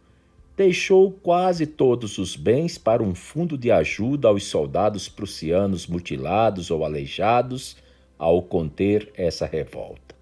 deixou 0.55 1.11
quase 1.11 1.65
todos 1.65 2.17
os 2.17 2.35
bens 2.35 2.77
para 2.77 3.03
um 3.03 3.13
fundo 3.13 3.57
de 3.57 3.71
ajuda 3.71 4.29
aos 4.29 4.45
soldados 4.45 5.09
prussianos 5.09 5.85
mutilados 5.85 6.71
ou 6.71 6.85
aleijados 6.85 7.75
ao 8.17 8.41
conter 8.41 9.11
essa 9.15 9.45
revolta. 9.45 10.15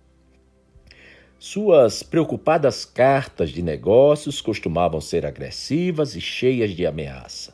Suas 1.37 2.01
preocupadas 2.01 2.85
cartas 2.85 3.49
de 3.49 3.61
negócios 3.61 4.41
costumavam 4.41 5.01
ser 5.01 5.25
agressivas 5.25 6.15
e 6.15 6.21
cheias 6.21 6.71
de 6.71 6.85
ameaça. 6.85 7.53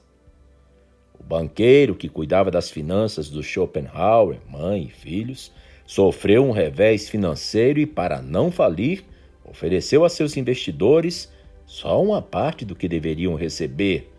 O 1.19 1.23
banqueiro 1.23 1.95
que 1.95 2.07
cuidava 2.07 2.49
das 2.49 2.69
finanças 2.69 3.29
do 3.29 3.43
Schopenhauer, 3.43 4.37
mãe 4.47 4.83
e 4.83 4.89
filhos, 4.89 5.51
sofreu 5.85 6.45
um 6.45 6.51
revés 6.51 7.09
financeiro 7.09 7.79
e, 7.79 7.85
para 7.85 8.21
não 8.21 8.51
falir, 8.51 9.03
ofereceu 9.43 10.05
a 10.05 10.09
seus 10.09 10.37
investidores 10.37 11.29
só 11.69 12.01
uma 12.01 12.19
parte 12.19 12.65
do 12.65 12.75
que 12.75 12.87
deveriam 12.87 13.35
receber. 13.35 14.11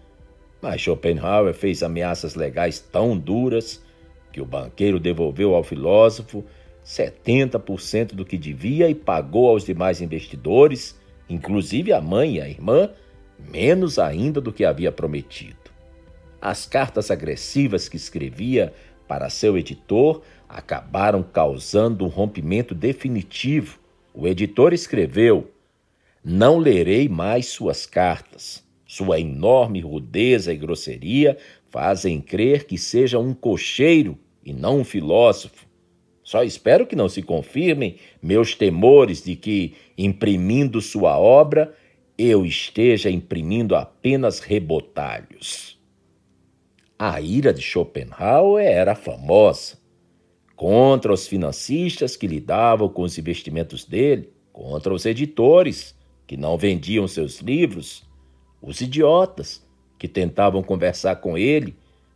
Mas 0.62 0.82
Schopenhauer 0.82 1.52
fez 1.52 1.82
ameaças 1.82 2.36
legais 2.36 2.78
tão 2.78 3.18
duras 3.18 3.82
que 4.32 4.40
o 4.40 4.46
banqueiro 4.46 5.00
devolveu 5.00 5.56
ao 5.56 5.64
filósofo 5.64 6.44
70% 6.86 8.14
do 8.14 8.24
que 8.24 8.38
devia 8.38 8.88
e 8.88 8.94
pagou 8.94 9.48
aos 9.48 9.64
demais 9.64 10.00
investidores, 10.00 10.96
inclusive 11.28 11.92
a 11.92 12.00
mãe 12.00 12.36
e 12.36 12.40
a 12.40 12.48
irmã, 12.48 12.88
menos 13.36 13.98
ainda 13.98 14.40
do 14.40 14.52
que 14.52 14.64
havia 14.64 14.92
prometido. 14.92 15.56
As 16.40 16.66
cartas 16.66 17.10
agressivas 17.10 17.88
que 17.88 17.96
escrevia 17.96 18.72
para 19.08 19.28
seu 19.28 19.58
editor 19.58 20.22
acabaram 20.48 21.20
causando 21.24 22.04
um 22.04 22.08
rompimento 22.08 22.76
definitivo. 22.76 23.80
O 24.14 24.28
editor 24.28 24.72
escreveu: 24.72 25.50
Não 26.22 26.58
lerei 26.58 27.08
mais 27.08 27.46
suas 27.46 27.86
cartas. 27.86 28.62
Sua 28.86 29.18
enorme 29.18 29.80
rudeza 29.80 30.52
e 30.52 30.56
grosseria 30.56 31.38
fazem 31.68 32.20
crer 32.20 32.66
que 32.66 32.76
seja 32.76 33.18
um 33.18 33.32
cocheiro 33.32 34.18
e 34.44 34.52
não 34.52 34.80
um 34.80 34.84
filósofo. 34.84 35.66
Só 36.22 36.42
espero 36.44 36.86
que 36.86 36.94
não 36.94 37.08
se 37.08 37.22
confirmem 37.22 37.96
meus 38.22 38.54
temores 38.54 39.22
de 39.22 39.34
que, 39.34 39.74
imprimindo 39.96 40.80
sua 40.80 41.18
obra, 41.18 41.74
eu 42.18 42.44
esteja 42.44 43.08
imprimindo 43.08 43.74
apenas 43.74 44.40
rebotalhos. 44.40 45.80
A 46.98 47.18
ira 47.20 47.52
de 47.52 47.62
Schopenhauer 47.62 48.66
era 48.66 48.94
famosa. 48.94 49.78
Contra 50.54 51.14
os 51.14 51.26
financistas 51.26 52.14
que 52.14 52.26
lidavam 52.26 52.90
com 52.90 53.02
os 53.02 53.16
investimentos 53.16 53.86
dele, 53.86 54.28
contra 54.52 54.92
os 54.92 55.06
editores 55.06 55.98
que 56.30 56.36
não 56.36 56.56
vendiam 56.56 57.08
seus 57.08 57.40
livros, 57.40 58.04
os 58.62 58.80
idiotas 58.80 59.66
que 59.98 60.06
tentavam 60.06 60.62
conversar 60.62 61.16
com 61.16 61.36
ele, 61.36 61.74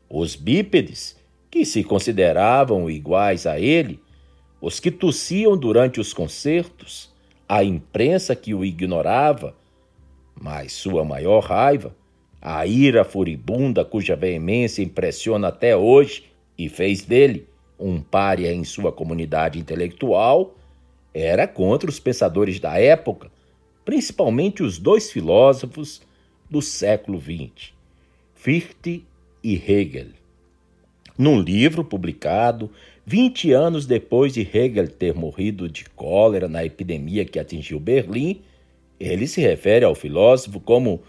os 0.08 0.36
bípedes 0.36 1.16
que 1.50 1.64
se 1.64 1.82
consideravam 1.82 2.88
iguais 2.88 3.44
a 3.44 3.58
ele, 3.58 3.98
os 4.60 4.78
que 4.78 4.92
tossiam 4.92 5.56
durante 5.56 5.98
os 5.98 6.12
concertos, 6.12 7.12
a 7.48 7.64
imprensa 7.64 8.36
que 8.36 8.54
o 8.54 8.64
ignorava, 8.64 9.56
mas 10.40 10.72
sua 10.72 11.04
maior 11.04 11.40
raiva, 11.40 11.92
a 12.40 12.64
ira 12.64 13.02
furibunda 13.02 13.84
cuja 13.84 14.14
veemência 14.14 14.80
impressiona 14.80 15.48
até 15.48 15.76
hoje 15.76 16.26
e 16.56 16.68
fez 16.68 17.02
dele 17.02 17.48
um 17.76 18.00
pária 18.00 18.52
em 18.52 18.62
sua 18.62 18.92
comunidade 18.92 19.58
intelectual, 19.58 20.54
era 21.12 21.48
contra 21.48 21.90
os 21.90 21.98
pensadores 21.98 22.60
da 22.60 22.78
época, 22.78 23.33
principalmente 23.84 24.62
os 24.62 24.78
dois 24.78 25.10
filósofos 25.10 26.02
do 26.48 26.62
século 26.62 27.20
XX, 27.20 27.72
Fichte 28.34 29.04
e 29.42 29.54
Hegel. 29.54 30.08
Num 31.16 31.40
livro 31.40 31.84
publicado 31.84 32.70
20 33.06 33.52
anos 33.52 33.86
depois 33.86 34.32
de 34.32 34.40
Hegel 34.40 34.88
ter 34.88 35.14
morrido 35.14 35.68
de 35.68 35.84
cólera 35.84 36.48
na 36.48 36.64
epidemia 36.64 37.24
que 37.24 37.38
atingiu 37.38 37.78
Berlim, 37.78 38.40
ele 38.98 39.26
se 39.26 39.40
refere 39.40 39.84
ao 39.84 39.94
filósofo 39.94 40.58
como 40.58 41.02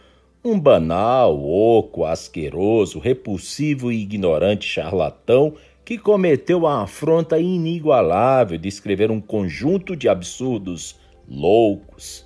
um 0.43 0.59
banal, 0.59 1.43
oco, 1.43 2.05
asqueroso, 2.05 2.99
repulsivo 2.99 3.91
e 3.91 4.01
ignorante 4.01 4.67
charlatão 4.67 5.55
que 5.83 5.97
cometeu 5.97 6.67
a 6.67 6.83
afronta 6.83 7.39
inigualável 7.39 8.57
de 8.57 8.67
escrever 8.67 9.09
um 9.09 9.21
conjunto 9.21 9.95
de 9.95 10.09
absurdos 10.09 10.99
loucos, 11.27 12.24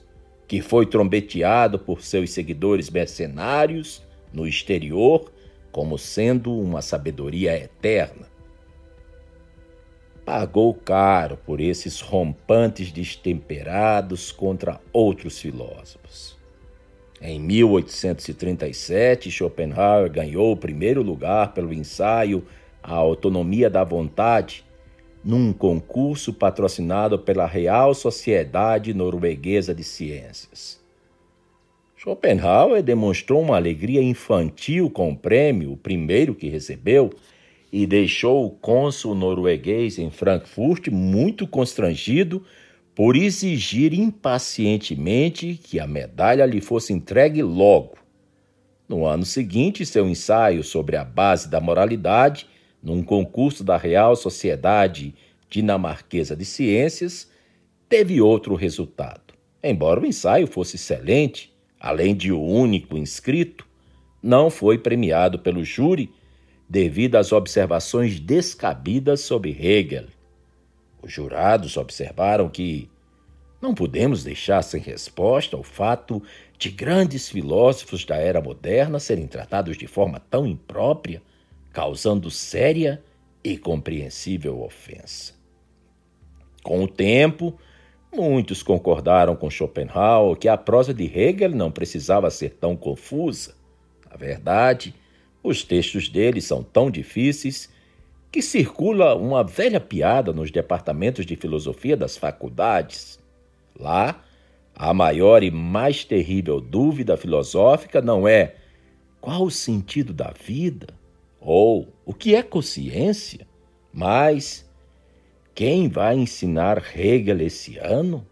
que 0.49 0.63
foi 0.63 0.87
trombeteado 0.87 1.77
por 1.77 2.01
seus 2.01 2.31
seguidores 2.31 2.89
mercenários 2.89 4.03
no 4.33 4.47
exterior 4.47 5.31
como 5.71 5.95
sendo 5.95 6.51
uma 6.51 6.81
sabedoria 6.81 7.55
eterna. 7.55 8.27
Pagou 10.25 10.73
caro 10.73 11.37
por 11.37 11.61
esses 11.61 12.01
rompantes 12.01 12.91
destemperados 12.91 14.31
contra 14.31 14.81
outros 14.91 15.39
filósofos. 15.39 16.35
Em 17.21 17.39
1837, 17.39 19.29
Schopenhauer 19.29 20.11
ganhou 20.11 20.51
o 20.51 20.57
primeiro 20.57 21.03
lugar 21.03 21.53
pelo 21.53 21.71
ensaio 21.71 22.43
A 22.81 22.95
Autonomia 22.95 23.69
da 23.69 23.83
Vontade, 23.83 24.65
num 25.23 25.51
concurso 25.51 26.33
patrocinado 26.33 27.19
pela 27.19 27.45
Real 27.45 27.93
Sociedade 27.93 28.93
Norueguesa 28.93 29.73
de 29.73 29.83
Ciências. 29.83 30.79
Schopenhauer 31.97 32.81
demonstrou 32.81 33.41
uma 33.41 33.57
alegria 33.57 34.01
infantil 34.01 34.89
com 34.89 35.11
o 35.11 35.17
prêmio, 35.17 35.73
o 35.73 35.77
primeiro 35.77 36.33
que 36.33 36.47
recebeu, 36.47 37.09
e 37.71 37.85
deixou 37.85 38.45
o 38.45 38.49
cônsul 38.49 39.13
norueguês 39.13 39.99
em 39.99 40.09
Frankfurt 40.09 40.87
muito 40.87 41.45
constrangido 41.45 42.43
por 42.95 43.15
exigir 43.15 43.93
impacientemente 43.93 45.59
que 45.61 45.79
a 45.79 45.85
medalha 45.85 46.45
lhe 46.45 46.61
fosse 46.61 46.93
entregue 46.93 47.43
logo. 47.43 47.97
No 48.87 49.05
ano 49.05 49.25
seguinte, 49.25 49.85
seu 49.85 50.07
ensaio 50.07 50.63
sobre 50.63 50.95
a 50.95 51.03
base 51.03 51.49
da 51.49 51.61
moralidade, 51.61 52.47
num 52.81 53.03
concurso 53.03 53.63
da 53.63 53.77
Real 53.77 54.15
Sociedade 54.15 55.13
Dinamarquesa 55.49 56.35
de 56.35 56.45
Ciências, 56.45 57.29
teve 57.87 58.21
outro 58.21 58.55
resultado. 58.55 59.33
Embora 59.61 59.99
o 59.99 60.05
ensaio 60.05 60.47
fosse 60.47 60.75
excelente, 60.75 61.53
além 61.79 62.15
de 62.15 62.31
o 62.31 62.41
único 62.41 62.97
inscrito, 62.97 63.67
não 64.21 64.49
foi 64.49 64.77
premiado 64.77 65.39
pelo 65.39 65.63
júri 65.63 66.11
devido 66.69 67.15
às 67.15 67.31
observações 67.31 68.19
descabidas 68.19 69.21
sobre 69.21 69.51
Hegel. 69.51 70.05
Os 71.01 71.11
jurados 71.11 71.77
observaram 71.77 72.47
que 72.49 72.89
não 73.61 73.73
podemos 73.73 74.23
deixar 74.23 74.61
sem 74.61 74.81
resposta 74.81 75.57
o 75.57 75.63
fato 75.63 76.21
de 76.57 76.69
grandes 76.69 77.29
filósofos 77.29 78.05
da 78.05 78.15
era 78.15 78.41
moderna 78.41 78.99
serem 78.99 79.27
tratados 79.27 79.77
de 79.77 79.87
forma 79.87 80.19
tão 80.29 80.45
imprópria, 80.45 81.21
causando 81.71 82.29
séria 82.31 83.03
e 83.43 83.57
compreensível 83.57 84.61
ofensa. 84.61 85.33
Com 86.63 86.83
o 86.83 86.87
tempo, 86.87 87.57
Muitos 88.11 88.63
concordaram 88.63 89.35
com 89.35 89.51
Schopenhauer 89.51 90.35
que 90.35 90.47
a 90.47 90.57
prosa 90.57 90.93
de 90.93 91.05
Hegel 91.05 91.51
não 91.51 91.69
precisava 91.69 92.29
ser 92.31 92.55
tão 92.55 92.75
confusa. 92.75 93.53
Na 94.09 94.17
verdade, 94.17 94.95
os 95.43 95.63
textos 95.63 96.09
dele 96.09 96.41
são 96.41 96.63
tão 96.63 96.89
difíceis 96.89 97.69
que 98.31 98.41
circula 98.41 99.15
uma 99.15 99.43
velha 99.43 99.79
piada 99.79 100.33
nos 100.33 100.49
departamentos 100.49 101.25
de 101.25 101.35
filosofia 101.35 101.95
das 101.95 102.17
faculdades. 102.17 103.19
Lá, 103.79 104.23
a 104.75 104.91
maior 104.91 105.43
e 105.43 105.51
mais 105.51 106.03
terrível 106.03 106.59
dúvida 106.59 107.15
filosófica 107.15 108.01
não 108.01 108.27
é 108.27 108.55
qual 109.21 109.43
o 109.43 109.51
sentido 109.51 110.13
da 110.13 110.31
vida 110.31 110.87
ou 111.39 111.87
o 112.05 112.13
que 112.13 112.35
é 112.35 112.43
consciência, 112.43 113.47
mas 113.93 114.69
quem 115.55 115.89
vai 115.89 116.15
ensinar 116.15 116.83
Hegel 116.95 117.41
esse 117.41 117.77
ano? 117.77 118.25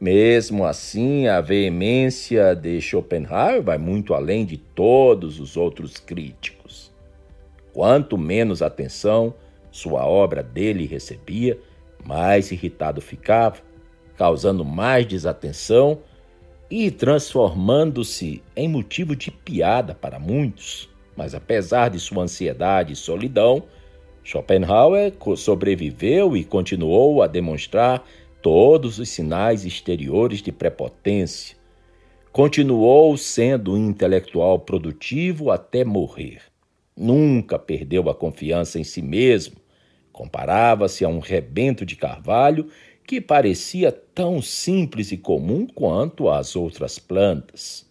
Mesmo 0.00 0.64
assim, 0.64 1.26
a 1.26 1.40
veemência 1.40 2.54
de 2.54 2.80
Schopenhauer 2.80 3.62
vai 3.62 3.78
muito 3.78 4.14
além 4.14 4.44
de 4.44 4.56
todos 4.56 5.40
os 5.40 5.56
outros 5.56 5.98
críticos. 5.98 6.92
Quanto 7.72 8.16
menos 8.16 8.62
atenção 8.62 9.34
sua 9.70 10.06
obra 10.06 10.42
dele 10.42 10.86
recebia, 10.86 11.58
mais 12.04 12.50
irritado 12.52 13.00
ficava, 13.00 13.58
causando 14.16 14.64
mais 14.64 15.06
desatenção 15.06 16.00
e 16.70 16.90
transformando-se 16.90 18.42
em 18.56 18.68
motivo 18.68 19.14
de 19.14 19.30
piada 19.30 19.94
para 19.94 20.18
muitos. 20.18 20.87
Mas 21.18 21.34
apesar 21.34 21.90
de 21.90 21.98
sua 21.98 22.22
ansiedade 22.22 22.92
e 22.92 22.96
solidão, 22.96 23.64
Schopenhauer 24.22 25.12
sobreviveu 25.36 26.36
e 26.36 26.44
continuou 26.44 27.24
a 27.24 27.26
demonstrar 27.26 28.04
todos 28.40 29.00
os 29.00 29.08
sinais 29.08 29.64
exteriores 29.64 30.40
de 30.40 30.52
prepotência. 30.52 31.56
Continuou 32.30 33.16
sendo 33.16 33.72
um 33.72 33.90
intelectual 33.90 34.60
produtivo 34.60 35.50
até 35.50 35.84
morrer. 35.84 36.40
Nunca 36.96 37.58
perdeu 37.58 38.08
a 38.08 38.14
confiança 38.14 38.78
em 38.78 38.84
si 38.84 39.02
mesmo. 39.02 39.56
Comparava-se 40.12 41.04
a 41.04 41.08
um 41.08 41.18
rebento 41.18 41.84
de 41.84 41.96
carvalho 41.96 42.68
que 43.04 43.20
parecia 43.20 43.90
tão 43.90 44.40
simples 44.40 45.10
e 45.10 45.16
comum 45.16 45.66
quanto 45.66 46.30
as 46.30 46.54
outras 46.54 46.96
plantas. 46.96 47.90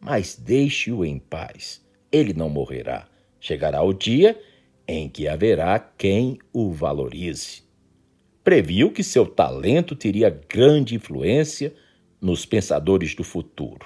Mas 0.00 0.34
deixe-o 0.34 1.04
em 1.04 1.18
paz. 1.18 1.83
Ele 2.14 2.32
não 2.32 2.48
morrerá. 2.48 3.08
Chegará 3.40 3.82
o 3.82 3.92
dia 3.92 4.40
em 4.86 5.08
que 5.08 5.26
haverá 5.26 5.80
quem 5.80 6.38
o 6.52 6.70
valorize. 6.70 7.64
Previu 8.44 8.92
que 8.92 9.02
seu 9.02 9.26
talento 9.26 9.96
teria 9.96 10.30
grande 10.30 10.94
influência 10.94 11.74
nos 12.20 12.46
pensadores 12.46 13.16
do 13.16 13.24
futuro. 13.24 13.84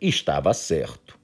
Estava 0.00 0.52
certo. 0.52 1.16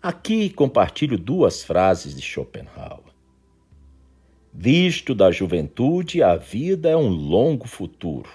Aqui 0.00 0.48
compartilho 0.48 1.18
duas 1.18 1.64
frases 1.64 2.14
de 2.14 2.22
Schopenhauer. 2.22 3.12
Visto 4.54 5.12
da 5.12 5.32
juventude, 5.32 6.22
a 6.22 6.36
vida 6.36 6.88
é 6.88 6.96
um 6.96 7.08
longo 7.08 7.66
futuro. 7.66 8.30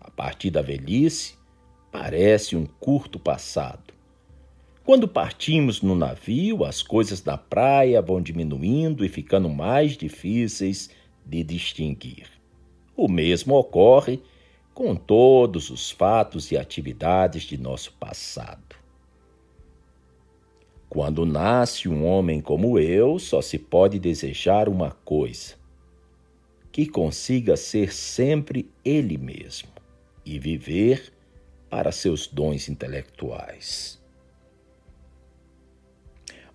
A 0.00 0.10
partir 0.10 0.50
da 0.50 0.60
velhice, 0.60 1.38
parece 1.92 2.56
um 2.56 2.66
curto 2.66 3.20
passado. 3.20 3.83
Quando 4.84 5.08
partimos 5.08 5.80
no 5.80 5.94
navio, 5.94 6.62
as 6.62 6.82
coisas 6.82 7.22
da 7.22 7.38
praia 7.38 8.02
vão 8.02 8.20
diminuindo 8.20 9.02
e 9.02 9.08
ficando 9.08 9.48
mais 9.48 9.96
difíceis 9.96 10.90
de 11.24 11.42
distinguir. 11.42 12.28
O 12.94 13.08
mesmo 13.08 13.54
ocorre 13.54 14.22
com 14.74 14.94
todos 14.94 15.70
os 15.70 15.90
fatos 15.90 16.52
e 16.52 16.58
atividades 16.58 17.44
de 17.44 17.56
nosso 17.56 17.94
passado. 17.94 18.76
Quando 20.86 21.24
nasce 21.24 21.88
um 21.88 22.04
homem 22.04 22.42
como 22.42 22.78
eu, 22.78 23.18
só 23.18 23.40
se 23.40 23.58
pode 23.58 23.98
desejar 23.98 24.68
uma 24.68 24.90
coisa: 24.90 25.54
que 26.70 26.86
consiga 26.86 27.56
ser 27.56 27.90
sempre 27.90 28.70
ele 28.84 29.16
mesmo 29.16 29.70
e 30.26 30.38
viver 30.38 31.10
para 31.70 31.90
seus 31.90 32.26
dons 32.26 32.68
intelectuais. 32.68 34.03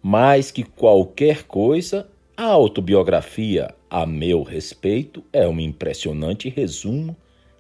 Mais 0.02 0.50
que 0.50 0.64
qualquer 0.64 1.44
coisa, 1.44 2.10
a 2.38 2.46
autobiografia, 2.46 3.76
a 3.90 4.06
meu 4.06 4.44
respeito, 4.44 5.24
é 5.34 5.46
um 5.46 5.60
impressionante 5.60 6.48
resumo 6.48 7.16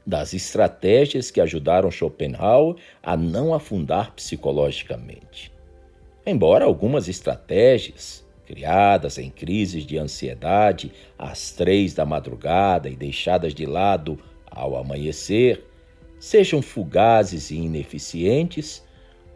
das 0.05 0.33
estratégias 0.33 1.29
que 1.29 1.41
ajudaram 1.41 1.91
Schopenhauer 1.91 2.77
a 3.03 3.17
não 3.17 3.53
afundar 3.53 4.13
psicologicamente. 4.15 5.51
Embora 6.25 6.63
algumas 6.63 7.09
estratégias, 7.09 8.25
criadas 8.45 9.17
em 9.17 9.29
crises 9.29 9.85
de 9.85 9.97
ansiedade 9.97 10.91
às 11.17 11.51
três 11.51 11.93
da 11.93 12.05
madrugada 12.05 12.89
e 12.89 12.95
deixadas 12.95 13.53
de 13.53 13.65
lado 13.65 14.17
ao 14.49 14.77
amanhecer, 14.77 15.65
sejam 16.19 16.61
fugazes 16.61 17.51
e 17.51 17.57
ineficientes, 17.57 18.83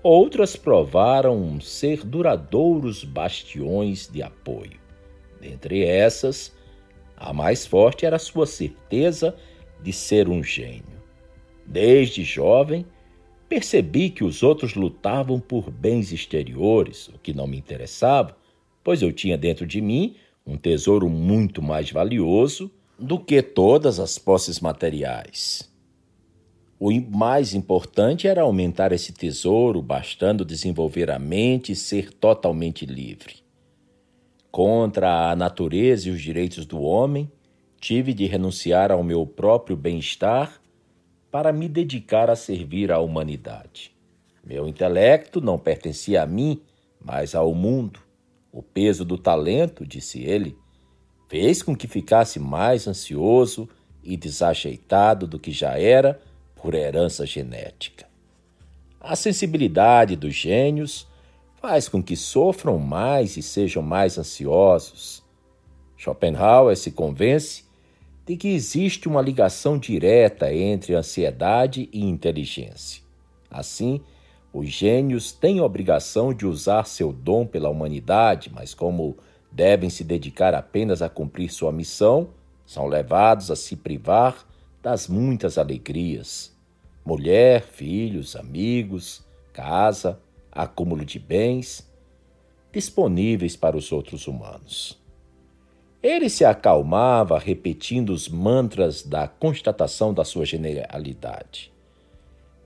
outras 0.03 0.55
provaram 0.57 1.59
ser 1.61 2.05
duradouros 2.05 3.05
bastiões 3.05 4.07
de 4.07 4.21
apoio. 4.21 4.79
Dentre 5.39 5.83
essas, 5.83 6.53
a 7.15 7.31
mais 7.31 7.65
forte 7.65 8.05
era 8.05 8.19
sua 8.19 8.45
certeza 8.45 9.35
de 9.81 9.93
ser 9.93 10.27
um 10.27 10.43
gênio. 10.43 11.01
Desde 11.65 12.23
jovem, 12.23 12.85
percebi 13.47 14.09
que 14.09 14.23
os 14.23 14.43
outros 14.43 14.75
lutavam 14.75 15.39
por 15.39 15.71
bens 15.71 16.11
exteriores, 16.11 17.07
o 17.07 17.17
que 17.19 17.33
não 17.33 17.47
me 17.47 17.57
interessava, 17.57 18.35
pois 18.83 19.01
eu 19.01 19.11
tinha 19.13 19.37
dentro 19.37 19.65
de 19.65 19.79
mim 19.79 20.15
um 20.45 20.57
tesouro 20.57 21.09
muito 21.09 21.61
mais 21.61 21.89
valioso 21.89 22.69
do 22.99 23.17
que 23.17 23.41
todas 23.41 23.99
as 23.99 24.17
posses 24.17 24.59
materiais. 24.59 25.72
O 26.85 26.91
mais 27.17 27.53
importante 27.53 28.27
era 28.27 28.41
aumentar 28.41 28.91
esse 28.91 29.13
tesouro, 29.13 29.81
bastando 29.81 30.43
desenvolver 30.43 31.09
a 31.09 31.17
mente 31.17 31.71
e 31.71 31.77
ser 31.77 32.11
totalmente 32.11 32.85
livre. 32.85 33.35
Contra 34.51 35.31
a 35.31 35.33
natureza 35.33 36.09
e 36.09 36.11
os 36.11 36.21
direitos 36.21 36.65
do 36.65 36.81
homem, 36.81 37.31
tive 37.79 38.13
de 38.13 38.25
renunciar 38.25 38.91
ao 38.91 39.01
meu 39.01 39.25
próprio 39.25 39.77
bem-estar 39.77 40.59
para 41.31 41.53
me 41.53 41.69
dedicar 41.69 42.29
a 42.29 42.35
servir 42.35 42.91
à 42.91 42.99
humanidade. 42.99 43.95
Meu 44.45 44.67
intelecto 44.67 45.39
não 45.39 45.57
pertencia 45.57 46.21
a 46.21 46.27
mim, 46.27 46.61
mas 46.99 47.33
ao 47.33 47.55
mundo. 47.55 48.01
O 48.51 48.61
peso 48.61 49.05
do 49.05 49.17
talento, 49.17 49.87
disse 49.87 50.21
ele, 50.21 50.57
fez 51.29 51.63
com 51.63 51.77
que 51.77 51.87
ficasse 51.87 52.41
mais 52.41 52.89
ansioso 52.89 53.69
e 54.03 54.17
desajeitado 54.17 55.25
do 55.25 55.39
que 55.39 55.53
já 55.53 55.79
era 55.79 56.19
por 56.63 56.73
herança 56.73 57.25
genética. 57.25 58.07
A 58.97 59.17
sensibilidade 59.17 60.15
dos 60.15 60.33
gênios 60.33 61.05
faz 61.61 61.89
com 61.89 62.01
que 62.01 62.15
sofram 62.15 62.79
mais 62.79 63.35
e 63.35 63.43
sejam 63.43 63.83
mais 63.83 64.17
ansiosos. 64.17 65.21
Schopenhauer 65.97 66.77
se 66.77 66.91
convence 66.91 67.65
de 68.25 68.37
que 68.37 68.47
existe 68.47 69.09
uma 69.09 69.21
ligação 69.21 69.77
direta 69.77 70.53
entre 70.53 70.95
ansiedade 70.95 71.89
e 71.91 72.05
inteligência. 72.05 73.03
Assim, 73.51 73.99
os 74.53 74.69
gênios 74.69 75.33
têm 75.33 75.59
a 75.59 75.65
obrigação 75.65 76.33
de 76.33 76.47
usar 76.47 76.85
seu 76.85 77.11
dom 77.11 77.45
pela 77.45 77.69
humanidade, 77.69 78.49
mas 78.53 78.73
como 78.73 79.17
devem 79.51 79.89
se 79.89 80.05
dedicar 80.05 80.53
apenas 80.53 81.01
a 81.01 81.09
cumprir 81.09 81.51
sua 81.51 81.73
missão, 81.73 82.29
são 82.65 82.87
levados 82.87 83.51
a 83.51 83.55
se 83.57 83.75
privar 83.75 84.47
das 84.81 85.09
muitas 85.09 85.57
alegrias. 85.57 86.52
Mulher, 87.05 87.61
filhos, 87.61 88.35
amigos, 88.35 89.25
casa, 89.51 90.19
acúmulo 90.51 91.03
de 91.03 91.19
bens, 91.19 91.89
disponíveis 92.71 93.55
para 93.55 93.75
os 93.75 93.91
outros 93.91 94.27
humanos. 94.27 95.01
Ele 96.01 96.29
se 96.29 96.43
acalmava 96.43 97.37
repetindo 97.39 98.09
os 98.09 98.27
mantras 98.27 99.03
da 99.03 99.27
constatação 99.27 100.13
da 100.13 100.25
sua 100.25 100.45
generalidade. 100.45 101.71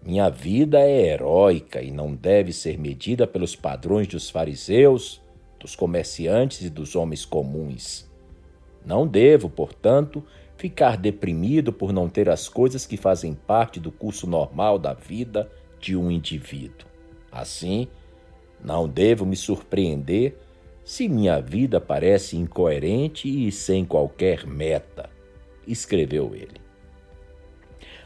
Minha 0.04 0.30
vida 0.30 0.80
é 0.80 1.08
heróica 1.08 1.82
e 1.82 1.92
não 1.92 2.16
deve 2.16 2.54
ser 2.54 2.80
medida 2.80 3.28
pelos 3.28 3.56
padrões 3.56 4.08
dos 4.08 4.30
fariseus, 4.30 5.22
dos 5.60 5.76
comerciantes 5.76 6.62
e 6.62 6.70
dos 6.70 6.96
homens 6.96 7.26
comuns. 7.26 8.10
Não 8.86 9.06
devo, 9.06 9.50
portanto, 9.50 10.24
ficar 10.58 10.98
deprimido 10.98 11.72
por 11.72 11.94
não 11.94 12.10
ter 12.10 12.30
as 12.30 12.50
coisas 12.50 12.86
que 12.86 12.98
fazem 12.98 13.34
parte 13.34 13.80
do 13.80 13.92
curso 13.92 14.28
normal 14.28 14.78
da 14.80 14.94
vida 14.94 15.50
de 15.80 15.96
um 15.96 16.10
indivíduo. 16.12 16.88
Assim, 17.32 17.88
não 18.64 18.90
devo 18.90 19.26
me 19.26 19.36
surpreender 19.36 20.36
se 20.84 21.08
minha 21.08 21.40
vida 21.40 21.80
parece 21.80 22.38
incoerente 22.38 23.28
e 23.28 23.52
sem 23.52 23.86
qualquer 23.86 24.48
meta, 24.48 25.10
escreveu 25.68 26.34
ele. 26.34 26.62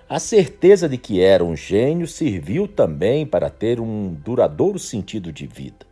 A 0.10 0.20
certeza 0.20 0.90
de 0.90 0.98
que 0.98 1.22
era 1.22 1.46
um 1.46 1.56
gênio 1.56 2.08
serviu 2.08 2.68
também 2.68 3.26
para 3.26 3.50
ter 3.50 3.80
um 3.80 4.14
duradouro 4.14 4.78
sentido 4.78 5.32
de 5.32 5.48
vida. 5.48 5.86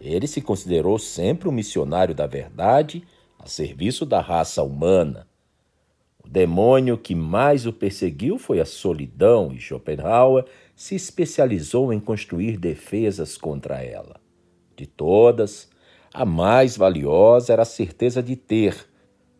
Ele 0.00 0.26
se 0.26 0.40
considerou 0.40 0.98
sempre 0.98 1.48
um 1.48 1.52
missionário 1.52 2.14
da 2.14 2.26
verdade 2.26 3.02
a 3.38 3.48
serviço 3.48 4.06
da 4.06 4.20
raça 4.20 4.62
humana. 4.62 5.26
O 6.24 6.28
demônio 6.28 6.96
que 6.96 7.14
mais 7.14 7.66
o 7.66 7.72
perseguiu 7.72 8.38
foi 8.38 8.60
a 8.60 8.64
solidão, 8.64 9.52
e 9.52 9.58
Schopenhauer 9.58 10.44
se 10.74 10.94
especializou 10.94 11.92
em 11.92 12.00
construir 12.00 12.56
defesas 12.56 13.36
contra 13.36 13.82
ela. 13.82 14.20
De 14.76 14.86
todas, 14.86 15.68
a 16.12 16.24
mais 16.24 16.76
valiosa 16.76 17.52
era 17.52 17.62
a 17.62 17.66
certeza 17.66 18.22
de 18.22 18.36
ter, 18.36 18.88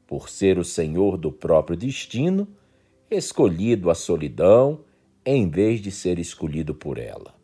por 0.06 0.28
ser 0.28 0.58
o 0.58 0.64
senhor 0.64 1.16
do 1.16 1.32
próprio 1.32 1.76
destino, 1.76 2.48
escolhido 3.10 3.90
a 3.90 3.94
solidão 3.94 4.80
em 5.24 5.48
vez 5.48 5.80
de 5.80 5.90
ser 5.90 6.18
escolhido 6.18 6.74
por 6.74 6.98
ela. 6.98 7.34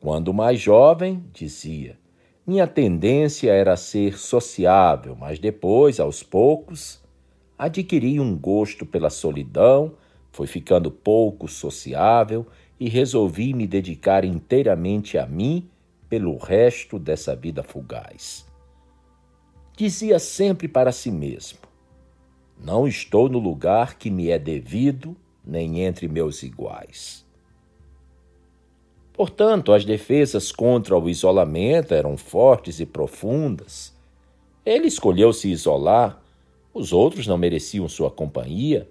Quando 0.00 0.34
mais 0.34 0.60
jovem, 0.60 1.24
dizia, 1.32 1.98
minha 2.46 2.66
tendência 2.66 3.52
era 3.52 3.76
ser 3.76 4.18
sociável, 4.18 5.14
mas 5.14 5.38
depois, 5.38 6.00
aos 6.00 6.22
poucos, 6.22 7.01
adquiri 7.64 8.18
um 8.18 8.36
gosto 8.36 8.84
pela 8.84 9.10
solidão, 9.10 9.92
fui 10.30 10.46
ficando 10.46 10.90
pouco 10.90 11.46
sociável 11.46 12.46
e 12.78 12.88
resolvi 12.88 13.54
me 13.54 13.66
dedicar 13.66 14.24
inteiramente 14.24 15.16
a 15.16 15.26
mim 15.26 15.68
pelo 16.08 16.36
resto 16.36 16.98
dessa 16.98 17.36
vida 17.36 17.62
fugaz. 17.62 18.44
Dizia 19.76 20.18
sempre 20.18 20.66
para 20.66 20.92
si 20.92 21.10
mesmo: 21.10 21.58
não 22.58 22.86
estou 22.86 23.28
no 23.28 23.38
lugar 23.38 23.96
que 23.96 24.10
me 24.10 24.30
é 24.30 24.38
devido, 24.38 25.16
nem 25.44 25.80
entre 25.80 26.08
meus 26.08 26.42
iguais. 26.42 27.24
Portanto, 29.12 29.72
as 29.72 29.84
defesas 29.84 30.50
contra 30.50 30.96
o 30.96 31.08
isolamento 31.08 31.92
eram 31.92 32.16
fortes 32.16 32.80
e 32.80 32.86
profundas. 32.86 33.92
Ele 34.64 34.86
escolheu 34.86 35.32
se 35.32 35.50
isolar, 35.50 36.21
os 36.72 36.92
outros 36.92 37.26
não 37.26 37.36
mereciam 37.36 37.88
sua 37.88 38.10
companhia. 38.10 38.88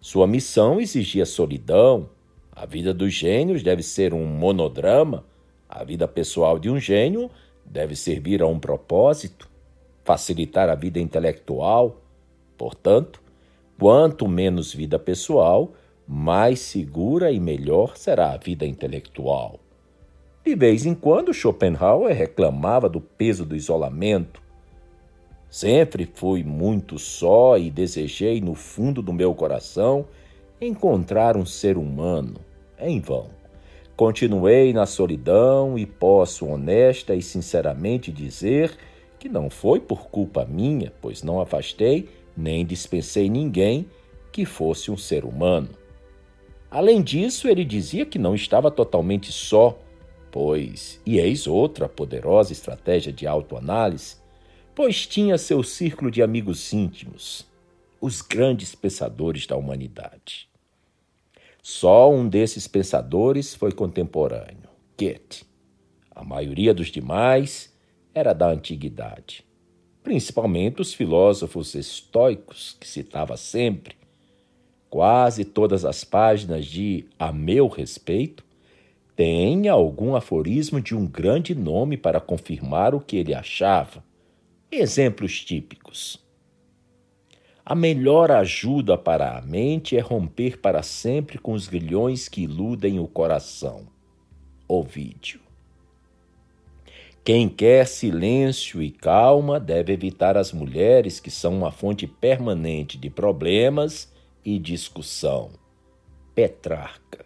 Sua 0.00 0.26
missão 0.26 0.80
exigia 0.80 1.26
solidão. 1.26 2.08
A 2.52 2.66
vida 2.66 2.92
dos 2.94 3.12
gênios 3.12 3.62
deve 3.62 3.82
ser 3.82 4.14
um 4.14 4.24
monodrama. 4.24 5.24
A 5.68 5.84
vida 5.84 6.06
pessoal 6.08 6.58
de 6.58 6.70
um 6.70 6.78
gênio 6.78 7.30
deve 7.64 7.94
servir 7.94 8.42
a 8.42 8.46
um 8.46 8.58
propósito, 8.58 9.48
facilitar 10.04 10.68
a 10.68 10.74
vida 10.74 10.98
intelectual 10.98 12.02
Portanto, 12.58 13.22
quanto 13.78 14.26
menos 14.26 14.74
vida 14.74 14.98
pessoal, 14.98 15.72
mais 16.06 16.58
segura 16.58 17.30
e 17.30 17.38
melhor 17.38 17.96
será 17.96 18.32
a 18.32 18.36
vida 18.36 18.66
intelectual. 18.66 19.60
De 20.44 20.56
vez 20.56 20.84
em 20.84 20.94
quando, 20.94 21.32
Schopenhauer 21.32 22.14
reclamava 22.16 22.88
do 22.88 23.00
peso 23.00 23.44
do 23.44 23.54
isolamento. 23.54 24.42
Sempre 25.50 26.08
fui 26.12 26.42
muito 26.44 26.98
só 26.98 27.56
e 27.56 27.70
desejei, 27.70 28.40
no 28.40 28.54
fundo 28.54 29.00
do 29.00 29.12
meu 29.12 29.34
coração, 29.34 30.06
encontrar 30.60 31.36
um 31.36 31.46
ser 31.46 31.76
humano. 31.78 32.36
Em 32.78 33.00
vão. 33.00 33.30
Continuei 33.96 34.72
na 34.72 34.86
solidão 34.86 35.78
e 35.78 35.84
posso 35.84 36.46
honesta 36.46 37.14
e 37.14 37.22
sinceramente 37.22 38.12
dizer 38.12 38.76
que 39.18 39.28
não 39.28 39.50
foi 39.50 39.80
por 39.80 40.08
culpa 40.08 40.44
minha, 40.44 40.92
pois 41.00 41.22
não 41.22 41.40
afastei 41.40 42.08
nem 42.38 42.64
dispensei 42.64 43.28
ninguém 43.28 43.86
que 44.30 44.44
fosse 44.44 44.92
um 44.92 44.96
ser 44.96 45.24
humano. 45.24 45.70
Além 46.70 47.02
disso, 47.02 47.48
ele 47.48 47.64
dizia 47.64 48.06
que 48.06 48.18
não 48.18 48.34
estava 48.34 48.70
totalmente 48.70 49.32
só, 49.32 49.76
pois, 50.30 51.00
e 51.04 51.18
eis 51.18 51.48
outra 51.48 51.88
poderosa 51.88 52.52
estratégia 52.52 53.12
de 53.12 53.26
autoanálise, 53.26 54.17
pois 54.78 55.08
tinha 55.08 55.36
seu 55.36 55.60
círculo 55.64 56.08
de 56.08 56.22
amigos 56.22 56.72
íntimos, 56.72 57.44
os 58.00 58.22
grandes 58.22 58.76
pensadores 58.76 59.44
da 59.44 59.56
humanidade. 59.56 60.48
Só 61.60 62.08
um 62.08 62.28
desses 62.28 62.68
pensadores 62.68 63.56
foi 63.56 63.72
contemporâneo, 63.72 64.70
Goethe. 64.96 65.44
A 66.12 66.22
maioria 66.22 66.72
dos 66.72 66.92
demais 66.92 67.74
era 68.14 68.32
da 68.32 68.48
antiguidade 68.52 69.44
principalmente 70.08 70.80
os 70.80 70.94
filósofos 70.94 71.74
estoicos, 71.74 72.74
que 72.80 72.88
citava 72.88 73.36
sempre. 73.36 73.94
Quase 74.88 75.44
todas 75.44 75.84
as 75.84 76.02
páginas 76.02 76.64
de 76.64 77.04
A 77.18 77.30
Meu 77.30 77.68
Respeito 77.68 78.42
têm 79.14 79.68
algum 79.68 80.16
aforismo 80.16 80.80
de 80.80 80.94
um 80.94 81.06
grande 81.06 81.54
nome 81.54 81.98
para 81.98 82.22
confirmar 82.22 82.94
o 82.94 83.00
que 83.00 83.18
ele 83.18 83.34
achava, 83.34 84.02
Exemplos 84.70 85.42
típicos. 85.42 86.22
A 87.64 87.74
melhor 87.74 88.30
ajuda 88.30 88.98
para 88.98 89.38
a 89.38 89.40
mente 89.40 89.96
é 89.96 90.00
romper 90.00 90.58
para 90.58 90.82
sempre 90.82 91.38
com 91.38 91.54
os 91.54 91.66
grilhões 91.66 92.28
que 92.28 92.42
iludem 92.42 93.00
o 93.00 93.08
coração. 93.08 93.86
Ovídio. 94.68 95.40
Quem 97.24 97.48
quer 97.48 97.86
silêncio 97.86 98.82
e 98.82 98.90
calma 98.90 99.58
deve 99.58 99.94
evitar 99.94 100.36
as 100.36 100.52
mulheres 100.52 101.18
que 101.18 101.30
são 101.30 101.56
uma 101.56 101.72
fonte 101.72 102.06
permanente 102.06 102.98
de 102.98 103.08
problemas 103.08 104.12
e 104.44 104.58
discussão. 104.58 105.50
Petrarca. 106.34 107.24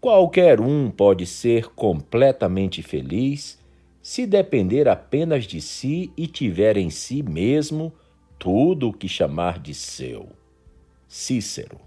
Qualquer 0.00 0.62
um 0.62 0.90
pode 0.90 1.26
ser 1.26 1.68
completamente 1.74 2.82
feliz 2.82 3.61
se 4.02 4.26
depender 4.26 4.88
apenas 4.88 5.44
de 5.44 5.60
si 5.60 6.12
e 6.16 6.26
tiver 6.26 6.76
em 6.76 6.90
si 6.90 7.22
mesmo 7.22 7.92
tudo 8.38 8.88
o 8.88 8.92
que 8.92 9.08
chamar 9.08 9.60
de 9.60 9.72
seu. 9.72 10.28
Cícero. 11.06 11.80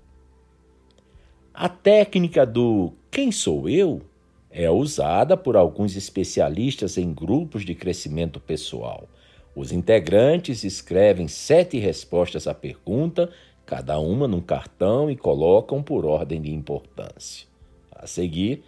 A 1.54 1.68
técnica 1.68 2.46
do 2.46 2.94
quem 3.12 3.32
sou 3.32 3.68
eu 3.68 4.02
é 4.50 4.70
usada 4.72 5.36
por 5.36 5.58
alguns 5.58 5.98
especialistas 5.98 6.98
em 6.98 7.14
grupos 7.14 7.66
de 7.66 7.76
crescimento 7.76 8.40
pessoal. 8.40 9.10
Os 9.54 9.74
integrantes 9.74 10.64
escrevem 10.64 11.28
sete 11.28 11.78
respostas 11.78 12.48
à 12.48 12.54
pergunta, 12.54 13.30
cada 13.66 14.00
uma 14.00 14.28
num 14.28 14.42
cartão 14.42 15.12
e 15.12 15.16
colocam 15.16 15.84
por 15.84 16.06
ordem 16.06 16.42
de 16.42 16.54
importância. 16.54 17.48
A 17.92 18.08
seguir, 18.08 18.64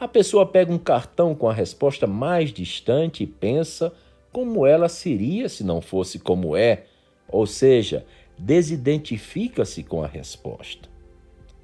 a 0.00 0.08
pessoa 0.08 0.46
pega 0.46 0.72
um 0.72 0.78
cartão 0.78 1.34
com 1.34 1.48
a 1.48 1.52
resposta 1.52 2.06
mais 2.06 2.52
distante 2.52 3.22
e 3.22 3.26
pensa 3.26 3.92
como 4.32 4.66
ela 4.66 4.88
seria 4.88 5.48
se 5.48 5.62
não 5.62 5.80
fosse 5.80 6.18
como 6.18 6.56
é 6.56 6.86
ou 7.30 7.46
seja, 7.46 8.04
desidentifica-se 8.36 9.82
com 9.82 10.02
a 10.02 10.06
resposta. 10.06 10.88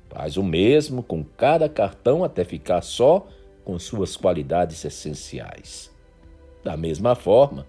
Faz 0.09 0.37
o 0.37 0.43
mesmo 0.43 1.03
com 1.03 1.25
cada 1.25 1.69
cartão 1.69 2.23
até 2.23 2.45
ficar 2.45 2.83
só 2.83 3.27
com 3.65 3.79
suas 3.79 4.17
qualidades 4.17 4.85
essenciais. 4.85 5.93
Da 6.63 6.77
mesma 6.77 7.15
forma, 7.15 7.67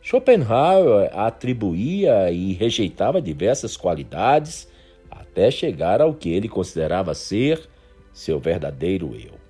Schopenhauer 0.00 1.10
atribuía 1.12 2.30
e 2.30 2.52
rejeitava 2.52 3.20
diversas 3.20 3.76
qualidades 3.76 4.68
até 5.10 5.50
chegar 5.50 6.00
ao 6.00 6.14
que 6.14 6.30
ele 6.30 6.48
considerava 6.48 7.14
ser 7.14 7.68
seu 8.12 8.38
verdadeiro 8.38 9.14
eu. 9.14 9.41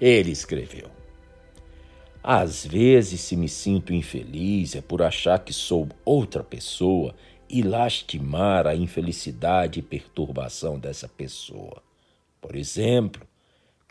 Ele 0.00 0.30
escreveu: 0.30 0.90
às 2.22 2.66
vezes, 2.66 3.22
se 3.22 3.36
me 3.36 3.48
sinto 3.48 3.94
infeliz, 3.94 4.74
é 4.74 4.82
por 4.82 5.00
achar 5.00 5.38
que 5.38 5.52
sou 5.52 5.88
outra 6.04 6.44
pessoa 6.44 7.14
e 7.48 7.62
lastimar 7.62 8.66
a 8.66 8.76
infelicidade 8.76 9.78
e 9.78 9.82
perturbação 9.82 10.78
dessa 10.78 11.08
pessoa. 11.08 11.82
Por 12.40 12.54
exemplo, 12.54 13.26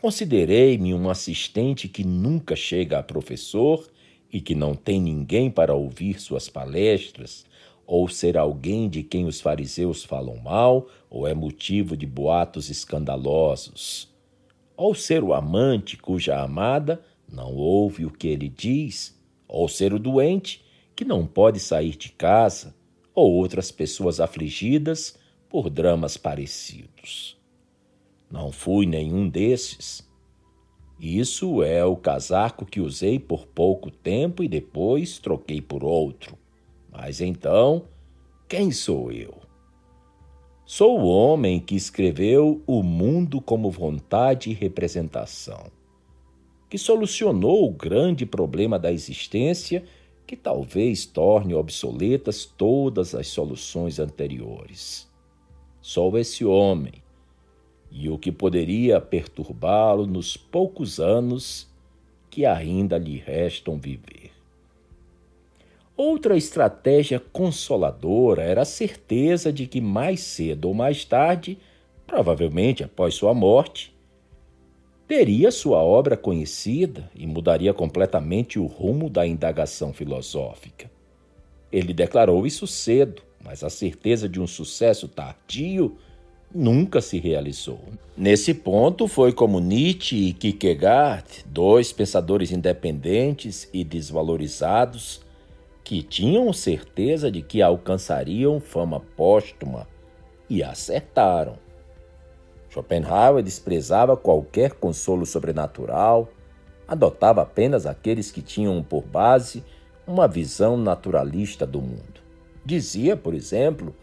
considerei-me 0.00 0.94
um 0.94 1.10
assistente 1.10 1.88
que 1.88 2.04
nunca 2.04 2.54
chega 2.54 2.98
a 2.98 3.02
professor 3.02 3.84
e 4.32 4.40
que 4.40 4.54
não 4.54 4.74
tem 4.74 5.00
ninguém 5.00 5.50
para 5.50 5.74
ouvir 5.74 6.20
suas 6.20 6.48
palestras, 6.48 7.44
ou 7.86 8.06
ser 8.06 8.36
alguém 8.36 8.88
de 8.88 9.02
quem 9.02 9.24
os 9.24 9.40
fariseus 9.40 10.04
falam 10.04 10.36
mal, 10.36 10.86
ou 11.10 11.26
é 11.26 11.34
motivo 11.34 11.96
de 11.96 12.06
boatos 12.06 12.70
escandalosos, 12.70 14.08
ou 14.78 14.94
ser 14.94 15.24
o 15.24 15.34
amante 15.34 15.96
cuja 15.96 16.40
amada 16.40 17.02
não 17.28 17.52
ouve 17.56 18.06
o 18.06 18.10
que 18.12 18.28
ele 18.28 18.48
diz, 18.48 19.20
ou 19.48 19.68
ser 19.68 19.92
o 19.92 19.98
doente 19.98 20.64
que 20.94 21.04
não 21.04 21.26
pode 21.26 21.58
sair 21.58 21.96
de 21.96 22.10
casa, 22.12 22.76
ou 23.12 23.34
outras 23.34 23.72
pessoas 23.72 24.20
afligidas 24.20 25.18
por 25.48 25.68
dramas 25.68 26.16
parecidos. 26.16 27.36
Não 28.30 28.52
fui 28.52 28.86
nenhum 28.86 29.28
desses. 29.28 30.08
Isso 31.00 31.60
é 31.64 31.84
o 31.84 31.96
casaco 31.96 32.64
que 32.64 32.80
usei 32.80 33.18
por 33.18 33.46
pouco 33.46 33.90
tempo 33.90 34.44
e 34.44 34.48
depois 34.48 35.18
troquei 35.18 35.60
por 35.60 35.82
outro. 35.82 36.38
Mas 36.88 37.20
então, 37.20 37.84
quem 38.48 38.70
sou 38.70 39.10
eu? 39.10 39.37
Sou 40.70 41.00
o 41.00 41.06
homem 41.06 41.58
que 41.58 41.74
escreveu 41.74 42.60
O 42.66 42.82
Mundo 42.82 43.40
como 43.40 43.70
Vontade 43.70 44.50
e 44.50 44.52
Representação 44.52 45.72
que 46.68 46.76
solucionou 46.76 47.66
o 47.66 47.72
grande 47.72 48.26
problema 48.26 48.78
da 48.78 48.92
existência 48.92 49.82
que 50.26 50.36
talvez 50.36 51.06
torne 51.06 51.54
obsoletas 51.54 52.44
todas 52.44 53.14
as 53.14 53.28
soluções 53.28 53.98
anteriores. 53.98 55.10
Só 55.80 56.14
esse 56.18 56.44
homem 56.44 57.02
e 57.90 58.10
o 58.10 58.18
que 58.18 58.30
poderia 58.30 59.00
perturbá-lo 59.00 60.06
nos 60.06 60.36
poucos 60.36 61.00
anos 61.00 61.66
que 62.28 62.44
ainda 62.44 62.98
lhe 62.98 63.16
restam 63.16 63.78
viver. 63.78 64.27
Outra 65.98 66.36
estratégia 66.36 67.18
consoladora 67.18 68.42
era 68.42 68.62
a 68.62 68.64
certeza 68.64 69.52
de 69.52 69.66
que 69.66 69.80
mais 69.80 70.20
cedo 70.20 70.68
ou 70.68 70.74
mais 70.74 71.04
tarde, 71.04 71.58
provavelmente 72.06 72.84
após 72.84 73.16
sua 73.16 73.34
morte, 73.34 73.92
teria 75.08 75.50
sua 75.50 75.82
obra 75.82 76.16
conhecida 76.16 77.10
e 77.16 77.26
mudaria 77.26 77.74
completamente 77.74 78.60
o 78.60 78.66
rumo 78.66 79.10
da 79.10 79.26
indagação 79.26 79.92
filosófica. 79.92 80.88
Ele 81.72 81.92
declarou 81.92 82.46
isso 82.46 82.64
cedo, 82.64 83.20
mas 83.44 83.64
a 83.64 83.68
certeza 83.68 84.28
de 84.28 84.40
um 84.40 84.46
sucesso 84.46 85.08
tardio 85.08 85.98
nunca 86.54 87.00
se 87.00 87.18
realizou. 87.18 87.80
Nesse 88.16 88.54
ponto, 88.54 89.08
foi 89.08 89.32
como 89.32 89.58
Nietzsche 89.58 90.28
e 90.28 90.32
Kierkegaard, 90.32 91.44
dois 91.44 91.92
pensadores 91.92 92.52
independentes 92.52 93.68
e 93.72 93.82
desvalorizados, 93.82 95.26
que 95.88 96.02
tinham 96.02 96.52
certeza 96.52 97.30
de 97.30 97.40
que 97.40 97.62
alcançariam 97.62 98.60
fama 98.60 99.00
póstuma 99.16 99.88
e 100.46 100.62
acertaram. 100.62 101.56
Schopenhauer 102.68 103.42
desprezava 103.42 104.14
qualquer 104.14 104.72
consolo 104.74 105.24
sobrenatural, 105.24 106.28
adotava 106.86 107.40
apenas 107.40 107.86
aqueles 107.86 108.30
que 108.30 108.42
tinham 108.42 108.82
por 108.82 109.02
base 109.02 109.64
uma 110.06 110.28
visão 110.28 110.76
naturalista 110.76 111.66
do 111.66 111.80
mundo. 111.80 112.20
Dizia, 112.62 113.16
por 113.16 113.32
exemplo, 113.32 113.96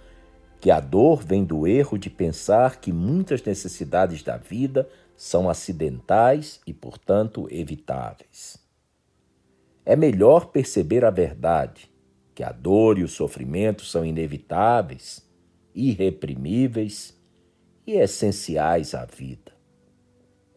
que 0.59 0.71
a 0.71 0.79
dor 0.79 1.21
vem 1.21 1.45
do 1.45 1.67
erro 1.67 1.99
de 1.99 2.09
pensar 2.09 2.77
que 2.77 2.91
muitas 2.91 3.43
necessidades 3.43 4.23
da 4.23 4.37
vida 4.37 4.89
são 5.15 5.47
acidentais 5.47 6.59
e, 6.65 6.73
portanto, 6.73 7.47
evitáveis. 7.51 8.64
É 9.85 9.95
melhor 9.95 10.47
perceber 10.47 11.05
a 11.05 11.11
verdade, 11.11 11.91
que 12.33 12.43
a 12.43 12.51
dor 12.51 12.97
e 12.97 13.03
o 13.03 13.07
sofrimento 13.07 13.85
são 13.85 14.03
inevitáveis, 14.03 15.23
irreprimíveis 15.75 17.15
e 17.85 17.93
essenciais 17.93 18.95
à 18.95 19.05
vida. 19.05 19.51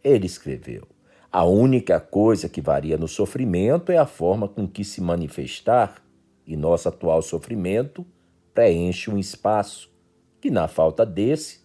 Ele 0.03 0.25
escreveu: 0.25 0.89
A 1.31 1.45
única 1.45 2.01
coisa 2.01 2.49
que 2.49 2.63
varia 2.63 2.97
no 2.97 3.07
sofrimento 3.07 3.93
é 3.93 3.99
a 3.99 4.07
forma 4.07 4.49
com 4.49 4.67
que 4.67 4.83
se 4.83 5.01
manifestar, 5.03 6.03
e 6.47 6.57
nosso 6.57 6.89
atual 6.89 7.21
sofrimento 7.21 8.07
preenche 8.55 9.11
um 9.11 9.19
espaço 9.19 9.93
que, 10.41 10.51
na 10.51 10.67
falta 10.67 11.05
desse, 11.05 11.61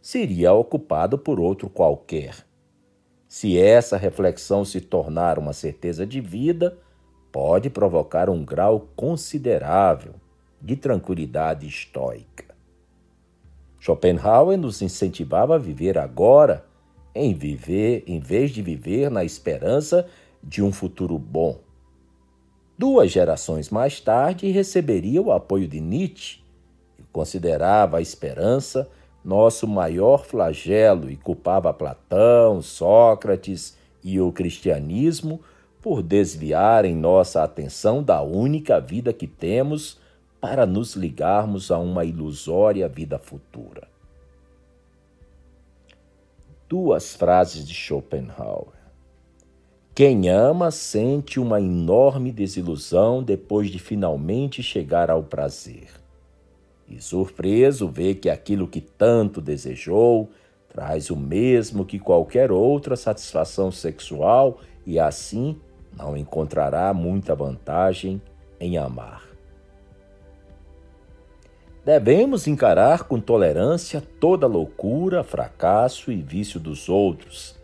seria 0.00 0.52
ocupado 0.52 1.18
por 1.18 1.40
outro 1.40 1.68
qualquer. 1.68 2.46
Se 3.26 3.58
essa 3.58 3.96
reflexão 3.96 4.64
se 4.64 4.80
tornar 4.80 5.40
uma 5.40 5.52
certeza 5.52 6.06
de 6.06 6.20
vida, 6.20 6.78
pode 7.34 7.68
provocar 7.68 8.30
um 8.30 8.44
grau 8.44 8.86
considerável 8.94 10.14
de 10.62 10.76
tranquilidade 10.76 11.66
estoica. 11.66 12.54
Schopenhauer 13.80 14.56
nos 14.56 14.80
incentivava 14.80 15.56
a 15.56 15.58
viver 15.58 15.98
agora, 15.98 16.64
em 17.12 17.34
viver, 17.34 18.04
em 18.06 18.20
vez 18.20 18.52
de 18.52 18.62
viver 18.62 19.10
na 19.10 19.24
esperança 19.24 20.06
de 20.40 20.62
um 20.62 20.70
futuro 20.70 21.18
bom. 21.18 21.58
Duas 22.78 23.10
gerações 23.10 23.68
mais 23.68 24.00
tarde 24.00 24.48
receberia 24.52 25.20
o 25.20 25.32
apoio 25.32 25.66
de 25.66 25.80
Nietzsche, 25.80 26.38
que 26.96 27.02
considerava 27.12 27.98
a 27.98 28.00
esperança 28.00 28.88
nosso 29.24 29.66
maior 29.66 30.24
flagelo 30.24 31.10
e 31.10 31.16
culpava 31.16 31.74
Platão, 31.74 32.62
Sócrates 32.62 33.76
e 34.04 34.20
o 34.20 34.30
cristianismo 34.30 35.40
por 35.84 36.02
desviarem 36.02 36.96
nossa 36.96 37.42
atenção 37.42 38.02
da 38.02 38.22
única 38.22 38.80
vida 38.80 39.12
que 39.12 39.26
temos 39.26 39.98
para 40.40 40.64
nos 40.64 40.94
ligarmos 40.96 41.70
a 41.70 41.78
uma 41.78 42.06
ilusória 42.06 42.88
vida 42.88 43.18
futura. 43.18 43.86
Duas 46.66 47.14
frases 47.14 47.68
de 47.68 47.74
Schopenhauer. 47.74 48.72
Quem 49.94 50.30
ama 50.30 50.70
sente 50.70 51.38
uma 51.38 51.60
enorme 51.60 52.32
desilusão 52.32 53.22
depois 53.22 53.68
de 53.68 53.78
finalmente 53.78 54.62
chegar 54.62 55.10
ao 55.10 55.22
prazer. 55.22 55.90
E 56.88 56.98
surpreso 56.98 57.88
vê 57.88 58.14
que 58.14 58.30
aquilo 58.30 58.66
que 58.66 58.80
tanto 58.80 59.38
desejou 59.38 60.30
traz 60.70 61.10
o 61.10 61.16
mesmo 61.16 61.84
que 61.84 61.98
qualquer 61.98 62.50
outra 62.50 62.96
satisfação 62.96 63.70
sexual 63.70 64.60
e 64.86 64.98
assim 64.98 65.60
não 65.96 66.16
encontrará 66.16 66.92
muita 66.92 67.34
vantagem 67.34 68.20
em 68.60 68.76
amar. 68.76 69.22
Devemos 71.84 72.46
encarar 72.46 73.04
com 73.04 73.20
tolerância 73.20 74.00
toda 74.00 74.46
loucura, 74.46 75.22
fracasso 75.22 76.10
e 76.10 76.22
vício 76.22 76.58
dos 76.58 76.88
outros, 76.88 77.56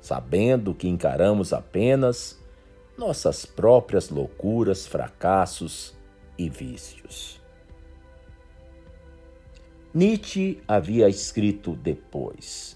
sabendo 0.00 0.72
que 0.72 0.86
encaramos 0.86 1.52
apenas 1.52 2.40
nossas 2.96 3.44
próprias 3.44 4.10
loucuras, 4.10 4.86
fracassos 4.86 5.92
e 6.38 6.48
vícios. 6.48 7.40
Nietzsche 9.92 10.60
havia 10.68 11.08
escrito 11.08 11.74
depois: 11.74 12.73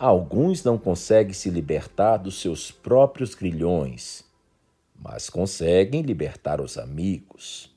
Alguns 0.00 0.64
não 0.64 0.78
conseguem 0.78 1.34
se 1.34 1.50
libertar 1.50 2.16
dos 2.16 2.40
seus 2.40 2.70
próprios 2.70 3.34
grilhões, 3.34 4.24
mas 4.98 5.28
conseguem 5.28 6.00
libertar 6.00 6.58
os 6.58 6.78
amigos. 6.78 7.70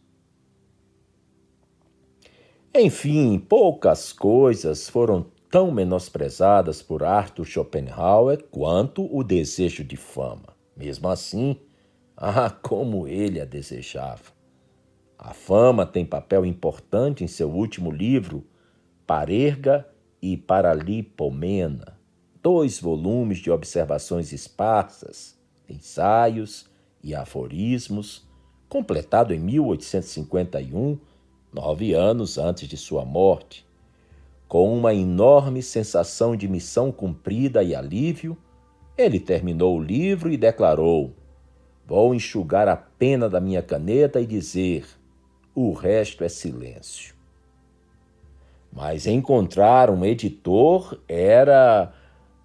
Enfim, 2.73 3.37
poucas 3.37 4.13
coisas 4.13 4.87
foram 4.87 5.25
tão 5.51 5.69
menosprezadas 5.69 6.81
por 6.81 7.03
Arthur 7.03 7.43
Schopenhauer 7.43 8.41
quanto 8.49 9.13
o 9.13 9.21
desejo 9.21 9.83
de 9.83 9.97
fama. 9.97 10.55
Mesmo 10.77 11.09
assim, 11.09 11.57
ah, 12.15 12.49
como 12.49 13.05
ele 13.05 13.41
a 13.41 13.45
desejava! 13.45 14.31
A 15.19 15.33
fama 15.33 15.85
tem 15.85 16.05
papel 16.05 16.45
importante 16.45 17.21
em 17.21 17.27
seu 17.27 17.51
último 17.51 17.91
livro, 17.91 18.47
Parerga 19.05 19.85
e 20.21 20.37
Paralipomena, 20.37 22.01
dois 22.43 22.77
volumes 22.77 23.39
de 23.39 23.49
observações 23.49 24.33
esparsas, 24.33 25.39
ensaios 25.67 26.69
e 27.01 27.15
aforismos, 27.15 28.27
completado 28.67 29.33
em 29.33 29.39
1851 29.39 30.99
nove 31.53 31.93
anos 31.93 32.37
antes 32.37 32.67
de 32.67 32.75
sua 32.75 33.05
morte. 33.05 33.65
Com 34.47 34.77
uma 34.77 34.93
enorme 34.93 35.63
sensação 35.63 36.35
de 36.35 36.47
missão 36.47 36.91
cumprida 36.91 37.63
e 37.63 37.73
alívio, 37.73 38.37
ele 38.97 39.19
terminou 39.19 39.77
o 39.77 39.81
livro 39.81 40.29
e 40.29 40.35
declarou: 40.35 41.13
Vou 41.87 42.13
enxugar 42.13 42.67
a 42.67 42.75
pena 42.75 43.29
da 43.29 43.39
minha 43.39 43.63
caneta 43.63 44.19
e 44.19 44.25
dizer: 44.25 44.85
o 45.55 45.71
resto 45.71 46.23
é 46.23 46.29
silêncio. 46.29 47.15
Mas 48.71 49.07
encontrar 49.07 49.89
um 49.89 50.03
editor 50.03 50.99
era 51.07 51.93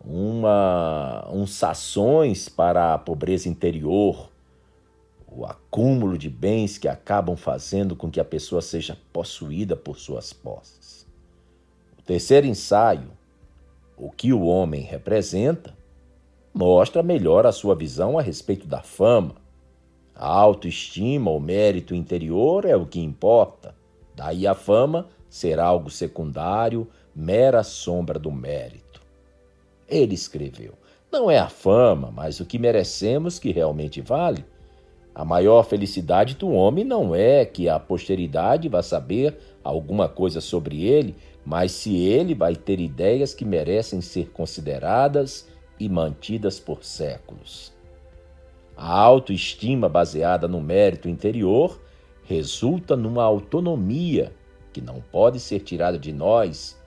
uma, 0.09 1.29
um 1.31 1.47
sações 1.47 2.49
para 2.49 2.95
a 2.95 2.99
pobreza 2.99 3.47
interior, 3.47 4.31
o 5.31 5.45
acúmulo 5.45 6.17
de 6.17 6.31
bens 6.31 6.79
que 6.79 6.89
acabam 6.89 7.37
fazendo 7.37 7.95
com 7.95 8.11
que 8.11 8.19
a 8.19 8.25
pessoa 8.25 8.63
seja 8.63 8.97
possuída 9.13 9.77
por 9.77 9.99
suas 9.99 10.33
posses. 10.33 11.07
O 11.99 12.03
terceiro 12.03 12.47
ensaio, 12.47 13.11
o 13.99 14.11
que 14.11 14.33
o 14.33 14.47
homem 14.47 14.81
representa, 14.81 15.77
mostra 16.55 17.03
melhor 17.03 17.45
a 17.45 17.53
sua 17.53 17.75
visão 17.75 18.19
a 18.19 18.23
respeito 18.23 18.67
da 18.67 18.81
fama. 18.81 19.35
A 20.15 20.27
autoestima, 20.27 21.31
o 21.31 21.39
mérito 21.39 21.95
interior 21.95 22.65
é 22.65 22.75
o 22.75 22.87
que 22.87 22.99
importa. 22.99 23.75
Daí 24.17 24.47
a 24.47 24.55
fama 24.55 25.07
ser 25.29 25.61
algo 25.61 25.91
secundário, 25.91 26.89
mera 27.15 27.63
sombra 27.63 28.19
do 28.19 28.33
mérito. 28.33 28.88
Ele 29.89 30.15
escreveu: 30.15 30.75
Não 31.11 31.31
é 31.31 31.39
a 31.39 31.49
fama, 31.49 32.13
mas 32.15 32.41
o 32.41 32.47
que 32.47 32.59
merecemos 32.59 33.39
que 33.39 33.51
realmente 33.51 34.01
vale. 34.01 34.45
A 35.15 35.25
maior 35.25 35.65
felicidade 35.65 36.37
do 36.37 36.51
homem 36.51 36.85
não 36.85 37.15
é 37.15 37.45
que 37.45 37.69
a 37.69 37.79
posteridade 37.81 38.69
vá 38.69 38.83
saber 38.83 39.37
alguma 39.65 40.09
coisa 40.09 40.41
sobre 40.41 40.85
ele, 40.87 41.17
mas 41.45 41.73
se 41.73 41.97
ele 41.97 42.35
vai 42.35 42.55
ter 42.55 42.79
ideias 42.79 43.35
que 43.35 43.45
merecem 43.45 44.01
ser 44.01 44.31
consideradas 44.31 45.49
e 45.81 45.89
mantidas 45.89 46.61
por 46.61 46.85
séculos. 46.85 47.73
A 48.77 48.93
autoestima 48.93 49.89
baseada 49.89 50.47
no 50.47 50.61
mérito 50.61 51.09
interior 51.09 51.81
resulta 52.23 52.97
numa 52.97 53.25
autonomia 53.25 54.33
que 54.73 54.81
não 54.81 55.01
pode 55.01 55.41
ser 55.41 55.61
tirada 55.61 55.99
de 55.99 56.13
nós, 56.13 56.81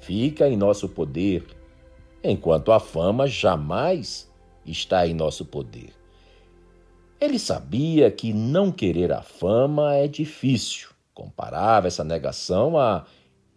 fica 0.00 0.48
em 0.48 0.56
nosso 0.56 0.88
poder, 0.88 1.44
enquanto 2.30 2.72
a 2.72 2.80
fama 2.80 3.26
jamais 3.26 4.30
está 4.64 5.06
em 5.06 5.14
nosso 5.14 5.44
poder. 5.44 5.92
Ele 7.20 7.38
sabia 7.38 8.10
que 8.10 8.32
não 8.32 8.70
querer 8.70 9.12
a 9.12 9.22
fama 9.22 9.94
é 9.94 10.06
difícil. 10.06 10.90
Comparava 11.14 11.86
essa 11.86 12.04
negação 12.04 12.76
a 12.76 13.06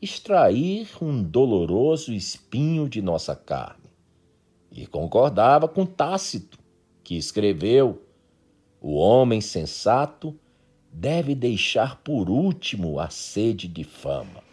extrair 0.01 0.89
um 1.01 1.21
doloroso 1.21 2.13
espinho 2.13 2.87
de 2.87 3.01
nossa 3.01 3.35
carne. 3.35 3.89
E 4.71 4.87
concordava 4.87 5.67
com 5.67 5.85
Tácito, 5.85 6.57
que 7.03 7.15
escreveu: 7.15 8.01
O 8.79 8.95
homem 8.95 9.41
sensato 9.41 10.33
deve 10.91 11.35
deixar 11.35 11.97
por 11.97 12.29
último 12.29 12.99
a 12.99 13.09
sede 13.09 13.67
de 13.67 13.83
fama. 13.83 14.48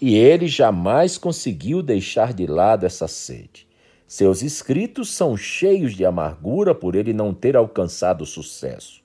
E 0.00 0.14
ele 0.14 0.46
jamais 0.46 1.16
conseguiu 1.16 1.82
deixar 1.82 2.34
de 2.34 2.46
lado 2.46 2.84
essa 2.84 3.08
sede. 3.08 3.66
Seus 4.06 4.42
escritos 4.42 5.10
são 5.10 5.36
cheios 5.36 5.94
de 5.94 6.04
amargura 6.04 6.74
por 6.74 6.94
ele 6.94 7.12
não 7.12 7.34
ter 7.34 7.56
alcançado 7.56 8.24
sucesso. 8.26 9.02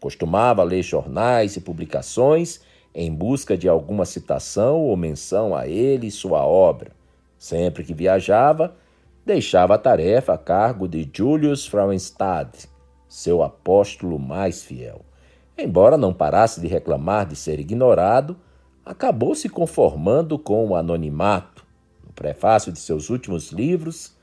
Costumava 0.00 0.62
ler 0.62 0.82
jornais 0.82 1.56
e 1.56 1.60
publicações 1.60 2.60
em 2.94 3.12
busca 3.12 3.58
de 3.58 3.68
alguma 3.68 4.06
citação 4.06 4.80
ou 4.80 4.96
menção 4.96 5.54
a 5.54 5.68
ele 5.68 6.06
e 6.06 6.10
sua 6.10 6.46
obra. 6.46 6.92
Sempre 7.38 7.84
que 7.84 7.92
viajava, 7.92 8.74
deixava 9.24 9.74
a 9.74 9.78
tarefa 9.78 10.32
a 10.32 10.38
cargo 10.38 10.88
de 10.88 11.08
Julius 11.12 11.66
Frauenstadt, 11.66 12.68
seu 13.08 13.42
apóstolo 13.42 14.18
mais 14.18 14.62
fiel. 14.62 15.04
Embora 15.58 15.98
não 15.98 16.14
parasse 16.14 16.60
de 16.60 16.66
reclamar 16.66 17.26
de 17.26 17.36
ser 17.36 17.60
ignorado, 17.60 18.36
acabou 18.86 19.34
se 19.34 19.48
conformando 19.48 20.38
com 20.38 20.68
o 20.68 20.76
anonimato 20.76 21.66
prefácio 22.16 22.72
de 22.72 22.80
seus 22.80 23.10
últimos 23.10 23.52
livros, 23.52 24.16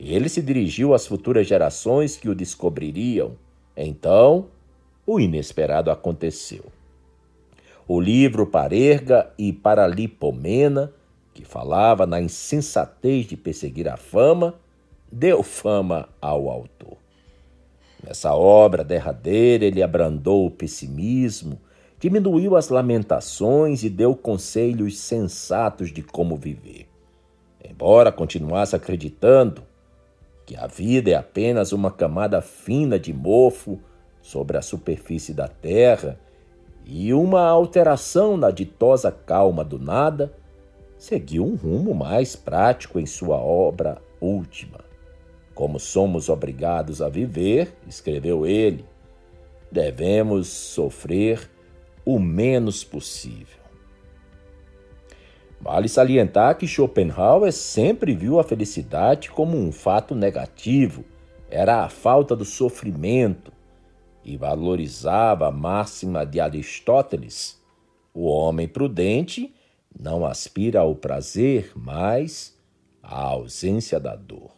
ele 0.00 0.28
se 0.28 0.40
dirigiu 0.42 0.94
às 0.94 1.06
futuras 1.06 1.46
gerações 1.46 2.16
que 2.16 2.28
o 2.28 2.34
descobririam. 2.34 3.32
Então, 3.76 4.46
o 5.06 5.20
inesperado 5.20 5.90
aconteceu. 5.90 6.64
O 7.86 8.00
livro 8.00 8.46
Parerga 8.46 9.30
e 9.38 9.52
Paralipomena, 9.52 10.90
que 11.34 11.44
falava 11.44 12.06
na 12.06 12.20
insensatez 12.20 13.26
de 13.26 13.36
perseguir 13.36 13.88
a 13.88 13.98
fama, 13.98 14.54
deu 15.12 15.42
fama 15.42 16.08
ao 16.20 16.48
autor. 16.48 16.96
Nessa 18.02 18.34
obra 18.34 18.82
derradeira, 18.82 19.64
ele 19.66 19.82
abrandou 19.82 20.46
o 20.46 20.50
pessimismo, 20.50 21.60
diminuiu 22.04 22.54
as 22.54 22.68
lamentações 22.68 23.82
e 23.82 23.88
deu 23.88 24.14
conselhos 24.14 24.98
sensatos 24.98 25.90
de 25.90 26.02
como 26.02 26.36
viver. 26.36 26.86
Embora 27.66 28.12
continuasse 28.12 28.76
acreditando 28.76 29.62
que 30.44 30.54
a 30.54 30.66
vida 30.66 31.12
é 31.12 31.14
apenas 31.14 31.72
uma 31.72 31.90
camada 31.90 32.42
fina 32.42 32.98
de 32.98 33.10
mofo 33.10 33.80
sobre 34.20 34.58
a 34.58 34.60
superfície 34.60 35.32
da 35.32 35.48
terra 35.48 36.20
e 36.84 37.14
uma 37.14 37.40
alteração 37.40 38.36
na 38.36 38.50
ditosa 38.50 39.10
calma 39.10 39.64
do 39.64 39.78
nada, 39.78 40.30
seguiu 40.98 41.42
um 41.46 41.56
rumo 41.56 41.94
mais 41.94 42.36
prático 42.36 43.00
em 43.00 43.06
sua 43.06 43.38
obra 43.38 43.96
última. 44.20 44.80
Como 45.54 45.80
somos 45.80 46.28
obrigados 46.28 47.00
a 47.00 47.08
viver, 47.08 47.74
escreveu 47.88 48.44
ele, 48.44 48.84
devemos 49.72 50.48
sofrer 50.48 51.53
o 52.04 52.18
menos 52.18 52.84
possível. 52.84 53.64
Vale 55.60 55.88
salientar 55.88 56.58
que 56.58 56.66
Schopenhauer 56.66 57.52
sempre 57.52 58.14
viu 58.14 58.38
a 58.38 58.44
felicidade 58.44 59.30
como 59.30 59.56
um 59.56 59.72
fato 59.72 60.14
negativo, 60.14 61.04
era 61.50 61.82
a 61.82 61.88
falta 61.88 62.36
do 62.36 62.44
sofrimento, 62.44 63.50
e 64.22 64.36
valorizava 64.36 65.48
a 65.48 65.50
máxima 65.50 66.26
de 66.26 66.38
Aristóteles: 66.38 67.62
o 68.12 68.26
homem 68.26 68.68
prudente 68.68 69.54
não 69.98 70.26
aspira 70.26 70.80
ao 70.80 70.94
prazer, 70.94 71.72
mas 71.74 72.54
à 73.02 73.20
ausência 73.20 73.98
da 73.98 74.14
dor. 74.16 74.50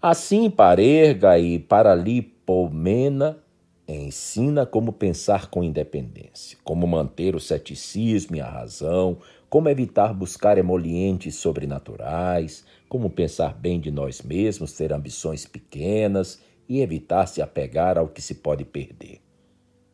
Assim, 0.00 0.48
Parerga 0.48 1.38
e 1.38 1.58
Paralipomena 1.58 3.43
ensina 3.86 4.64
como 4.64 4.92
pensar 4.92 5.50
com 5.50 5.62
independência, 5.62 6.56
como 6.64 6.86
manter 6.86 7.36
o 7.36 7.40
ceticismo 7.40 8.36
e 8.36 8.40
a 8.40 8.48
razão, 8.48 9.18
como 9.50 9.68
evitar 9.68 10.14
buscar 10.14 10.56
emolientes 10.56 11.36
sobrenaturais, 11.36 12.64
como 12.88 13.10
pensar 13.10 13.54
bem 13.54 13.78
de 13.78 13.90
nós 13.90 14.22
mesmos, 14.22 14.72
ter 14.72 14.92
ambições 14.92 15.46
pequenas 15.46 16.40
e 16.68 16.80
evitar 16.80 17.26
se 17.26 17.42
apegar 17.42 17.98
ao 17.98 18.08
que 18.08 18.22
se 18.22 18.36
pode 18.36 18.64
perder. 18.64 19.20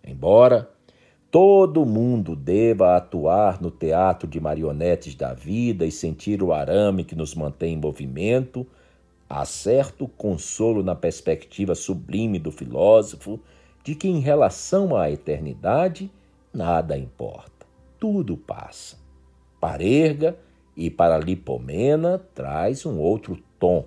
Embora 0.05 0.71
todo 1.31 1.85
mundo 1.85 2.35
deva 2.35 2.97
atuar 2.97 3.61
no 3.61 3.71
teatro 3.71 4.29
de 4.29 4.41
marionetes 4.41 5.15
da 5.15 5.35
vida 5.35 5.85
e 5.85 5.91
sentir 5.91 6.43
o 6.43 6.53
arame 6.53 7.05
que 7.05 7.15
nos 7.17 7.35
mantém 7.35 7.75
em 7.75 7.81
movimento, 7.81 8.67
há 9.29 9.45
certo 9.45 10.09
consolo 10.09 10.83
na 10.83 10.95
perspectiva 10.95 11.75
sublime 11.75 12.39
do 12.39 12.51
filósofo 12.51 13.41
de 13.83 13.95
que, 13.95 14.09
em 14.09 14.21
relação 14.21 14.97
à 14.97 15.11
eternidade, 15.11 16.11
nada 16.53 16.97
importa, 16.97 17.67
tudo 17.99 18.37
passa. 18.37 18.97
Parerga 19.61 20.37
e 20.77 20.91
Paralipomena 20.91 22.19
traz 22.35 22.87
um 22.87 22.99
outro 22.99 23.39
tom. 23.59 23.87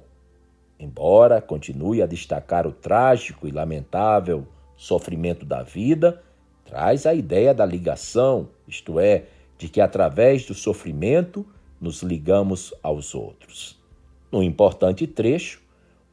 Embora 0.79 1.41
continue 1.41 2.01
a 2.01 2.05
destacar 2.05 2.67
o 2.67 2.71
trágico 2.71 3.47
e 3.47 3.51
lamentável 3.51 4.45
sofrimento 4.75 5.45
da 5.45 5.63
vida, 5.63 6.21
traz 6.65 7.05
a 7.05 7.13
ideia 7.13 7.53
da 7.53 7.65
ligação, 7.65 8.49
isto 8.67 8.99
é, 8.99 9.25
de 9.57 9.69
que 9.69 9.79
através 9.79 10.45
do 10.45 10.53
sofrimento 10.53 11.45
nos 11.79 12.03
ligamos 12.03 12.73
aos 12.83 13.15
outros. 13.15 13.81
No 14.31 14.43
importante 14.43 15.07
trecho, 15.07 15.62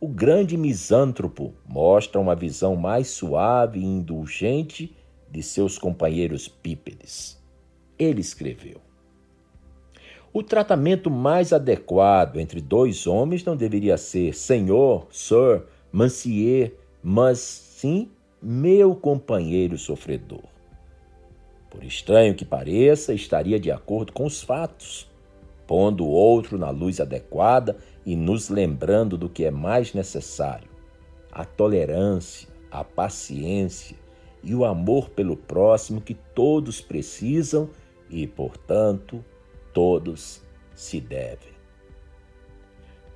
o 0.01 0.09
grande 0.09 0.57
misântropo 0.57 1.53
mostra 1.69 2.19
uma 2.19 2.35
visão 2.35 2.75
mais 2.75 3.09
suave 3.09 3.81
e 3.81 3.85
indulgente 3.85 4.97
de 5.31 5.43
seus 5.43 5.77
companheiros 5.77 6.49
bípedes. 6.49 7.39
Ele 7.99 8.23
escreveu: 8.23 8.81
O 10.33 10.43
tratamento 10.43 11.11
mais 11.11 11.53
adequado 11.53 12.39
entre 12.39 12.63
dois 12.63 13.07
homens 13.07 13.45
não 13.45 13.55
deveria 13.55 13.99
ser 13.99 14.35
senhor, 14.35 15.07
sir, 15.11 15.65
monsieur, 15.93 16.75
mas 17.03 17.39
sim 17.39 18.11
meu 18.41 18.95
companheiro 18.95 19.77
sofredor. 19.77 20.45
Por 21.69 21.85
estranho 21.85 22.35
que 22.35 22.45
pareça, 22.45 23.13
estaria 23.13 23.61
de 23.61 23.71
acordo 23.71 24.13
com 24.13 24.25
os 24.25 24.43
fatos 24.43 25.11
pondo 25.71 26.05
o 26.05 26.09
outro 26.09 26.59
na 26.59 26.69
luz 26.71 27.01
adequada 27.01 27.77
e 28.05 28.17
nos 28.17 28.49
lembrando 28.49 29.17
do 29.17 29.29
que 29.29 29.45
é 29.45 29.51
mais 29.51 29.95
necessário: 29.95 30.69
a 31.31 31.45
tolerância, 31.45 32.49
a 32.71 32.85
paciência 32.85 33.97
e 34.43 34.55
o 34.55 34.65
amor 34.65 35.11
pelo 35.11 35.37
próximo 35.37 36.01
que 36.01 36.15
todos 36.15 36.81
precisam 36.81 37.71
e, 38.09 38.27
portanto, 38.27 39.25
todos 39.73 40.43
se 40.75 41.01
devem. 41.01 41.61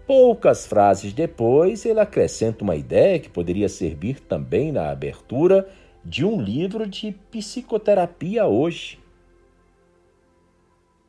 Poucas 0.07 0.67
frases 0.67 1.15
depois, 1.15 1.87
ele 1.87 1.99
acrescenta 1.99 2.63
uma 2.63 2.77
ideia 2.77 3.19
que 3.19 3.31
poderia 3.31 3.71
servir 3.71 4.21
também 4.21 4.71
na 4.71 4.91
abertura 4.91 5.67
de 6.05 6.27
um 6.27 6.39
livro 6.39 6.87
de 6.87 7.13
psicoterapia 7.31 8.47
hoje. 8.47 8.99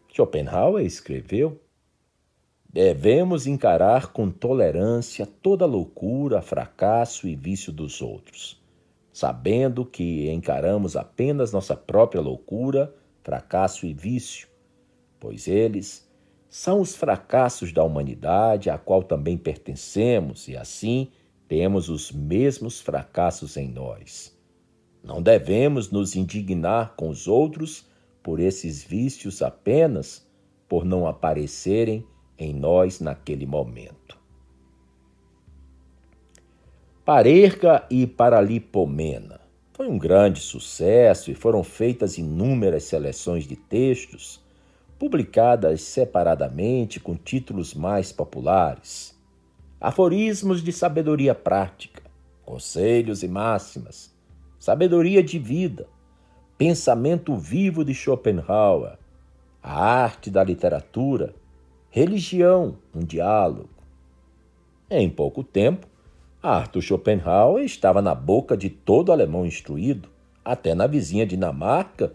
Schopenhauer 0.07 0.85
escreveu: 0.85 1.60
Devemos 2.76 3.47
encarar 3.47 4.11
com 4.11 4.30
tolerância 4.30 5.26
toda 5.26 5.65
loucura, 5.65 6.41
fracasso 6.41 7.26
e 7.26 7.34
vício 7.34 7.72
dos 7.72 8.02
outros, 8.02 8.61
sabendo 9.14 9.85
que 9.85 10.30
encaramos 10.30 10.97
apenas 10.97 11.53
nossa 11.53 11.73
própria 11.73 12.19
loucura, 12.19 12.93
fracasso 13.23 13.85
e 13.85 13.93
vício, 13.93 14.49
pois 15.22 15.47
eles 15.47 16.06
são 16.49 16.81
os 16.81 16.93
fracassos 16.93 17.72
da 17.72 17.81
humanidade 17.81 18.69
a 18.69 18.77
qual 18.77 19.02
também 19.03 19.38
pertencemos 19.38 20.49
e 20.49 20.57
assim 20.57 21.07
temos 21.47 21.88
os 21.88 22.11
mesmos 22.11 22.81
fracassos 22.81 23.56
em 23.56 23.69
nós. 23.69 24.38
Não 25.02 25.22
devemos 25.22 25.91
nos 25.91 26.14
indignar 26.14 26.93
com 26.97 27.07
os 27.07 27.26
outros 27.26 27.88
por 28.22 28.38
esses 28.38 28.84
vícios 28.84 29.41
apenas 29.41 30.27
por 30.68 30.84
não 30.84 31.07
aparecerem 31.07 32.06
em 32.38 32.53
nós 32.53 32.99
naquele 32.99 33.45
momento. 33.45 34.18
Parerga 37.03 37.86
e 37.90 38.07
Paralipomena 38.07 39.40
foi 39.76 39.88
um 39.90 39.98
grande 39.98 40.40
sucesso 40.40 41.30
e 41.30 41.36
foram 41.36 41.62
feitas 41.62 42.18
inúmeras 42.18 42.86
seleções 42.86 43.45
de 43.45 43.57
textos, 43.57 44.41
publicadas 44.98 45.82
separadamente 45.82 46.98
com 46.98 47.14
títulos 47.14 47.74
mais 47.74 48.12
populares. 48.12 49.14
Aforismos 49.80 50.64
de 50.64 50.72
sabedoria 50.72 51.36
prática, 51.36 52.02
conselhos 52.45 53.22
e 53.22 53.28
máximas, 53.28 54.16
sabedoria 54.57 55.22
de 55.22 55.38
vida, 55.38 55.88
pensamento 56.57 57.36
vivo 57.36 57.84
de 57.84 57.94
Schopenhauer, 57.94 58.98
a 59.62 59.84
arte 59.84 60.32
da 60.32 60.41
literatura, 60.41 61.36
religião, 61.95 62.76
um 62.93 62.99
diálogo. 62.99 63.69
Em 64.91 65.09
pouco 65.09 65.41
tempo, 65.45 65.88
Arthur 66.43 66.81
Schopenhauer 66.81 67.63
estava 67.63 68.01
na 68.01 68.13
boca 68.13 68.57
de 68.57 68.69
todo 68.69 69.13
alemão 69.13 69.45
instruído, 69.45 70.09
até 70.43 70.76
na 70.76 70.88
vizinha 70.88 71.26
Dinamarca. 71.26 72.11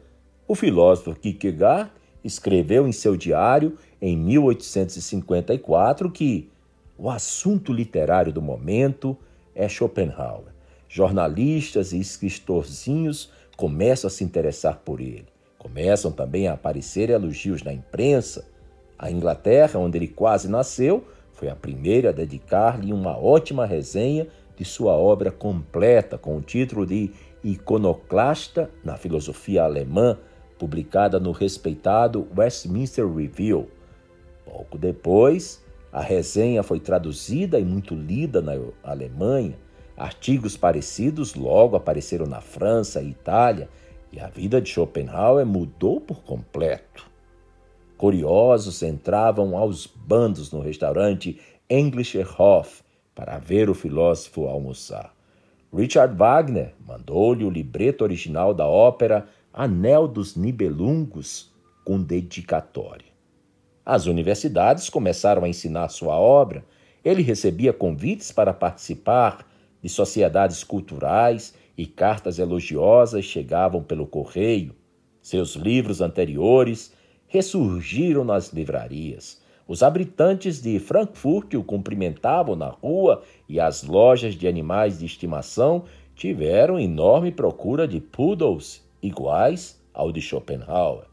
O 0.46 0.54
filósofo 0.54 1.18
Kierkegaard 1.18 1.90
escreveu 2.22 2.86
em 2.86 2.92
seu 2.92 3.16
diário 3.16 3.78
em 4.02 4.18
1854 4.18 6.10
que 6.10 6.50
o 6.98 7.08
assunto 7.08 7.72
literário 7.72 8.34
do 8.34 8.42
momento 8.42 9.16
é 9.54 9.66
Schopenhauer. 9.66 10.52
Jornalistas 10.90 11.94
e 11.94 11.98
escritorzinhos 11.98 13.32
começam 13.56 14.08
a 14.08 14.10
se 14.10 14.24
interessar 14.24 14.82
por 14.84 15.00
ele. 15.00 15.28
Começam 15.56 16.12
também 16.12 16.48
a 16.48 16.52
aparecer 16.52 17.08
elogios 17.08 17.62
na 17.62 17.72
imprensa. 17.72 18.49
A 19.00 19.10
Inglaterra, 19.10 19.80
onde 19.80 19.96
ele 19.96 20.08
quase 20.08 20.46
nasceu, 20.46 21.06
foi 21.32 21.48
a 21.48 21.56
primeira 21.56 22.10
a 22.10 22.12
dedicar-lhe 22.12 22.92
uma 22.92 23.16
ótima 23.16 23.64
resenha 23.64 24.28
de 24.54 24.64
sua 24.64 24.92
obra 24.92 25.30
completa, 25.30 26.18
com 26.18 26.36
o 26.36 26.42
título 26.42 26.84
de 26.84 27.10
Iconoclasta 27.42 28.70
na 28.84 28.98
Filosofia 28.98 29.62
Alemã, 29.62 30.18
publicada 30.58 31.18
no 31.18 31.32
respeitado 31.32 32.28
Westminster 32.36 33.10
Review. 33.10 33.70
Pouco 34.44 34.76
depois, 34.76 35.64
a 35.90 36.02
resenha 36.02 36.62
foi 36.62 36.78
traduzida 36.78 37.58
e 37.58 37.64
muito 37.64 37.94
lida 37.94 38.42
na 38.42 38.52
Alemanha 38.82 39.56
Artigos 40.00 40.56
parecidos 40.56 41.34
logo 41.34 41.76
apareceram 41.76 42.24
na 42.24 42.40
França 42.40 43.02
e 43.02 43.10
Itália, 43.10 43.68
e 44.10 44.18
a 44.18 44.28
vida 44.28 44.58
de 44.58 44.70
Schopenhauer 44.70 45.44
mudou 45.44 46.00
por 46.00 46.22
completo. 46.22 47.09
Curiosos 48.00 48.82
entravam 48.82 49.58
aos 49.58 49.86
bandos 49.86 50.50
no 50.50 50.60
restaurante 50.60 51.38
Englischer 51.68 52.26
Hof 52.40 52.80
para 53.14 53.38
ver 53.38 53.68
o 53.68 53.74
filósofo 53.74 54.46
almoçar. 54.46 55.14
Richard 55.70 56.16
Wagner 56.16 56.72
mandou-lhe 56.88 57.44
o 57.44 57.50
libreto 57.50 58.02
original 58.02 58.54
da 58.54 58.66
ópera 58.66 59.28
Anel 59.52 60.08
dos 60.08 60.34
Nibelungos 60.34 61.52
com 61.84 62.02
dedicatória. 62.02 63.04
As 63.84 64.06
universidades 64.06 64.88
começaram 64.88 65.44
a 65.44 65.48
ensinar 65.50 65.90
sua 65.90 66.18
obra. 66.18 66.64
Ele 67.04 67.20
recebia 67.20 67.70
convites 67.70 68.32
para 68.32 68.54
participar 68.54 69.46
de 69.82 69.90
sociedades 69.90 70.64
culturais 70.64 71.52
e 71.76 71.84
cartas 71.84 72.38
elogiosas 72.38 73.26
chegavam 73.26 73.82
pelo 73.82 74.06
correio. 74.06 74.74
Seus 75.20 75.54
livros 75.54 76.00
anteriores 76.00 76.98
ressurgiram 77.30 78.24
nas 78.24 78.52
livrarias. 78.52 79.40
Os 79.66 79.84
habitantes 79.84 80.60
de 80.60 80.80
Frankfurt 80.80 81.54
o 81.54 81.62
cumprimentavam 81.62 82.56
na 82.56 82.68
rua 82.68 83.22
e 83.48 83.60
as 83.60 83.84
lojas 83.84 84.34
de 84.34 84.48
animais 84.48 84.98
de 84.98 85.06
estimação 85.06 85.84
tiveram 86.16 86.78
enorme 86.78 87.30
procura 87.30 87.86
de 87.86 88.00
poodles 88.00 88.84
iguais 89.00 89.80
ao 89.94 90.10
de 90.10 90.20
Schopenhauer. 90.20 91.04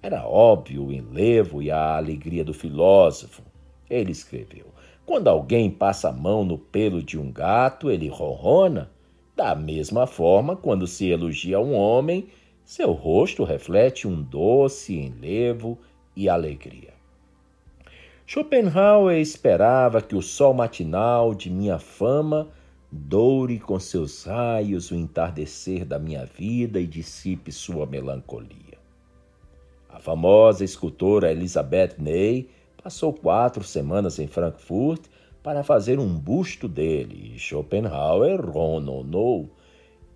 Era 0.00 0.24
óbvio 0.24 0.86
o 0.86 0.92
enlevo 0.92 1.60
e 1.60 1.72
a 1.72 1.96
alegria 1.96 2.44
do 2.44 2.54
filósofo. 2.54 3.42
Ele 3.90 4.12
escreveu: 4.12 4.66
quando 5.04 5.26
alguém 5.26 5.68
passa 5.68 6.10
a 6.10 6.12
mão 6.12 6.44
no 6.44 6.56
pelo 6.56 7.02
de 7.02 7.18
um 7.18 7.32
gato, 7.32 7.90
ele 7.90 8.06
ronrona. 8.06 8.88
Da 9.34 9.56
mesma 9.56 10.06
forma, 10.06 10.54
quando 10.54 10.86
se 10.86 11.08
elogia 11.08 11.58
um 11.58 11.74
homem, 11.74 12.28
seu 12.68 12.92
rosto 12.92 13.44
reflete 13.44 14.06
um 14.06 14.20
doce 14.20 14.94
enlevo 14.94 15.78
e 16.14 16.28
alegria. 16.28 16.92
Schopenhauer 18.26 19.18
esperava 19.18 20.02
que 20.02 20.14
o 20.14 20.20
sol 20.20 20.52
matinal 20.52 21.34
de 21.34 21.48
minha 21.48 21.78
fama 21.78 22.50
doure 22.92 23.58
com 23.58 23.80
seus 23.80 24.24
raios 24.24 24.90
o 24.90 24.94
entardecer 24.94 25.86
da 25.86 25.98
minha 25.98 26.26
vida 26.26 26.78
e 26.78 26.86
dissipe 26.86 27.50
sua 27.50 27.86
melancolia. 27.86 28.76
A 29.88 29.98
famosa 29.98 30.62
escultora 30.62 31.32
Elizabeth 31.32 31.94
Ney 31.96 32.50
passou 32.82 33.14
quatro 33.14 33.64
semanas 33.64 34.18
em 34.18 34.26
Frankfurt 34.26 35.06
para 35.42 35.64
fazer 35.64 35.98
um 35.98 36.14
busto 36.14 36.68
dele 36.68 37.32
e 37.34 37.38
Schopenhauer 37.38 38.44
rononou. 38.44 39.48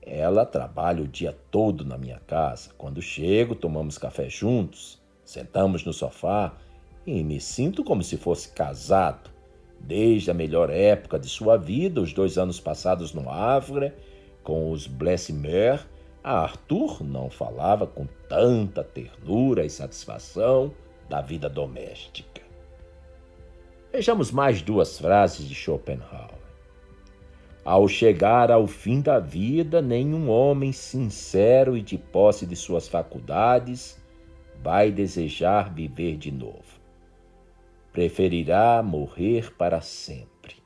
Ela 0.02 0.44
trabalha 0.44 1.02
o 1.02 1.08
dia 1.08 1.36
todo 1.50 1.84
na 1.84 1.96
minha 1.96 2.20
casa. 2.26 2.70
Quando 2.76 3.00
chego, 3.00 3.54
tomamos 3.54 3.96
café 3.96 4.28
juntos, 4.28 5.00
sentamos 5.24 5.84
no 5.84 5.92
sofá 5.92 6.52
e 7.06 7.22
me 7.22 7.40
sinto 7.40 7.84
como 7.84 8.02
se 8.02 8.16
fosse 8.16 8.48
casado 8.50 9.30
desde 9.80 10.30
a 10.30 10.34
melhor 10.34 10.70
época 10.70 11.18
de 11.18 11.28
sua 11.28 11.56
vida, 11.56 12.00
os 12.00 12.12
dois 12.12 12.38
anos 12.38 12.60
passados 12.60 13.12
no 13.12 13.28
Havre, 13.28 13.92
com 14.42 14.70
os 14.70 14.86
Blessimer, 14.86 15.84
Arthur 16.22 17.02
não 17.02 17.28
falava 17.28 17.86
com 17.86 18.06
tanta 18.28 18.84
ternura 18.84 19.64
e 19.64 19.70
satisfação 19.70 20.72
da 21.08 21.20
vida 21.20 21.48
doméstica. 21.48 22.42
Vejamos 23.92 24.30
mais 24.30 24.62
duas 24.62 24.98
frases 24.98 25.48
de 25.48 25.54
Schopenhauer. 25.54 26.41
Ao 27.64 27.86
chegar 27.86 28.50
ao 28.50 28.66
fim 28.66 29.00
da 29.00 29.18
vida, 29.20 29.80
nenhum 29.80 30.28
homem 30.28 30.72
sincero 30.72 31.76
e 31.76 31.82
de 31.82 31.96
posse 31.96 32.44
de 32.44 32.56
suas 32.56 32.88
faculdades 32.88 34.00
vai 34.62 34.90
desejar 34.90 35.72
viver 35.72 36.16
de 36.16 36.30
novo 36.32 36.82
preferirá 37.92 38.82
morrer 38.82 39.54
para 39.54 39.80
sempre. 39.82 40.56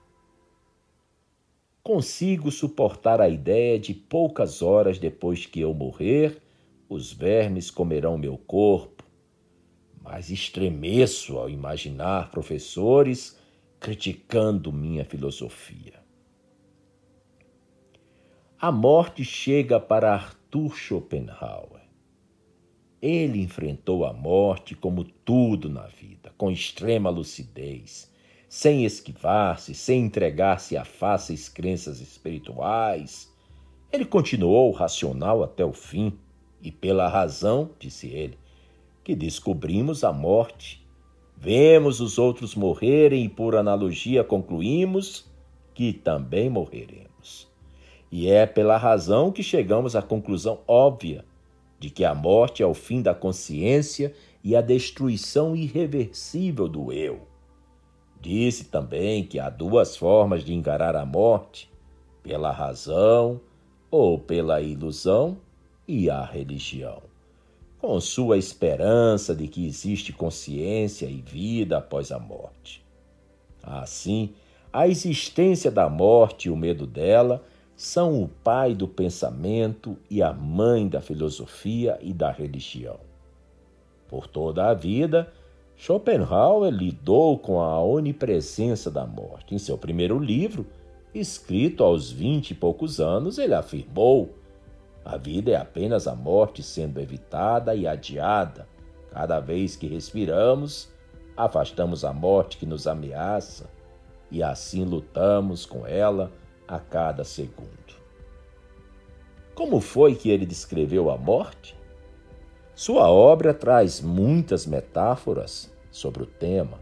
Consigo 1.82 2.51
suportar 2.51 3.20
a 3.20 3.28
ideia 3.28 3.78
de 3.78 3.93
poucas 3.93 4.62
horas 4.62 4.98
depois 4.98 5.44
que 5.44 5.60
eu 5.60 5.74
morrer, 5.74 6.40
os 6.89 7.12
vermes 7.12 7.70
comerão 7.70 8.16
meu 8.16 8.39
corpo, 8.39 9.05
mas 10.01 10.31
estremeço 10.31 11.36
ao 11.36 11.51
imaginar 11.51 12.31
professores 12.31 13.36
criticando 13.81 14.73
minha 14.73 15.05
filosofia. 15.05 15.95
A 18.58 18.72
morte 18.72 19.22
chega 19.22 19.78
para 19.78 20.14
Arthur 20.14 20.74
Schopenhauer. 20.74 21.82
Ele 23.02 23.42
enfrentou 23.42 24.06
a 24.06 24.14
morte 24.14 24.74
como 24.74 25.04
tudo 25.04 25.68
na 25.68 25.86
vida, 25.88 26.32
com 26.38 26.50
extrema 26.50 27.10
lucidez, 27.10 28.10
sem 28.48 28.86
esquivar-se, 28.86 29.74
sem 29.74 30.06
entregar-se 30.06 30.74
a 30.74 30.86
fáceis 30.86 31.50
crenças 31.50 32.00
espirituais. 32.00 33.30
Ele 33.92 34.06
continuou 34.06 34.72
racional 34.72 35.44
até 35.44 35.62
o 35.62 35.74
fim, 35.74 36.18
e 36.62 36.72
pela 36.72 37.10
razão, 37.10 37.72
disse 37.78 38.08
ele, 38.08 38.38
que 39.04 39.14
descobrimos 39.14 40.02
a 40.02 40.14
morte. 40.14 40.82
Vemos 41.36 42.00
os 42.00 42.16
outros 42.16 42.54
morrerem 42.54 43.26
e, 43.26 43.28
por 43.28 43.54
analogia, 43.54 44.24
concluímos 44.24 45.30
que 45.74 45.92
também 45.92 46.48
morreremos. 46.48 47.05
E 48.18 48.30
é 48.30 48.47
pela 48.47 48.78
razão 48.78 49.30
que 49.30 49.43
chegamos 49.43 49.94
à 49.94 50.01
conclusão 50.01 50.60
óbvia 50.66 51.22
de 51.78 51.90
que 51.90 52.02
a 52.02 52.14
morte 52.14 52.62
é 52.62 52.66
o 52.66 52.72
fim 52.72 53.02
da 53.02 53.14
consciência 53.14 54.14
e 54.43 54.56
a 54.56 54.62
destruição 54.62 55.55
irreversível 55.55 56.66
do 56.66 56.90
eu. 56.90 57.28
Disse 58.18 58.64
também 58.64 59.22
que 59.22 59.38
há 59.38 59.51
duas 59.51 59.98
formas 59.98 60.43
de 60.43 60.55
encarar 60.55 60.97
a 60.97 61.05
morte: 61.05 61.70
pela 62.22 62.51
razão 62.51 63.38
ou 63.90 64.18
pela 64.18 64.62
ilusão 64.62 65.36
e 65.86 66.09
a 66.09 66.24
religião. 66.24 67.02
Com 67.78 68.01
sua 68.01 68.38
esperança 68.38 69.36
de 69.36 69.47
que 69.47 69.66
existe 69.66 70.10
consciência 70.14 71.05
e 71.05 71.20
vida 71.20 71.76
após 71.76 72.10
a 72.10 72.18
morte. 72.18 72.82
Assim, 73.62 74.32
a 74.72 74.88
existência 74.88 75.70
da 75.70 75.90
morte 75.90 76.48
e 76.48 76.51
o 76.51 76.56
medo 76.56 76.86
dela 76.86 77.44
são 77.76 78.22
o 78.22 78.26
pai 78.26 78.74
do 78.74 78.88
pensamento 78.88 79.98
e 80.08 80.22
a 80.22 80.32
mãe 80.32 80.88
da 80.88 81.02
filosofia 81.02 81.98
e 82.00 82.12
da 82.12 82.30
religião. 82.30 82.98
Por 84.08 84.26
toda 84.26 84.70
a 84.70 84.74
vida, 84.74 85.30
Schopenhauer 85.76 86.72
lidou 86.72 87.38
com 87.38 87.60
a 87.60 87.82
onipresença 87.82 88.90
da 88.90 89.06
morte. 89.06 89.54
Em 89.54 89.58
seu 89.58 89.76
primeiro 89.76 90.18
livro, 90.18 90.66
escrito 91.14 91.84
aos 91.84 92.10
vinte 92.10 92.52
e 92.52 92.54
poucos 92.54 92.98
anos, 92.98 93.36
ele 93.36 93.52
afirmou: 93.52 94.30
a 95.04 95.18
vida 95.18 95.50
é 95.50 95.56
apenas 95.56 96.08
a 96.08 96.14
morte 96.14 96.62
sendo 96.62 96.98
evitada 96.98 97.74
e 97.74 97.86
adiada. 97.86 98.66
Cada 99.10 99.38
vez 99.38 99.76
que 99.76 99.86
respiramos, 99.86 100.88
afastamos 101.36 102.04
a 102.06 102.12
morte 102.12 102.56
que 102.56 102.64
nos 102.64 102.86
ameaça 102.86 103.68
e 104.30 104.42
assim 104.42 104.84
lutamos 104.84 105.66
com 105.66 105.86
ela 105.86 106.32
a 106.66 106.78
cada 106.78 107.24
segundo. 107.24 107.97
Como 109.55 109.80
foi 109.80 110.14
que 110.14 110.30
ele 110.30 110.44
descreveu 110.44 111.10
a 111.10 111.16
morte? 111.16 111.76
Sua 112.74 113.10
obra 113.10 113.55
traz 113.55 114.01
muitas 114.02 114.66
metáforas 114.66 115.72
sobre 115.90 116.22
o 116.22 116.26
tema. 116.26 116.78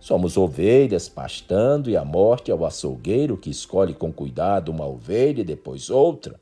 Somos 0.00 0.36
ovelhas 0.36 1.08
pastando 1.08 1.90
e 1.90 1.96
a 1.96 2.04
morte 2.04 2.50
é 2.50 2.54
o 2.54 2.64
açougueiro 2.64 3.36
que 3.36 3.50
escolhe 3.50 3.92
com 3.92 4.10
cuidado 4.10 4.70
uma 4.70 4.86
ovelha 4.86 5.42
e 5.42 5.44
depois 5.44 5.90
outra. 5.90 6.40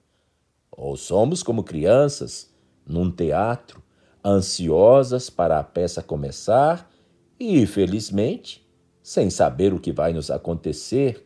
Ou 0.70 0.96
somos 0.96 1.42
como 1.42 1.64
crianças 1.64 2.54
num 2.86 3.10
teatro, 3.10 3.82
ansiosas 4.24 5.28
para 5.28 5.58
a 5.58 5.64
peça 5.64 6.02
começar 6.02 6.88
e, 7.40 7.66
felizmente, 7.66 8.64
sem 9.02 9.30
saber 9.30 9.74
o 9.74 9.80
que 9.80 9.92
vai 9.92 10.12
nos 10.12 10.30
acontecer, 10.30 11.25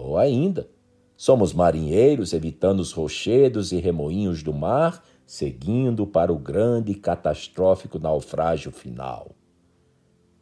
ou 0.00 0.18
ainda, 0.18 0.68
somos 1.16 1.52
marinheiros 1.52 2.32
evitando 2.32 2.80
os 2.80 2.92
rochedos 2.92 3.72
e 3.72 3.78
remoinhos 3.78 4.42
do 4.42 4.52
mar, 4.52 5.04
seguindo 5.26 6.06
para 6.06 6.32
o 6.32 6.38
grande 6.38 6.92
e 6.92 6.94
catastrófico 6.94 7.98
naufrágio 7.98 8.72
final. 8.72 9.32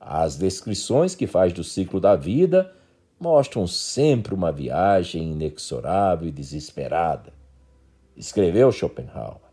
As 0.01 0.37
descrições 0.37 1.15
que 1.15 1.27
faz 1.27 1.53
do 1.53 1.65
ciclo 1.65 2.01
da 2.01 2.15
vida 2.15 2.73
mostram 3.21 3.67
sempre 3.67 4.33
uma 4.33 4.53
viagem 4.53 5.33
inexorável 5.33 6.29
e 6.29 6.33
desesperada. 6.33 7.33
Escreveu 8.17 8.71
Schopenhauer. 8.71 9.49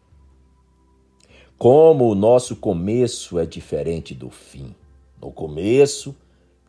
Como 1.58 2.10
o 2.10 2.16
nosso 2.16 2.56
começo 2.58 3.40
é 3.40 3.46
diferente 3.46 4.14
do 4.14 4.30
fim. 4.30 4.76
No 5.22 5.32
começo, 5.32 6.16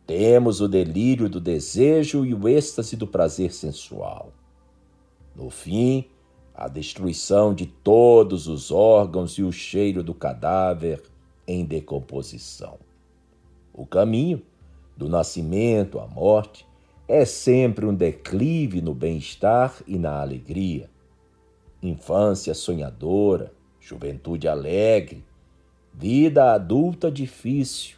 temos 0.07 0.61
o 0.61 0.69
delírio 0.69 1.27
do 1.27 1.41
desejo 1.41 2.25
e 2.25 2.33
o 2.33 2.47
êxtase 2.47 2.95
do 2.95 3.05
prazer 3.05 3.53
sensual. 3.53 4.31
No 5.35 5.49
fim, 5.49 6.05
a 6.55 6.69
destruição 6.69 7.53
de 7.53 7.65
todos 7.67 8.47
os 8.47 8.71
órgãos 8.71 9.33
e 9.33 9.43
o 9.43 9.51
cheiro 9.51 10.01
do 10.01 10.13
cadáver 10.13 11.03
em 11.45 11.65
decomposição. 11.65 12.79
O 13.73 13.85
caminho, 13.85 14.41
do 14.95 15.09
nascimento 15.09 15.99
à 15.99 16.07
morte, 16.07 16.65
é 17.07 17.25
sempre 17.25 17.85
um 17.85 17.93
declive 17.93 18.81
no 18.81 18.95
bem-estar 18.95 19.75
e 19.85 19.99
na 19.99 20.21
alegria. 20.21 20.89
Infância 21.83 22.53
sonhadora, 22.53 23.53
juventude 23.79 24.47
alegre, 24.47 25.23
vida 25.93 26.53
adulta 26.53 27.11
difícil, 27.11 27.96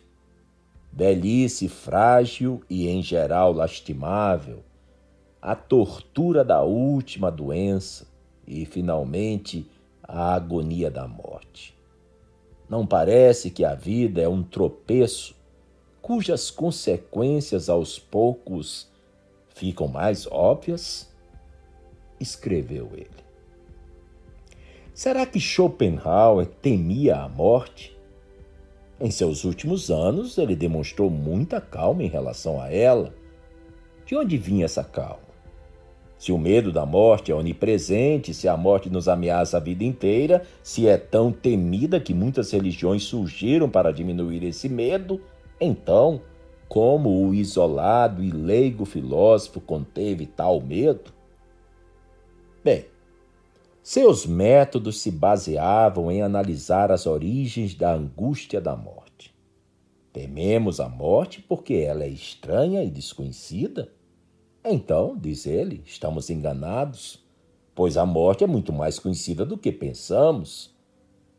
velhice 0.91 1.68
frágil 1.68 2.61
e 2.70 2.88
em 2.88 3.02
geral 3.02 3.53
lastimável, 3.53 4.64
a 5.41 5.56
tortura 5.56 6.44
da 6.44 6.61
última 6.61 7.32
doença 7.32 8.07
e, 8.45 8.66
finalmente, 8.66 9.70
a 10.03 10.34
agonia 10.34 10.90
da 10.90 11.07
morte. 11.07 11.78
Não 12.68 12.86
parece 12.86 13.49
que 13.49 13.64
a 13.64 13.74
vida 13.74 14.22
é 14.22 14.28
um 14.28 14.44
tropeço 14.44 15.36
cujas 16.02 16.49
consequências 16.49 17.70
aos 17.70 17.99
poucos 17.99 18.90
ficam 19.49 19.88
mais 19.88 20.26
óbvias? 20.28 21.07
Escreveu 22.20 22.90
ele. 22.94 23.10
Será 24.94 25.26
que 25.26 25.40
Schopenhauer 25.40 26.45
temia 26.45 27.18
a 27.18 27.30
morte? 27.30 27.98
Em 29.01 29.09
seus 29.11 29.45
últimos 29.45 29.89
anos, 29.89 30.38
ele 30.38 30.55
demonstrou 30.55 31.09
muita 31.09 31.61
calma 31.61 32.03
em 32.03 32.07
relação 32.07 32.61
a 32.61 32.69
ela. 32.69 33.13
De 34.05 34.15
onde 34.15 34.38
vinha 34.38 34.65
essa 34.65 34.84
calma? 34.84 35.30
Se 36.17 36.34
o 36.34 36.38
medo 36.38 36.69
da 36.69 36.85
morte 36.85 37.31
é 37.31 37.35
onipresente, 37.35 38.34
se 38.34 38.49
a 38.49 38.57
morte 38.57 38.89
nos 38.89 39.07
ameaça 39.07 39.55
a 39.55 39.59
vida 39.61 39.85
inteira, 39.85 40.43
se 40.61 40.85
é 40.85 40.97
tão 40.97 41.31
temida 41.31 41.97
que 41.97 42.13
muitas 42.13 42.51
religiões 42.51 43.03
surgiram 43.03 43.69
para 43.69 43.93
diminuir 43.93 44.43
esse 44.43 44.67
medo, 44.67 45.21
então 45.61 46.21
como 46.67 47.26
o 47.26 47.34
isolado 47.34 48.21
e 48.21 48.30
leigo 48.30 48.84
filósofo 48.84 49.61
conteve 49.61 50.26
tal 50.26 50.59
medo? 50.59 51.13
Bem, 52.61 52.85
seus 53.81 54.26
métodos 54.26 55.01
se 55.01 55.10
baseavam 55.10 56.11
em 56.11 56.22
analisar 56.22 56.91
as 56.91 57.06
origens 57.06 57.73
da 57.73 57.93
angústia 57.93 58.60
da 58.60 58.76
morte. 58.76 59.34
Tememos 60.11 60.80
a 60.80 60.89
morte 60.89 61.41
porque 61.41 61.76
ela 61.76 62.03
é 62.03 62.10
estranha 62.10 62.84
e 62.84 62.89
desconhecida? 62.89 63.91
Então, 64.64 65.18
diz 65.18 65.45
ele, 65.45 65.81
estamos 65.85 66.30
enganados, 66.30 67.23
pois 67.73 67.95
a 67.95 68.06
morte 68.06 68.43
é 68.43 68.47
muito 68.47 68.73
mais 68.73 68.99
conhecida 68.99 69.45
do 69.45 69.57
que 69.57 69.72
pensamos. 69.72 70.76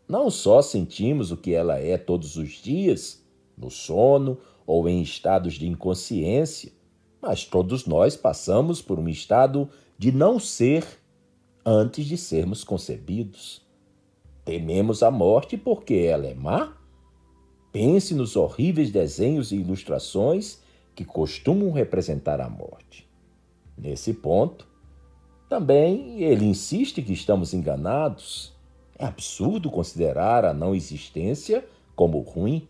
Não 0.08 0.30
só 0.30 0.62
sentimos 0.62 1.30
o 1.30 1.36
que 1.36 1.52
ela 1.52 1.78
é 1.78 1.98
todos 1.98 2.36
os 2.36 2.50
dias, 2.52 3.22
no 3.56 3.70
sono 3.70 4.38
ou 4.66 4.88
em 4.88 5.02
estados 5.02 5.54
de 5.54 5.68
inconsciência, 5.68 6.72
mas 7.20 7.44
todos 7.44 7.86
nós 7.86 8.16
passamos 8.16 8.80
por 8.80 8.98
um 8.98 9.08
estado 9.08 9.68
de 9.98 10.10
não 10.10 10.40
ser 10.40 10.99
antes 11.64 12.06
de 12.06 12.16
sermos 12.16 12.64
concebidos. 12.64 13.62
Tememos 14.44 15.02
a 15.02 15.10
morte 15.10 15.56
porque 15.56 15.94
ela 15.94 16.26
é 16.26 16.34
má? 16.34 16.76
Pense 17.72 18.14
nos 18.14 18.34
horríveis 18.36 18.90
desenhos 18.90 19.52
e 19.52 19.56
ilustrações 19.56 20.60
que 20.94 21.04
costumam 21.04 21.70
representar 21.70 22.40
a 22.40 22.48
morte. 22.48 23.08
Nesse 23.78 24.12
ponto, 24.12 24.66
também 25.48 26.22
ele 26.22 26.44
insiste 26.44 27.02
que 27.02 27.12
estamos 27.12 27.54
enganados. 27.54 28.52
É 28.98 29.06
absurdo 29.06 29.70
considerar 29.70 30.44
a 30.44 30.52
não 30.52 30.74
existência 30.74 31.64
como 31.94 32.20
ruim. 32.20 32.68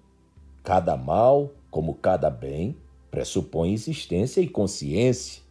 Cada 0.63 0.97
mal, 0.97 1.51
como 1.71 1.95
cada 1.95 2.29
bem, 2.29 2.77
pressupõe 3.11 3.73
existência 3.73 4.41
e 4.41 4.49
consciência. 4.49 5.43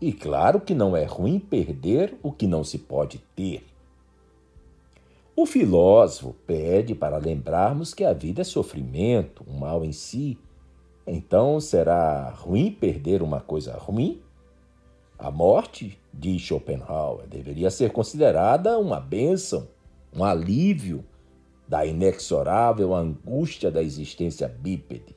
E 0.00 0.12
claro 0.12 0.60
que 0.60 0.74
não 0.74 0.96
é 0.96 1.04
ruim 1.04 1.38
perder 1.38 2.16
o 2.22 2.32
que 2.32 2.46
não 2.46 2.64
se 2.64 2.78
pode 2.78 3.18
ter. 3.36 3.64
O 5.36 5.46
filósofo 5.46 6.34
pede 6.46 6.94
para 6.94 7.18
lembrarmos 7.18 7.92
que 7.92 8.04
a 8.04 8.12
vida 8.12 8.40
é 8.40 8.44
sofrimento, 8.44 9.44
um 9.48 9.58
mal 9.58 9.84
em 9.84 9.92
si. 9.92 10.38
Então 11.06 11.60
será 11.60 12.30
ruim 12.30 12.70
perder 12.70 13.22
uma 13.22 13.40
coisa 13.40 13.76
ruim? 13.76 14.22
A 15.18 15.30
morte, 15.30 15.98
diz 16.12 16.40
Schopenhauer, 16.40 17.26
deveria 17.26 17.70
ser 17.70 17.92
considerada 17.92 18.78
uma 18.78 18.98
bênção, 18.98 19.68
um 20.16 20.24
alívio 20.24 21.04
da 21.68 21.84
inexorável 21.84 22.94
angústia 22.94 23.70
da 23.70 23.82
existência 23.82 24.48
bípede. 24.48 25.14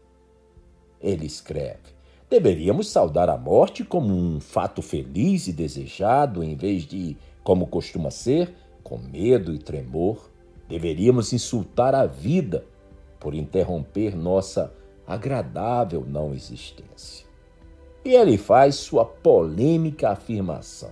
Ele 1.01 1.25
escreve: 1.25 1.92
Deveríamos 2.33 2.89
saudar 2.89 3.29
a 3.29 3.37
morte 3.37 3.83
como 3.83 4.11
um 4.11 4.39
fato 4.39 4.81
feliz 4.81 5.47
e 5.47 5.53
desejado, 5.53 6.43
em 6.43 6.55
vez 6.55 6.81
de, 6.81 7.15
como 7.43 7.67
costuma 7.67 8.09
ser, 8.09 8.55
com 8.83 8.97
medo 8.97 9.53
e 9.53 9.59
tremor. 9.59 10.31
Deveríamos 10.67 11.31
insultar 11.31 11.93
a 11.93 12.07
vida 12.07 12.65
por 13.19 13.35
interromper 13.35 14.15
nossa 14.15 14.73
agradável 15.05 16.03
não 16.07 16.33
existência. 16.33 17.27
E 18.03 18.15
ele 18.15 18.35
faz 18.35 18.77
sua 18.77 19.05
polêmica 19.05 20.09
afirmação. 20.09 20.91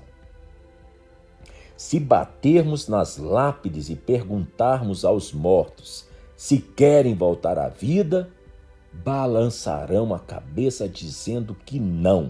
Se 1.75 1.99
batermos 1.99 2.87
nas 2.87 3.17
lápides 3.17 3.89
e 3.89 3.95
perguntarmos 3.95 5.03
aos 5.03 5.33
mortos 5.33 6.05
se 6.37 6.59
querem 6.59 7.15
voltar 7.15 7.57
à 7.57 7.67
vida, 7.67 8.29
balançarão 8.91 10.13
a 10.13 10.19
cabeça 10.19 10.87
dizendo 10.87 11.55
que 11.65 11.79
não. 11.79 12.29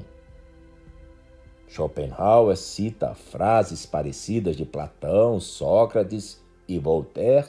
Schopenhauer 1.67 2.57
cita 2.57 3.13
frases 3.13 3.85
parecidas 3.85 4.55
de 4.55 4.65
Platão, 4.65 5.39
Sócrates 5.39 6.43
e 6.67 6.77
Voltaire, 6.77 7.47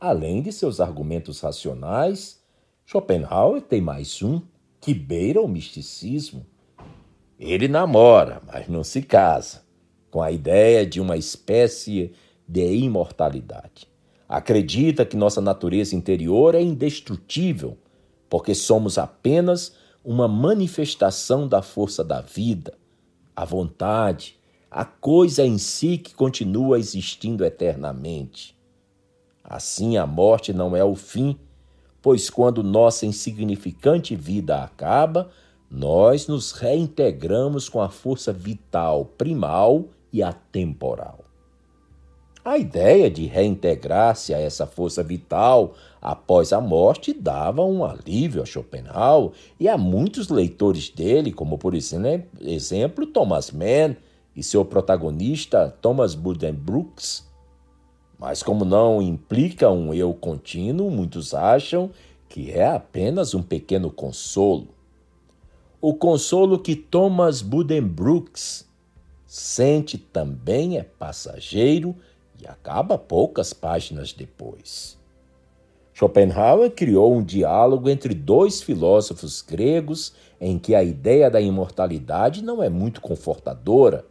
além 0.00 0.42
de 0.42 0.52
seus 0.52 0.80
argumentos 0.80 1.40
racionais. 1.40 2.40
Schopenhauer 2.86 3.62
tem 3.62 3.80
mais 3.80 4.22
um 4.22 4.40
que 4.80 4.94
beira 4.94 5.40
o 5.40 5.48
misticismo. 5.48 6.46
Ele 7.38 7.66
namora, 7.66 8.40
mas 8.46 8.68
não 8.68 8.84
se 8.84 9.02
casa, 9.02 9.62
com 10.10 10.22
a 10.22 10.30
ideia 10.30 10.86
de 10.86 11.00
uma 11.00 11.16
espécie 11.16 12.12
de 12.46 12.74
imortalidade. 12.76 13.88
Acredita 14.28 15.04
que 15.04 15.16
nossa 15.16 15.40
natureza 15.40 15.96
interior 15.96 16.54
é 16.54 16.62
indestrutível 16.62 17.76
porque 18.34 18.52
somos 18.52 18.98
apenas 18.98 19.76
uma 20.04 20.26
manifestação 20.26 21.46
da 21.46 21.62
força 21.62 22.02
da 22.02 22.20
vida, 22.20 22.74
a 23.36 23.44
vontade, 23.44 24.36
a 24.68 24.84
coisa 24.84 25.46
em 25.46 25.56
si 25.56 25.98
que 25.98 26.16
continua 26.16 26.76
existindo 26.76 27.44
eternamente. 27.44 28.58
Assim, 29.44 29.96
a 29.96 30.04
morte 30.04 30.52
não 30.52 30.74
é 30.74 30.82
o 30.82 30.96
fim, 30.96 31.38
pois 32.02 32.28
quando 32.28 32.64
nossa 32.64 33.06
insignificante 33.06 34.16
vida 34.16 34.64
acaba, 34.64 35.30
nós 35.70 36.26
nos 36.26 36.50
reintegramos 36.50 37.68
com 37.68 37.80
a 37.80 37.88
força 37.88 38.32
vital 38.32 39.04
primal 39.04 39.90
e 40.12 40.24
atemporal. 40.24 41.23
A 42.44 42.58
ideia 42.58 43.10
de 43.10 43.24
reintegrar-se 43.24 44.34
a 44.34 44.38
essa 44.38 44.66
força 44.66 45.02
vital 45.02 45.72
após 46.02 46.52
a 46.52 46.60
morte 46.60 47.14
dava 47.14 47.64
um 47.64 47.82
alívio 47.82 48.42
a 48.42 48.44
Schopenhauer 48.44 49.30
e 49.58 49.66
a 49.66 49.78
muitos 49.78 50.28
leitores 50.28 50.90
dele, 50.90 51.32
como 51.32 51.56
por 51.56 51.74
exemplo 51.74 53.06
Thomas 53.06 53.50
Mann 53.50 53.96
e 54.36 54.42
seu 54.42 54.62
protagonista 54.62 55.74
Thomas 55.80 56.14
Buddenbrooks. 56.14 57.26
Mas 58.18 58.42
como 58.42 58.62
não 58.62 59.00
implica 59.00 59.70
um 59.70 59.94
eu 59.94 60.12
contínuo, 60.12 60.90
muitos 60.90 61.32
acham 61.32 61.90
que 62.28 62.50
é 62.50 62.66
apenas 62.66 63.32
um 63.32 63.42
pequeno 63.42 63.90
consolo. 63.90 64.68
O 65.80 65.94
consolo 65.94 66.58
que 66.58 66.76
Thomas 66.76 67.40
Buddenbrooks 67.40 68.68
sente 69.26 69.96
também 69.96 70.76
é 70.76 70.82
passageiro 70.82 71.96
acaba 72.46 72.98
poucas 72.98 73.52
páginas 73.52 74.12
depois. 74.12 74.98
Schopenhauer 75.94 76.72
criou 76.72 77.14
um 77.14 77.22
diálogo 77.22 77.88
entre 77.88 78.14
dois 78.14 78.60
filósofos 78.60 79.40
gregos 79.40 80.12
em 80.40 80.58
que 80.58 80.74
a 80.74 80.82
ideia 80.82 81.30
da 81.30 81.40
imortalidade 81.40 82.42
não 82.42 82.60
é 82.60 82.68
muito 82.68 83.00
confortadora. 83.00 84.04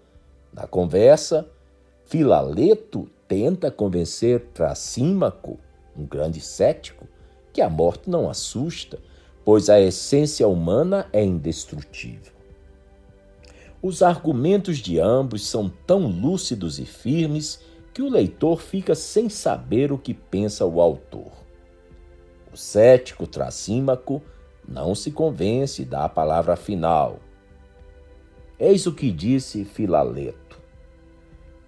Na 0.54 0.66
conversa, 0.66 1.46
Filaleto 2.06 3.10
tenta 3.28 3.70
convencer 3.70 4.40
Trasímaco, 4.54 5.60
um 5.98 6.06
grande 6.06 6.40
cético, 6.40 7.06
que 7.52 7.62
a 7.62 7.70
morte 7.70 8.10
não 8.10 8.30
assusta, 8.30 8.98
pois 9.44 9.70
a 9.70 9.80
essência 9.80 10.48
humana 10.48 11.08
é 11.12 11.24
indestrutível. 11.24 12.32
Os 13.82 14.02
argumentos 14.02 14.78
de 14.78 15.00
ambos 15.00 15.46
são 15.46 15.70
tão 15.86 16.08
lúcidos 16.08 16.80
e 16.80 16.86
firmes 16.86 17.60
que 17.94 18.02
o 18.02 18.10
leitor 18.10 18.60
fica 18.60 18.96
sem 18.96 19.30
saber 19.30 19.92
o 19.92 19.98
que 19.98 20.14
pensa 20.14 20.66
o 20.66 20.82
autor. 20.82 21.32
O 22.52 22.58
cético 22.58 23.28
Tracímaco 23.28 24.22
não 24.68 24.96
se 24.96 25.12
convence 25.12 25.86
da 25.86 26.10
palavra 26.10 26.56
final. 26.56 27.20
Eis 28.60 28.88
o 28.88 28.94
que 28.94 29.12
disse 29.12 29.64
Filaleto. 29.66 30.62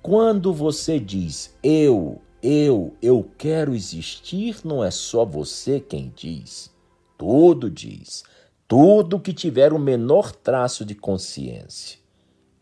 Quando 0.02 0.54
você 0.54 1.00
diz 1.00 1.58
eu, 1.64 2.22
eu, 2.42 2.96
eu 3.02 3.30
quero 3.38 3.74
existir, 3.74 4.58
não 4.64 4.84
é 4.84 4.92
só 4.92 5.26
você 5.26 5.80
quem 5.80 6.12
diz. 6.16 6.74
Tudo 7.18 7.70
diz. 7.70 8.24
Tudo 8.68 9.20
que 9.20 9.34
tiver 9.34 9.74
o 9.74 9.80
menor 9.80 10.32
traço 10.32 10.86
de 10.86 10.96
consciência. 10.96 12.05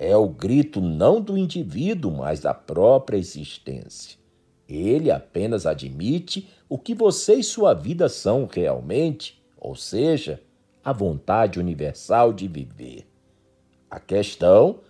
É 0.06 0.18
o 0.18 0.28
grito 0.28 0.82
não 0.82 1.22
do 1.22 1.38
indivíduo, 1.38 2.12
mas 2.12 2.42
da 2.42 2.54
própria 2.54 3.16
existência. 3.16 4.20
Ele 4.68 5.10
apenas 5.10 5.66
admite 5.66 6.50
o 6.68 6.78
que 6.78 6.94
você 6.94 7.36
e 7.36 7.44
sua 7.44 7.74
vida 7.74 8.10
são 8.10 8.46
realmente, 8.46 9.42
ou 9.58 9.78
seja, 9.78 10.42
a 10.84 10.92
vontade 10.92 11.58
universal 11.58 12.34
de 12.34 12.50
viver. 12.50 13.08
A 13.90 13.98
questão 13.98 14.82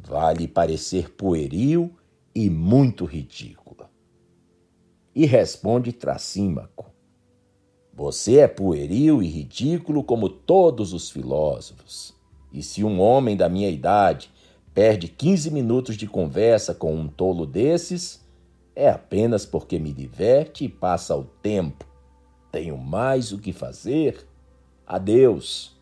vai 0.00 0.32
lhe 0.32 0.48
parecer 0.48 1.10
pueril 1.10 1.94
e 2.34 2.48
muito 2.48 3.04
ridícula. 3.04 3.90
E 5.14 5.26
responde 5.26 5.92
Tracímaco: 5.92 6.90
Você 7.92 8.38
é 8.38 8.48
pueril 8.48 9.22
e 9.22 9.26
ridículo 9.26 10.02
como 10.02 10.30
todos 10.30 10.94
os 10.94 11.10
filósofos. 11.10 12.14
E 12.50 12.62
se 12.62 12.82
um 12.82 12.98
homem 12.98 13.36
da 13.36 13.50
minha 13.50 13.68
idade 13.68 14.30
perde 14.76 15.08
15 15.08 15.50
minutos 15.50 15.96
de 15.96 16.06
conversa 16.06 16.74
com 16.74 16.94
um 16.94 17.08
tolo 17.08 17.46
desses, 17.46 18.22
é 18.74 18.90
apenas 18.90 19.46
porque 19.46 19.78
me 19.78 19.90
diverte 19.90 20.66
e 20.66 20.68
passa 20.68 21.16
o 21.16 21.24
tempo. 21.24 21.86
Tenho 22.52 22.76
mais 22.76 23.32
o 23.32 23.38
que 23.38 23.54
fazer. 23.54 24.28
Adeus. 24.86 25.74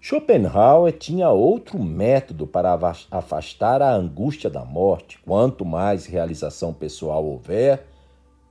Schopenhauer 0.00 0.96
tinha 0.96 1.28
outro 1.30 1.76
método 1.82 2.46
para 2.46 2.78
afastar 3.10 3.82
a 3.82 3.92
angústia 3.92 4.48
da 4.48 4.64
morte. 4.64 5.18
Quanto 5.26 5.64
mais 5.64 6.06
realização 6.06 6.72
pessoal 6.72 7.26
houver, 7.26 7.84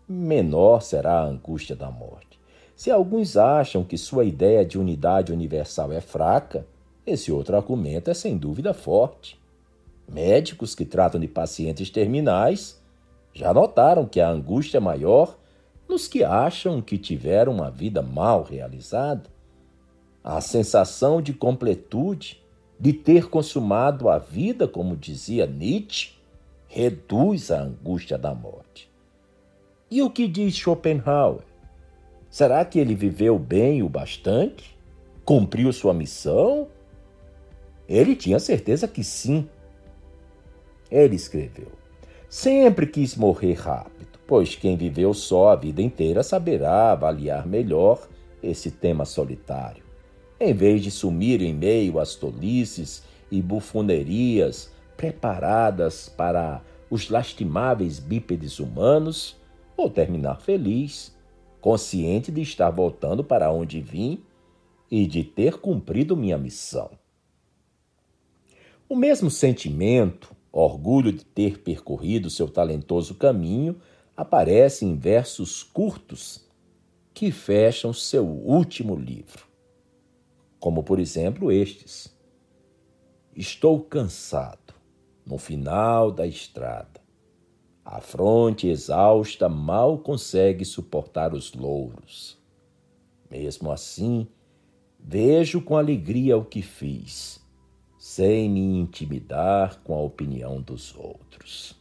menor 0.05 0.81
será 0.81 1.21
a 1.21 1.25
angústia 1.25 1.73
da 1.73 1.89
morte. 1.89 2.37
Se 2.75 2.91
alguns 2.91 3.37
acham 3.37 3.81
que 3.81 3.97
sua 3.97 4.25
ideia 4.25 4.65
de 4.65 4.77
unidade 4.77 5.31
universal 5.31 5.93
é 5.93 6.01
fraca, 6.01 6.67
esse 7.11 7.31
outro 7.31 7.55
argumento 7.55 8.09
é 8.09 8.13
sem 8.13 8.37
dúvida 8.37 8.73
forte. 8.73 9.39
Médicos 10.07 10.73
que 10.73 10.85
tratam 10.85 11.19
de 11.19 11.27
pacientes 11.27 11.89
terminais 11.89 12.81
já 13.33 13.53
notaram 13.53 14.05
que 14.05 14.19
a 14.19 14.29
angústia 14.29 14.77
é 14.77 14.81
maior 14.81 15.37
nos 15.87 16.07
que 16.07 16.23
acham 16.23 16.81
que 16.81 16.97
tiveram 16.97 17.53
uma 17.53 17.71
vida 17.71 18.01
mal 18.01 18.43
realizada. 18.43 19.29
A 20.23 20.39
sensação 20.41 21.21
de 21.21 21.33
completude, 21.33 22.41
de 22.79 22.93
ter 22.93 23.29
consumado 23.29 24.09
a 24.09 24.17
vida, 24.17 24.67
como 24.67 24.95
dizia 24.95 25.47
Nietzsche, 25.47 26.11
reduz 26.67 27.49
a 27.49 27.61
angústia 27.61 28.17
da 28.17 28.33
morte. 28.33 28.89
E 29.89 30.01
o 30.03 30.09
que 30.09 30.27
diz 30.27 30.55
Schopenhauer? 30.55 31.43
Será 32.29 32.63
que 32.63 32.77
ele 32.77 32.93
viveu 32.93 33.39
bem 33.39 33.81
o 33.81 33.89
bastante? 33.89 34.77
Cumpriu 35.25 35.73
sua 35.73 35.93
missão? 35.93 36.67
Ele 37.89 38.15
tinha 38.15 38.39
certeza 38.39 38.87
que 38.87 39.03
sim. 39.03 39.49
Ele 40.91 41.15
escreveu: 41.15 41.71
Sempre 42.29 42.85
quis 42.85 43.15
morrer 43.15 43.53
rápido, 43.53 44.19
pois 44.27 44.53
quem 44.53 44.77
viveu 44.77 45.11
só 45.11 45.49
a 45.49 45.55
vida 45.55 45.81
inteira 45.81 46.21
saberá 46.21 46.91
avaliar 46.91 47.47
melhor 47.47 48.07
esse 48.43 48.69
tema 48.69 49.05
solitário. 49.05 49.83
Em 50.39 50.53
vez 50.53 50.83
de 50.83 50.91
sumir 50.91 51.41
em 51.41 51.51
meio 51.51 51.99
às 51.99 52.13
tolices 52.13 53.03
e 53.31 53.41
bufonerias 53.41 54.71
preparadas 54.95 56.07
para 56.09 56.61
os 56.91 57.09
lastimáveis 57.09 57.99
bípedes 57.99 58.59
humanos, 58.59 59.35
vou 59.75 59.89
terminar 59.89 60.41
feliz, 60.41 61.15
consciente 61.59 62.31
de 62.31 62.41
estar 62.41 62.69
voltando 62.69 63.23
para 63.23 63.51
onde 63.51 63.81
vim 63.81 64.23
e 64.91 65.07
de 65.07 65.23
ter 65.23 65.57
cumprido 65.57 66.15
minha 66.15 66.37
missão. 66.37 66.98
O 68.91 68.95
mesmo 68.95 69.29
sentimento, 69.29 70.35
orgulho 70.51 71.11
de 71.11 71.23
ter 71.23 71.59
percorrido 71.59 72.27
seu 72.27 72.49
talentoso 72.49 73.13
caminho, 73.13 73.79
aparece 74.17 74.83
em 74.83 74.97
versos 74.97 75.61
curtos 75.61 76.49
que 77.13 77.31
fecham 77.31 77.93
seu 77.93 78.25
último 78.25 78.95
livro. 78.95 79.45
Como, 80.59 80.81
por 80.81 80.99
exemplo, 80.99 81.51
estes: 81.51 82.11
Estou 83.35 83.79
cansado, 83.79 84.73
no 85.23 85.37
final 85.37 86.11
da 86.11 86.25
estrada. 86.25 86.99
A 87.85 88.01
fronte 88.01 88.67
exausta 88.67 89.47
mal 89.47 89.99
consegue 89.99 90.65
suportar 90.65 91.35
os 91.35 91.53
louros. 91.53 92.39
Mesmo 93.29 93.71
assim, 93.71 94.27
vejo 94.99 95.61
com 95.61 95.77
alegria 95.77 96.35
o 96.35 96.43
que 96.43 96.63
fiz 96.63 97.38
sem 98.09 98.49
me 98.49 98.59
intimidar 98.59 99.79
com 99.83 99.93
a 99.93 100.01
opinião 100.01 100.59
dos 100.59 100.95
outros. 100.95 101.79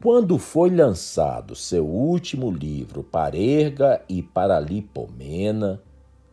Quando 0.00 0.38
foi 0.38 0.70
lançado 0.70 1.56
seu 1.56 1.84
último 1.84 2.52
livro, 2.52 3.02
Parerga 3.02 4.00
e 4.08 4.22
Paralipomena, 4.22 5.82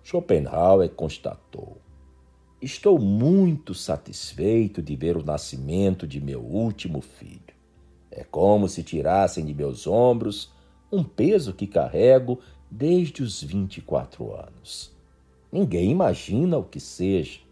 Schopenhauer 0.03 0.91
constatou: 0.91 1.77
Estou 2.61 2.99
muito 2.99 3.73
satisfeito 3.73 4.79
de 4.79 4.95
ver 4.95 5.17
o 5.17 5.25
nascimento 5.25 6.05
de 6.05 6.21
meu 6.21 6.41
último 6.41 7.01
filho. 7.01 7.41
É 8.11 8.23
como 8.23 8.69
se 8.69 8.83
tirassem 8.83 9.43
de 9.43 9.55
meus 9.55 9.87
ombros 9.87 10.53
um 10.91 11.03
peso 11.03 11.51
que 11.53 11.65
carrego 11.65 12.39
desde 12.69 13.23
os 13.23 13.41
24 13.41 14.31
anos. 14.31 14.95
Ninguém 15.51 15.89
imagina 15.89 16.55
o 16.59 16.63
que 16.63 16.79
seja. 16.79 17.46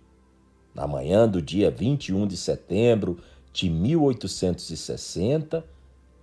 Na 0.76 0.86
manhã 0.86 1.26
do 1.26 1.42
dia 1.42 1.72
21 1.72 2.28
de 2.28 2.36
setembro 2.36 3.18
de 3.54 3.70
1860, 3.70 5.64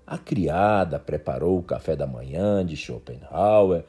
a 0.07 0.19
criada 0.19 0.99
preparou 0.99 1.59
o 1.59 1.63
café 1.63 1.97
da 1.97 2.07
manhã 2.07 2.65
de 2.65 2.77
Schopenhauer, 2.77 3.83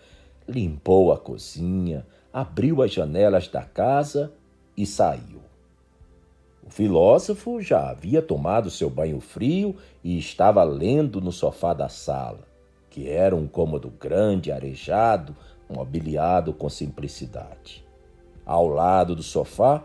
limpou 0.47 1.11
a 1.11 1.17
cozinha, 1.17 2.07
abriu 2.31 2.81
as 2.81 2.93
janelas 2.93 3.49
da 3.49 3.63
casa 3.63 4.31
e 4.77 4.85
saiu. 4.85 5.41
O 6.65 6.69
filósofo 6.69 7.61
já 7.61 7.89
havia 7.89 8.21
tomado 8.21 8.69
seu 8.69 8.89
banho 8.89 9.19
frio 9.19 9.75
e 10.01 10.17
estava 10.17 10.63
lendo 10.63 11.19
no 11.19 11.33
sofá 11.33 11.73
da 11.73 11.89
sala, 11.89 12.47
que 12.89 13.09
era 13.09 13.35
um 13.35 13.47
cômodo 13.47 13.91
grande, 13.99 14.49
arejado, 14.49 15.35
mobiliado 15.69 16.53
com 16.53 16.69
simplicidade. 16.69 17.83
Ao 18.45 18.65
lado 18.67 19.13
do 19.13 19.23
sofá, 19.23 19.83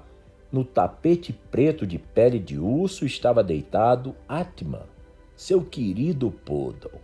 no 0.51 0.65
tapete 0.65 1.33
preto 1.33 1.87
de 1.87 1.99
pele 1.99 2.39
de 2.39 2.59
urso, 2.59 3.05
estava 3.05 3.45
deitado 3.45 4.15
Atman, 4.29 4.87
seu 5.37 5.63
querido 5.63 6.31
poodle. 6.31 7.01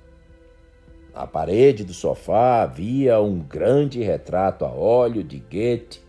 Na 1.14 1.26
parede 1.26 1.84
do 1.84 1.92
sofá 1.92 2.62
havia 2.62 3.20
um 3.20 3.40
grande 3.40 4.02
retrato 4.02 4.64
a 4.64 4.70
óleo 4.70 5.22
de 5.22 5.38
Goethe, 5.38 6.00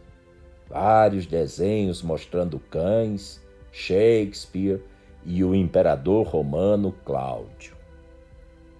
vários 0.67 1.27
desenhos 1.27 2.01
mostrando 2.01 2.59
cães, 2.59 3.39
Shakespeare 3.71 4.81
e 5.23 5.43
o 5.43 5.53
imperador 5.53 6.25
romano 6.25 6.91
Cláudio. 7.03 7.75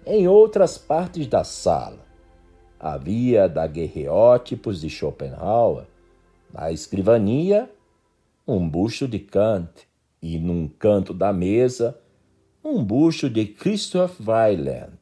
Em 0.04 0.26
outras 0.26 0.78
partes 0.78 1.26
da 1.26 1.44
sala, 1.44 2.06
havia 2.78 3.48
daguerreótipos 3.48 4.80
de 4.80 4.88
Schopenhauer, 4.88 5.84
na 6.52 6.72
escrivania, 6.72 7.70
um 8.46 8.68
busto 8.68 9.08
de 9.08 9.18
Kant 9.18 9.88
e, 10.22 10.38
num 10.38 10.68
canto 10.68 11.12
da 11.12 11.32
mesa, 11.32 11.98
um 12.62 12.84
busto 12.84 13.28
de 13.28 13.44
Christoph 13.44 14.20
Weiland, 14.20 14.98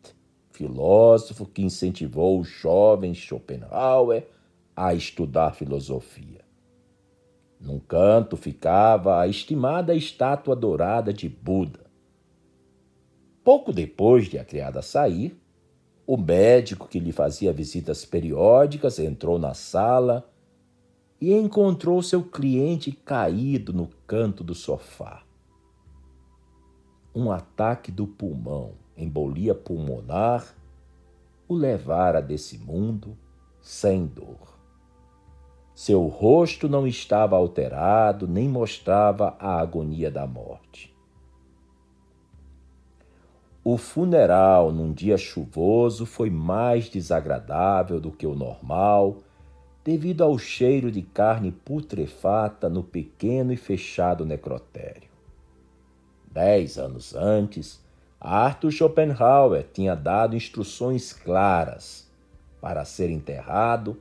filósofo 0.50 1.44
que 1.44 1.62
incentivou 1.62 2.40
o 2.40 2.44
jovem 2.44 3.14
Schopenhauer 3.14 4.26
a 4.74 4.94
estudar 4.94 5.54
filosofia. 5.54 6.40
Num 7.60 7.78
canto 7.78 8.36
ficava 8.36 9.20
a 9.20 9.28
estimada 9.28 9.94
estátua 9.94 10.56
dourada 10.56 11.12
de 11.12 11.28
Buda. 11.28 11.84
Pouco 13.42 13.72
depois 13.72 14.26
de 14.26 14.38
a 14.38 14.44
criada 14.44 14.80
sair, 14.80 15.38
o 16.06 16.16
médico 16.16 16.88
que 16.88 16.98
lhe 16.98 17.12
fazia 17.12 17.52
visitas 17.52 18.04
periódicas 18.04 18.98
entrou 18.98 19.38
na 19.38 19.54
sala 19.54 20.30
e 21.24 21.32
encontrou 21.32 22.02
seu 22.02 22.22
cliente 22.22 22.92
caído 22.92 23.72
no 23.72 23.88
canto 24.06 24.44
do 24.44 24.54
sofá. 24.54 25.22
Um 27.14 27.32
ataque 27.32 27.90
do 27.90 28.06
pulmão, 28.06 28.72
embolia 28.94 29.54
pulmonar, 29.54 30.54
o 31.48 31.54
levara 31.54 32.20
desse 32.20 32.58
mundo 32.58 33.16
sem 33.62 34.04
dor. 34.04 34.54
Seu 35.74 36.06
rosto 36.08 36.68
não 36.68 36.86
estava 36.86 37.36
alterado, 37.36 38.28
nem 38.28 38.46
mostrava 38.46 39.34
a 39.38 39.58
agonia 39.58 40.10
da 40.10 40.26
morte. 40.26 40.94
O 43.64 43.78
funeral 43.78 44.70
num 44.70 44.92
dia 44.92 45.16
chuvoso 45.16 46.04
foi 46.04 46.28
mais 46.28 46.90
desagradável 46.90 47.98
do 47.98 48.12
que 48.12 48.26
o 48.26 48.34
normal, 48.34 49.22
devido 49.84 50.24
ao 50.24 50.38
cheiro 50.38 50.90
de 50.90 51.02
carne 51.02 51.52
putrefata 51.52 52.70
no 52.70 52.82
pequeno 52.82 53.52
e 53.52 53.56
fechado 53.56 54.24
necrotério. 54.24 55.10
Dez 56.32 56.78
anos 56.78 57.14
antes, 57.14 57.80
Arthur 58.18 58.72
Schopenhauer 58.72 59.66
tinha 59.72 59.94
dado 59.94 60.34
instruções 60.34 61.12
claras 61.12 62.08
para 62.60 62.84
ser 62.86 63.10
enterrado 63.10 64.00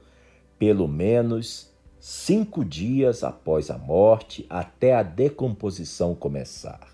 pelo 0.58 0.88
menos 0.88 1.70
cinco 2.00 2.64
dias 2.64 3.22
após 3.22 3.70
a 3.70 3.78
morte 3.78 4.46
até 4.50 4.96
a 4.96 5.04
decomposição 5.04 6.16
começar. 6.16 6.94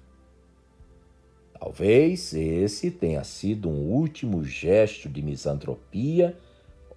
Talvez 1.60 2.34
esse 2.34 2.90
tenha 2.90 3.24
sido 3.24 3.70
um 3.70 3.91
último 3.91 4.44
gesto 4.44 5.07
de 5.07 5.22
misantropia, 5.22 6.36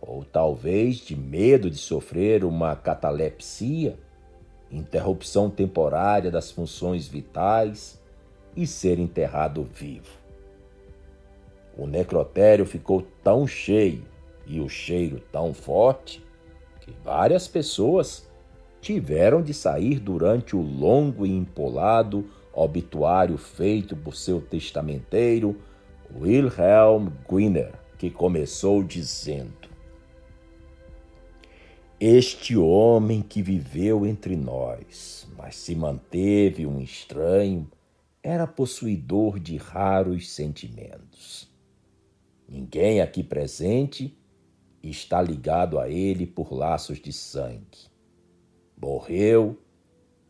ou 0.02 0.24
talvez 0.24 0.96
de 0.96 1.14
medo 1.14 1.70
de 1.70 1.78
sofrer 1.78 2.44
uma 2.44 2.74
catalepsia, 2.74 3.96
interrupção 4.68 5.48
temporária 5.48 6.28
das 6.28 6.50
funções 6.50 7.06
vitais 7.06 8.02
e 8.56 8.66
ser 8.66 8.98
enterrado 8.98 9.62
vivo. 9.62 10.10
O 11.78 11.86
necrotério 11.86 12.66
ficou 12.66 13.06
tão 13.22 13.46
cheio 13.46 14.04
e 14.44 14.60
o 14.60 14.68
cheiro 14.68 15.20
tão 15.30 15.54
forte 15.54 16.22
que 16.80 16.92
várias 17.04 17.46
pessoas 17.46 18.28
tiveram 18.80 19.40
de 19.40 19.54
sair 19.54 20.00
durante 20.00 20.56
o 20.56 20.60
longo 20.60 21.24
e 21.24 21.30
empolado 21.30 22.28
obituário 22.52 23.38
feito 23.38 23.96
por 23.96 24.16
seu 24.16 24.40
testamenteiro, 24.40 25.56
Wilhelm 26.14 27.08
Gwinner, 27.26 27.72
que 27.96 28.10
começou 28.10 28.82
dizendo: 28.82 29.61
Este 32.04 32.56
homem 32.56 33.22
que 33.22 33.40
viveu 33.40 34.04
entre 34.04 34.34
nós, 34.34 35.24
mas 35.38 35.54
se 35.54 35.72
manteve 35.72 36.66
um 36.66 36.80
estranho, 36.80 37.70
era 38.20 38.44
possuidor 38.44 39.38
de 39.38 39.56
raros 39.56 40.28
sentimentos. 40.32 41.48
Ninguém 42.48 43.00
aqui 43.00 43.22
presente 43.22 44.18
está 44.82 45.22
ligado 45.22 45.78
a 45.78 45.88
ele 45.88 46.26
por 46.26 46.52
laços 46.52 46.98
de 47.00 47.12
sangue. 47.12 47.86
Morreu 48.76 49.56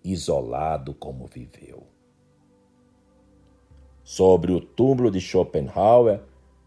isolado 0.05 0.93
como 0.93 1.27
viveu. 1.27 1.87
Sobre 4.05 4.53
o 4.53 4.61
túmulo 4.61 5.11
de 5.11 5.23
Schopenhauer 5.23 6.21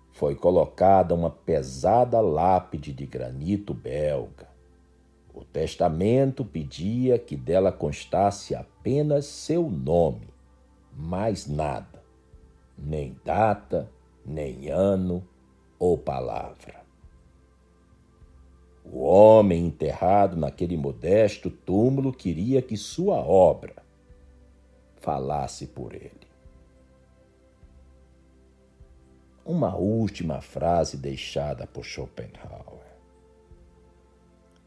foi 0.09 0.33
colocada 0.33 1.13
uma 1.13 1.29
pesada 1.29 2.19
lápide 2.21 2.91
de 2.91 3.05
granito 3.05 3.71
belga. 3.71 4.54
O 5.35 5.43
testamento 5.43 6.45
pedia 6.45 7.19
que 7.19 7.35
dela 7.35 7.71
constasse 7.71 8.55
apenas 8.55 9.25
seu 9.25 9.69
nome, 9.69 10.29
mais 10.93 11.45
nada, 11.45 12.01
nem 12.77 13.17
data, 13.25 13.91
nem 14.25 14.69
ano 14.69 15.27
ou 15.77 15.97
palavra. 15.97 16.85
O 18.85 18.99
homem 19.03 19.65
enterrado 19.65 20.37
naquele 20.37 20.77
modesto 20.77 21.49
túmulo 21.49 22.13
queria 22.13 22.61
que 22.61 22.77
sua 22.77 23.17
obra 23.17 23.83
falasse 25.01 25.67
por 25.67 25.93
ele. 25.93 26.25
uma 29.45 29.75
última 29.75 30.41
frase 30.41 30.97
deixada 30.97 31.67
por 31.67 31.85
Schopenhauer. 31.85 32.74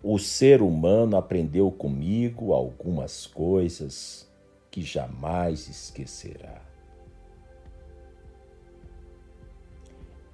O 0.02 0.18
ser 0.18 0.62
humano 0.62 1.16
aprendeu 1.16 1.70
comigo 1.72 2.52
algumas 2.52 3.26
coisas 3.26 4.30
que 4.70 4.80
jamais 4.82 5.68
esquecerá. 5.68 6.62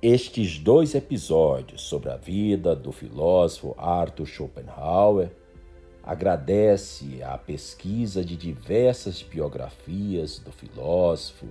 Estes 0.03 0.59
dois 0.59 0.95
episódios 0.95 1.81
sobre 1.81 2.11
a 2.11 2.17
vida 2.17 2.77
do 2.77 2.93
filósofo 2.93 3.75
Arthur 3.79 4.27
Schopenhauer 4.27 5.31
agradece 6.03 7.23
à 7.23 7.39
pesquisa 7.39 8.23
de 8.23 8.37
diversas 8.37 9.23
biografias 9.23 10.39
do 10.39 10.53
filósofo 10.53 11.47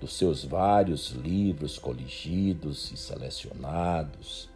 dos 0.00 0.16
seus 0.16 0.42
vários 0.42 1.10
livros 1.10 1.78
coligidos 1.78 2.90
e 2.90 2.96
selecionados, 2.96 4.48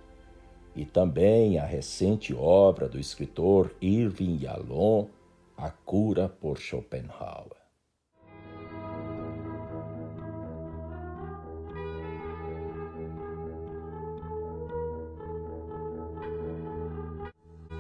e 0.77 0.85
também 0.85 1.59
a 1.59 1.65
recente 1.65 2.35
obra 2.35 2.87
do 2.87 3.01
escritor 3.01 3.73
Irving 3.81 4.41
Yalom, 4.43 5.07
A 5.57 5.71
Cura 5.71 6.29
por 6.29 6.59
Schopenhauer. 6.59 7.57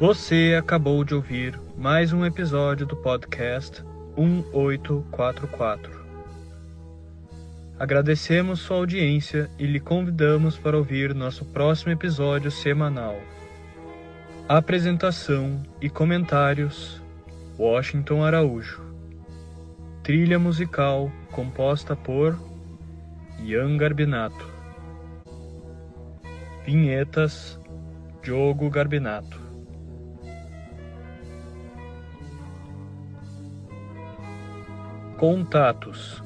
Você 0.01 0.57
acabou 0.59 1.05
de 1.05 1.15
ouvir 1.15 1.61
mais 1.77 2.13
um 2.13 2.25
episódio 2.25 2.87
do 2.87 2.97
podcast 2.97 3.83
1844. 4.17 6.06
Agradecemos 7.79 8.61
sua 8.61 8.79
audiência 8.79 9.51
e 9.59 9.67
lhe 9.67 9.79
convidamos 9.79 10.57
para 10.57 10.79
ouvir 10.79 11.15
nosso 11.15 11.45
próximo 11.45 11.93
episódio 11.93 12.51
semanal. 12.51 13.21
Apresentação 14.49 15.63
e 15.79 15.91
comentários: 15.91 17.03
Washington 17.59 18.25
Araújo. 18.25 18.81
Trilha 20.03 20.39
musical 20.39 21.13
composta 21.31 21.95
por 21.95 22.39
Ian 23.41 23.77
Garbinato. 23.77 24.51
Vinhetas: 26.65 27.61
Diogo 28.23 28.71
Garbinato. 28.71 29.39
Contatos 35.19 36.26